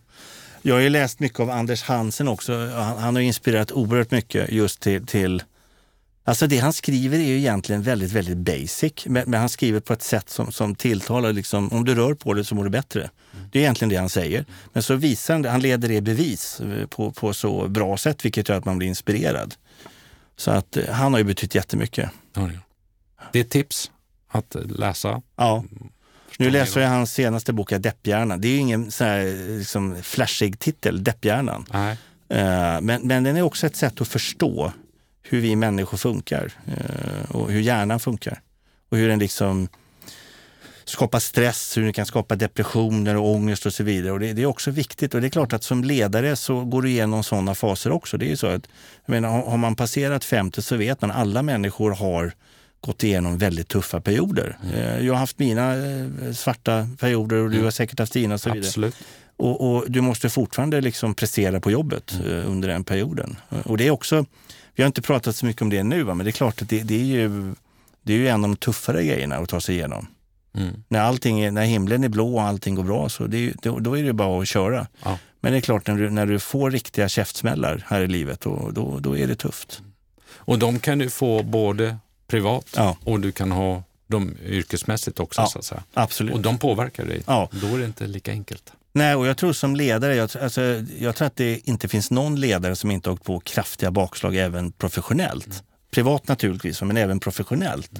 Jag 0.67 0.75
har 0.75 0.81
ju 0.81 0.89
läst 0.89 1.19
mycket 1.19 1.39
av 1.39 1.49
Anders 1.49 1.83
Hansen 1.83 2.27
också. 2.27 2.69
Han, 2.69 2.97
han 2.97 3.15
har 3.15 3.21
inspirerat 3.21 3.71
oerhört 3.71 4.11
mycket 4.11 4.51
just 4.51 4.81
till, 4.81 5.05
till 5.05 5.43
Alltså 6.23 6.47
det 6.47 6.57
han 6.57 6.73
skriver 6.73 7.19
är 7.19 7.23
ju 7.23 7.37
egentligen 7.37 7.81
väldigt, 7.81 8.11
väldigt 8.11 8.37
basic. 8.37 9.05
Men, 9.05 9.29
men 9.29 9.39
han 9.39 9.49
skriver 9.49 9.79
på 9.79 9.93
ett 9.93 10.01
sätt 10.01 10.29
som, 10.29 10.51
som 10.51 10.75
tilltalar, 10.75 11.33
liksom, 11.33 11.73
om 11.73 11.85
du 11.85 11.95
rör 11.95 12.13
på 12.13 12.33
det 12.33 12.43
så 12.43 12.55
mår 12.55 12.63
du 12.63 12.69
bättre. 12.69 13.09
Det 13.51 13.59
är 13.59 13.63
egentligen 13.63 13.89
det 13.89 13.95
han 13.95 14.09
säger. 14.09 14.45
Men 14.73 14.83
så 14.83 14.95
visar 14.95 15.33
han 15.33 15.45
han 15.45 15.61
leder 15.61 15.89
det 15.89 16.01
bevis 16.01 16.59
eh, 16.59 16.87
på, 16.87 17.11
på 17.11 17.33
så 17.33 17.67
bra 17.67 17.97
sätt, 17.97 18.25
vilket 18.25 18.49
gör 18.49 18.57
att 18.57 18.65
man 18.65 18.77
blir 18.77 18.87
inspirerad. 18.87 19.55
Så 20.35 20.51
att 20.51 20.77
eh, 20.77 20.89
han 20.89 21.13
har 21.13 21.19
ju 21.19 21.25
betytt 21.25 21.55
jättemycket. 21.55 22.09
Ja, 22.33 22.41
det 22.41 22.47
är. 22.47 22.59
Det 23.31 23.39
är 23.39 23.43
ett 23.43 23.49
tips 23.49 23.91
att 24.27 24.55
läsa. 24.65 25.21
Ja. 25.35 25.63
Nu 26.39 26.49
läser 26.49 26.81
jag 26.81 26.89
hans 26.89 27.13
senaste 27.13 27.53
bok, 27.53 27.69
Depphjärnan. 27.69 28.41
Det 28.41 28.47
är 28.47 28.51
ju 28.51 28.57
ingen 28.57 28.91
så 28.91 29.03
här, 29.03 29.57
liksom, 29.57 29.95
flashig 30.03 30.59
titel, 30.59 31.03
Depphjärnan. 31.03 31.65
Nej. 31.73 31.97
Eh, 32.29 32.81
Men, 32.81 33.07
men 33.07 33.23
den 33.23 33.37
är 33.37 33.41
också 33.41 33.67
ett 33.67 33.75
sätt 33.75 34.01
att 34.01 34.07
förstå 34.07 34.71
hur 35.23 35.41
vi 35.41 35.55
människor 35.55 35.97
funkar 35.97 36.51
eh, 36.67 37.35
och 37.35 37.51
hur 37.51 37.61
hjärnan 37.61 37.99
funkar. 37.99 38.41
Och 38.89 38.97
hur 38.97 39.09
den 39.09 39.19
liksom 39.19 39.67
skapar 40.85 41.19
stress, 41.19 41.77
hur 41.77 41.83
den 41.83 41.93
kan 41.93 42.05
skapa 42.05 42.35
depressioner 42.35 43.15
och 43.15 43.29
ångest 43.29 43.65
och 43.65 43.73
så 43.73 43.83
vidare. 43.83 44.11
Och 44.13 44.19
det, 44.19 44.33
det 44.33 44.41
är 44.41 44.45
också 44.45 44.71
viktigt 44.71 45.13
och 45.13 45.21
det 45.21 45.27
är 45.27 45.29
klart 45.29 45.53
att 45.53 45.63
som 45.63 45.83
ledare 45.83 46.35
så 46.35 46.65
går 46.65 46.81
du 46.81 46.89
igenom 46.89 47.23
sådana 47.23 47.55
faser 47.55 47.91
också. 47.91 48.17
Det 48.17 48.31
är 48.31 48.35
så 48.35 48.47
att, 48.47 48.67
jag 49.05 49.13
menar, 49.13 49.29
har 49.29 49.41
har 49.41 49.57
man 49.57 49.75
passerat 49.75 50.23
50 50.25 50.61
så 50.61 50.75
vet 50.75 51.01
man 51.01 51.11
att 51.11 51.17
alla 51.17 51.41
människor 51.41 51.91
har 51.91 52.33
gått 52.81 53.03
igenom 53.03 53.37
väldigt 53.37 53.67
tuffa 53.67 54.01
perioder. 54.01 54.57
Eh, 54.73 55.05
Jag 55.05 55.13
har 55.13 55.19
haft 55.19 55.39
mina 55.39 55.75
eh, 55.75 56.31
svarta 56.33 56.87
perioder 56.99 57.37
och 57.37 57.51
du 57.51 57.63
har 57.63 57.71
säkert 57.71 57.99
haft 57.99 58.13
dina 58.13 58.33
och 58.33 58.41
så 58.41 58.49
vidare. 58.49 58.67
Absolut. 58.67 58.95
Och, 59.37 59.75
och 59.75 59.85
du 59.87 60.01
måste 60.01 60.29
fortfarande 60.29 60.81
liksom 60.81 61.13
prestera 61.13 61.59
på 61.59 61.71
jobbet 61.71 62.13
eh, 62.25 62.51
under 62.51 62.67
den 62.67 62.83
perioden. 62.83 63.35
Och 63.65 63.77
det 63.77 63.87
är 63.87 63.91
också, 63.91 64.25
vi 64.75 64.83
har 64.83 64.87
inte 64.87 65.01
pratat 65.01 65.35
så 65.35 65.45
mycket 65.45 65.61
om 65.61 65.69
det 65.69 65.83
nu, 65.83 66.03
va? 66.03 66.13
men 66.13 66.25
det 66.25 66.29
är 66.29 66.31
klart 66.31 66.61
att 66.61 66.69
det, 66.69 66.83
det, 66.83 66.95
är 66.95 67.05
ju, 67.05 67.53
det 68.03 68.13
är 68.13 68.17
ju 68.17 68.27
en 68.27 68.43
av 68.43 68.49
de 68.49 68.55
tuffare 68.55 69.03
grejerna 69.03 69.35
att 69.35 69.49
ta 69.49 69.61
sig 69.61 69.75
igenom. 69.75 70.07
Mm. 70.57 70.83
När, 70.87 70.99
allting 70.99 71.39
är, 71.39 71.51
när 71.51 71.65
himlen 71.65 72.03
är 72.03 72.09
blå 72.09 72.35
och 72.35 72.41
allting 72.41 72.75
går 72.75 72.83
bra, 72.83 73.09
så 73.09 73.27
det 73.27 73.53
då, 73.61 73.79
då 73.79 73.97
är 73.97 74.03
det 74.03 74.13
bara 74.13 74.41
att 74.41 74.47
köra. 74.47 74.87
Ja. 75.03 75.19
Men 75.41 75.51
det 75.51 75.57
är 75.57 75.61
klart, 75.61 75.87
när 75.87 75.95
du, 75.95 76.09
när 76.09 76.25
du 76.25 76.39
får 76.39 76.71
riktiga 76.71 77.09
käftsmällar 77.09 77.83
här 77.87 78.01
i 78.01 78.07
livet, 78.07 78.41
då, 78.41 78.71
då, 78.73 78.99
då 78.99 79.17
är 79.17 79.27
det 79.27 79.35
tufft. 79.35 79.81
Och 80.27 80.59
de 80.59 80.79
kan 80.79 80.97
du 80.97 81.09
få 81.09 81.43
både 81.43 81.97
privat 82.27 82.65
Ja. 82.75 82.97
och 83.03 83.19
du 83.19 83.31
kan 83.31 83.51
ha 83.51 83.83
dem 84.07 84.35
yrkesmässigt 84.45 85.19
också. 85.19 85.41
Ja. 85.41 85.47
Så 85.47 85.59
att 85.59 85.65
säga. 85.65 85.83
Absolut. 85.93 86.33
Och 86.33 86.41
de 86.41 86.57
påverkar 86.57 87.05
dig. 87.05 87.23
Ja. 87.27 87.49
Då 87.51 87.67
är 87.67 87.79
det 87.79 87.85
inte 87.85 88.07
lika 88.07 88.31
enkelt. 88.31 88.73
Nej, 88.93 89.15
och 89.15 89.27
jag 89.27 89.37
tror 89.37 89.53
som 89.53 89.75
ledare, 89.75 90.15
jag, 90.15 90.29
alltså, 90.41 90.61
jag 90.99 91.15
tror 91.15 91.25
att 91.25 91.35
det 91.35 91.69
inte 91.69 91.87
finns 91.87 92.11
någon 92.11 92.39
ledare 92.39 92.75
som 92.75 92.91
inte 92.91 93.09
har 93.09 93.13
åkt 93.13 93.23
på 93.23 93.39
kraftiga 93.39 93.91
bakslag 93.91 94.35
även 94.35 94.71
professionellt. 94.71 95.63
Privat 95.91 96.27
naturligtvis, 96.27 96.81
men 96.81 96.97
även 96.97 97.19
professionellt. 97.19 97.91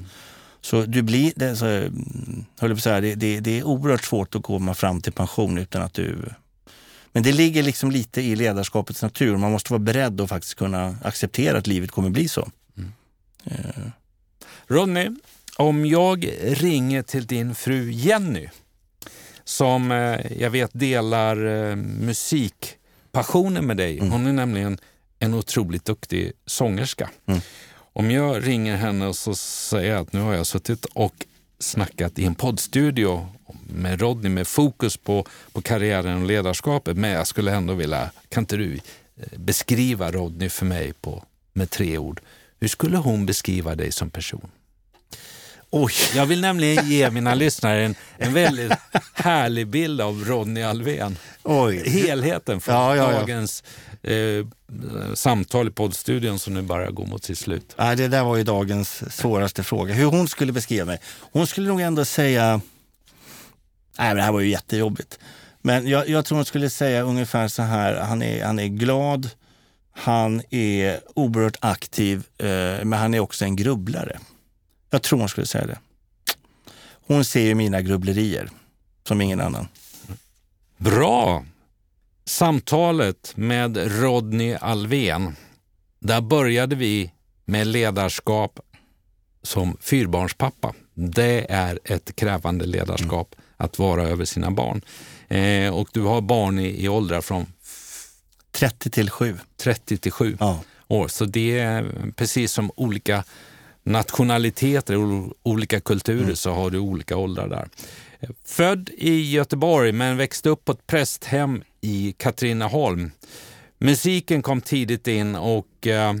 Så 0.60 0.82
du 0.82 1.02
blir, 1.02 1.32
det, 1.36 1.56
så, 1.56 1.66
mm, 1.66 2.44
höll 2.58 2.70
jag 2.70 2.82
säga, 2.82 3.00
det, 3.00 3.14
det, 3.14 3.40
det 3.40 3.58
är 3.58 3.64
oerhört 3.64 4.04
svårt 4.04 4.34
att 4.34 4.42
komma 4.42 4.74
fram 4.74 5.00
till 5.00 5.12
pension 5.12 5.58
utan 5.58 5.82
att 5.82 5.94
du... 5.94 6.18
Men 7.12 7.22
det 7.22 7.32
ligger 7.32 7.62
liksom 7.62 7.90
lite 7.90 8.20
i 8.20 8.36
ledarskapets 8.36 9.02
natur. 9.02 9.36
Man 9.36 9.52
måste 9.52 9.72
vara 9.72 9.78
beredd 9.78 10.20
att 10.20 10.28
faktiskt 10.28 10.54
kunna 10.54 10.96
acceptera 11.02 11.58
att 11.58 11.66
livet 11.66 11.90
kommer 11.90 12.10
bli 12.10 12.28
så. 12.28 12.48
Mm. 12.76 12.92
Uh. 13.50 13.90
Ronny, 14.68 15.10
om 15.56 15.86
jag 15.86 16.30
ringer 16.42 17.02
till 17.02 17.26
din 17.26 17.54
fru 17.54 17.90
Jenny 17.90 18.48
som 19.44 19.92
eh, 19.92 20.32
jag 20.42 20.50
vet 20.50 20.70
delar 20.72 21.46
eh, 21.46 21.76
musikpassionen 21.76 23.66
med 23.66 23.76
dig. 23.76 23.98
Mm. 23.98 24.12
Hon 24.12 24.26
är 24.26 24.32
nämligen 24.32 24.78
en 25.18 25.34
otroligt 25.34 25.84
duktig 25.84 26.32
sångerska. 26.46 27.10
Mm. 27.26 27.40
Om 27.76 28.10
jag 28.10 28.46
ringer 28.46 28.76
henne 28.76 29.06
och 29.06 29.16
så 29.16 29.34
säger 29.34 29.96
att 29.96 30.12
nu 30.12 30.20
har 30.20 30.34
jag 30.34 30.46
suttit 30.46 30.84
och 30.84 31.14
snackat 31.58 32.18
i 32.18 32.24
en 32.24 32.34
poddstudio 32.34 33.28
med 33.66 34.00
Rodney 34.00 34.30
med 34.30 34.46
fokus 34.46 34.96
på, 34.96 35.26
på 35.52 35.62
karriären 35.62 36.22
och 36.22 36.26
ledarskapet. 36.26 36.96
Men 36.96 37.10
jag 37.10 37.26
skulle 37.26 37.52
ändå 37.52 37.74
vilja, 37.74 38.10
kan 38.28 38.42
inte 38.42 38.56
du 38.56 38.74
eh, 38.74 39.38
beskriva 39.38 40.12
Rodney 40.12 40.48
för 40.48 40.66
mig 40.66 40.92
på, 40.92 41.24
med 41.52 41.70
tre 41.70 41.98
ord? 41.98 42.20
Hur 42.60 42.68
skulle 42.68 42.96
hon 42.96 43.26
beskriva 43.26 43.74
dig 43.74 43.92
som 43.92 44.10
person? 44.10 44.50
Oj. 45.78 45.92
Jag 46.14 46.26
vill 46.26 46.40
nämligen 46.40 46.88
ge 46.88 47.10
mina 47.10 47.34
lyssnare 47.34 47.84
en, 47.84 47.94
en 48.18 48.34
väldigt 48.34 48.72
härlig 49.14 49.66
bild 49.66 50.00
av 50.00 50.24
Ronny 50.24 50.62
Alvén. 50.62 51.18
Oj. 51.42 51.88
Helheten 51.88 52.60
från 52.60 52.74
ja, 52.74 52.96
ja, 52.96 53.12
ja. 53.12 53.18
dagens 53.18 53.64
eh, 54.02 54.46
samtal 55.14 55.68
i 55.68 55.70
poddstudion 55.70 56.38
som 56.38 56.54
nu 56.54 56.62
bara 56.62 56.90
går 56.90 57.06
mot 57.06 57.24
sitt 57.24 57.38
slut. 57.38 57.74
Ja, 57.76 57.94
det 57.94 58.08
där 58.08 58.24
var 58.24 58.36
ju 58.36 58.42
dagens 58.42 59.16
svåraste 59.16 59.62
fråga. 59.62 59.94
Hur 59.94 60.04
hon 60.04 60.28
skulle 60.28 60.52
beskriva 60.52 60.84
mig. 60.84 61.00
Hon 61.32 61.46
skulle 61.46 61.68
nog 61.68 61.80
ändå 61.80 62.04
säga... 62.04 62.60
Nej, 63.98 64.08
men 64.08 64.16
det 64.16 64.22
här 64.22 64.32
var 64.32 64.40
ju 64.40 64.48
jättejobbigt. 64.48 65.18
Men 65.62 65.88
jag, 65.88 66.08
jag 66.08 66.24
tror 66.24 66.36
hon 66.36 66.44
skulle 66.44 66.70
säga 66.70 67.02
ungefär 67.02 67.48
så 67.48 67.62
här. 67.62 67.94
Han 67.94 68.22
är, 68.22 68.44
han 68.44 68.58
är 68.58 68.66
glad, 68.66 69.30
han 69.92 70.42
är 70.50 71.00
oerhört 71.14 71.56
aktiv, 71.60 72.22
eh, 72.38 72.84
men 72.84 72.92
han 72.92 73.14
är 73.14 73.20
också 73.20 73.44
en 73.44 73.56
grubblare. 73.56 74.18
Jag 74.90 75.02
tror 75.02 75.18
hon 75.18 75.28
skulle 75.28 75.46
säga 75.46 75.66
det. 75.66 75.78
Hon 77.06 77.24
ser 77.24 77.42
ju 77.42 77.54
mina 77.54 77.82
grubblerier 77.82 78.50
som 79.08 79.20
ingen 79.20 79.40
annan. 79.40 79.68
Bra! 80.76 81.44
Samtalet 82.24 83.32
med 83.36 84.00
Rodney 84.02 84.54
Alvén. 84.54 85.36
Där 86.00 86.20
började 86.20 86.76
vi 86.76 87.12
med 87.44 87.66
ledarskap 87.66 88.60
som 89.42 89.76
fyrbarnspappa. 89.80 90.74
Det 90.94 91.46
är 91.52 91.78
ett 91.84 92.16
krävande 92.16 92.66
ledarskap 92.66 93.34
mm. 93.34 93.44
att 93.56 93.78
vara 93.78 94.02
över 94.02 94.24
sina 94.24 94.50
barn. 94.50 94.82
Eh, 95.28 95.74
och 95.74 95.88
du 95.92 96.02
har 96.02 96.20
barn 96.20 96.58
i, 96.58 96.84
i 96.84 96.88
åldrar 96.88 97.20
från 97.20 97.46
30 98.52 98.90
till 98.90 99.10
7. 99.10 99.38
30 99.56 99.96
till 99.96 100.12
7 100.12 100.36
ja. 100.40 100.60
år. 100.88 101.08
Så 101.08 101.24
det 101.24 101.58
är 101.58 102.12
precis 102.16 102.52
som 102.52 102.70
olika 102.76 103.24
nationaliteter 103.86 104.96
och 104.96 105.32
olika 105.42 105.80
kulturer 105.80 106.22
mm. 106.22 106.36
så 106.36 106.50
har 106.50 106.70
du 106.70 106.78
olika 106.78 107.16
åldrar 107.16 107.48
där. 107.48 107.68
Född 108.44 108.90
i 108.96 109.30
Göteborg 109.30 109.92
men 109.92 110.16
växte 110.16 110.48
upp 110.48 110.64
på 110.64 110.72
ett 110.72 110.86
prästhem 110.86 111.62
i 111.80 112.14
Katrineholm. 112.18 113.10
Musiken 113.78 114.42
kom 114.42 114.60
tidigt 114.60 115.08
in 115.08 115.36
och 115.36 115.86
eh, 115.86 116.14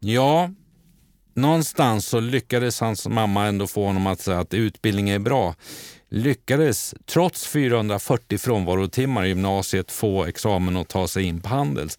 ja, 0.00 0.50
någonstans 1.34 2.06
så 2.06 2.20
lyckades 2.20 2.80
hans 2.80 3.08
mamma 3.08 3.46
ändå 3.46 3.66
få 3.66 3.86
honom 3.86 4.06
att 4.06 4.20
säga 4.20 4.38
att 4.38 4.54
utbildning 4.54 5.10
är 5.10 5.18
bra. 5.18 5.54
Lyckades 6.08 6.94
trots 7.06 7.46
440 7.46 8.38
frånvarotimmar 8.38 9.24
i 9.24 9.28
gymnasiet 9.28 9.92
få 9.92 10.24
examen 10.24 10.76
och 10.76 10.88
ta 10.88 11.08
sig 11.08 11.24
in 11.24 11.40
på 11.40 11.48
Handels. 11.48 11.98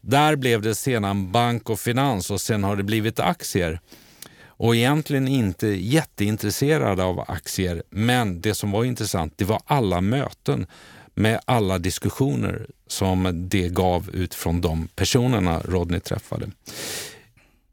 Där 0.00 0.36
blev 0.36 0.62
det 0.62 0.74
sedan 0.74 1.32
bank 1.32 1.70
och 1.70 1.80
finans 1.80 2.30
och 2.30 2.40
sen 2.40 2.64
har 2.64 2.76
det 2.76 2.82
blivit 2.82 3.20
aktier 3.20 3.80
och 4.60 4.76
egentligen 4.76 5.28
inte 5.28 5.66
jätteintresserad 5.66 7.00
av 7.00 7.24
aktier. 7.28 7.82
Men 7.90 8.40
det 8.40 8.54
som 8.54 8.70
var 8.70 8.84
intressant 8.84 9.32
det 9.36 9.44
var 9.44 9.60
alla 9.64 10.00
möten 10.00 10.66
med 11.14 11.40
alla 11.44 11.78
diskussioner 11.78 12.66
som 12.86 13.48
det 13.50 13.68
gav 13.68 14.10
utifrån 14.12 14.60
de 14.60 14.88
personerna 14.94 15.60
Rodney 15.60 16.00
träffade. 16.00 16.50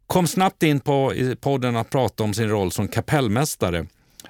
Kom 0.07 0.27
snabbt 0.27 0.63
in 0.63 0.79
på 0.79 1.13
podden 1.39 1.75
att 1.75 1.89
prata 1.89 2.23
om 2.23 2.33
sin 2.33 2.49
roll 2.49 2.71
som 2.71 2.87
kapellmästare 2.87 3.85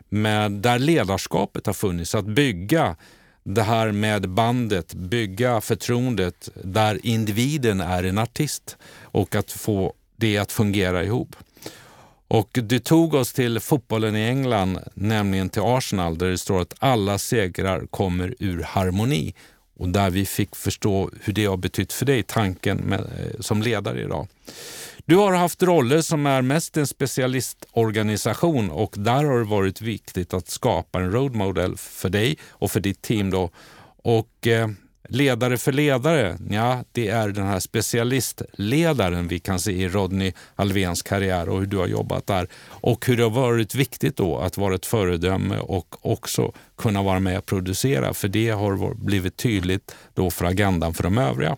med, 0.09 0.51
där 0.51 0.79
ledarskapet 0.79 1.65
har 1.65 1.73
funnits, 1.73 2.15
att 2.15 2.25
bygga 2.25 2.95
det 3.43 3.63
här 3.63 3.91
med 3.91 4.29
bandet, 4.29 4.93
bygga 4.93 5.61
förtroendet 5.61 6.49
där 6.63 7.05
individen 7.05 7.81
är 7.81 8.03
en 8.03 8.17
artist 8.17 8.77
och 9.01 9.35
att 9.35 9.51
få 9.51 9.93
det 10.15 10.37
att 10.37 10.51
fungera 10.51 11.03
ihop. 11.03 11.35
Och 12.27 12.49
du 12.53 12.79
tog 12.79 13.13
oss 13.13 13.33
till 13.33 13.59
fotbollen 13.59 14.15
i 14.15 14.21
England, 14.21 14.79
nämligen 14.93 15.49
till 15.49 15.61
Arsenal, 15.61 16.17
där 16.17 16.29
det 16.29 16.37
står 16.37 16.61
att 16.61 16.73
alla 16.79 17.17
segrar 17.17 17.85
kommer 17.85 18.35
ur 18.39 18.63
harmoni. 18.63 19.35
Och 19.79 19.89
där 19.89 20.09
vi 20.09 20.25
fick 20.25 20.55
förstå 20.55 21.11
hur 21.21 21.33
det 21.33 21.45
har 21.45 21.57
betytt 21.57 21.93
för 21.93 22.05
dig, 22.05 22.23
tanken 22.23 22.77
med, 22.77 22.99
eh, 22.99 23.39
som 23.39 23.61
ledare 23.61 24.01
idag. 24.01 24.27
Du 25.05 25.15
har 25.15 25.33
haft 25.33 25.63
roller 25.63 26.01
som 26.01 26.25
är 26.25 26.41
mest 26.41 26.77
en 26.77 26.87
specialistorganisation 26.87 28.69
och 28.69 28.93
där 28.97 29.23
har 29.23 29.37
det 29.37 29.45
varit 29.45 29.81
viktigt 29.81 30.33
att 30.33 30.47
skapa 30.47 30.99
en 30.99 31.11
road 31.11 31.35
model 31.35 31.77
för 31.77 32.09
dig 32.09 32.37
och 32.49 32.71
för 32.71 32.79
ditt 32.79 33.01
team. 33.01 33.29
Då. 33.29 33.49
Och 34.03 34.47
eh, 34.47 34.69
Ledare 35.09 35.57
för 35.57 35.71
ledare, 35.71 36.37
ja, 36.49 36.83
det 36.91 37.07
är 37.07 37.29
den 37.29 37.45
här 37.45 37.59
specialistledaren 37.59 39.27
vi 39.27 39.39
kan 39.39 39.59
se 39.59 39.71
i 39.71 39.89
Rodney 39.89 40.33
Alvéns 40.55 41.01
karriär 41.01 41.49
och 41.49 41.59
hur 41.59 41.65
du 41.65 41.77
har 41.77 41.87
jobbat 41.87 42.27
där. 42.27 42.47
Och 42.65 43.05
hur 43.05 43.17
det 43.17 43.23
har 43.23 43.29
varit 43.29 43.75
viktigt 43.75 44.17
då 44.17 44.37
att 44.37 44.57
vara 44.57 44.75
ett 44.75 44.85
föredöme 44.85 45.59
och 45.59 45.95
också 46.01 46.53
kunna 46.77 47.03
vara 47.03 47.19
med 47.19 47.37
och 47.37 47.45
producera, 47.45 48.13
för 48.13 48.27
det 48.27 48.49
har 48.49 48.93
blivit 48.95 49.37
tydligt 49.37 49.95
då 50.13 50.31
för 50.31 50.45
agendan 50.45 50.93
för 50.93 51.03
de 51.03 51.17
övriga. 51.17 51.57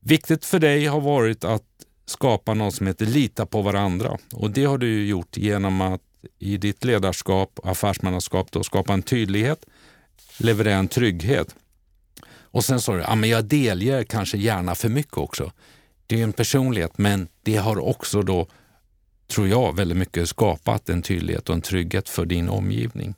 Viktigt 0.00 0.44
för 0.44 0.58
dig 0.58 0.86
har 0.86 1.00
varit 1.00 1.44
att 1.44 1.64
skapa 2.06 2.54
något 2.54 2.74
som 2.74 2.86
heter 2.86 3.06
lita 3.06 3.46
på 3.46 3.62
varandra 3.62 4.18
och 4.32 4.50
det 4.50 4.64
har 4.64 4.78
du 4.78 5.06
gjort 5.06 5.36
genom 5.36 5.80
att 5.80 6.00
i 6.38 6.56
ditt 6.56 6.84
ledarskap 6.84 7.58
och 7.58 7.70
affärsmannaskap 7.70 8.50
då, 8.50 8.62
skapa 8.62 8.92
en 8.92 9.02
tydlighet, 9.02 9.66
leverera 10.38 10.76
en 10.76 10.88
trygghet 10.88 11.54
och 12.56 12.64
sen 12.64 12.80
sa 12.80 12.92
du, 12.92 13.00
ja, 13.00 13.14
men 13.14 13.30
jag 13.30 13.44
delger 13.44 14.04
kanske 14.04 14.38
gärna 14.38 14.74
för 14.74 14.88
mycket 14.88 15.18
också. 15.18 15.52
Det 16.06 16.20
är 16.20 16.24
en 16.24 16.32
personlighet, 16.32 16.98
men 16.98 17.28
det 17.42 17.56
har 17.56 17.78
också 17.78 18.22
då, 18.22 18.46
tror 19.26 19.48
jag, 19.48 19.76
väldigt 19.76 19.98
mycket 19.98 20.28
skapat 20.28 20.88
en 20.88 21.02
tydlighet 21.02 21.48
och 21.48 21.54
en 21.54 21.60
trygghet 21.60 22.08
för 22.08 22.26
din 22.26 22.48
omgivning. 22.48 23.14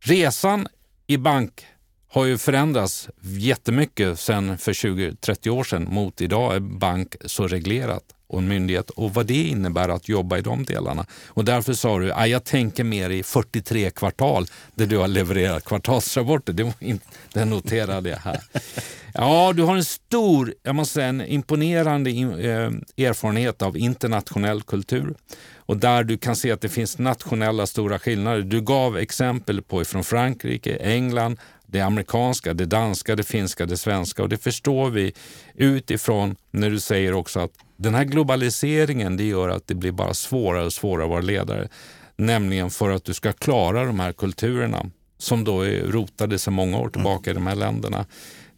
Resan 0.00 0.68
i 1.06 1.16
bank 1.16 1.66
har 2.12 2.24
ju 2.24 2.38
förändrats 2.38 3.08
jättemycket 3.20 4.20
sen 4.20 4.58
för 4.58 4.72
20-30 4.72 5.48
år 5.48 5.64
sedan 5.64 5.86
mot 5.90 6.20
idag 6.20 6.54
är 6.54 6.60
bank 6.60 7.16
så 7.24 7.46
reglerat 7.46 8.04
och 8.26 8.38
en 8.38 8.48
myndighet 8.48 8.90
och 8.90 9.14
vad 9.14 9.26
det 9.26 9.42
innebär 9.42 9.88
att 9.88 10.08
jobba 10.08 10.38
i 10.38 10.40
de 10.40 10.64
delarna. 10.64 11.06
Och 11.26 11.44
därför 11.44 11.72
sa 11.72 11.98
du, 11.98 12.12
att 12.12 12.28
jag 12.28 12.44
tänker 12.44 12.84
mer 12.84 13.10
i 13.10 13.22
43 13.22 13.90
kvartal 13.90 14.46
där 14.74 14.86
du 14.86 14.98
har 14.98 15.08
levererat 15.08 15.64
kvartalsrapporter. 15.64 16.52
Det, 16.52 16.72
det 17.32 17.44
noterade 17.44 18.10
jag 18.10 18.18
här. 18.18 18.40
Ja, 19.14 19.52
du 19.56 19.62
har 19.62 19.76
en 19.76 19.84
stor, 19.84 20.54
jag 20.62 20.74
måste 20.74 20.94
säga 20.94 21.06
en 21.06 21.26
imponerande 21.26 22.10
eh, 22.10 23.06
erfarenhet 23.06 23.62
av 23.62 23.76
internationell 23.76 24.62
kultur 24.62 25.14
och 25.56 25.76
där 25.76 26.04
du 26.04 26.18
kan 26.18 26.36
se 26.36 26.50
att 26.50 26.60
det 26.60 26.68
finns 26.68 26.98
nationella 26.98 27.66
stora 27.66 27.98
skillnader. 27.98 28.42
Du 28.42 28.60
gav 28.60 28.98
exempel 28.98 29.62
på 29.62 29.84
från 29.84 30.04
Frankrike, 30.04 30.76
England, 30.76 31.38
det 31.72 31.80
amerikanska, 31.80 32.54
det 32.54 32.66
danska, 32.66 33.16
det 33.16 33.22
finska, 33.22 33.66
det 33.66 33.76
svenska 33.76 34.22
och 34.22 34.28
det 34.28 34.38
förstår 34.38 34.90
vi 34.90 35.12
utifrån 35.54 36.36
när 36.50 36.70
du 36.70 36.80
säger 36.80 37.14
också 37.14 37.40
att 37.40 37.50
den 37.76 37.94
här 37.94 38.04
globaliseringen 38.04 39.16
det 39.16 39.24
gör 39.24 39.48
att 39.48 39.66
det 39.66 39.74
blir 39.74 39.92
bara 39.92 40.14
svårare 40.14 40.64
och 40.64 40.72
svårare 40.72 41.04
att 41.04 41.10
vara 41.10 41.20
ledare. 41.20 41.68
Nämligen 42.16 42.70
för 42.70 42.90
att 42.90 43.04
du 43.04 43.14
ska 43.14 43.32
klara 43.32 43.84
de 43.84 44.00
här 44.00 44.12
kulturerna 44.12 44.86
som 45.18 45.44
då 45.44 45.60
är 45.60 45.84
rotade 45.84 46.38
sedan 46.38 46.54
många 46.54 46.78
år 46.78 46.88
tillbaka 46.88 47.30
mm. 47.30 47.42
i 47.42 47.44
de 47.44 47.46
här 47.46 47.56
länderna. 47.56 48.06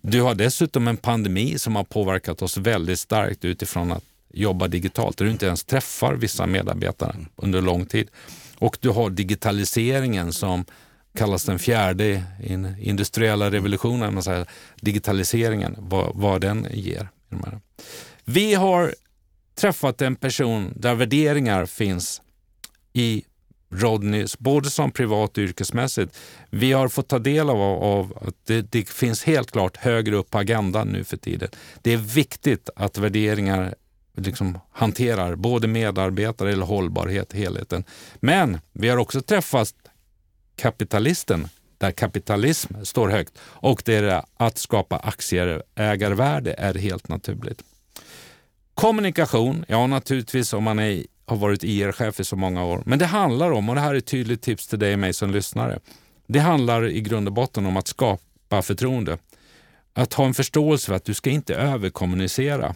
Du 0.01 0.23
har 0.23 0.35
dessutom 0.35 0.89
en 0.89 0.97
pandemi 0.97 1.59
som 1.59 1.77
har 1.77 1.85
påverkat 1.85 2.43
oss 2.43 2.57
väldigt 2.57 3.01
starkt 3.01 3.45
utifrån 3.45 3.93
att 3.93 4.05
jobba 4.33 4.69
digitalt, 4.69 5.17
där 5.17 5.25
du 5.25 5.31
inte 5.31 5.47
ens 5.47 5.65
träffar 5.65 6.15
vissa 6.15 6.47
medarbetare 6.47 7.17
under 7.37 7.61
lång 7.61 7.87
tid. 7.87 8.09
Och 8.59 8.79
du 8.81 8.89
har 8.89 9.11
digitaliseringen 9.11 10.33
som 10.33 10.65
kallas 11.15 11.45
den 11.45 11.59
fjärde 11.59 12.23
industriella 12.79 13.51
revolutionen, 13.51 14.15
man 14.15 14.23
säger, 14.23 14.47
digitaliseringen, 14.81 15.77
vad, 15.79 16.11
vad 16.15 16.41
den 16.41 16.67
ger. 16.71 17.09
Vi 18.25 18.55
har 18.55 18.95
träffat 19.55 20.03
en 20.03 20.17
person 20.17 20.73
där 20.77 20.95
värderingar 20.95 21.67
finns 21.67 22.23
i 22.93 23.25
Rodney, 23.71 24.27
både 24.39 24.71
som 24.71 24.91
privat 24.91 25.31
och 25.31 25.39
yrkesmässigt. 25.39 26.19
Vi 26.51 26.73
har 26.73 26.89
fått 26.89 27.09
ta 27.09 27.19
del 27.19 27.51
av, 27.51 27.61
av 27.61 28.19
att 28.27 28.35
det, 28.47 28.63
det, 28.73 28.89
finns 28.89 29.25
helt 29.25 29.51
klart 29.51 29.77
högre 29.77 30.17
upp 30.17 30.31
på 30.31 30.39
agendan 30.39 30.89
nu 30.89 31.05
för 31.05 31.17
tiden. 31.17 31.49
Det 31.83 31.93
är 31.93 31.97
viktigt 31.97 32.71
att 32.77 32.99
värderingar 32.99 33.75
liksom 34.17 34.59
hanterar 34.73 35.35
både 35.35 35.69
medarbetare 35.69 36.53
eller 36.53 36.67
hållbarhet, 36.67 37.33
helheten. 37.33 37.85
Men 38.17 38.59
vi 38.73 38.89
har 38.89 38.97
också 38.97 39.21
träffat 39.21 39.75
kapitalisten 40.57 41.49
där 41.79 41.91
kapitalism 41.91 42.75
står 42.83 43.09
högt 43.09 43.39
och 43.41 43.83
det 43.85 43.95
är 43.95 44.23
att 44.37 44.59
skapa 44.59 44.97
aktieägarvärde 44.97 46.55
är 46.59 46.75
helt 46.75 47.09
naturligt. 47.09 47.63
Kommunikation, 48.75 49.65
ja 49.69 49.87
naturligtvis 49.87 50.53
om 50.53 50.65
man 50.65 50.79
är, 50.79 51.05
har 51.27 51.37
varit 51.37 51.65
IR-chef 51.65 52.21
i 52.21 52.25
så 52.25 52.37
många 52.37 52.65
år, 52.65 52.83
men 52.87 52.99
det 52.99 53.07
handlar 53.07 53.51
om, 53.51 53.69
och 53.69 53.75
det 53.75 53.81
här 53.81 53.95
är 53.95 53.99
ett 53.99 54.07
tydligt 54.07 54.43
tips 54.43 54.67
till 54.67 54.79
dig 54.79 54.93
och 54.93 54.99
mig 54.99 55.13
som 55.13 55.31
lyssnare, 55.31 55.79
det 56.27 56.39
handlar 56.39 56.89
i 56.89 57.01
grund 57.01 57.29
och 57.29 57.35
botten 57.35 57.67
om 57.67 57.77
att 57.77 57.89
skapa 57.89 58.63
förtroende. 58.63 59.19
Att 59.93 60.15
ha 60.15 60.25
en 60.25 60.35
förståelse 60.35 60.87
för 60.87 60.95
att 60.95 61.05
du 61.05 61.15
ska 61.15 61.31
inte 61.31 61.55
överkommunicera. 61.55 62.75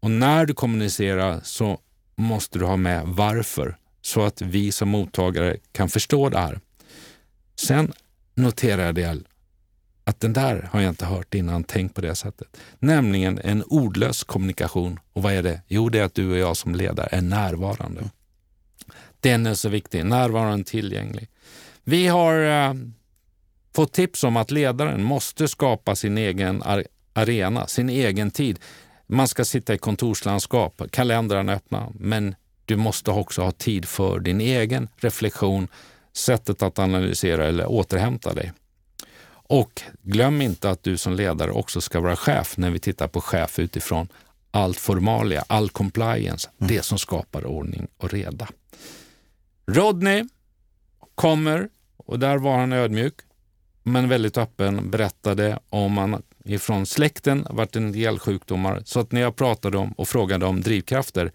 Och 0.00 0.10
när 0.10 0.46
du 0.46 0.54
kommunicerar 0.54 1.40
så 1.44 1.78
måste 2.16 2.58
du 2.58 2.64
ha 2.64 2.76
med 2.76 3.02
varför 3.06 3.76
så 4.02 4.22
att 4.22 4.42
vi 4.42 4.72
som 4.72 4.88
mottagare 4.88 5.56
kan 5.72 5.88
förstå 5.88 6.28
det 6.28 6.38
här. 6.38 6.60
Sen 7.56 7.92
noterade 8.34 9.00
jag 9.00 9.22
att 10.04 10.20
den 10.20 10.32
där 10.32 10.68
har 10.72 10.80
jag 10.80 10.88
inte 10.88 11.06
hört 11.06 11.34
innan, 11.34 11.64
tänkt 11.64 11.94
på 11.94 12.00
det 12.00 12.14
sättet. 12.14 12.56
Nämligen 12.78 13.40
en 13.44 13.62
ordlös 13.62 14.24
kommunikation. 14.24 15.00
Och 15.12 15.22
vad 15.22 15.32
är 15.32 15.42
det? 15.42 15.60
Jo, 15.66 15.88
det 15.88 15.98
är 15.98 16.04
att 16.04 16.14
du 16.14 16.30
och 16.30 16.38
jag 16.38 16.56
som 16.56 16.74
ledare 16.74 17.08
är 17.10 17.22
närvarande. 17.22 18.10
Den 19.20 19.46
är 19.46 19.54
så 19.54 19.68
viktig, 19.68 20.06
närvarande 20.06 20.64
tillgänglig. 20.64 21.28
Vi 21.84 22.06
har 22.06 22.40
eh, 22.40 22.74
fått 23.74 23.92
tips 23.92 24.24
om 24.24 24.36
att 24.36 24.50
ledaren 24.50 25.02
måste 25.02 25.48
skapa 25.48 25.96
sin 25.96 26.18
egen 26.18 26.62
arena, 27.12 27.66
sin 27.66 27.88
egen 27.88 28.30
tid. 28.30 28.58
Man 29.06 29.28
ska 29.28 29.44
sitta 29.44 29.74
i 29.74 29.78
kontorslandskap, 29.78 30.82
kalendrarna 30.90 31.52
öppna, 31.52 31.92
men 31.94 32.34
du 32.64 32.76
måste 32.76 33.10
också 33.10 33.42
ha 33.42 33.50
tid 33.50 33.84
för 33.84 34.20
din 34.20 34.40
egen 34.40 34.88
reflektion, 34.96 35.68
sättet 36.16 36.62
att 36.62 36.78
analysera 36.78 37.46
eller 37.46 37.66
återhämta 37.66 38.34
dig. 38.34 38.52
Och 39.46 39.82
glöm 40.02 40.42
inte 40.42 40.70
att 40.70 40.82
du 40.82 40.96
som 40.96 41.12
ledare 41.12 41.50
också 41.50 41.80
ska 41.80 42.00
vara 42.00 42.16
chef 42.16 42.56
när 42.56 42.70
vi 42.70 42.78
tittar 42.78 43.08
på 43.08 43.20
chef 43.20 43.58
utifrån 43.58 44.08
allt 44.50 44.78
formalia, 44.78 45.44
all 45.46 45.70
compliance, 45.70 46.50
mm. 46.58 46.68
det 46.74 46.82
som 46.82 46.98
skapar 46.98 47.46
ordning 47.46 47.86
och 47.96 48.12
reda. 48.12 48.48
Rodney 49.66 50.24
kommer, 51.14 51.68
och 51.96 52.18
där 52.18 52.36
var 52.38 52.58
han 52.58 52.72
ödmjuk, 52.72 53.14
men 53.82 54.08
väldigt 54.08 54.38
öppen, 54.38 54.90
berättade 54.90 55.58
om 55.68 55.98
han 55.98 56.22
ifrån 56.44 56.86
släkten 56.86 57.46
varit 57.50 57.76
en 57.76 57.92
del 57.92 58.18
sjukdomar. 58.18 58.82
Så 58.84 59.00
att 59.00 59.12
när 59.12 59.20
jag 59.20 59.36
pratade 59.36 59.78
om 59.78 59.92
och 59.92 60.08
frågade 60.08 60.46
om 60.46 60.60
drivkrafter, 60.60 61.32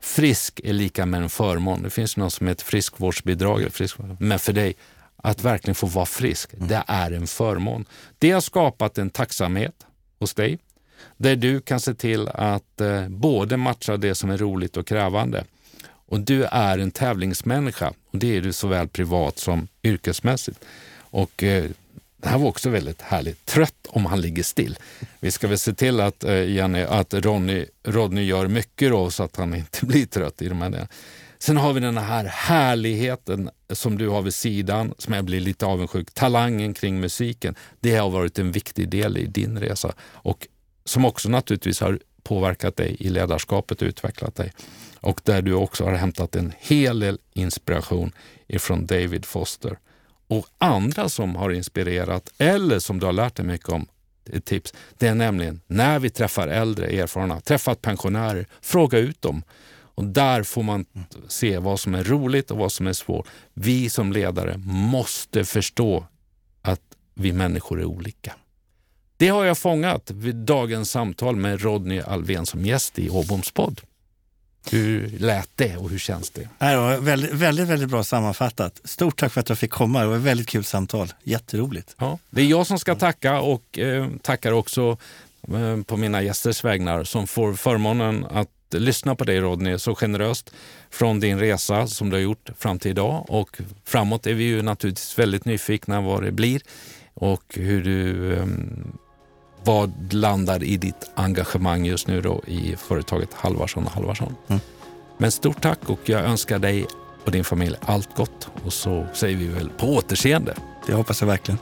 frisk 0.00 0.60
är 0.64 0.72
lika 0.72 1.06
med 1.06 1.22
en 1.22 1.28
förmån. 1.28 1.82
Det 1.82 1.90
finns 1.90 2.16
något 2.16 2.32
som 2.32 2.46
heter 2.46 2.64
friskvårdsbidrag. 2.64 3.72
Frisk, 3.72 3.96
men 4.18 4.38
för 4.38 4.52
dig, 4.52 4.76
att 5.16 5.44
verkligen 5.44 5.74
få 5.74 5.86
vara 5.86 6.06
frisk, 6.06 6.54
mm. 6.54 6.68
det 6.68 6.84
är 6.86 7.10
en 7.10 7.26
förmån. 7.26 7.84
Det 8.18 8.30
har 8.30 8.40
skapat 8.40 8.98
en 8.98 9.10
tacksamhet 9.10 9.86
hos 10.18 10.34
dig, 10.34 10.58
där 11.16 11.36
du 11.36 11.60
kan 11.60 11.80
se 11.80 11.94
till 11.94 12.28
att 12.28 12.80
eh, 12.80 13.08
både 13.08 13.56
matcha 13.56 13.96
det 13.96 14.14
som 14.14 14.30
är 14.30 14.38
roligt 14.38 14.76
och 14.76 14.86
krävande. 14.86 15.44
Och 16.08 16.20
du 16.20 16.44
är 16.44 16.78
en 16.78 16.90
tävlingsmänniska 16.90 17.92
och 18.10 18.18
det 18.18 18.36
är 18.36 18.40
du 18.40 18.52
såväl 18.52 18.88
privat 18.88 19.38
som 19.38 19.68
yrkesmässigt. 19.82 20.64
Och 20.98 21.42
eh, 21.42 21.70
det 22.16 22.28
här 22.28 22.38
var 22.38 22.48
också 22.48 22.70
väldigt 22.70 23.02
härligt. 23.02 23.46
Trött 23.46 23.86
om 23.88 24.06
han 24.06 24.20
ligger 24.20 24.42
still. 24.42 24.78
Vi 25.20 25.30
ska 25.30 25.48
väl 25.48 25.58
se 25.58 25.72
till 25.72 26.00
att, 26.00 26.24
eh, 26.24 26.50
Jenny, 26.50 26.82
att 26.82 27.14
Ronny, 27.14 27.66
Rodney 27.84 28.24
gör 28.24 28.48
mycket 28.48 28.90
då, 28.90 29.10
så 29.10 29.22
att 29.22 29.36
han 29.36 29.54
inte 29.54 29.86
blir 29.86 30.06
trött 30.06 30.42
i 30.42 30.48
de 30.48 30.62
här 30.62 30.88
Sen 31.38 31.56
har 31.56 31.72
vi 31.72 31.80
den 31.80 31.98
här 31.98 32.24
härligheten 32.24 33.50
som 33.70 33.98
du 33.98 34.08
har 34.08 34.22
vid 34.22 34.34
sidan, 34.34 34.94
som 34.98 35.14
jag 35.14 35.24
blir 35.24 35.40
lite 35.40 35.66
avundsjuk. 35.66 36.14
Talangen 36.14 36.74
kring 36.74 37.00
musiken. 37.00 37.54
Det 37.80 37.96
har 37.96 38.10
varit 38.10 38.38
en 38.38 38.52
viktig 38.52 38.88
del 38.88 39.16
i 39.16 39.26
din 39.26 39.58
resa 39.58 39.94
och 40.00 40.46
som 40.84 41.04
också 41.04 41.28
naturligtvis 41.28 41.80
har 41.80 41.98
påverkat 42.22 42.76
dig 42.76 42.96
i 42.98 43.08
ledarskapet 43.08 43.82
och 43.82 43.86
utvecklat 43.86 44.34
dig. 44.34 44.52
Och 45.00 45.20
där 45.24 45.42
du 45.42 45.52
också 45.52 45.84
har 45.84 45.92
hämtat 45.92 46.36
en 46.36 46.52
hel 46.58 47.00
del 47.00 47.18
inspiration 47.32 48.12
ifrån 48.48 48.86
David 48.86 49.24
Foster 49.24 49.78
och 50.28 50.46
andra 50.58 51.08
som 51.08 51.36
har 51.36 51.50
inspirerat 51.50 52.32
eller 52.38 52.78
som 52.78 53.00
du 53.00 53.06
har 53.06 53.12
lärt 53.12 53.36
dig 53.36 53.46
mycket 53.46 53.68
om. 53.68 53.86
Ett 54.32 54.44
tips. 54.44 54.74
Det 54.98 55.06
är 55.06 55.14
nämligen 55.14 55.60
när 55.66 55.98
vi 55.98 56.10
träffar 56.10 56.48
äldre 56.48 56.86
erfarna, 56.86 57.40
träffat 57.40 57.82
pensionärer, 57.82 58.46
fråga 58.60 58.98
ut 58.98 59.22
dem. 59.22 59.42
Och 59.96 60.04
där 60.04 60.42
får 60.42 60.62
man 60.62 60.84
se 61.28 61.58
vad 61.58 61.80
som 61.80 61.94
är 61.94 62.04
roligt 62.04 62.50
och 62.50 62.58
vad 62.58 62.72
som 62.72 62.86
är 62.86 62.92
svårt. 62.92 63.26
Vi 63.54 63.90
som 63.90 64.12
ledare 64.12 64.58
måste 64.66 65.44
förstå 65.44 66.06
att 66.62 66.80
vi 67.14 67.32
människor 67.32 67.80
är 67.80 67.84
olika. 67.84 68.32
Det 69.16 69.28
har 69.28 69.44
jag 69.44 69.58
fångat 69.58 70.10
vid 70.10 70.36
dagens 70.36 70.90
samtal 70.90 71.36
med 71.36 71.60
Rodney 71.62 72.00
Alvén 72.00 72.46
som 72.46 72.64
gäst 72.64 72.98
i 72.98 73.10
Åboms 73.10 73.50
podd. 73.50 73.80
Hur 74.70 75.10
lät 75.18 75.50
det 75.54 75.76
och 75.76 75.90
hur 75.90 75.98
känns 75.98 76.30
det? 76.30 76.48
Det 76.58 76.76
var 76.76 76.96
väldigt, 76.96 77.32
väldigt, 77.32 77.68
väldigt 77.68 77.88
bra 77.88 78.04
sammanfattat. 78.04 78.80
Stort 78.84 79.16
tack 79.16 79.32
för 79.32 79.40
att 79.40 79.48
jag 79.48 79.58
fick 79.58 79.70
komma. 79.70 80.00
Det 80.00 80.06
var 80.06 80.16
ett 80.16 80.22
väldigt 80.22 80.48
kul 80.48 80.64
samtal. 80.64 81.12
Jätteroligt. 81.22 81.94
Ja, 81.98 82.18
det 82.30 82.40
är 82.40 82.46
jag 82.46 82.66
som 82.66 82.78
ska 82.78 82.94
tacka 82.94 83.40
och 83.40 83.78
eh, 83.78 84.08
tackar 84.22 84.52
också 84.52 84.96
eh, 85.48 85.82
på 85.82 85.96
mina 85.96 86.22
gästers 86.22 86.64
vägnar 86.64 87.04
som 87.04 87.26
får 87.26 87.54
förmånen 87.54 88.26
att 88.30 88.48
lyssna 88.70 89.14
på 89.14 89.24
dig 89.24 89.40
Rodney 89.40 89.78
så 89.78 89.94
generöst 89.94 90.50
från 90.90 91.20
din 91.20 91.38
resa 91.38 91.86
som 91.86 92.10
du 92.10 92.16
har 92.16 92.22
gjort 92.22 92.50
fram 92.58 92.78
till 92.78 92.90
idag 92.90 93.26
och 93.28 93.58
framåt 93.84 94.26
är 94.26 94.34
vi 94.34 94.44
ju 94.44 94.62
naturligtvis 94.62 95.18
väldigt 95.18 95.44
nyfikna 95.44 96.00
vad 96.00 96.22
det 96.22 96.32
blir 96.32 96.62
och 97.14 97.42
hur 97.54 97.84
du 97.84 98.32
eh, 98.34 98.46
vad 99.66 100.12
landar 100.12 100.62
i 100.62 100.76
ditt 100.76 101.10
engagemang 101.14 101.84
just 101.86 102.06
nu 102.06 102.20
då 102.20 102.42
i 102.46 102.76
företaget 102.76 103.34
Halvarsson 103.34 103.84
och 103.86 103.92
Halvarsson? 103.92 104.36
Mm. 104.48 104.60
Men 105.18 105.30
stort 105.30 105.62
tack 105.62 105.90
och 105.90 106.00
jag 106.04 106.20
önskar 106.20 106.58
dig 106.58 106.86
och 107.24 107.30
din 107.30 107.44
familj 107.44 107.76
allt 107.80 108.16
gott 108.16 108.48
och 108.64 108.72
så 108.72 109.06
säger 109.14 109.36
vi 109.36 109.46
väl 109.46 109.68
på 109.68 109.86
återseende. 109.86 110.54
Det 110.86 110.92
hoppas 110.92 111.20
jag 111.20 111.28
verkligen. 111.28 111.58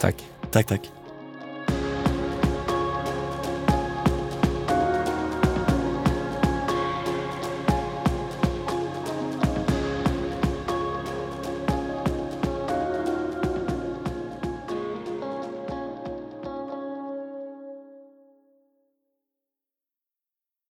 Tack. 0.00 0.14
Tack, 0.50 0.66
tack. 0.66 1.01